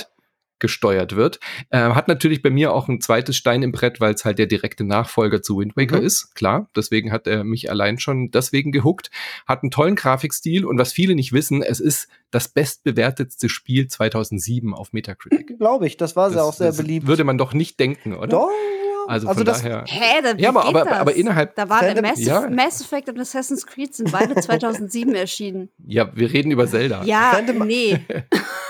Gesteuert 0.59 1.17
wird. 1.17 1.39
Ähm, 1.71 1.95
hat 1.95 2.09
natürlich 2.09 2.43
bei 2.43 2.51
mir 2.51 2.73
auch 2.73 2.89
ein 2.89 3.01
zweites 3.01 3.37
Stein 3.37 3.63
im 3.63 3.73
Brett, 3.73 4.01
weil 4.01 4.15
es 4.15 4.25
halt 4.25 4.39
der 4.39 4.47
direkte 4.47 4.85
Nachfolger 4.85 5.43
zu 5.43 5.59
Wind 5.59 5.77
Waker 5.77 5.99
Mhm. 6.01 6.07
ist. 6.07 6.35
Klar, 6.35 6.69
deswegen 6.75 7.13
hat 7.13 7.27
er 7.27 7.45
mich 7.45 7.71
allein 7.71 7.99
schon 7.99 8.31
deswegen 8.31 8.73
gehuckt. 8.73 9.11
Hat 9.47 9.63
einen 9.63 9.71
tollen 9.71 9.97
Grafikstil 9.97 10.65
und 10.65 10.79
was 10.79 10.93
viele 10.93 11.15
nicht 11.15 11.33
wissen, 11.33 11.63
es 11.63 11.81
ist 11.81 12.09
das 12.31 12.49
bestbewertetste 12.49 13.49
Spiel 13.49 13.89
2007 13.89 14.75
auf 14.75 14.93
Metacritic. 14.93 15.59
Glaube 15.59 15.87
ich, 15.87 15.97
das 15.97 16.17
war 16.17 16.29
Das, 16.29 16.37
ja 16.37 16.43
auch 16.43 16.53
sehr 16.55 16.69
das 16.69 16.77
beliebt. 16.79 17.07
Würde 17.07 17.25
man 17.25 17.39
doch 17.39 17.53
nicht 17.53 17.79
denken, 17.81 18.15
oder? 18.15 18.27
Doch, 18.29 18.51
Also, 19.09 19.29
Also 19.29 19.39
von 19.39 19.45
das- 19.47 19.63
daher. 19.63 19.85
Hä, 19.87 20.21
da, 20.21 20.37
wie 20.37 20.43
Ja, 20.43 20.49
aber- 20.49 20.63
geht 20.63 20.69
aber- 20.75 20.85
das? 20.91 20.99
aber 20.99 21.15
innerhalb- 21.15 21.55
Da 21.55 21.69
waren 21.69 21.87
Fandom- 21.87 22.03
Mass, 22.03 22.21
Ja. 22.25 22.51
Mass 22.51 22.81
Effect 22.81 23.09
und 23.09 23.21
Assassin's 23.21 23.65
Creed 23.65 23.95
sind 23.95 24.11
beide 24.11 24.35
2007 24.35 25.15
erschienen. 25.15 25.69
Ja, 25.87 26.11
wir 26.17 26.33
reden 26.33 26.51
über 26.51 26.67
Zelda. 26.67 27.05
Ja, 27.05 27.41
nee. 27.65 28.01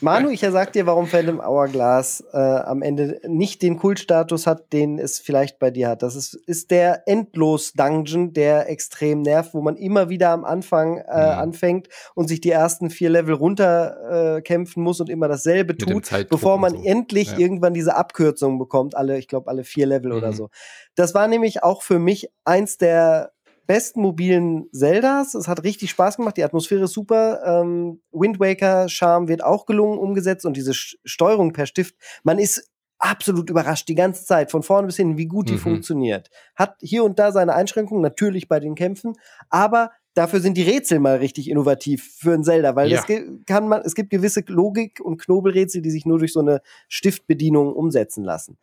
Manu, 0.00 0.28
ich 0.28 0.40
sag 0.40 0.72
dir, 0.74 0.84
warum 0.86 1.06
Phantom 1.06 1.40
Hourglass 1.40 2.22
äh, 2.32 2.36
am 2.36 2.82
Ende 2.82 3.18
nicht 3.26 3.62
den 3.62 3.78
Kultstatus 3.78 4.46
hat, 4.46 4.72
den 4.74 4.98
es 4.98 5.18
vielleicht 5.18 5.58
bei 5.58 5.70
dir 5.70 5.88
hat. 5.88 6.02
Das 6.02 6.14
ist, 6.14 6.34
ist 6.34 6.70
der 6.70 7.08
Endlos-Dungeon, 7.08 8.34
der 8.34 8.68
extrem 8.68 9.22
nervt, 9.22 9.54
wo 9.54 9.62
man 9.62 9.76
immer 9.76 10.10
wieder 10.10 10.30
am 10.30 10.44
Anfang 10.44 10.98
äh, 10.98 11.02
Mhm. 11.02 11.16
anfängt 11.16 11.88
und 12.14 12.28
sich 12.28 12.42
die 12.42 12.50
ersten 12.50 12.90
vier 12.90 13.08
Level 13.08 13.34
runterkämpfen 13.34 14.82
äh, 14.82 14.84
muss 14.84 15.00
und 15.00 15.08
immer 15.08 15.28
dasselbe 15.28 15.72
Mit 15.72 15.80
tut, 15.80 16.28
bevor 16.28 16.58
man 16.58 16.72
so. 16.72 16.84
endlich 16.84 17.32
Ja. 17.32 17.38
irgendwann 17.38 17.72
diese 17.72 17.96
Abkürzung 17.96 18.58
bekommt, 18.58 18.94
alle, 18.96 19.16
ich 19.18 19.28
glaube, 19.28 19.48
alle 19.48 19.64
vier 19.64 19.86
Level 19.86 20.12
oder 20.12 20.28
Mhm. 20.28 20.34
so. 20.34 20.50
Das 20.94 21.14
war 21.14 21.26
nämlich 21.26 21.62
auch 21.62 21.82
für 21.82 21.98
mich 21.98 22.28
eins 22.44 22.76
der 22.76 23.32
besten 23.66 24.00
mobilen 24.00 24.68
Zeldas. 24.72 25.34
Es 25.34 25.48
hat 25.48 25.62
richtig 25.64 25.90
Spaß 25.90 26.16
gemacht. 26.16 26.36
Die 26.36 26.44
Atmosphäre 26.44 26.84
ist 26.84 26.92
super. 26.92 27.42
Ähm, 27.44 28.00
Wind 28.12 28.40
Waker 28.40 28.88
Charme 28.88 29.28
wird 29.28 29.42
auch 29.44 29.66
gelungen 29.66 29.98
umgesetzt 29.98 30.46
und 30.46 30.56
diese 30.56 30.74
Sch 30.74 30.96
Steuerung 31.04 31.52
per 31.52 31.66
Stift. 31.66 31.94
Man 32.24 32.38
ist 32.38 32.70
absolut 32.98 33.50
überrascht 33.50 33.88
die 33.88 33.94
ganze 33.94 34.24
Zeit 34.24 34.50
von 34.50 34.62
vorne 34.62 34.86
bis 34.86 34.96
hin, 34.96 35.18
wie 35.18 35.26
gut 35.26 35.48
die 35.50 35.54
Mhm. 35.54 35.58
funktioniert. 35.58 36.30
Hat 36.54 36.76
hier 36.80 37.04
und 37.04 37.18
da 37.18 37.30
seine 37.30 37.54
Einschränkungen, 37.54 38.02
natürlich 38.02 38.48
bei 38.48 38.58
den 38.58 38.74
Kämpfen, 38.74 39.12
aber 39.50 39.90
dafür 40.14 40.40
sind 40.40 40.56
die 40.56 40.62
Rätsel 40.62 40.98
mal 40.98 41.16
richtig 41.18 41.50
innovativ 41.50 42.14
für 42.18 42.32
ein 42.32 42.42
Zelda, 42.42 42.74
weil 42.74 42.90
Ja. 42.90 43.04
kann 43.46 43.68
man, 43.68 43.82
es 43.82 43.94
gibt 43.94 44.08
gewisse 44.08 44.42
Logik 44.46 44.98
und 45.02 45.18
Knobelrätsel, 45.20 45.82
die 45.82 45.90
sich 45.90 46.06
nur 46.06 46.18
durch 46.18 46.32
so 46.32 46.40
eine 46.40 46.62
Stiftbedienung 46.88 47.74
umsetzen 47.74 48.24
lassen. 48.24 48.56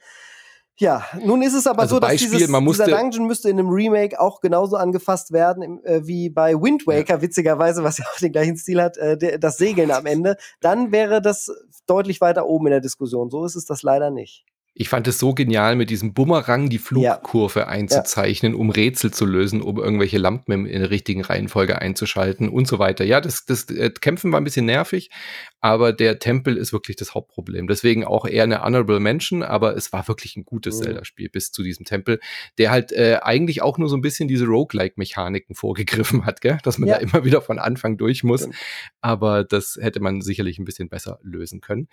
Ja, 0.79 1.05
nun 1.23 1.43
ist 1.43 1.53
es 1.53 1.67
aber 1.67 1.83
Also 1.83 1.95
so, 1.95 1.99
dass 1.99 2.09
Beispiel, 2.09 2.31
dieses, 2.31 2.47
dieser 2.47 2.87
Dungeon 2.87 3.27
müsste 3.27 3.49
in 3.49 3.59
einem 3.59 3.69
Remake 3.69 4.19
auch 4.19 4.41
genauso 4.41 4.75
angefasst 4.75 5.31
werden 5.31 5.61
im, 5.61 5.81
äh, 5.83 6.05
wie 6.07 6.29
bei 6.29 6.55
Wind 6.55 6.87
Waker, 6.87 7.21
witzigerweise, 7.21 7.83
was 7.83 7.99
ja 7.99 8.05
auch 8.11 8.19
den 8.19 8.31
gleichen 8.31 8.57
Stil 8.57 8.81
hat, 8.81 8.97
äh, 8.97 9.17
der, 9.17 9.37
das 9.37 9.57
Segeln 9.57 9.91
am 9.91 10.07
Ende. 10.07 10.35
Dann 10.61 10.91
wäre 10.91 11.21
das 11.21 11.51
deutlich 11.85 12.21
weiter 12.21 12.47
oben 12.47 12.67
in 12.67 12.71
der 12.71 12.81
Diskussion. 12.81 13.29
So 13.29 13.45
ist 13.45 13.55
es 13.55 13.65
das 13.65 13.83
leider 13.83 14.09
nicht. 14.09 14.45
Ich 14.75 14.89
fand 14.89 15.07
es 15.07 15.19
so 15.19 15.35
genial, 15.35 15.75
mit 15.75 15.91
diesem 15.91 16.15
Bumerang 16.15 16.67
die 16.67 16.79
Flugkurve 16.79 17.67
einzuzeichnen, 17.67 18.55
um 18.55 18.71
Rätsel 18.71 19.11
zu 19.11 19.25
lösen, 19.25 19.61
um 19.61 19.77
irgendwelche 19.77 20.17
Lampen 20.17 20.65
in 20.65 20.79
der 20.79 20.89
richtigen 20.89 21.21
Reihenfolge 21.21 21.79
einzuschalten 21.79 22.49
und 22.49 22.67
so 22.67 22.79
weiter. 22.79 23.05
Ja, 23.05 23.21
das, 23.21 23.45
das 23.45 23.69
äh, 23.69 23.91
Kämpfen 23.91 24.31
war 24.31 24.41
ein 24.41 24.43
bisschen 24.43 24.65
nervig, 24.65 25.11
aber 25.63 25.93
der 25.93 26.19
Tempel 26.19 26.57
ist 26.57 26.73
wirklich 26.73 26.97
das 26.97 27.15
Hauptproblem. 27.15 27.67
Deswegen 27.67 28.03
auch 28.03 28.25
eher 28.25 28.43
eine 28.43 28.61
Honorable 28.63 28.99
Mention, 28.99 29.43
aber 29.43 29.77
es 29.77 29.93
war 29.93 30.05
wirklich 30.09 30.35
ein 30.35 30.43
gutes 30.43 30.77
Mhm. 30.79 30.83
Zelda-Spiel 30.83 31.29
bis 31.29 31.53
zu 31.53 31.63
diesem 31.63 31.85
Tempel, 31.85 32.19
der 32.57 32.69
halt 32.69 32.91
äh, 32.91 33.19
eigentlich 33.21 33.61
auch 33.61 33.77
nur 33.77 33.87
so 33.87 33.95
ein 33.95 34.01
bisschen 34.01 34.27
diese 34.27 34.43
Roguelike-Mechaniken 34.45 35.55
vorgegriffen 35.55 36.25
hat, 36.25 36.41
gell? 36.41 36.57
dass 36.63 36.79
man 36.79 36.89
Ja. 36.89 36.95
da 36.95 37.01
immer 37.01 37.23
wieder 37.23 37.41
von 37.41 37.59
Anfang 37.59 37.97
durch 37.97 38.25
muss. 38.25 38.49
Aber 38.99 39.45
das 39.45 39.77
hätte 39.81 40.01
man 40.01 40.19
sicherlich 40.21 40.59
ein 40.59 40.65
bisschen 40.65 40.89
besser 40.89 41.17
lösen 41.23 41.61
können. 41.61 41.87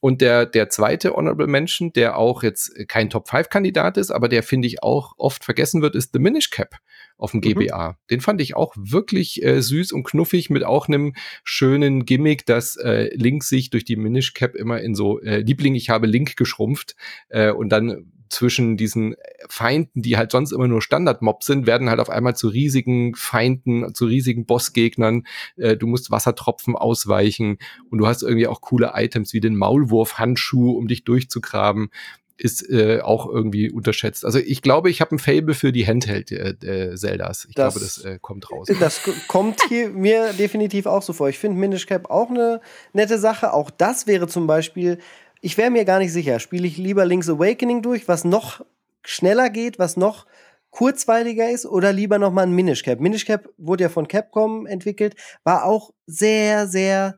Und 0.00 0.20
der, 0.20 0.44
der 0.46 0.68
zweite 0.68 1.14
Honorable 1.14 1.46
Mention, 1.46 1.92
der 1.92 2.18
auch 2.18 2.42
jetzt 2.42 2.70
kein 2.86 3.08
Top-5-Kandidat 3.10 3.96
ist, 3.96 4.10
aber 4.10 4.28
der, 4.28 4.42
finde 4.42 4.68
ich, 4.68 4.82
auch 4.82 5.14
oft 5.16 5.42
vergessen 5.42 5.80
wird, 5.82 5.96
ist 5.96 6.10
The 6.12 6.18
Minish 6.18 6.50
Cap 6.50 6.76
auf 7.16 7.30
dem 7.30 7.38
Mhm. 7.38 7.54
GBA. 7.60 7.96
Den 8.10 8.20
fand 8.20 8.42
ich 8.42 8.54
auch 8.54 8.74
wirklich 8.76 9.42
äh, 9.42 9.62
süß 9.62 9.92
und 9.92 10.04
knuffig 10.04 10.50
mit 10.50 10.64
auch 10.64 10.86
einem 10.86 11.14
schönen 11.44 12.04
Gimmick, 12.04 12.44
dass 12.44 12.76
äh, 12.76 13.08
Link 13.16 13.44
sich 13.44 13.70
durch 13.70 13.84
die 13.84 13.96
Minish 13.96 14.34
Cap 14.34 14.54
immer 14.54 14.80
in 14.80 14.94
so 14.94 15.20
äh, 15.20 15.40
Liebling, 15.40 15.74
ich 15.74 15.90
habe 15.90 16.06
Link 16.06 16.36
geschrumpft 16.36 16.96
äh, 17.28 17.50
und 17.50 17.70
dann 17.70 18.12
zwischen 18.28 18.76
diesen 18.76 19.14
Feinden, 19.48 20.02
die 20.02 20.16
halt 20.16 20.32
sonst 20.32 20.52
immer 20.52 20.68
nur 20.68 20.82
Standard-Mobs 20.82 21.46
sind, 21.46 21.66
werden 21.66 21.88
halt 21.88 22.00
auf 22.00 22.10
einmal 22.10 22.36
zu 22.36 22.48
riesigen 22.48 23.14
Feinden, 23.14 23.94
zu 23.94 24.06
riesigen 24.06 24.46
Bossgegnern. 24.46 25.24
Äh, 25.56 25.76
du 25.76 25.86
musst 25.86 26.10
Wassertropfen 26.10 26.76
ausweichen 26.76 27.58
und 27.90 27.98
du 27.98 28.06
hast 28.06 28.22
irgendwie 28.22 28.46
auch 28.46 28.60
coole 28.60 28.92
Items 28.94 29.32
wie 29.32 29.40
den 29.40 29.56
Maulwurf-Handschuh, 29.56 30.72
um 30.72 30.88
dich 30.88 31.04
durchzugraben. 31.04 31.90
Ist 32.38 32.68
äh, 32.68 33.00
auch 33.00 33.26
irgendwie 33.26 33.70
unterschätzt. 33.70 34.24
Also 34.24 34.38
ich 34.38 34.60
glaube, 34.60 34.90
ich 34.90 35.00
habe 35.00 35.16
ein 35.16 35.18
Fable 35.18 35.54
für 35.54 35.72
die 35.72 35.86
Handheld-Zeldas. 35.86 37.46
ich 37.48 37.54
Das- 37.54 37.74
glaube, 37.74 37.84
das 37.84 38.04
äh, 38.04 38.18
kommt 38.20 38.50
raus. 38.50 38.68
Das 38.78 39.02
k- 39.02 39.12
kommt 39.28 39.60
hier 39.68 39.88
mir 39.90 40.32
definitiv 40.34 40.86
auch 40.86 41.02
so 41.02 41.12
vor. 41.12 41.28
Ich 41.28 41.38
finde 41.38 41.58
Minish 41.58 41.86
Cap 41.86 42.10
auch 42.10 42.28
eine 42.30 42.60
nette 42.92 43.18
Sache. 43.18 43.52
Auch 43.52 43.70
das 43.70 44.06
wäre 44.06 44.28
zum 44.28 44.46
Beispiel, 44.46 44.98
ich 45.40 45.56
wäre 45.56 45.70
mir 45.70 45.84
gar 45.84 45.98
nicht 45.98 46.12
sicher, 46.12 46.38
spiele 46.38 46.66
ich 46.66 46.76
lieber 46.76 47.04
Link's 47.06 47.28
Awakening 47.30 47.82
durch, 47.82 48.06
was 48.08 48.24
noch 48.24 48.64
schneller 49.04 49.48
geht, 49.50 49.78
was 49.78 49.96
noch 49.96 50.26
kurzweiliger 50.70 51.48
ist, 51.50 51.64
oder 51.64 51.92
lieber 51.92 52.18
noch 52.18 52.32
mal 52.32 52.42
ein 52.42 52.52
Minish 52.52 52.82
Cap. 52.82 53.00
Minish 53.00 53.24
Cap 53.24 53.48
wurde 53.56 53.84
ja 53.84 53.88
von 53.88 54.08
Capcom 54.08 54.66
entwickelt, 54.66 55.14
war 55.42 55.64
auch 55.64 55.92
sehr, 56.06 56.66
sehr 56.66 57.16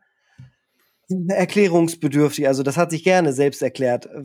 erklärungsbedürftig. 1.28 2.46
Also 2.46 2.62
das 2.62 2.76
hat 2.76 2.90
sich 2.90 3.04
gerne 3.04 3.32
selbst 3.32 3.62
erklärt. 3.62 4.06
Äh, 4.06 4.22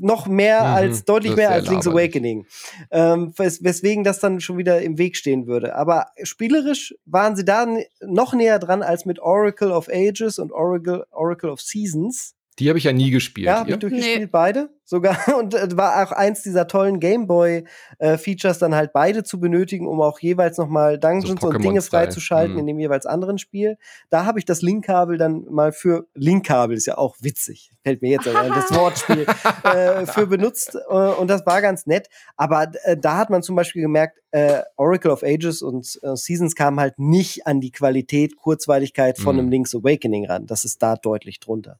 Noch 0.00 0.26
mehr 0.26 0.60
Mhm, 0.60 0.66
als, 0.66 1.04
deutlich 1.04 1.36
mehr 1.36 1.50
als 1.50 1.68
Link's. 1.68 1.86
Awakening. 1.86 2.46
Ähm, 2.90 3.32
wes 3.36 3.62
weswegen 3.62 4.04
das 4.04 4.20
dann 4.20 4.40
schon 4.40 4.58
wieder 4.58 4.80
im 4.82 4.98
Weg 4.98 5.16
stehen 5.16 5.46
würde. 5.46 5.74
Aber 5.74 6.08
spielerisch 6.22 6.94
waren 7.04 7.36
sie 7.36 7.44
da 7.44 7.66
noch 8.00 8.34
näher 8.34 8.58
dran 8.58 8.82
als 8.82 9.04
mit 9.04 9.18
Oracle 9.18 9.72
of 9.72 9.88
Ages 9.88 10.38
und 10.38 10.52
Oracle, 10.52 11.04
Oracle 11.10 11.50
of 11.50 11.60
Seasons. 11.60 12.34
Die 12.58 12.68
habe 12.70 12.78
ich 12.78 12.84
ja 12.84 12.92
nie 12.92 13.10
gespielt. 13.10 13.46
Ja, 13.46 13.58
habe 13.60 13.70
ich 13.70 13.76
durchgespielt, 13.76 14.32
beide 14.32 14.70
sogar. 14.84 15.16
Und 15.38 15.54
äh, 15.54 15.76
war 15.76 16.02
auch 16.06 16.12
eins 16.12 16.42
dieser 16.42 16.66
tollen 16.66 17.00
Gameboy-Features, 17.00 18.58
dann 18.58 18.74
halt 18.74 18.92
beide 18.92 19.24
zu 19.24 19.38
benötigen, 19.40 19.86
um 19.86 20.00
auch 20.00 20.18
jeweils 20.20 20.56
nochmal 20.58 20.98
Dungeons 20.98 21.42
und 21.42 21.62
Dinge 21.62 21.82
freizuschalten 21.82 22.54
Mhm. 22.54 22.60
in 22.60 22.66
dem 22.66 22.78
jeweils 22.78 23.04
anderen 23.06 23.38
Spiel. 23.38 23.76
Da 24.10 24.24
habe 24.24 24.38
ich 24.38 24.44
das 24.44 24.62
Linkkabel 24.62 25.18
dann 25.18 25.44
mal 25.50 25.72
für 25.72 26.06
Linkkabel 26.14 26.76
ist 26.76 26.86
ja 26.86 26.96
auch 26.98 27.16
witzig, 27.20 27.72
fällt 27.82 28.00
mir 28.02 28.10
jetzt 28.10 28.26
ein, 28.28 28.34
das 28.54 28.70
Wortspiel 28.74 29.26
äh, 29.64 30.06
für 30.06 30.26
benutzt 30.26 30.76
äh, 30.88 30.94
und 30.94 31.28
das 31.28 31.44
war 31.46 31.60
ganz 31.62 31.86
nett. 31.86 32.08
Aber 32.36 32.70
äh, 32.84 32.96
da 32.96 33.18
hat 33.18 33.30
man 33.30 33.42
zum 33.42 33.56
Beispiel 33.56 33.82
gemerkt, 33.82 34.18
äh, 34.30 34.62
Oracle 34.76 35.10
of 35.10 35.22
Ages 35.22 35.62
und 35.62 35.98
äh, 36.02 36.16
Seasons 36.16 36.54
kamen 36.54 36.80
halt 36.80 36.98
nicht 36.98 37.46
an 37.46 37.60
die 37.60 37.70
Qualität, 37.70 38.36
Kurzweiligkeit 38.36 39.18
von 39.18 39.34
Mhm. 39.36 39.40
einem 39.40 39.48
Link's 39.50 39.74
Awakening 39.74 40.26
ran. 40.26 40.46
Das 40.46 40.64
ist 40.64 40.82
da 40.82 40.96
deutlich 40.96 41.40
drunter. 41.40 41.78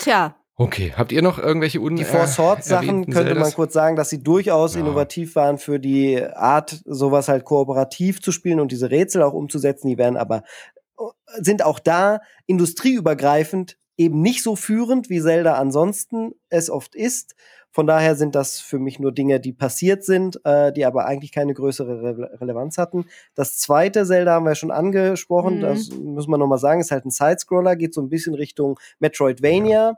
Tja, 0.00 0.34
Okay, 0.60 0.92
habt 0.94 1.10
ihr 1.10 1.22
noch 1.22 1.38
irgendwelche 1.38 1.80
un 1.80 1.96
Die 1.96 2.04
Four 2.04 2.26
Swords 2.26 2.66
Sachen 2.66 3.06
könnte 3.06 3.34
man 3.34 3.50
kurz 3.54 3.72
sagen, 3.72 3.96
dass 3.96 4.10
sie 4.10 4.22
durchaus 4.22 4.74
Ja. 4.74 4.80
innovativ 4.80 5.34
waren 5.34 5.56
für 5.56 5.80
die 5.80 6.22
Art, 6.22 6.82
sowas 6.84 7.28
halt 7.28 7.46
kooperativ 7.46 8.20
zu 8.20 8.30
spielen 8.30 8.60
und 8.60 8.70
diese 8.70 8.90
Rätsel 8.90 9.22
auch 9.22 9.32
umzusetzen. 9.32 9.88
Die 9.88 9.96
werden 9.96 10.18
aber 10.18 10.42
äh, 10.98 11.02
sind 11.38 11.64
auch 11.64 11.78
da 11.78 12.20
industrieübergreifend 12.44 13.78
eben 13.96 14.20
nicht 14.20 14.42
so 14.42 14.54
führend, 14.54 15.08
wie 15.08 15.22
Zelda 15.22 15.54
ansonsten 15.54 16.32
es 16.50 16.68
oft 16.68 16.94
ist. 16.94 17.36
Von 17.72 17.86
daher 17.86 18.16
sind 18.16 18.34
das 18.34 18.58
für 18.58 18.78
mich 18.78 18.98
nur 18.98 19.12
Dinge, 19.12 19.38
die 19.40 19.52
passiert 19.52 20.04
sind, 20.04 20.40
äh, 20.44 20.72
die 20.72 20.84
aber 20.84 21.06
eigentlich 21.06 21.30
keine 21.32 21.54
größere 21.54 22.02
Re 22.02 22.40
Relevanz 22.40 22.78
hatten. 22.78 23.04
Das 23.34 23.58
zweite 23.58 24.04
Zelda 24.04 24.32
haben 24.32 24.46
wir 24.46 24.54
schon 24.56 24.70
angesprochen, 24.72 25.58
Mhm. 25.58 25.60
das 25.62 25.90
muss 25.90 26.26
man 26.26 26.40
nochmal 26.40 26.58
sagen, 26.58 26.80
ist 26.80 26.90
halt 26.90 27.04
ein 27.06 27.10
Sidescroller, 27.10 27.76
geht 27.76 27.94
so 27.94 28.00
ein 28.02 28.08
bisschen 28.08 28.34
Richtung 28.34 28.78
Metroidvania. 28.98 29.96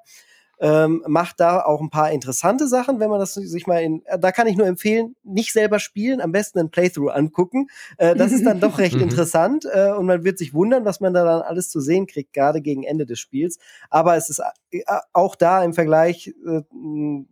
Ähm, 0.65 1.03
macht 1.09 1.41
da 1.41 1.61
auch 1.65 1.81
ein 1.81 1.91
paar 1.91 2.13
interessante 2.13 2.69
Sachen, 2.69 3.01
wenn 3.01 3.11
man 3.11 3.19
das 3.19 3.35
sich 3.35 3.67
mal 3.67 3.83
in, 3.83 4.03
äh, 4.07 4.17
da 4.17 4.31
kann 4.31 4.47
ich 4.47 4.57
nur 4.57 4.69
empfehlen, 4.69 5.17
nicht 5.25 5.53
selber 5.53 5.81
spielen, 5.81 6.21
am 6.21 6.31
besten 6.31 6.61
ein 6.61 6.71
Playthrough 6.71 7.11
angucken. 7.13 7.67
Äh, 7.99 8.15
das 8.15 8.31
ist 8.31 8.47
dann 8.47 8.61
doch 8.61 8.79
recht 8.79 8.95
Mhm. 8.97 9.03
interessant 9.03 9.67
äh, 9.73 9.91
und 9.91 10.07
man 10.07 10.23
wird 10.23 10.39
sich 10.39 10.55
wundern, 10.55 10.85
was 10.85 11.01
man 11.01 11.13
da 11.15 11.25
dann 11.25 11.43
alles 11.43 11.69
zu 11.69 11.81
sehen 11.81 12.07
kriegt, 12.07 12.33
gerade 12.33 12.61
gegen 12.61 12.85
Ende 12.85 13.07
des 13.07 13.19
Spiels. 13.19 13.59
Aber 13.91 14.17
es 14.17 14.31
ist 14.31 14.41
äh, 14.71 14.83
auch 15.13 15.35
da 15.35 15.65
im 15.65 15.75
Vergleich 15.75 16.29
äh, 16.47 16.63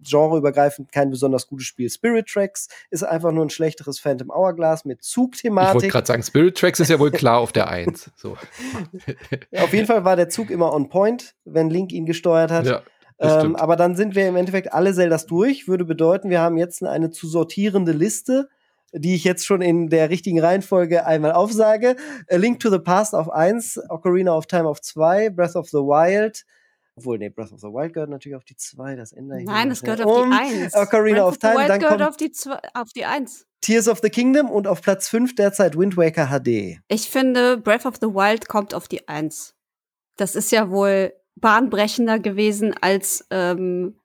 genreübergreifend 0.02 0.92
kein 0.92 1.10
besonders 1.10 1.46
gutes 1.46 1.66
Spiel. 1.66 1.88
Spirit 1.90 2.26
Tracks 2.26 2.68
ist 2.90 3.02
einfach 3.04 3.32
nur 3.32 3.44
ein 3.44 3.50
schlechteres 3.50 3.98
Phantom 4.00 4.30
Hourglass 4.30 4.84
mit 4.84 5.00
Ich 5.02 5.16
wollte 5.16 5.30
Zugthematik. 5.30 5.90
gerade 5.92 6.06
sagen, 6.06 6.22
Spirit 6.22 6.58
Tracks 6.58 6.80
ist 6.80 6.90
ja 6.90 6.98
wohl 6.98 7.10
klar 7.10 7.38
auf 7.38 7.52
der 7.52 7.68
Eins. 7.68 8.10
So. 8.16 8.36
Auf 9.56 9.72
jeden 9.72 9.86
Fall 9.86 10.04
war 10.04 10.16
der 10.16 10.28
Zug 10.28 10.50
immer 10.50 10.72
on 10.72 10.88
point, 10.88 11.34
wenn 11.44 11.70
Link 11.70 11.92
ihn 11.92 12.06
gesteuert 12.06 12.50
hat. 12.50 12.66
ja, 12.66 12.82
Ähm, 13.20 13.54
aber 13.56 13.76
dann 13.76 13.96
sind 13.96 14.14
wir 14.14 14.26
im 14.26 14.36
Endeffekt 14.36 14.72
alle 14.72 14.94
Zeldas 14.94 15.26
durch. 15.26 15.68
Würde 15.68 15.84
bedeuten, 15.84 16.30
wir 16.30 16.40
haben 16.40 16.56
jetzt 16.56 16.82
eine 16.82 17.10
zu 17.10 17.28
sortierende 17.28 17.92
Liste, 17.92 18.48
die 18.92 19.14
ich 19.14 19.24
jetzt 19.24 19.46
schon 19.46 19.60
in 19.60 19.88
der 19.88 20.10
richtigen 20.10 20.40
Reihenfolge 20.40 21.06
einmal 21.06 21.32
aufsage. 21.32 21.96
A 22.30 22.36
Link 22.36 22.60
to 22.60 22.70
the 22.70 22.78
Past 22.78 23.14
auf 23.14 23.30
1, 23.30 23.80
Ocarina 23.88 24.34
of 24.34 24.46
Time 24.46 24.66
auf 24.66 24.80
2, 24.80 25.30
Breath 25.30 25.54
of 25.54 25.68
the 25.68 25.78
Wild 25.78 26.44
Obwohl, 26.96 27.18
nee, 27.18 27.28
Breath 27.28 27.52
of 27.52 27.60
the 27.60 27.68
Wild 27.68 27.92
gehört 27.92 28.10
natürlich 28.10 28.36
auf 28.36 28.44
die 28.44 28.56
2, 28.56 28.96
das 28.96 29.12
ändere 29.12 29.40
ich 29.40 29.46
Nein, 29.46 29.70
es 29.70 29.82
gehört 29.82 30.02
auf 30.02 30.22
Um, 30.22 30.30
die 30.30 30.36
1. 30.36 30.74
Ocarina 30.74 31.24
of 31.24 31.38
Time, 31.38 31.66
dann 31.66 31.78
gehört 31.78 31.98
kommt 31.98 32.08
auf 32.08 32.16
die, 32.16 32.32
zwei, 32.32 32.58
auf 32.74 32.92
die 32.94 33.04
1. 33.04 33.46
Tears 33.60 33.86
of 33.86 34.00
the 34.02 34.08
Kingdom 34.08 34.50
und 34.50 34.66
auf 34.66 34.80
Platz 34.80 35.08
5 35.08 35.34
derzeit 35.34 35.76
Wind 35.76 35.96
Waker 35.96 36.28
HD. 36.28 36.80
Ich 36.88 37.10
finde, 37.10 37.58
Breath 37.58 37.84
of 37.84 37.96
the 38.00 38.08
Wild 38.08 38.48
kommt 38.48 38.74
auf 38.74 38.88
die 38.88 39.06
1. 39.06 39.54
Das 40.16 40.34
ist 40.34 40.50
ja 40.50 40.70
wohl 40.70 41.12
bahnbrechender 41.36 42.18
gewesen 42.18 42.74
als, 42.80 43.26
ähm, 43.30 43.98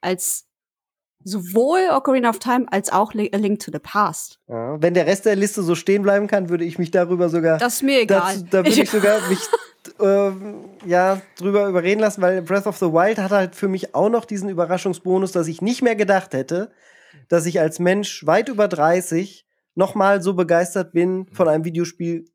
als 0.00 0.46
sowohl 1.22 1.80
Ocarina 1.92 2.30
of 2.30 2.38
Time 2.38 2.66
als 2.70 2.90
auch 2.90 3.12
A 3.14 3.36
Link 3.36 3.60
to 3.60 3.70
the 3.72 3.78
Past. 3.78 4.38
Ja, 4.48 4.80
wenn 4.80 4.94
der 4.94 5.06
Rest 5.06 5.26
der 5.26 5.36
Liste 5.36 5.62
so 5.62 5.74
stehen 5.74 6.02
bleiben 6.02 6.26
kann, 6.26 6.48
würde 6.48 6.64
ich 6.64 6.78
mich 6.78 6.90
darüber 6.90 7.28
sogar 7.28 7.58
Das 7.58 7.74
ist 7.74 7.82
mir 7.82 8.00
egal. 8.00 8.20
dazu, 8.20 8.46
da 8.50 8.58
würde 8.64 8.82
ich 8.82 8.90
sogar 8.90 9.28
mich 9.28 9.40
ähm, 10.00 10.64
ja, 10.86 11.20
drüber 11.36 11.68
überreden 11.68 12.00
lassen, 12.00 12.22
weil 12.22 12.42
Breath 12.42 12.66
of 12.66 12.78
the 12.78 12.86
Wild 12.86 13.18
hat 13.18 13.30
halt 13.30 13.54
für 13.54 13.68
mich 13.68 13.94
auch 13.94 14.08
noch 14.08 14.24
diesen 14.24 14.48
Überraschungsbonus, 14.48 15.32
dass 15.32 15.48
ich 15.48 15.60
nicht 15.60 15.82
mehr 15.82 15.96
gedacht 15.96 16.32
hätte, 16.32 16.70
dass 17.28 17.46
ich 17.46 17.60
als 17.60 17.78
Mensch 17.78 18.26
weit 18.26 18.48
über 18.48 18.68
30 18.68 19.46
nochmal 19.74 20.22
so 20.22 20.34
begeistert 20.34 20.92
bin 20.92 21.26
von 21.32 21.48
einem 21.48 21.64
Videospiel 21.64 22.26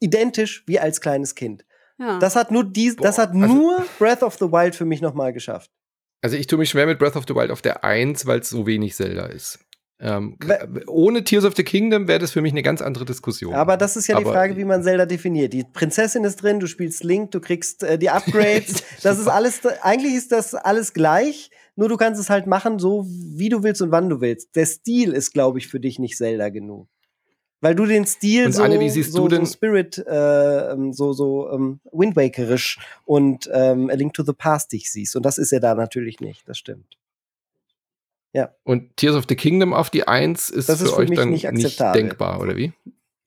identisch 0.00 0.64
wie 0.66 0.78
als 0.78 1.00
kleines 1.00 1.34
Kind. 1.34 1.64
Ja. 1.98 2.18
Das 2.18 2.36
hat 2.36 2.50
nur 2.50 2.64
dies, 2.64 2.96
das 2.96 3.18
hat 3.18 3.30
also- 3.34 3.46
nur 3.54 3.84
Breath 3.98 4.22
of 4.22 4.34
the 4.38 4.46
Wild 4.46 4.74
für 4.74 4.84
mich 4.84 5.00
nochmal 5.00 5.32
geschafft. 5.32 5.70
Also 6.22 6.36
ich 6.36 6.46
tue 6.46 6.58
mich 6.58 6.70
schwer 6.70 6.86
mit 6.86 6.98
Breath 6.98 7.16
of 7.16 7.24
the 7.28 7.34
Wild 7.34 7.50
auf 7.50 7.62
der 7.62 7.84
1, 7.84 8.26
weil 8.26 8.40
es 8.40 8.50
so 8.50 8.66
wenig 8.66 8.94
Zelda 8.96 9.26
ist. 9.26 9.60
Ähm, 10.00 10.36
We- 10.40 10.84
ohne 10.86 11.24
Tears 11.24 11.44
of 11.44 11.54
the 11.56 11.64
Kingdom 11.64 12.06
wäre 12.06 12.20
das 12.20 12.30
für 12.30 12.40
mich 12.40 12.52
eine 12.52 12.62
ganz 12.62 12.80
andere 12.82 13.04
Diskussion. 13.04 13.52
Aber 13.54 13.76
das 13.76 13.96
ist 13.96 14.06
ja 14.06 14.16
die 14.16 14.24
Aber- 14.24 14.32
Frage, 14.32 14.56
wie 14.56 14.64
man 14.64 14.82
Zelda 14.84 15.06
definiert. 15.06 15.52
Die 15.52 15.64
Prinzessin 15.64 16.22
ist 16.24 16.36
drin, 16.42 16.60
du 16.60 16.66
spielst 16.68 17.02
Link, 17.02 17.32
du 17.32 17.40
kriegst 17.40 17.82
äh, 17.82 17.98
die 17.98 18.08
Upgrades. 18.10 18.84
das 19.02 19.18
ist 19.18 19.26
alles, 19.28 19.60
eigentlich 19.82 20.14
ist 20.14 20.30
das 20.30 20.54
alles 20.54 20.92
gleich, 20.94 21.50
nur 21.74 21.88
du 21.88 21.96
kannst 21.96 22.20
es 22.20 22.30
halt 22.30 22.46
machen, 22.46 22.78
so 22.78 23.06
wie 23.08 23.48
du 23.48 23.62
willst 23.64 23.82
und 23.82 23.90
wann 23.90 24.08
du 24.08 24.20
willst. 24.20 24.54
Der 24.54 24.66
Stil 24.66 25.12
ist, 25.12 25.32
glaube 25.32 25.58
ich, 25.58 25.66
für 25.68 25.80
dich 25.80 25.98
nicht 25.98 26.16
Zelda 26.16 26.48
genug. 26.48 26.88
Weil 27.60 27.74
du 27.74 27.86
den 27.86 28.06
Stil 28.06 28.46
Und 28.46 28.52
so, 28.52 28.62
Anne, 28.62 28.78
wie 28.78 28.88
siehst 28.88 29.12
so, 29.12 29.22
du 29.22 29.28
denn- 29.36 29.44
so 29.46 29.52
Spirit, 29.52 29.98
äh, 30.06 30.72
ähm, 30.72 30.92
so, 30.92 31.12
so 31.12 31.50
ähm, 31.50 31.80
Wind 31.90 32.14
Wakerisch 32.16 32.78
und 33.04 33.48
ähm, 33.52 33.90
A 33.90 33.94
Link 33.94 34.14
to 34.14 34.22
the 34.22 34.32
Past 34.32 34.72
dich 34.72 34.92
siehst. 34.92 35.16
Und 35.16 35.24
das 35.26 35.38
ist 35.38 35.50
ja 35.50 35.58
da 35.58 35.74
natürlich 35.74 36.20
nicht, 36.20 36.48
das 36.48 36.58
stimmt. 36.58 36.96
Und 38.62 38.96
Tears 38.96 39.16
of 39.16 39.24
the 39.28 39.34
Kingdom 39.34 39.72
auf 39.74 39.90
die 39.90 40.06
1 40.06 40.50
ist 40.50 40.68
ist 40.68 40.80
für 40.82 40.86
für 40.86 40.96
euch 40.98 41.08
mich 41.08 41.18
dann 41.18 41.30
nicht 41.30 41.50
nicht, 41.50 41.64
akzeptabel. 41.66 42.02
denkbar, 42.02 42.40
oder 42.40 42.56
wie? 42.56 42.72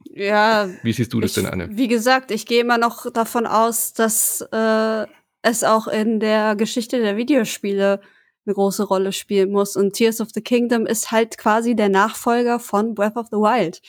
ja, 0.06 0.70
Wie 0.84 0.94
siehst 0.94 1.12
du 1.12 1.20
das 1.20 1.32
ich, 1.32 1.36
denn, 1.44 1.48
Anne? 1.52 1.68
Wie 1.72 1.90
gesagt, 1.90 2.32
ich 2.32 2.46
gehe 2.46 2.62
immer 2.62 2.78
noch 2.78 3.12
davon 3.12 3.46
aus, 3.46 3.92
dass 3.92 4.40
äh, 4.54 5.06
es 5.42 5.64
auch 5.66 5.88
in 5.88 6.22
der 6.22 6.56
Geschichte 6.56 7.02
der 7.02 7.18
Videospiele 7.18 8.00
eine 8.46 8.56
große 8.56 8.84
Rolle 8.84 9.12
spielen 9.12 9.52
muss. 9.52 9.76
Und 9.76 9.94
Tears 9.94 10.22
of 10.22 10.30
the 10.34 10.42
Kingdom 10.42 10.86
ist 10.86 11.12
halt 11.12 11.38
quasi 11.38 11.76
der 11.76 11.90
Nachfolger 11.90 12.60
von 12.60 12.96
Breath 12.96 13.18
of 13.18 13.28
the 13.32 13.38
Wild. 13.38 13.82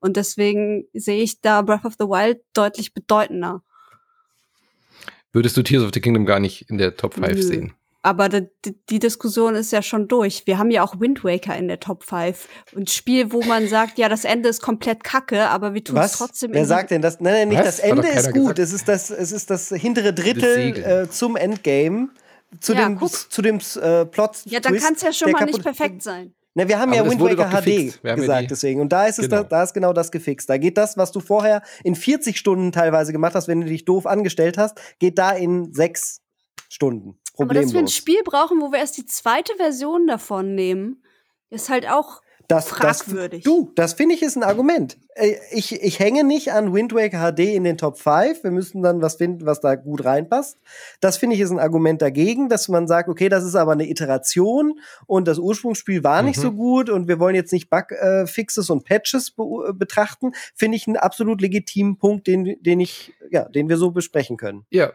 Und 0.00 0.16
deswegen 0.16 0.86
sehe 0.92 1.22
ich 1.22 1.40
da 1.40 1.62
Breath 1.62 1.84
of 1.84 1.94
the 1.98 2.06
Wild 2.06 2.40
deutlich 2.54 2.94
bedeutender. 2.94 3.62
Würdest 5.32 5.56
du 5.56 5.62
Tears 5.62 5.84
of 5.84 5.90
the 5.92 6.00
Kingdom 6.00 6.24
gar 6.26 6.40
nicht 6.40 6.62
in 6.70 6.78
der 6.78 6.96
Top 6.96 7.14
5 7.14 7.26
Nö. 7.28 7.42
sehen? 7.42 7.74
Aber 8.02 8.28
die, 8.28 8.46
die 8.88 9.00
Diskussion 9.00 9.54
ist 9.56 9.72
ja 9.72 9.82
schon 9.82 10.06
durch. 10.08 10.46
Wir 10.46 10.56
haben 10.58 10.70
ja 10.70 10.82
auch 10.84 11.00
Wind 11.00 11.24
Waker 11.24 11.56
in 11.56 11.68
der 11.68 11.80
Top 11.80 12.04
5. 12.04 12.48
Und 12.74 12.90
Spiel, 12.90 13.32
wo 13.32 13.42
man 13.42 13.66
sagt, 13.68 13.98
ja, 13.98 14.08
das 14.08 14.24
Ende 14.24 14.48
ist 14.48 14.62
komplett 14.62 15.02
kacke, 15.04 15.48
aber 15.48 15.74
wir 15.74 15.82
tun 15.84 15.96
es 15.98 16.12
trotzdem 16.12 16.52
Wer 16.54 16.64
sagt 16.64 16.90
denn 16.92 17.02
das? 17.02 17.20
Nein, 17.20 17.32
nein, 17.34 17.48
nicht 17.48 17.58
Was? 17.58 17.66
das 17.76 17.78
Ende 17.80 18.08
ist 18.08 18.26
gut. 18.32 18.34
gesagt. 18.34 18.58
Es 18.60 18.72
ist 18.72 18.88
das, 18.88 19.10
es 19.10 19.32
ist 19.32 19.50
das 19.50 19.68
hintere 19.70 20.14
Drittel 20.14 20.54
Segeln. 20.54 21.04
äh, 21.06 21.10
zum 21.10 21.36
Endgame. 21.36 22.08
Zu 22.60 22.72
Ja, 22.72 22.84
dem, 22.88 22.96
guck. 22.96 23.10
zu 23.10 23.42
dem 23.42 23.58
äh, 23.58 24.06
Plot. 24.06 24.38
Ja, 24.46 24.60
dann 24.60 24.78
kann 24.78 24.94
es 24.94 25.02
ja 25.02 25.12
schon 25.12 25.32
mal 25.32 25.44
nicht 25.44 25.62
perfekt 25.62 26.02
sein. 26.02 26.32
Na, 26.54 26.66
wir 26.66 26.78
haben 26.78 26.92
Aber 26.92 27.04
ja 27.04 27.10
Wind 27.10 27.20
Waker 27.20 27.50
HD 27.62 27.94
ja 28.02 28.14
gesagt, 28.14 28.50
deswegen. 28.50 28.80
Und 28.80 28.90
da 28.92 29.06
ist, 29.06 29.18
es 29.18 29.28
Genau. 29.28 29.42
da, 29.42 29.48
da 29.48 29.62
ist 29.62 29.74
genau 29.74 29.92
das 29.92 30.10
gefixt. 30.10 30.48
Da 30.48 30.58
geht 30.58 30.76
das, 30.76 30.96
was 30.96 31.12
du 31.12 31.20
vorher 31.20 31.62
in 31.84 31.94
40 31.94 32.38
Stunden 32.38 32.72
teilweise 32.72 33.12
gemacht 33.12 33.34
hast, 33.34 33.48
wenn 33.48 33.60
du 33.60 33.66
dich 33.66 33.84
doof 33.84 34.06
angestellt 34.06 34.58
hast, 34.58 34.78
geht 34.98 35.18
da 35.18 35.30
in 35.32 35.72
sechs 35.72 36.20
Stunden. 36.68 37.18
Aber 37.38 37.54
dass 37.54 37.54
wir 37.54 37.60
ein 37.60 37.66
Problemlos. 37.66 37.94
Spiel 37.94 38.22
brauchen, 38.24 38.60
wo 38.60 38.72
wir 38.72 38.78
erst 38.80 38.96
die 38.96 39.06
zweite 39.06 39.54
Version 39.56 40.06
davon 40.06 40.54
nehmen, 40.54 41.02
ist 41.50 41.68
halt 41.68 41.88
auch 41.88 42.20
Das, 42.48 42.68
fragwürdig. 42.68 43.44
Das, 43.44 43.52
du, 43.52 43.70
das 43.74 43.92
finde 43.92 44.14
ich 44.14 44.22
ist 44.22 44.36
ein 44.36 44.42
Argument. 44.42 44.96
Äh, 45.14 45.34
Ich, 45.52 45.72
ich 45.82 45.98
hänge 45.98 46.24
nicht 46.24 46.52
an 46.52 46.72
Wind 46.72 46.94
Waker 46.94 47.30
HD 47.32 47.40
in 47.54 47.64
den 47.64 47.76
Top 47.76 47.98
5. 47.98 48.42
Wir 48.42 48.50
müssen 48.50 48.82
dann 48.82 49.02
was 49.02 49.16
finden, 49.16 49.44
was 49.44 49.60
da 49.60 49.74
gut 49.74 50.04
reinpasst. 50.04 50.56
Das 51.00 51.18
finde 51.18 51.36
ich 51.36 51.42
ist 51.42 51.50
ein 51.50 51.58
Argument 51.58 52.00
dagegen, 52.00 52.48
dass 52.48 52.68
man 52.68 52.88
sagt, 52.88 53.10
okay, 53.10 53.28
das 53.28 53.44
ist 53.44 53.54
aber 53.54 53.72
eine 53.72 53.88
Iteration 53.88 54.80
und 55.06 55.28
das 55.28 55.38
Ursprungsspiel 55.38 56.02
war 56.02 56.22
nicht 56.22 56.38
Mhm. 56.38 56.42
so 56.42 56.52
gut 56.52 56.88
und 56.88 57.06
wir 57.06 57.20
wollen 57.20 57.34
jetzt 57.34 57.52
nicht 57.52 57.68
Bugfixes 57.68 58.70
und 58.70 58.84
Patches 58.84 59.30
be 59.30 59.44
betrachten. 59.74 60.32
Finde 60.54 60.76
ich 60.76 60.86
einen 60.86 60.96
absolut 60.96 61.40
legitimen 61.42 61.98
Punkt, 61.98 62.26
den, 62.26 62.56
den 62.62 62.80
ich, 62.80 63.12
ja, 63.30 63.44
den 63.48 63.68
wir 63.68 63.76
so 63.76 63.90
besprechen 63.90 64.38
können. 64.38 64.64
Ja, 64.70 64.92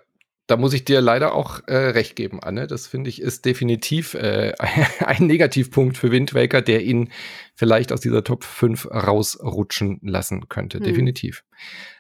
da 0.48 0.58
muss 0.58 0.74
ich 0.74 0.84
dir 0.86 1.00
leider 1.02 1.34
auch 1.36 1.62
äh, 1.68 1.76
recht 1.76 2.16
geben, 2.16 2.42
Anne. 2.44 2.68
Das 2.68 2.88
finde 2.88 3.10
ich 3.10 3.22
ist 3.22 3.46
definitiv 3.46 4.14
äh, 4.14 4.54
ein 5.06 5.26
Negativpunkt 5.28 5.98
für 5.98 6.12
Wind 6.12 6.34
Waker, 6.34 6.62
der 6.62 6.82
ihn 6.84 7.10
vielleicht 7.56 7.92
aus 7.94 8.02
dieser 8.02 8.24
Top 8.24 8.44
5 8.44 8.90
rausrutschen 8.92 10.00
lassen 10.04 10.50
könnte. 10.50 10.80
Hm. 10.80 10.84
Definitiv. 10.86 11.44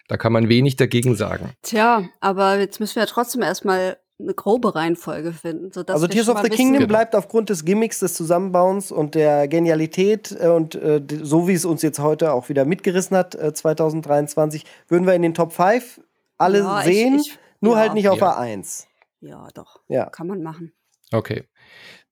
Da 0.08 0.18
kann 0.18 0.34
man 0.34 0.50
wenig 0.50 0.76
dagegen 0.76 1.16
sagen. 1.16 1.52
Tja, 1.62 2.04
aber 2.20 2.60
jetzt 2.60 2.80
müssen 2.80 2.96
wir 2.96 3.04
ja 3.04 3.08
trotzdem 3.08 3.42
erstmal 3.42 3.98
eine 4.20 4.34
grobe 4.34 4.76
Reihenfolge 4.76 5.32
finden. 5.34 5.72
Sodass 5.72 5.96
also 5.96 6.08
Tears 6.08 6.30
of 6.30 6.42
the 6.44 6.50
Kingdom 6.50 6.80
Genau. 6.80 6.88
bleibt 6.88 7.16
aufgrund 7.16 7.50
des 7.50 7.66
Gimmicks 7.66 8.00
des 8.00 8.14
Zusammenbauens 8.14 8.92
und 8.92 9.16
der 9.16 9.48
Genialität 9.48 10.36
äh, 10.40 10.48
und 10.48 10.76
äh, 10.76 11.02
so 11.22 11.48
wie 11.48 11.54
es 11.54 11.66
uns 11.66 11.82
jetzt 11.82 12.00
heute 12.00 12.34
auch 12.34 12.50
wieder 12.50 12.66
mitgerissen 12.66 13.16
hat, 13.18 13.36
äh, 13.36 13.54
2023, 13.54 14.66
würden 14.88 15.08
wir 15.08 15.14
in 15.14 15.22
den 15.24 15.34
Top 15.34 15.54
5 15.54 16.02
alle 16.38 16.60
Ja, 16.60 16.80
ich- 16.82 16.86
sehen, 16.86 17.16
ich- 17.20 17.40
nur 17.64 17.74
ja. 17.76 17.80
halt 17.82 17.94
nicht 17.94 18.10
auf 18.10 18.20
Ja. 18.20 18.40
A1. 18.40 18.86
Ja, 19.22 19.48
doch. 19.54 19.80
Ja. 19.88 20.10
Kann 20.10 20.28
man 20.28 20.42
machen. 20.44 20.74
Okay. 21.12 21.44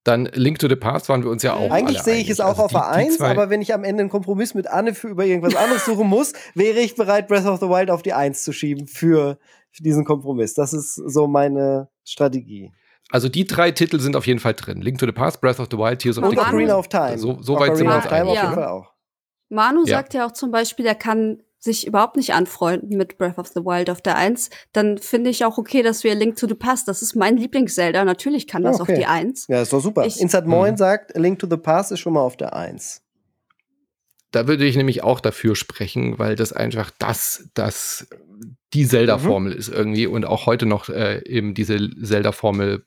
Dann 0.04 0.26
Link 0.34 0.58
to 0.60 0.68
the 0.68 0.76
Past 0.76 1.10
waren 1.10 1.24
wir 1.24 1.30
uns 1.30 1.44
ja 1.44 1.54
auch. 1.54 1.70
Eigentlich 1.70 1.98
alle 1.98 2.04
sehe 2.06 2.14
ich 2.16 2.20
einig. 2.22 2.30
es 2.32 2.40
auch 2.40 2.58
Also 2.58 2.64
auf 2.64 2.72
die- 2.72 2.76
die 2.78 3.10
A1, 3.12 3.18
zwei- 3.18 3.30
aber 3.32 3.50
wenn 3.52 3.62
ich 3.62 3.74
am 3.74 3.84
Ende 3.84 4.02
einen 4.02 4.10
Kompromiss 4.10 4.54
mit 4.56 4.66
Anne 4.68 4.96
für 4.96 5.10
über 5.10 5.26
irgendwas 5.26 5.56
anderes 5.56 5.86
suchen 5.86 6.08
muss, 6.08 6.34
wäre 6.56 6.80
ich 6.80 6.96
bereit, 6.96 7.28
Breath 7.28 7.46
of 7.46 7.60
the 7.60 7.68
Wild 7.68 7.92
auf 7.92 8.02
die 8.02 8.14
1 8.14 8.44
zu 8.44 8.52
schieben 8.54 8.88
für, 8.88 9.38
für 9.72 9.84
diesen 9.84 10.04
Kompromiss. 10.06 10.54
Das 10.56 10.74
ist 10.74 10.96
so 10.96 11.28
meine 11.28 11.90
Strategie. 12.04 12.72
Also 13.12 13.28
die 13.30 13.46
drei 13.46 13.72
Titel 13.72 14.00
sind 14.00 14.16
auf 14.16 14.26
jeden 14.26 14.40
Fall 14.40 14.54
drin. 14.54 14.82
Link 14.82 14.98
to 14.98 15.06
the 15.06 15.12
Past, 15.12 15.40
Breath 15.42 15.60
of 15.60 15.68
the 15.70 15.78
Wild, 15.78 16.00
Tears 16.00 16.18
of 16.18 16.24
the 16.24 16.30
Und 16.30 16.36
Manu- 16.38 16.42
Ocarina 16.48 16.60
Kingdom. 16.74 16.80
of 16.80 16.88
Time. 16.88 17.18
So- 17.20 17.42
so 17.42 17.60
weit 17.60 17.76
sind 17.78 17.86
wir 17.88 17.92
of 17.98 18.04
uns 18.04 18.06
Time 18.08 18.22
auf 18.24 18.30
einig. 18.30 18.34
jeden 18.42 18.46
Ja. 18.48 18.54
Fall 18.54 18.68
auch. 18.68 18.94
Manu 19.50 19.84
Ja. 19.86 19.98
sagt 19.98 20.14
ja 20.14 20.26
auch 20.26 20.32
zum 20.32 20.50
Beispiel, 20.50 20.86
er 20.86 20.96
kann 20.96 21.44
sich 21.64 21.86
überhaupt 21.88 22.18
nicht 22.18 22.34
anfreunden 22.34 22.98
mit 22.98 23.18
Breath 23.18 23.38
of 23.38 23.48
the 23.50 23.62
Wild 23.62 23.90
auf 23.92 24.02
der 24.02 24.18
1, 24.18 24.50
dann 24.74 24.98
finde 24.98 25.30
ich 25.30 25.46
auch 25.46 25.58
okay, 25.60 25.84
dass 25.84 26.04
wir 26.04 26.16
Link 26.16 26.36
to 26.36 26.48
the 26.48 26.56
Past, 26.56 26.88
das 26.88 27.02
ist 27.04 27.16
mein 27.16 27.38
Lieblings-Zelda, 27.38 28.04
natürlich 28.04 28.48
kann 28.48 28.64
das 28.64 28.82
Okay. 28.82 28.92
auf 28.94 28.98
die 29.00 29.06
1. 29.06 29.46
Ja, 29.48 29.62
ist 29.62 29.72
doch 29.72 29.80
super. 29.80 30.06
Ich- 30.06 30.20
Inside 30.20 30.48
Moin 30.48 30.72
Mhm. 30.74 30.78
sagt, 30.78 31.16
A 31.16 31.20
Link 31.20 31.38
to 31.40 31.48
the 31.50 31.58
Past 31.58 31.92
ist 31.92 32.00
schon 32.00 32.14
mal 32.14 32.22
auf 32.22 32.36
der 32.36 32.56
1. 32.56 33.02
Da 34.32 34.48
würde 34.48 34.66
ich 34.66 34.76
nämlich 34.78 35.04
auch 35.04 35.20
dafür 35.20 35.56
sprechen, 35.56 36.18
weil 36.18 36.36
das 36.36 36.54
einfach 36.54 36.90
das, 37.00 37.50
das 37.54 38.08
die 38.74 38.88
Zelda-Formel 38.88 39.52
ist 39.52 39.68
irgendwie 39.68 40.08
und 40.08 40.26
auch 40.26 40.46
heute 40.46 40.66
noch 40.66 40.88
äh, 40.90 41.22
eben 41.28 41.54
diese 41.54 41.78
Zelda-Formel 42.02 42.86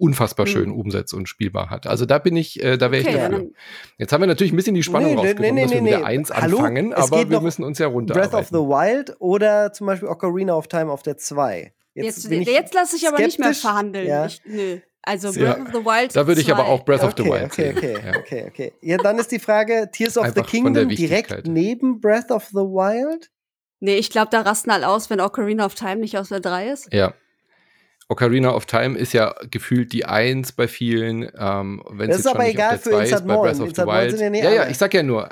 unfassbar 0.00 0.46
Mhm. 0.46 0.50
schön 0.50 0.70
umsetzt 0.70 1.14
und 1.14 1.28
spielbar 1.28 1.70
hat. 1.70 1.86
Also 1.86 2.06
da 2.06 2.18
bin 2.18 2.36
ich, 2.36 2.62
äh, 2.62 2.76
da 2.78 2.90
wäre 2.90 3.02
Okay, 3.02 3.10
ich 3.10 3.16
ja, 3.16 3.28
dafür. 3.28 3.44
dann, 3.44 3.54
Jetzt 3.98 4.12
haben 4.12 4.20
wir 4.22 4.26
natürlich 4.26 4.52
ein 4.52 4.56
bisschen 4.56 4.74
die 4.74 4.82
Spannung 4.82 5.10
Nee, 5.10 5.14
nee, 5.16 5.28
rausgenommen, 5.28 5.54
nee, 5.54 5.62
dass 5.62 5.70
wir 5.70 5.80
nee, 5.82 5.90
mit 5.90 5.92
nee. 5.92 5.98
der 5.98 6.06
1 6.06 6.30
Hallo? 6.30 6.56
anfangen, 6.58 6.92
Es 6.92 6.98
aber 7.12 7.30
wir 7.30 7.40
müssen 7.40 7.64
uns 7.64 7.78
ja 7.78 7.88
Breath 7.88 8.34
of 8.34 8.48
the 8.48 8.54
Wild 8.54 9.14
oder 9.20 9.72
zum 9.72 9.86
Beispiel 9.86 10.08
Ocarina 10.08 10.54
of 10.54 10.68
Time 10.68 10.90
auf 10.90 11.02
der 11.02 11.16
2. 11.16 11.72
jetzt, 11.94 12.30
ich 12.30 12.48
jetzt 12.48 12.74
lasse 12.74 12.96
ich 12.96 13.06
aber 13.08 13.18
nicht 13.18 13.38
mehr 13.38 13.54
verhandeln. 13.54 14.06
Ja. 14.06 14.26
Ich, 14.26 14.40
nö. 14.44 14.78
Also 15.02 15.28
Ja. 15.30 15.54
Breath 15.54 15.60
of 15.66 15.72
the 15.72 15.84
Wild. 15.86 16.16
Da 16.16 16.26
würde 16.26 16.40
ich 16.40 16.52
aber 16.52 16.66
auch 16.66 16.84
Breath 16.84 17.02
of 17.02 17.14
the 17.16 17.22
okay, 17.22 17.30
Wild 17.32 17.44
okay, 17.52 17.62
sehen. 17.64 17.76
okay, 17.78 17.94
Ja. 18.12 18.18
okay, 18.18 18.44
okay. 18.48 18.72
Ja, 18.82 18.96
dann 18.98 19.18
ist 19.18 19.32
die 19.32 19.38
Frage, 19.38 19.88
Tears 19.92 20.16
of 20.18 20.24
the 20.24 20.28
Einfach 20.28 20.34
der 20.42 20.44
Kingdom 20.44 20.88
direkt 20.90 21.46
neben 21.46 22.00
Breath 22.00 22.30
of 22.30 22.44
the 22.48 22.56
Wild? 22.56 23.30
Nee, 23.80 23.96
ich 23.96 24.10
glaube, 24.10 24.28
da 24.30 24.42
rasten 24.42 24.70
alle 24.70 24.86
aus, 24.88 25.08
wenn 25.08 25.20
Ocarina 25.22 25.64
of 25.64 25.74
Time 25.74 25.96
nicht 25.96 26.18
aus 26.18 26.28
der 26.28 26.40
3 26.40 26.68
ist. 26.70 26.92
Ja. 26.92 27.14
Ocarina 28.10 28.52
of 28.54 28.66
Time 28.66 28.98
ist 28.98 29.12
ja 29.12 29.34
gefühlt 29.50 29.92
die 29.92 30.04
Eins 30.04 30.52
bei 30.52 30.66
vielen. 30.68 31.30
Ähm, 31.38 31.80
Das 31.96 32.18
ist 32.18 32.26
aber 32.26 32.46
egal 32.48 32.78
für 32.78 32.90
der 32.90 32.98
2 32.98 33.02
Inside 33.04 33.22
Inside 33.22 33.86
Moin 33.86 34.02
Wild. 34.02 34.18
sind 34.18 34.34
ja 34.34 34.44
ja, 34.44 34.50
ja, 34.64 34.68
ich 34.68 34.78
sag 34.78 34.92
ja 34.94 35.02
nur. 35.02 35.28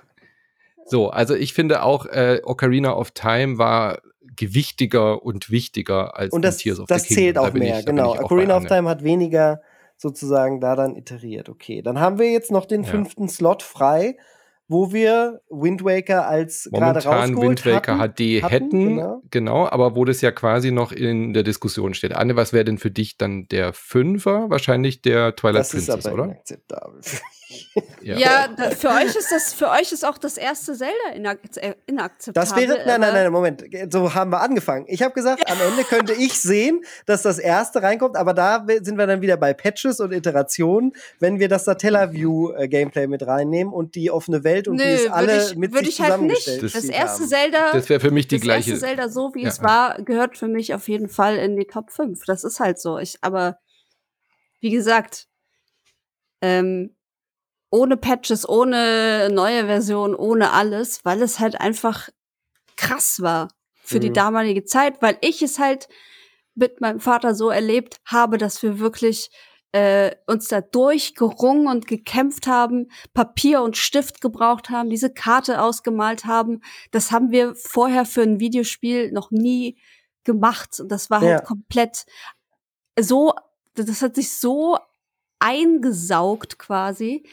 So, 0.87 1.11
also 1.11 1.35
ich 1.35 1.53
finde 1.53 1.83
auch, 1.83 2.07
äh, 2.07 2.41
Ocarina 2.45 2.95
of 2.95 3.11
Time 3.11 3.59
war 3.59 4.01
gewichtiger 4.37 5.23
und 5.25 5.51
wichtiger 5.51 6.17
als 6.17 6.33
Und 6.33 6.43
das, 6.43 6.59
Tears 6.59 6.79
of 6.79 6.87
das 6.87 7.03
the 7.03 7.09
Kingdom. 7.15 7.25
zählt 7.25 7.39
auch 7.39 7.53
mehr, 7.53 7.81
ich, 7.81 7.87
genau. 7.87 8.15
ich 8.15 8.21
auch 8.21 8.25
Ocarina 8.31 8.57
of. 8.57 8.67
Time 8.67 8.89
hat 8.89 9.03
weniger 9.03 9.61
sozusagen 9.97 10.61
da 10.61 10.77
dann 10.77 10.95
iteriert. 10.95 11.49
Okay, 11.49 11.83
dann 11.83 11.99
haben 11.99 12.19
wir 12.21 12.31
jetzt 12.31 12.53
noch 12.53 12.65
den 12.65 12.85
Ja. 12.85 12.91
fünften 12.91 13.29
Slot 13.29 13.63
frei. 13.65 14.17
Wo 14.69 14.93
wir 14.93 15.41
Wind 15.49 15.83
Waker 15.83 16.29
als 16.29 16.69
gerade 16.71 17.01
Momentan 17.07 17.37
Wind 17.37 17.67
Waker 17.67 17.99
hatten, 17.99 18.15
HD 18.15 18.43
hatten, 18.43 18.53
hätten, 18.53 18.97
genau. 18.97 19.23
genau. 19.31 19.69
aber 19.69 19.97
wo 19.97 20.05
das 20.05 20.21
ja 20.21 20.31
quasi 20.31 20.71
noch 20.71 20.93
in 20.93 21.33
der 21.33 21.43
Diskussion 21.43 21.95
steht. 21.95 22.15
Anne, 22.15 22.37
was 22.37 22.53
wäre 22.53 22.65
denn 22.65 22.79
für 22.79 22.91
dich 22.91 23.17
dann 23.17 23.49
der 23.49 23.73
Fünfer? 23.73 24.51
Wahrscheinlich 24.51 25.01
der 25.01 25.35
Twilight 25.35 25.61
Das 25.61 25.75
ist 25.75 25.87
Princess, 25.87 26.07
aber 26.07 26.15
oder? 26.15 26.25
inakzeptabel. 26.27 27.01
Ja, 28.03 28.49
da, 28.49 28.71
für 28.71 28.89
euch 28.91 29.17
ist 29.17 29.31
das, 29.33 29.55
für 29.55 29.71
euch 29.71 29.93
ist 29.93 30.05
auch 30.05 30.19
das 30.19 30.37
erste 30.37 30.75
Zelda 30.75 30.95
inak 31.15 31.39
äh, 31.57 31.75
inakzeptabel. 31.87 32.33
Das 32.35 32.57
wäre, 32.57 32.85
nein, 32.87 33.01
nein, 33.01 33.13
nein, 33.15 33.33
Moment. 33.33 33.65
So 33.91 34.15
haben 34.15 34.31
wir 34.31 34.41
angefangen. 34.41 34.85
Ich 34.89 35.03
habe 35.03 35.15
gesagt, 35.15 35.51
am 35.51 35.59
Ende 35.61 35.85
könnte 35.85 36.13
ich 36.13 36.35
sehen, 36.41 36.83
dass 37.07 37.23
das 37.23 37.39
erste 37.39 37.83
reinkommt, 37.83 38.17
aber 38.17 38.35
da 38.35 38.67
sind 38.83 38.99
wir 38.99 39.07
dann 39.07 39.23
wieder 39.23 39.37
bei 39.37 39.55
Patches 39.55 40.01
und 40.01 40.13
Iterationen, 40.13 40.93
wenn 41.21 41.39
wir 41.39 41.49
das 41.49 41.65
Satellaview-Gameplay 41.65 43.07
mit 43.07 43.27
reinnehmen 43.27 43.73
und 43.73 43.95
die 43.95 44.11
offene 44.11 44.45
Welt 44.45 44.69
und 44.69 44.79
die 44.81 44.85
Nö, 44.87 44.91
ist 44.95 45.11
alle 45.11 45.29
würde 45.29 45.45
ich, 45.51 45.57
mit 45.57 45.75
sich 45.77 45.89
ich 45.89 46.01
halt 46.01 46.21
nicht. 46.21 46.37
zusammengestellt. 46.43 46.63
Das 46.63 46.73
sind 46.83 46.91
erste 46.91 47.23
haben. 47.23 47.29
Zelda, 47.31 47.73
Das 47.73 47.89
wäre 47.89 48.01
für 48.01 48.11
mich 48.11 48.29
die 48.29 48.37
das 48.37 48.43
gleiche. 48.43 48.71
erste 48.73 48.87
Zelda, 48.87 49.09
so 49.09 49.35
wie 49.35 49.43
Ja. 49.43 49.49
es 49.49 49.63
war, 49.63 50.03
gehört 50.03 50.37
für 50.37 50.49
mich 50.49 50.75
auf 50.75 50.89
jeden 50.89 51.09
Fall 51.09 51.37
in 51.37 51.57
die 51.57 51.67
Top 51.67 51.91
5. 51.91 52.25
Das 52.27 52.45
ist 52.45 52.61
halt 52.61 52.79
so. 52.79 52.99
Ich, 52.99 53.17
aber 53.23 53.59
wie 54.61 54.71
gesagt, 54.71 55.27
ähm, 56.41 56.95
ohne 57.71 57.97
Patches, 57.97 58.49
ohne 58.49 59.29
neue 59.31 59.67
Version, 59.67 60.15
ohne 60.15 60.53
alles, 60.53 61.05
weil 61.05 61.23
es 61.23 61.39
halt 61.39 61.61
einfach 61.61 62.09
krass 62.77 63.21
war 63.21 63.49
für 63.83 64.01
die 64.01 64.11
Mhm. 64.11 64.15
damalige 64.15 64.65
Zeit, 64.65 65.03
weil 65.03 65.19
ich 65.21 65.43
es 65.43 65.59
halt 65.59 65.89
mit 66.55 66.81
meinem 66.81 67.01
Vater 67.01 67.35
so 67.35 67.51
erlebt 67.51 68.01
habe, 68.05 68.39
dass 68.39 68.63
wir 68.63 68.79
wirklich 68.79 69.31
äh, 69.73 70.17
uns 70.27 70.49
da 70.49 70.63
durchgerungen 70.63 71.67
und 71.67 71.87
gekämpft 71.87 72.47
haben, 72.47 72.91
Papier 73.13 73.61
und 73.61 73.77
Stift 73.77 74.23
gebraucht 74.23 74.71
haben, 74.71 74.89
diese 74.89 75.13
Karte 75.13 75.61
ausgemalt 75.61 76.25
haben. 76.25 76.63
Das 76.91 77.13
haben 77.13 77.31
wir 77.33 77.55
vorher 77.55 78.07
für 78.07 78.23
ein 78.23 78.41
Videospiel 78.41 79.13
noch 79.13 79.31
nie 79.31 79.79
gemacht. 80.25 80.81
Und 80.81 80.89
das 80.91 81.11
war 81.11 81.21
halt 81.21 81.31
Ja. 81.31 81.41
komplett 81.43 82.07
so, 82.99 83.35
das 83.75 84.01
hat 84.01 84.15
sich 84.15 84.33
so 84.33 84.79
eingesaugt 85.39 86.59
quasi, 86.59 87.25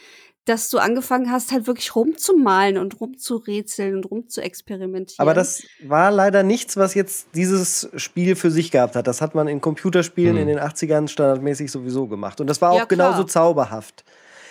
dass 0.46 0.70
du 0.70 0.78
angefangen 0.78 1.30
hast, 1.30 1.52
halt 1.52 1.66
wirklich 1.66 1.94
rumzumalen 1.94 2.78
und 2.78 3.00
rumzurätseln 3.00 3.94
und 3.96 4.10
rumzuexperimentieren. 4.10 5.20
Aber 5.20 5.34
das 5.34 5.62
war 5.84 6.10
leider 6.10 6.42
nichts, 6.42 6.76
was 6.76 6.94
jetzt 6.94 7.28
dieses 7.34 7.88
Spiel 7.96 8.36
für 8.36 8.50
sich 8.50 8.70
gehabt 8.70 8.96
hat. 8.96 9.06
Das 9.06 9.20
hat 9.20 9.34
man 9.34 9.48
in 9.48 9.60
Computerspielen 9.60 10.36
Hm. 10.36 10.42
in 10.42 10.48
den 10.48 10.58
80ern 10.58 11.08
standardmäßig 11.08 11.70
sowieso 11.70 12.06
gemacht. 12.06 12.40
Und 12.40 12.46
das 12.48 12.62
war 12.62 12.70
auch 12.70 12.78
Ja, 12.78 12.84
genauso 12.84 13.24
zauberhaft. 13.24 14.04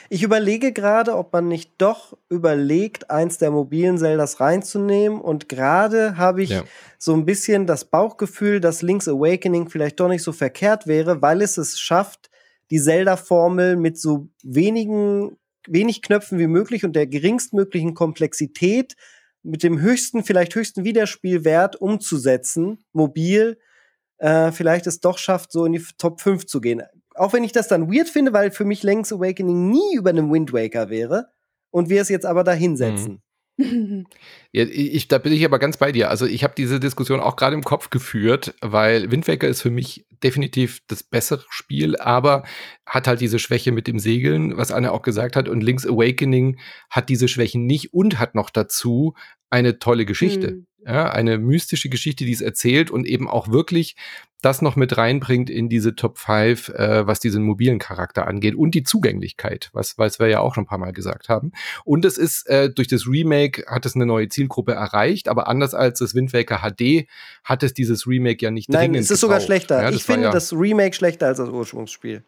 Ich 0.10 0.22
überlege 0.22 0.72
gerade, 0.72 1.16
ob 1.18 1.34
man 1.34 1.48
nicht 1.48 1.72
doch 1.80 2.16
überlegt, 2.30 3.10
eins 3.10 3.40
der 3.40 3.50
mobilen 3.50 3.98
Zeldas 3.98 4.40
reinzunehmen. 4.40 5.20
Und 5.20 5.50
gerade 5.50 6.18
habe 6.18 6.44
ich 6.44 6.52
Ja. 6.52 6.64
so 7.00 7.14
ein 7.14 7.26
bisschen 7.26 7.66
das 7.66 7.86
Bauchgefühl, 7.86 8.60
dass 8.60 8.84
Link's 8.84 9.08
Awakening 9.08 9.68
vielleicht 9.70 10.00
doch 10.00 10.08
nicht 10.10 10.22
so 10.24 10.32
verkehrt 10.32 10.86
wäre, 10.86 11.22
weil 11.24 11.42
es 11.42 11.58
es 11.58 11.80
schafft, 11.80 12.30
die 12.70 12.80
Zelda-Formel 12.82 13.78
mit 13.78 14.00
so 14.00 14.28
wenigen, 14.44 15.38
wenig 15.68 16.02
Knöpfen 16.02 16.40
wie 16.40 16.48
möglich 16.48 16.86
und 16.86 16.96
der 16.96 17.08
geringstmöglichen 17.08 17.94
Komplexität 17.94 18.96
mit 19.44 19.64
dem 19.64 19.80
höchsten, 19.80 20.24
vielleicht 20.24 20.56
höchsten 20.56 20.84
Wiederspielwert 20.84 21.76
umzusetzen, 21.76 22.84
mobil, 22.94 23.60
äh, 24.18 24.52
vielleicht 24.52 24.88
es 24.88 25.00
doch 25.00 25.18
schafft, 25.18 25.52
so 25.52 25.66
in 25.66 25.74
die 25.74 25.84
Top 25.98 26.22
5 26.22 26.46
zu 26.46 26.62
gehen. 26.62 26.82
Auch 27.14 27.34
wenn 27.34 27.44
ich 27.44 27.52
das 27.52 27.68
dann 27.68 27.92
weird 27.94 28.10
finde, 28.10 28.34
weil 28.34 28.52
für 28.52 28.66
mich 28.66 28.84
Link's 28.84 29.14
Awakening 29.14 29.70
nie 29.70 29.96
über 29.96 30.10
einem 30.10 30.32
Wind 30.32 30.52
Waker 30.52 30.90
wäre 30.90 31.30
und 31.70 31.90
wir 31.90 32.02
es 32.02 32.10
jetzt 32.10 32.26
aber 32.26 32.44
da 32.44 32.54
hinsetzen. 32.54 33.22
Ja, 34.52 34.64
ich, 34.64 35.10
da 35.10 35.18
bin 35.18 35.34
ich 35.34 35.44
aber 35.44 35.60
ganz 35.60 35.78
bei 35.78 35.92
dir. 35.92 36.10
Also 36.10 36.26
ich 36.26 36.44
habe 36.46 36.54
diese 36.56 36.80
Diskussion 36.80 37.20
auch 37.20 37.36
gerade 37.36 37.56
im 37.56 37.64
Kopf 37.64 37.90
geführt, 37.90 38.56
weil 38.62 39.12
Wind 39.12 39.28
Waker 39.28 39.50
ist 39.50 39.62
für 39.62 39.70
mich 39.70 40.06
definitiv 40.24 40.82
das 40.88 41.04
bessere 41.04 41.44
Spiel, 41.50 41.98
aber 41.98 42.44
hat 42.86 43.08
halt 43.08 43.20
diese 43.20 43.38
Schwäche 43.38 43.74
mit 43.74 43.88
dem 43.88 44.00
Segeln, 44.00 44.56
was 44.56 44.72
Anne 44.72 44.92
auch 44.92 45.02
gesagt 45.02 45.36
hat. 45.36 45.50
Und 45.50 45.62
Link's 45.62 45.86
Awakening 45.86 46.58
hat 46.90 47.10
diese 47.10 47.28
Schwächen 47.28 47.66
nicht 47.66 47.94
und 47.94 48.18
hat 48.18 48.34
noch 48.34 48.50
dazu 48.50 49.14
eine 49.50 49.78
tolle 49.78 50.06
Geschichte. 50.06 50.48
Hm. 50.48 50.68
Ja, 50.86 51.10
eine 51.10 51.40
mystische 51.40 51.90
Geschichte, 51.90 52.26
die 52.26 52.32
es 52.32 52.42
erzählt 52.42 52.92
und 52.92 53.08
eben 53.08 53.28
auch 53.28 53.50
wirklich 53.50 53.96
das 54.46 54.62
noch 54.62 54.76
mit 54.76 54.96
reinbringt 54.96 55.50
in 55.50 55.70
diese 55.70 55.96
Top 55.96 56.20
5, 56.20 56.70
äh, 56.70 57.08
was 57.08 57.20
diesen 57.20 57.44
mobilen 57.44 57.80
Charakter 57.80 58.28
angeht 58.28 58.54
und 58.54 58.76
die 58.76 58.84
Zugänglichkeit, 58.84 59.72
was, 59.74 59.98
was 59.98 60.20
wir 60.20 60.28
ja 60.28 60.40
auch 60.42 60.54
schon 60.54 60.66
ein 60.66 60.68
paar 60.68 60.78
Mal 60.78 60.94
gesagt 60.94 61.30
haben. 61.30 61.52
Und 61.84 62.06
es 62.06 62.20
ist 62.20 62.48
äh, 62.48 62.70
durch 62.70 62.88
das 62.88 63.08
Remake 63.08 63.66
hat 63.68 63.88
es 63.88 63.96
eine 63.96 64.06
neue 64.06 64.30
Zielgruppe 64.30 64.74
erreicht, 64.74 65.28
aber 65.28 65.48
anders 65.48 65.74
als 65.74 65.98
das 65.98 66.14
Wind 66.14 66.34
Waker 66.34 66.60
HD 66.60 67.08
hat 67.44 67.64
es 67.64 67.74
dieses 67.74 68.06
Remake 68.06 68.46
ja 68.46 68.52
nicht 68.52 68.70
Nein, 68.70 68.92
dringend 68.92 69.06
es 69.06 69.12
ist 69.12 69.22
sogar 69.22 69.38
gebraucht. 69.40 69.48
schlechter. 69.48 69.82
Ja, 69.82 69.90
ich 69.90 70.04
finde 70.04 70.26
ja, 70.26 70.32
das 70.32 70.54
Remake 70.54 70.96
schlechter 70.96 71.26
als 71.26 71.40
das 71.40 71.50
Ursprungsspiel. 71.50 72.24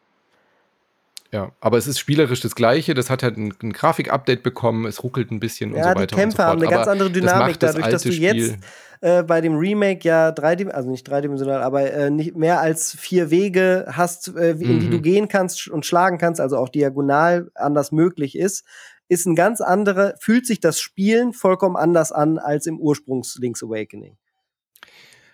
Ja, 1.31 1.51
aber 1.59 1.77
es 1.77 1.87
ist 1.87 1.99
spielerisch 1.99 2.39
das 2.41 2.55
Gleiche. 2.55 2.93
Das 2.93 3.09
hat 3.09 3.21
halt 3.23 3.37
ein, 3.37 3.53
ein 3.61 3.73
Grafik-Update 3.73 4.43
bekommen. 4.43 4.85
Es 4.85 5.03
ruckelt 5.03 5.29
ein 5.31 5.39
bisschen 5.39 5.71
und 5.71 5.77
Ja, 5.79 5.83
so 5.89 5.89
die 5.95 5.99
weiter 6.01 6.15
Kämpfe 6.15 6.25
und 6.25 6.31
so 6.31 6.37
fort. 6.37 6.47
haben 6.49 6.61
eine 6.61 6.71
ganz 6.71 6.87
andere 6.87 7.11
Dynamik, 7.11 7.59
das 7.59 7.73
dadurch, 7.75 7.91
dass 7.91 8.03
du 8.03 8.09
jetzt 8.09 8.35
Spiel- 8.45 8.57
äh, 9.01 9.23
bei 9.23 9.41
dem 9.41 9.55
Remake 9.57 10.07
ja 10.07 10.31
dreidimensional, 10.31 10.75
also 10.77 10.89
nicht 10.89 11.03
dreidimensional, 11.07 11.61
aber 11.61 11.91
äh, 11.91 12.09
nicht 12.09 12.35
mehr 12.35 12.61
als 12.61 12.95
vier 12.95 13.29
Wege 13.29 13.85
hast, 13.91 14.29
äh, 14.35 14.51
in 14.51 14.79
die 14.79 14.87
Mhm. 14.87 14.91
du 14.91 15.01
gehen 15.01 15.27
kannst 15.27 15.67
und 15.67 15.85
schlagen 15.85 16.17
kannst, 16.17 16.41
also 16.41 16.57
auch 16.57 16.69
diagonal 16.69 17.51
anders 17.55 17.91
möglich 17.91 18.35
ist, 18.37 18.63
ist 19.09 19.25
ein 19.27 19.35
ganz 19.35 19.61
andere, 19.61 20.15
fühlt 20.19 20.47
sich 20.47 20.59
das 20.59 20.79
Spielen 20.79 21.33
vollkommen 21.33 21.75
anders 21.75 22.11
an 22.11 22.39
als 22.39 22.65
im 22.65 22.79
Ursprungs 22.79 23.37
Link's 23.39 23.61
Awakening. 23.63 24.17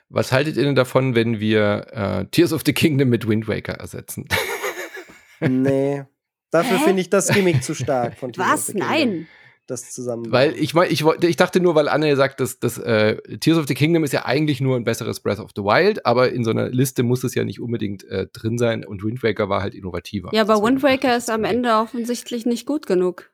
Was 0.09 0.31
haltet 0.31 0.57
ihr 0.57 0.63
denn 0.63 0.75
davon, 0.75 1.15
wenn 1.15 1.39
wir 1.39 1.87
äh, 1.91 2.25
Tears 2.31 2.53
of 2.53 2.61
the 2.65 2.73
Kingdom 2.73 3.09
mit 3.09 3.27
Wind 3.27 3.47
Waker 3.47 3.73
ersetzen? 3.75 4.25
nee. 5.49 6.03
Dafür 6.51 6.79
finde 6.79 7.01
ich 7.01 7.09
das 7.09 7.29
Gimmick 7.29 7.63
zu 7.63 7.73
stark 7.73 8.15
von 8.17 8.31
Tears 8.31 8.47
of 8.47 8.53
Was? 8.53 8.65
the 8.67 8.73
Kingdom, 8.73 8.89
Nein. 8.89 9.27
Das 9.65 9.91
zusammen. 9.93 10.29
Weil 10.29 10.53
ich 10.57 10.73
meine, 10.73 10.91
ich, 10.91 11.03
wollte- 11.05 11.25
ich 11.25 11.37
dachte 11.37 11.61
nur, 11.61 11.73
weil 11.73 11.87
Anne 11.87 12.15
sagt, 12.17 12.41
dass, 12.41 12.59
dass 12.59 12.77
äh, 12.77 13.15
Tears 13.39 13.57
of 13.57 13.65
the 13.67 13.73
Kingdom 13.73 14.03
ist 14.03 14.11
ja 14.11 14.25
eigentlich 14.25 14.59
nur 14.59 14.75
ein 14.75 14.83
besseres 14.83 15.21
Breath 15.21 15.39
of 15.39 15.51
the 15.55 15.63
Wild, 15.63 16.05
aber 16.05 16.31
in 16.33 16.43
so 16.43 16.51
einer 16.51 16.67
Liste 16.69 17.01
muss 17.01 17.23
es 17.23 17.33
ja 17.33 17.45
nicht 17.45 17.61
unbedingt 17.61 18.03
äh, 18.03 18.27
drin 18.33 18.57
sein 18.57 18.85
und 18.85 19.03
Wind 19.05 19.23
Waker 19.23 19.47
war 19.47 19.61
halt 19.61 19.73
innovativer. 19.73 20.29
Ja, 20.33 20.41
aber 20.41 20.61
Wind 20.61 20.83
Waker 20.83 21.15
ist 21.15 21.29
am. 21.29 21.45
Ende 21.45 21.73
offensichtlich 21.75 22.45
nicht 22.45 22.65
gut 22.65 22.85
genug. 22.87 23.31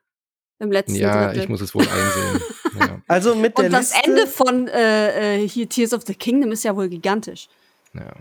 Im 0.60 0.70
letzten 0.70 0.94
Ja, 0.96 1.26
Drittel. 1.26 1.42
ich 1.42 1.48
muss 1.48 1.60
es 1.62 1.74
wohl 1.74 1.82
einsehen. 1.82 2.40
ja, 2.78 3.02
also 3.08 3.34
mit 3.34 3.58
der 3.58 3.64
Und 3.66 3.72
das 3.72 3.92
Liste, 3.94 4.08
Ende 4.10 4.26
von 4.28 4.68
äh, 4.68 5.42
äh, 5.42 5.48
hier 5.48 5.68
Tears 5.68 5.92
of 5.92 6.04
the 6.06 6.14
Kingdom 6.14 6.52
ist 6.52 6.62
ja 6.64 6.76
wohl 6.76 6.88
gigantisch. 6.88 7.48
ja. 7.92 8.12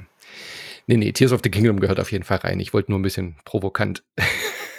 Nee, 0.89 0.97
nee, 0.97 1.11
Tears 1.11 1.31
of 1.33 1.41
the 1.43 1.51
Kingdom 1.51 1.79
gehört 1.79 1.99
auf 1.99 2.11
jeden 2.11 2.23
Fall 2.23 2.37
rein. 2.37 2.59
Ich 2.59 2.73
wollte 2.73 2.89
nur 2.91 2.97
ein 2.99 3.03
bisschen 3.03 3.35
provokant. 3.45 4.03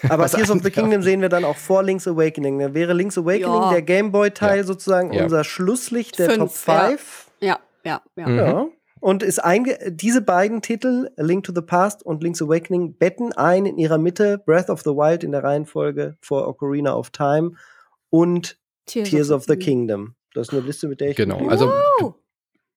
Aber 0.09 0.19
was 0.25 0.33
Tears 0.33 0.51
of 0.51 0.61
the. 0.65 0.71
Kingdom 0.73 1.03
sehen 1.03 1.21
wir 1.21 1.29
dann 1.29 1.45
auch 1.45 1.57
vor 1.57 1.85
Link's 1.85 2.09
Awakening. 2.09 2.59
Dann 2.59 2.75
wäre 2.75 2.95
Link's 2.95 3.17
Awakening 3.17 3.43
Ja. 3.63 3.71
der 3.71 3.83
Gameboy-Teil 3.83 4.59
Ja. 4.59 4.65
sozusagen 4.65 5.13
Ja. 5.13 5.23
unser 5.23 5.45
Schlusslicht 5.45 6.19
der 6.19 6.31
Fünf, 6.31 6.65
Top 6.65 6.75
ja. 6.75 6.89
5. 6.89 7.31
Ja, 7.41 7.61
ja, 7.85 8.03
ja. 8.17 8.27
Mhm. 8.29 8.37
Ja. 8.39 8.67
Und 8.99 9.23
ist 9.23 9.39
einge 9.39 9.79
diese 9.89 10.21
beiden 10.21 10.63
Titel, 10.63 11.11
A 11.17 11.23
Link 11.23 11.45
to 11.45 11.53
the 11.55 11.63
Past 11.63 12.05
und 12.05 12.23
Link's 12.25 12.43
Awakening, 12.43 12.99
betten 12.99 13.33
ein 13.33 13.65
in 13.65 13.79
ihrer 13.79 13.97
Mitte 13.99 14.39
Breath 14.45 14.69
of 14.69 14.81
the 14.83 14.91
Wild 14.91 15.23
in 15.23 15.31
der 15.31 15.45
Reihenfolge 15.45 16.17
vor 16.21 16.49
Ocarina 16.49 16.95
of 16.97 17.11
Time 17.11 17.53
und 18.11 18.59
Tears 18.87 19.31
of 19.31 19.45
the 19.45 19.57
Kingdom. 19.57 20.17
Das 20.35 20.49
ist 20.49 20.55
eine 20.55 20.63
Liste, 20.67 20.89
mit 20.89 21.01
der 21.01 21.11
ich 21.11 21.17
Genau, 21.17 21.47
also 21.49 21.69
Wow. 22.01 22.15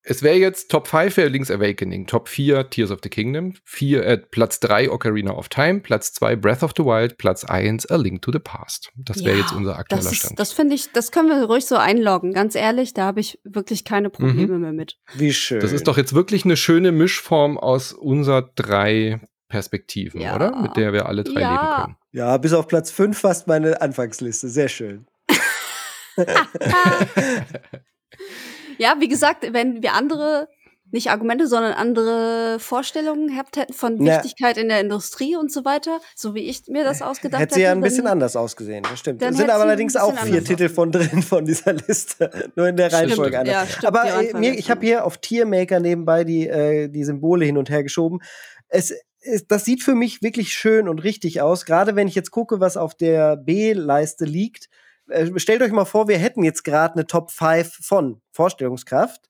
Es 0.05 0.21
wäre 0.21 0.35
jetzt 0.35 0.69
Top 0.69 0.87
5 0.87 1.15
wäre 1.17 1.29
Link's 1.29 1.49
Awakening, 1.49 2.07
Top 2.07 2.27
4 2.27 2.69
Tears 2.69 2.91
of 2.91 2.99
the 3.03 3.09
Kingdom, 3.09 3.53
4, 3.63 4.05
äh, 4.05 4.17
Platz 4.17 4.59
3 4.59 4.89
Ocarina 4.91 5.31
of 5.31 5.47
Time, 5.49 5.79
Platz 5.79 6.13
2 6.13 6.35
Breath 6.35 6.61
of 6.63 6.71
the 6.77 6.83
Wild, 6.83 7.17
Platz 7.17 7.45
1 7.45 7.89
A 7.89 7.95
Link 7.95 8.21
to 8.21 8.31
the 8.31 8.39
Past. 8.39 8.91
Das 8.95 9.23
wäre 9.23 9.37
Ja, 9.37 9.41
jetzt 9.43 9.53
unser 9.53 9.77
aktueller 9.77 10.03
Das, 10.03 10.15
Stand. 10.15 10.31
ist, 10.33 10.39
das 10.39 10.53
finde 10.53 10.75
ich, 10.75 10.91
das 10.91 11.11
können 11.11 11.29
wir 11.29 11.43
ruhig 11.45 11.65
so 11.65 11.77
einloggen. 11.77 12.33
Ganz 12.33 12.55
ehrlich, 12.55 12.93
da 12.93 13.05
habe 13.05 13.21
ich 13.21 13.39
wirklich 13.43 13.85
keine 13.85 14.09
Probleme 14.09 14.59
mehr 14.59 14.73
mit. 14.73 14.97
Wie 15.13 15.33
schön. 15.33 15.61
Das 15.61 15.71
ist 15.71 15.87
doch 15.87 15.97
jetzt 15.97 16.13
wirklich 16.13 16.43
eine 16.45 16.57
schöne 16.57 16.91
Mischform 16.91 17.57
aus 17.57 17.93
unser 17.93 18.41
drei 18.55 19.21
Perspektiven, 19.47 20.19
Ja. 20.21 20.35
oder? 20.35 20.61
Mit 20.61 20.75
der 20.77 20.93
wir 20.93 21.05
alle 21.07 21.23
drei 21.23 21.41
Ja. 21.41 21.51
leben 21.51 21.75
können. 21.83 21.95
ja, 22.11 22.37
bis 22.37 22.53
auf 22.53 22.67
Platz 22.67 22.91
5 22.91 23.17
fast 23.17 23.47
meine 23.47 23.81
Anfangsliste. 23.81 24.49
Sehr 24.49 24.67
schön. 24.67 25.05
Ja, 28.77 28.95
wie 28.99 29.07
gesagt, 29.07 29.51
wenn 29.53 29.81
wir 29.83 29.93
andere, 29.93 30.47
nicht 30.91 31.09
Argumente, 31.09 31.47
sondern 31.47 31.73
andere 31.73 32.59
Vorstellungen 32.59 33.27
gehabt 33.29 33.57
hätten 33.57 33.73
von 33.73 33.95
Na. 33.99 34.17
Wichtigkeit 34.17 34.57
in 34.57 34.69
der 34.69 34.79
Industrie 34.79 35.35
und 35.35 35.51
so 35.51 35.65
weiter, 35.65 35.99
so 36.15 36.35
wie 36.35 36.41
ich 36.47 36.63
mir 36.67 36.83
das 36.83 37.01
ausgedacht 37.01 37.41
Hätte 37.41 37.55
sie 37.55 37.61
ja 37.61 37.71
ein 37.71 37.77
dann- 37.77 37.89
bisschen 37.89 38.05
anders 38.07 38.35
ausgesehen, 38.35 38.83
das 38.83 38.99
stimmt. 38.99 39.21
dann 39.21 39.29
Es 39.31 39.37
sind 39.37 39.45
hätte 39.45 39.55
aber 39.55 39.63
allerdings 39.63 39.95
auch 39.95 40.15
vier 40.19 40.43
Titel 40.43 40.69
von 40.69 40.91
drin 40.91 41.21
von 41.23 41.45
dieser 41.45 41.73
Liste. 41.73 42.29
Nur 42.55 42.67
in 42.67 42.77
der 42.77 42.89
Stimmt. 42.89 43.01
Reihenfolge 43.03 43.39
anders. 43.39 43.53
Ja, 43.53 43.65
stimmt, 43.65 43.85
aber 43.85 44.05
äh, 44.23 44.33
mir, 44.37 44.51
ist 44.51 44.59
ich 44.59 44.69
habe 44.69 44.85
hier 44.85 45.05
auf 45.05 45.17
Tiermaker 45.17 45.79
nebenbei 45.79 46.23
die, 46.23 46.47
äh, 46.47 46.89
die 46.89 47.03
Symbole 47.03 47.45
hin 47.45 47.57
und 47.57 47.69
her 47.69 47.81
geschoben. 47.83 48.19
Es, 48.69 48.93
es, 49.21 49.47
das 49.47 49.65
sieht 49.65 49.81
für 49.83 49.95
mich 49.95 50.21
wirklich 50.21 50.53
schön 50.53 50.87
und 50.87 50.99
richtig 51.03 51.41
aus. 51.41 51.65
Gerade 51.65 51.95
wenn 51.95 52.07
ich 52.07 52.13
jetzt 52.15 52.31
gucke, 52.31 52.59
was 52.59 52.77
auf 52.77 52.93
der 52.93 53.37
B-Leiste 53.37 54.25
liegt, 54.25 54.69
äh, 55.13 55.39
stellt 55.39 55.61
euch 55.61 55.71
mal 55.71 55.85
vor, 55.85 56.07
wir 56.07 56.17
hätten 56.17 56.43
jetzt 56.43 56.63
gerade 56.63 56.95
eine 56.95 57.07
Top 57.07 57.31
5 57.31 57.77
von 57.81 58.21
Vorstellungskraft. 58.31 59.29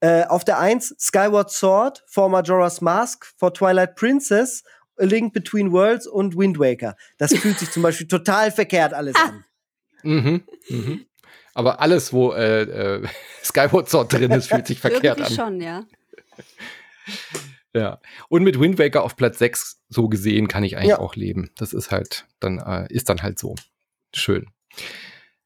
Äh, 0.00 0.24
auf 0.24 0.44
der 0.44 0.58
1 0.58 0.96
Skyward 0.98 1.50
Sword, 1.50 2.02
For 2.06 2.28
Majora's 2.30 2.80
Mask, 2.80 3.26
For 3.36 3.52
Twilight 3.52 3.96
Princess, 3.96 4.62
A 4.98 5.04
Link 5.04 5.34
Between 5.34 5.72
Worlds 5.72 6.06
und 6.06 6.36
Wind 6.38 6.58
Waker. 6.58 6.96
Das 7.18 7.34
fühlt 7.34 7.58
sich 7.58 7.70
zum 7.70 7.82
Beispiel 7.82 8.08
total 8.08 8.50
verkehrt 8.50 8.94
alles 8.94 9.14
an. 9.16 9.44
Mhm, 10.02 10.42
mhm. 10.68 11.06
Aber 11.52 11.80
alles, 11.80 12.12
wo 12.12 12.32
äh, 12.32 12.62
äh, 12.62 13.06
Skyward 13.44 13.88
Sword 13.90 14.12
drin 14.12 14.30
ist, 14.30 14.46
fühlt 14.48 14.66
sich 14.66 14.80
verkehrt 14.80 15.18
Irgendwie 15.18 15.38
an. 15.40 15.50
schon, 15.50 15.60
ja. 15.60 15.84
Ja. 17.74 18.00
Und 18.28 18.42
mit 18.42 18.58
Wind 18.58 18.78
Waker 18.78 19.02
auf 19.04 19.16
Platz 19.16 19.38
6 19.38 19.82
so 19.88 20.08
gesehen 20.08 20.48
kann 20.48 20.64
ich 20.64 20.76
eigentlich 20.76 20.88
Ja. 20.90 20.98
auch 20.98 21.14
leben. 21.14 21.50
Das 21.56 21.72
ist 21.72 21.90
halt 21.90 22.26
dann 22.40 22.58
äh, 22.58 22.86
ist 22.92 23.08
dann 23.08 23.22
halt 23.22 23.38
so. 23.38 23.54
Schön. 24.14 24.46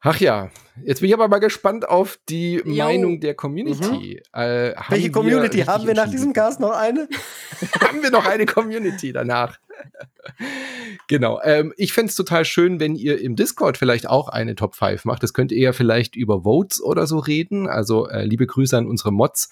Ach 0.06 0.20
ja, 0.20 0.51
jetzt 0.84 1.01
bin 1.01 1.09
ich 1.09 1.14
aber 1.14 1.28
mal 1.28 1.38
gespannt 1.38 1.88
auf 1.88 2.18
die 2.28 2.60
Meinung 2.66 3.20
der 3.20 3.34
Community. 3.34 4.20
Äh, 4.34 4.74
haben 4.74 4.90
Welche 4.90 5.10
Community? 5.10 5.60
Haben 5.62 5.86
wir 5.86 5.94
nach 5.94 6.10
diesem 6.10 6.34
Cast 6.34 6.60
noch 6.60 6.72
eine? 6.72 7.09
haben 7.80 8.02
wir 8.02 8.10
noch 8.10 8.26
eine 8.26 8.44
Community 8.44 9.12
danach. 9.14 9.59
genau. 11.09 11.40
Ähm, 11.43 11.73
ich 11.77 11.93
fänd's 11.93 12.12
es 12.12 12.16
total 12.16 12.44
schön, 12.44 12.81
wenn 12.81 12.97
ihr 12.97 13.20
im 13.20 13.36
Discord 13.36 13.77
vielleicht 13.77 14.09
auch 14.09 14.28
eine 14.28 14.55
Top 14.55 14.74
5 14.74 15.05
macht. 15.05 15.23
Das 15.23 15.32
könnt 15.35 15.52
ihr 15.52 15.59
ja 15.59 15.73
vielleicht 15.73 16.16
über 16.16 16.43
Votes 16.44 16.82
oder 16.82 17.06
so 17.06 17.19
reden. 17.19 17.69
Also 17.69 18.09
äh, 18.09 18.24
liebe 18.24 18.47
Grüße 18.47 18.77
an 18.77 18.86
unsere 18.86 19.12
Mods. 19.12 19.48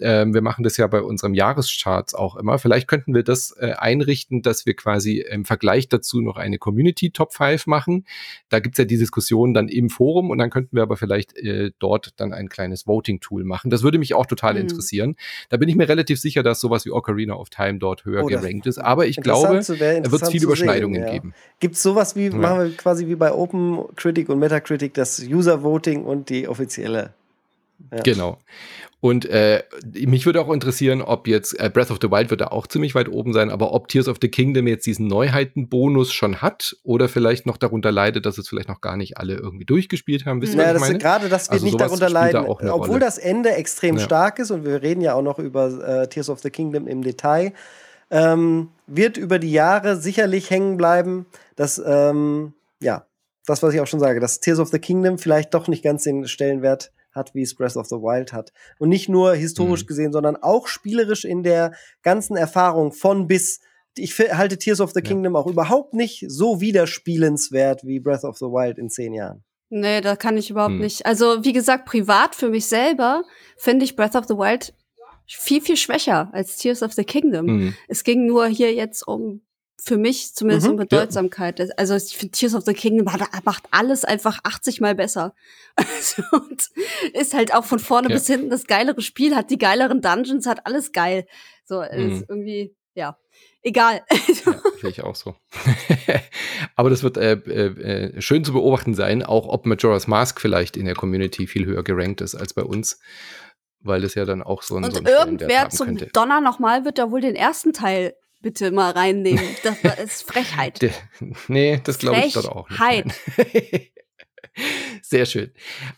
Ähm, 0.00 0.34
wir 0.34 0.42
machen 0.42 0.64
das 0.64 0.76
ja 0.76 0.88
bei 0.88 1.00
unserem 1.00 1.34
Jahrescharts 1.34 2.14
auch 2.16 2.34
immer. 2.34 2.58
Vielleicht 2.58 2.88
könnten 2.88 3.14
wir 3.14 3.22
das 3.22 3.54
äh, 3.60 3.74
einrichten, 3.78 4.42
dass 4.42 4.66
wir 4.66 4.74
quasi 4.74 5.20
im 5.20 5.44
Vergleich 5.44 5.88
dazu 5.88 6.20
noch 6.20 6.36
eine 6.36 6.58
Community 6.58 7.10
Top 7.12 7.32
5 7.32 7.68
machen. 7.68 8.04
Da 8.48 8.58
gibt's 8.58 8.78
ja 8.78 8.86
die 8.86 8.98
Diskussion 8.98 9.54
dann 9.54 9.68
im 9.68 9.90
Forum 9.90 10.30
und 10.30 10.38
dann 10.38 10.50
könnten 10.50 10.74
wir 10.74 10.82
aber 10.82 10.96
vielleicht 10.96 11.36
äh, 11.36 11.70
dort 11.78 12.12
dann 12.16 12.32
ein 12.32 12.48
kleines 12.48 12.88
Voting-Tool 12.88 13.44
machen. 13.44 13.70
Das 13.70 13.84
würde 13.84 13.98
mich 13.98 14.14
auch 14.14 14.26
total 14.26 14.54
Mhm. 14.54 14.60
interessieren. 14.62 15.14
Da 15.48 15.58
bin 15.58 15.68
ich 15.68 15.76
mir 15.76 15.88
relativ 15.88 16.18
sicher, 16.20 16.42
dass 16.42 16.58
sowas 16.60 16.84
wie 16.84 16.90
Ocarina 16.90 17.34
of 17.34 17.50
Time 17.50 17.78
dort 17.78 18.04
höher 18.04 18.24
Oh, 18.24 18.26
gerankt 18.26 18.66
ist. 18.66 18.78
Aber 18.78 19.06
ich 19.06 19.18
glaube, 19.18 19.62
zu- 19.74 19.80
wär 19.80 19.88
da 19.90 19.96
wird 19.96 20.06
es 20.06 20.12
interessant 20.12 20.32
viele 20.32 20.44
Überschneidungen 20.44 20.94
sehen, 20.96 21.06
ja. 21.06 21.12
geben. 21.12 21.34
Gibt 21.60 21.74
es 21.76 21.82
sowas 21.82 22.16
wie, 22.16 22.26
Ja. 22.26 22.34
machen 22.36 22.58
wir 22.60 22.76
quasi 22.76 23.06
wie 23.06 23.14
bei 23.16 23.32
Open 23.32 23.80
Critic 23.96 24.28
und 24.28 24.38
Metacritic, 24.38 24.94
das 24.94 25.20
User 25.20 25.62
Voting 25.62 26.04
und 26.04 26.28
die 26.30 26.48
offizielle? 26.48 27.12
Ja. 27.92 28.00
Genau. 28.02 28.38
Und 29.00 29.26
äh, 29.26 29.62
mich 30.06 30.24
würde 30.24 30.40
auch 30.40 30.50
interessieren, 30.50 31.02
ob 31.02 31.28
jetzt 31.28 31.60
äh, 31.60 31.68
Breath 31.68 31.90
of 31.90 31.98
the 32.00 32.10
Wild 32.10 32.30
wird 32.30 32.40
da 32.40 32.46
auch 32.46 32.66
ziemlich 32.66 32.94
weit 32.94 33.10
oben 33.10 33.34
sein, 33.34 33.50
aber 33.50 33.74
ob 33.74 33.88
Tears 33.88 34.08
of 34.08 34.16
the 34.22 34.28
Kingdom 34.28 34.66
jetzt 34.66 34.86
diesen 34.86 35.08
Neuheitenbonus 35.08 36.10
schon 36.10 36.40
hat 36.40 36.74
oder 36.84 37.10
vielleicht 37.10 37.44
noch 37.44 37.58
darunter 37.58 37.92
leidet, 37.92 38.24
dass 38.24 38.38
es 38.38 38.48
vielleicht 38.48 38.70
noch 38.70 38.80
gar 38.80 38.96
nicht 38.96 39.18
alle 39.18 39.34
irgendwie 39.34 39.66
durchgespielt 39.66 40.24
haben. 40.24 40.40
Wisst 40.40 40.54
ihr, 40.54 40.58
Naja, 40.58 40.72
das 40.72 40.88
gerade 40.98 41.28
das 41.28 41.42
wird 41.50 41.52
Also 41.52 41.66
nicht 41.66 41.78
darunter 41.78 42.06
da 42.06 42.12
leiden, 42.12 42.38
eine 42.46 42.72
obwohl 42.72 42.86
Rolle. 42.88 43.00
das 43.00 43.18
Ende 43.18 43.50
extrem 43.50 43.98
Ja. 43.98 44.04
stark 44.04 44.38
ist 44.38 44.50
und 44.50 44.64
wir 44.64 44.80
reden 44.80 45.02
ja 45.02 45.12
auch 45.14 45.22
noch 45.22 45.38
über 45.38 45.66
äh, 46.02 46.08
Tears 46.08 46.30
of 46.30 46.40
the 46.40 46.48
Kingdom 46.48 46.86
im 46.86 47.02
Detail, 47.02 47.52
ähm, 48.14 48.70
wird 48.86 49.16
über 49.16 49.38
die 49.38 49.50
Jahre 49.52 49.96
sicherlich 49.96 50.48
hängen 50.50 50.76
bleiben, 50.76 51.26
dass 51.56 51.82
ähm, 51.84 52.54
ja 52.80 53.04
das, 53.46 53.62
was 53.62 53.74
ich 53.74 53.80
auch 53.80 53.86
schon 53.86 54.00
sage, 54.00 54.20
dass 54.20 54.40
Tears 54.40 54.58
of 54.60 54.68
the 54.70 54.78
Kingdom 54.78 55.18
vielleicht 55.18 55.52
doch 55.52 55.68
nicht 55.68 55.82
ganz 55.84 56.04
den 56.04 56.26
Stellenwert 56.26 56.92
hat, 57.12 57.34
wie 57.34 57.42
es 57.42 57.54
Breath 57.54 57.76
of 57.76 57.86
the 57.86 57.96
Wild 57.96 58.32
hat. 58.32 58.52
Und 58.78 58.88
nicht 58.88 59.08
nur 59.08 59.34
historisch 59.34 59.82
Mhm. 59.82 59.86
gesehen, 59.86 60.12
sondern 60.12 60.36
auch 60.36 60.66
spielerisch 60.66 61.24
in 61.24 61.42
der 61.42 61.72
ganzen 62.02 62.36
Erfahrung 62.36 62.92
von 62.92 63.26
bis. 63.26 63.60
Ich 63.96 64.18
halte 64.18 64.58
Tears 64.58 64.80
of 64.80 64.92
the 64.92 65.00
Ja. 65.00 65.06
Kingdom 65.08 65.36
auch 65.36 65.46
überhaupt 65.46 65.92
nicht 65.94 66.24
so 66.28 66.60
widerspielenswert 66.60 67.84
wie 67.84 68.00
Breath 68.00 68.24
of 68.24 68.38
the 68.38 68.46
Wild 68.46 68.78
in 68.78 68.88
zehn 68.90 69.12
Jahren. 69.14 69.44
Nee, 69.70 70.00
da 70.00 70.14
kann 70.16 70.36
ich 70.36 70.50
überhaupt 70.50 70.72
Hm. 70.74 70.80
nicht. 70.80 71.04
Also, 71.06 71.44
wie 71.44 71.52
gesagt, 71.52 71.84
privat 71.86 72.34
für 72.34 72.48
mich 72.48 72.66
selber 72.66 73.24
finde 73.56 73.84
ich 73.84 73.96
Breath 73.96 74.14
of 74.16 74.24
the 74.26 74.34
Wild 74.34 74.72
viel, 75.26 75.60
viel 75.60 75.76
schwächer 75.76 76.30
als 76.32 76.56
Tears 76.56 76.82
of 76.82 76.92
the 76.92 77.04
Kingdom. 77.04 77.46
Mhm. 77.46 77.74
Es 77.88 78.04
ging 78.04 78.26
nur 78.26 78.46
hier 78.46 78.72
jetzt 78.74 79.06
um, 79.06 79.40
für 79.82 79.96
mich 79.98 80.34
zumindest 80.34 80.66
Mhm, 80.66 80.72
um 80.72 80.76
Bedeutsamkeit. 80.78 81.78
Also, 81.78 81.94
ich 81.94 82.16
finde 82.16 82.32
Tears 82.32 82.54
of 82.54 82.64
the 82.64 82.72
Kingdom 82.74 83.04
macht 83.44 83.64
alles 83.70 84.04
einfach 84.04 84.40
80 84.44 84.80
mal 84.80 84.94
besser. 84.94 85.34
Also, 85.76 86.22
und 86.32 86.68
ist 87.14 87.34
halt 87.34 87.52
auch 87.54 87.64
von 87.64 87.78
vorne 87.78 88.08
Ja. 88.08 88.14
bis 88.14 88.26
hinten 88.26 88.48
das 88.50 88.66
geilere 88.66 89.00
Spiel, 89.02 89.34
hat 89.34 89.50
die 89.50 89.58
geileren 89.58 90.00
Dungeons, 90.00 90.46
hat 90.46 90.66
alles 90.66 90.92
geil. 90.92 91.26
So, 91.64 91.80
Mhm. 91.80 92.12
ist 92.12 92.24
irgendwie, 92.28 92.74
ja, 92.94 93.18
egal. 93.62 94.02
Ja, 94.46 94.60
sehe 94.80 94.90
ich 94.90 95.02
auch 95.02 95.14
so. 95.16 95.34
Aber 96.76 96.90
das 96.90 97.02
wird 97.02 97.16
äh, 97.16 97.32
äh, 97.32 98.12
äh, 98.16 98.20
schön 98.22 98.44
zu 98.44 98.52
beobachten 98.52 98.94
sein, 98.94 99.22
auch 99.22 99.48
ob 99.48 99.66
Majora's 99.66 100.06
Mask 100.06 100.40
vielleicht 100.40 100.76
in 100.76 100.84
der 100.86 100.94
Community 100.94 101.46
viel 101.46 101.64
höher 101.66 101.82
gerankt 101.82 102.20
ist 102.20 102.34
als 102.34 102.54
bei 102.54 102.62
uns, 102.62 102.98
weil 103.84 104.00
das 104.02 104.14
ja 104.14 104.24
dann 104.24 104.42
auch 104.42 104.62
so 104.62 104.76
ein, 104.76 104.84
Und 104.84 104.92
so 104.92 104.98
einen 104.98 105.06
irgendwer 105.06 105.68
zum 105.70 105.86
könnte. 105.88 106.06
Donner 106.12 106.40
nochmal 106.40 106.84
wird 106.84 106.98
da 106.98 107.10
wohl 107.10 107.20
den 107.20 107.36
ersten 107.36 107.72
Teil 107.72 108.14
bitte 108.40 108.70
mal 108.72 108.90
reinnehmen. 108.90 109.44
Das, 109.62 109.76
das 109.82 109.98
ist 109.98 110.22
Frechheit. 110.30 110.82
Der, 110.82 110.90
nee, 111.48 111.80
das 111.84 111.98
glaube 111.98 112.18
ich 112.26 112.32
dort 112.34 112.48
auch 112.48 112.68
nicht. 112.68 112.80
Sehr 115.02 115.26
schön. 115.26 115.50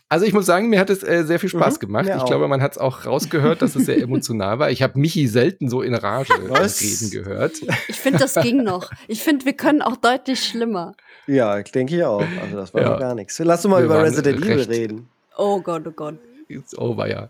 Also 0.09 0.25
ich 0.25 0.33
muss 0.33 0.47
sagen, 0.47 0.69
mir 0.69 0.79
hat 0.79 0.89
es 0.89 1.03
äh, 1.03 1.23
sehr 1.23 1.39
viel 1.39 1.49
Spaß 1.49 1.75
Mhm, 1.75 1.79
gemacht. 1.79 2.05
Ich 2.07 2.13
auch. 2.15 2.25
glaube, 2.25 2.47
man 2.47 2.61
hat 2.61 2.71
es 2.71 2.77
auch 2.79 3.05
rausgehört, 3.05 3.61
dass 3.61 3.75
es 3.75 3.85
sehr 3.85 3.99
emotional 4.01 4.57
war. 4.57 4.71
Ich 4.71 4.81
habe 4.81 4.97
Michi 4.99 5.27
selten 5.27 5.69
so 5.69 5.83
in 5.83 5.93
Rage 5.93 6.33
Was? 6.49 6.81
reden 6.81 7.11
gehört. 7.11 7.61
Ich 7.87 7.97
finde, 7.97 8.17
das 8.19 8.33
ging 8.33 8.63
noch. 8.63 8.89
Ich 9.07 9.21
finde, 9.21 9.45
wir 9.45 9.53
können 9.53 9.83
auch 9.83 9.95
deutlich 9.97 10.43
schlimmer. 10.43 10.95
Ja, 11.27 11.61
denke 11.61 11.97
ich 11.97 12.03
auch. 12.03 12.25
Also 12.41 12.55
das 12.57 12.73
war 12.73 12.81
Ja. 12.81 12.89
doch 12.93 12.99
gar 12.99 13.13
nichts. 13.15 13.37
Lass 13.37 13.63
uns 13.63 13.71
mal 13.71 13.81
Wir 13.81 13.85
über 13.85 14.01
Resident 14.03 14.43
Evil 14.43 14.61
reden. 14.63 15.09
Oh 15.37 15.61
Gott, 15.61 15.83
oh 15.85 15.91
Gott. 15.91 16.15
It's 16.47 16.75
over, 16.75 17.07
ja. 17.07 17.29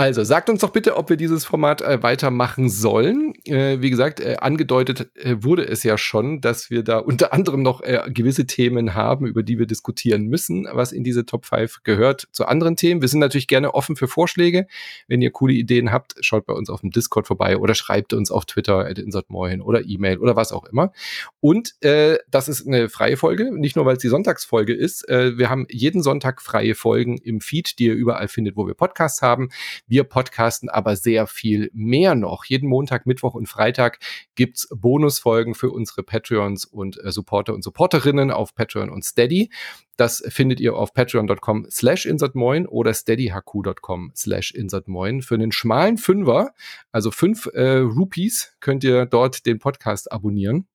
Also, 0.00 0.24
sagt 0.24 0.48
uns 0.48 0.62
doch 0.62 0.70
bitte, 0.70 0.96
ob 0.96 1.10
wir 1.10 1.18
dieses 1.18 1.44
Format 1.44 1.82
äh, 1.82 2.02
weitermachen 2.02 2.70
sollen. 2.70 3.34
Äh, 3.44 3.82
wie 3.82 3.90
gesagt, 3.90 4.18
äh, 4.18 4.36
angedeutet 4.40 5.14
äh, 5.14 5.36
wurde 5.40 5.68
es 5.68 5.82
ja 5.82 5.98
schon, 5.98 6.40
dass 6.40 6.70
wir 6.70 6.82
da 6.82 6.96
unter 6.96 7.34
anderem 7.34 7.60
noch 7.60 7.82
äh, 7.82 8.00
gewisse 8.08 8.46
Themen 8.46 8.94
haben, 8.94 9.26
über 9.26 9.42
die 9.42 9.58
wir 9.58 9.66
diskutieren 9.66 10.24
müssen, 10.24 10.66
was 10.72 10.92
in 10.92 11.04
diese 11.04 11.26
Top 11.26 11.44
5 11.44 11.82
gehört 11.84 12.28
zu 12.32 12.46
anderen 12.46 12.76
Themen. 12.76 13.02
Wir 13.02 13.08
sind 13.08 13.20
natürlich 13.20 13.46
gerne 13.46 13.74
offen 13.74 13.94
für 13.94 14.08
Vorschläge. 14.08 14.68
Wenn 15.06 15.20
ihr 15.20 15.32
coole 15.32 15.52
Ideen 15.52 15.92
habt, 15.92 16.14
schaut 16.22 16.46
bei 16.46 16.54
uns 16.54 16.70
auf 16.70 16.80
dem 16.80 16.92
Discord 16.92 17.26
vorbei 17.26 17.58
oder 17.58 17.74
schreibt 17.74 18.14
uns 18.14 18.30
auf 18.30 18.46
Twitter 18.46 18.86
at 18.86 18.98
insertmoin 18.98 19.60
oder 19.60 19.84
E-Mail 19.84 20.16
oder 20.16 20.34
was 20.34 20.50
auch 20.50 20.64
immer. 20.64 20.92
Und 21.40 21.74
äh, 21.84 22.16
das 22.30 22.48
ist 22.48 22.66
eine 22.66 22.88
freie 22.88 23.18
Folge, 23.18 23.54
nicht 23.54 23.76
nur 23.76 23.84
weil 23.84 23.96
es 23.96 24.02
die 24.02 24.08
Sonntagsfolge 24.08 24.72
ist. 24.72 25.06
Wir 25.10 25.50
haben 25.50 25.66
jeden 25.68 26.02
Sonntag 26.02 26.40
freie 26.40 26.74
Folgen 26.74 27.18
im 27.18 27.42
Feed, 27.42 27.78
die 27.78 27.84
ihr 27.84 27.94
überall 27.94 28.28
findet, 28.28 28.56
wo 28.56 28.66
wir 28.66 28.72
Podcasts 28.72 29.20
haben. 29.20 29.50
Wir 29.90 30.04
podcasten 30.04 30.68
aber 30.68 30.94
sehr 30.94 31.26
viel 31.26 31.68
mehr 31.74 32.14
noch. 32.14 32.44
Jeden 32.44 32.68
Montag, 32.68 33.06
Mittwoch 33.06 33.34
und 33.34 33.48
Freitag 33.48 33.98
gibt's 34.36 34.68
Bonusfolgen 34.72 35.56
für 35.56 35.70
unsere 35.70 36.04
Patreons 36.04 36.64
und 36.64 37.02
äh, 37.04 37.10
Supporter 37.10 37.54
und 37.54 37.64
Supporterinnen 37.64 38.30
auf 38.30 38.54
Patreon 38.54 38.88
und 38.88 39.04
Steady. 39.04 39.50
Das 39.96 40.22
findet 40.28 40.60
ihr 40.60 40.76
auf 40.76 40.94
patreon.com 40.94 41.66
slash 41.68 42.06
insertmoin 42.06 42.68
oder 42.68 42.94
steadyhq.com 42.94 44.12
slash 44.14 44.52
insertmoin. 44.52 45.22
Für 45.22 45.34
einen 45.34 45.50
schmalen 45.50 45.98
Fünfer, 45.98 46.52
also 46.92 47.10
fünf 47.10 47.46
äh, 47.52 47.78
Rupees, 47.78 48.52
könnt 48.60 48.84
ihr 48.84 49.06
dort 49.06 49.44
den 49.44 49.58
Podcast 49.58 50.12
abonnieren 50.12 50.68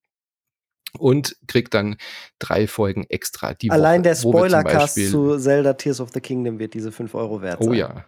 und 1.00 1.38
kriegt 1.48 1.74
dann 1.74 1.96
drei 2.38 2.68
Folgen 2.68 3.06
extra 3.08 3.54
die 3.54 3.72
Allein 3.72 4.02
Woche, 4.02 4.10
der 4.10 4.16
Spoilercast 4.16 5.10
zu 5.10 5.38
Zelda 5.38 5.74
Tears 5.74 6.02
of 6.02 6.10
the 6.14 6.20
Kingdom 6.20 6.60
wird 6.60 6.74
diese 6.74 6.92
5 6.92 7.16
Euro 7.16 7.42
wert 7.42 7.64
sein. 7.64 7.70
Oh 7.70 7.74
ja. 7.74 8.06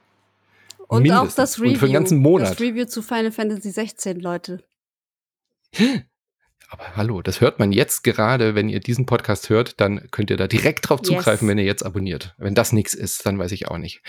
Und 0.87 1.03
Mindestens. 1.03 1.31
auch 1.31 1.35
das 1.35 1.59
Review. 1.59 1.69
Und 1.71 1.77
für 1.77 1.85
den 1.87 1.93
ganzen 1.93 2.17
Monat. 2.19 2.51
Das 2.51 2.59
Review 2.59 2.85
zu 2.85 3.01
Final 3.01 3.31
Fantasy 3.31 3.71
16, 3.71 4.19
Leute. 4.19 4.63
Aber 6.69 6.97
hallo, 6.97 7.21
das 7.21 7.39
hört 7.39 7.59
man 7.59 7.71
jetzt 7.71 8.03
gerade, 8.03 8.53
wenn 8.53 8.67
ihr 8.67 8.81
diesen 8.81 9.05
Podcast 9.05 9.49
hört, 9.49 9.79
dann 9.79 10.09
könnt 10.11 10.29
ihr 10.29 10.35
da 10.35 10.47
direkt 10.47 10.89
drauf 10.89 10.99
Yes. 10.99 11.07
zugreifen, 11.07 11.47
wenn 11.47 11.57
ihr 11.57 11.63
jetzt 11.63 11.85
abonniert. 11.85 12.35
Wenn 12.37 12.55
das 12.55 12.73
nichts 12.73 12.93
ist, 12.93 13.25
dann 13.25 13.39
weiß 13.39 13.53
ich 13.53 13.69
auch 13.69 13.77
nicht. 13.77 14.01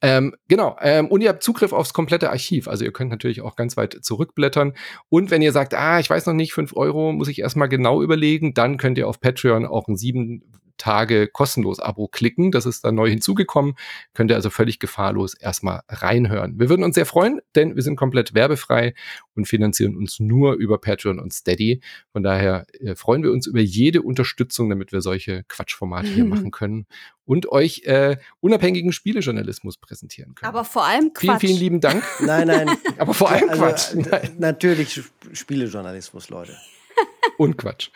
Ähm, 0.00 0.32
genau, 0.46 0.76
ähm, 0.80 1.08
und 1.08 1.22
ihr 1.22 1.28
habt 1.30 1.42
Zugriff 1.42 1.72
aufs 1.72 1.92
komplette 1.92 2.30
Archiv. 2.30 2.68
Also 2.68 2.84
ihr 2.84 2.92
könnt 2.92 3.10
natürlich 3.10 3.40
auch 3.40 3.56
ganz 3.56 3.76
weit 3.76 3.98
zurückblättern. 4.00 4.74
Und 5.08 5.32
wenn 5.32 5.42
ihr 5.42 5.50
sagt, 5.50 5.74
ah, 5.74 5.98
ich 5.98 6.08
weiß 6.08 6.26
noch 6.26 6.34
nicht, 6.34 6.52
fünf 6.52 6.76
Euro 6.76 7.12
muss 7.12 7.26
ich 7.26 7.40
erstmal 7.40 7.68
genau 7.68 8.00
überlegen, 8.00 8.54
dann 8.54 8.76
könnt 8.76 8.96
ihr 8.96 9.08
auf 9.08 9.20
Patreon 9.20 9.66
auch 9.66 9.88
ein 9.88 9.96
sieben 9.96 10.44
Tage 10.76 11.28
kostenlos 11.28 11.78
Abo 11.80 12.08
klicken. 12.08 12.50
Das 12.50 12.66
ist 12.66 12.84
dann 12.84 12.94
neu 12.94 13.08
hinzugekommen. 13.08 13.74
Könnt 14.12 14.30
ihr 14.30 14.36
also 14.36 14.50
völlig 14.50 14.78
gefahrlos 14.78 15.34
erstmal 15.34 15.82
reinhören. 15.88 16.58
Wir 16.58 16.68
würden 16.68 16.82
uns 16.84 16.94
sehr 16.94 17.06
freuen, 17.06 17.40
denn 17.54 17.76
wir 17.76 17.82
sind 17.82 17.96
komplett 17.96 18.34
werbefrei 18.34 18.94
und 19.34 19.46
finanzieren 19.46 19.96
uns 19.96 20.20
nur 20.20 20.54
über 20.54 20.78
Patreon 20.80 21.18
und 21.18 21.32
Steady. 21.32 21.80
Von 22.12 22.22
daher 22.22 22.66
äh, 22.80 22.94
freuen 22.94 23.22
wir 23.22 23.32
uns 23.32 23.46
über 23.46 23.60
jede 23.60 24.02
Unterstützung, 24.02 24.68
damit 24.70 24.92
wir 24.92 25.00
solche 25.00 25.44
Quatschformate 25.48 26.08
hier 26.08 26.24
machen 26.24 26.50
können 26.50 26.86
und 27.26 27.50
euch 27.50 27.82
äh, 27.84 28.16
unabhängigen 28.40 28.92
Spielejournalismus 28.92 29.78
präsentieren 29.78 30.34
können. 30.34 30.48
Aber 30.48 30.64
vor 30.64 30.84
allem 30.84 31.12
Quatsch. 31.14 31.20
vielen, 31.20 31.38
vielen 31.40 31.58
lieben 31.58 31.80
Dank. 31.80 32.02
Nein, 32.20 32.46
nein. 32.48 32.68
Aber 32.98 33.14
vor 33.14 33.30
allem 33.30 33.48
Also, 33.48 33.62
Quatsch. 33.62 33.94
äh, 34.12 34.28
Natürlich 34.38 34.90
Sp- 35.00 35.14
Spielejournalismus, 35.32 36.28
Leute. 36.28 36.56
und 37.38 37.56
Quatsch. 37.56 37.90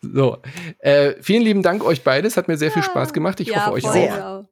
So, 0.00 0.38
äh, 0.78 1.14
vielen 1.20 1.42
lieben 1.42 1.62
Dank 1.62 1.84
euch 1.84 2.02
beides. 2.02 2.36
Hat 2.36 2.48
mir 2.48 2.56
sehr 2.56 2.70
viel 2.70 2.82
Spaß 2.82 3.12
gemacht. 3.12 3.40
Ich 3.40 3.48
Ja, 3.48 3.66
hoffe 3.66 3.72
euch 3.74 3.86
auch. 3.86 4.44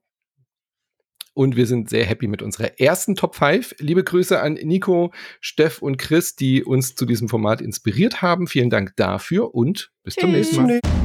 Und 1.32 1.56
wir 1.56 1.66
sind 1.66 1.88
sehr 1.88 2.04
happy 2.04 2.26
mit 2.26 2.42
unserer 2.42 2.80
ersten 2.80 3.14
Top 3.14 3.36
5. 3.36 3.76
Liebe 3.78 4.02
Grüße 4.02 4.40
an 4.40 4.54
Nico, 4.54 5.12
Steff 5.40 5.80
und 5.80 5.96
Chris, 5.96 6.34
die 6.34 6.64
uns 6.64 6.96
zu 6.96 7.06
diesem 7.06 7.28
Format 7.28 7.60
inspiriert 7.60 8.20
haben. 8.20 8.46
Vielen 8.46 8.68
Dank 8.68 8.94
dafür 8.96 9.54
und 9.54 9.92
bis 10.02 10.16
zum 10.16 10.32
nächsten 10.32 10.56
Mal. 10.56 10.80
Tschüss. 10.80 10.99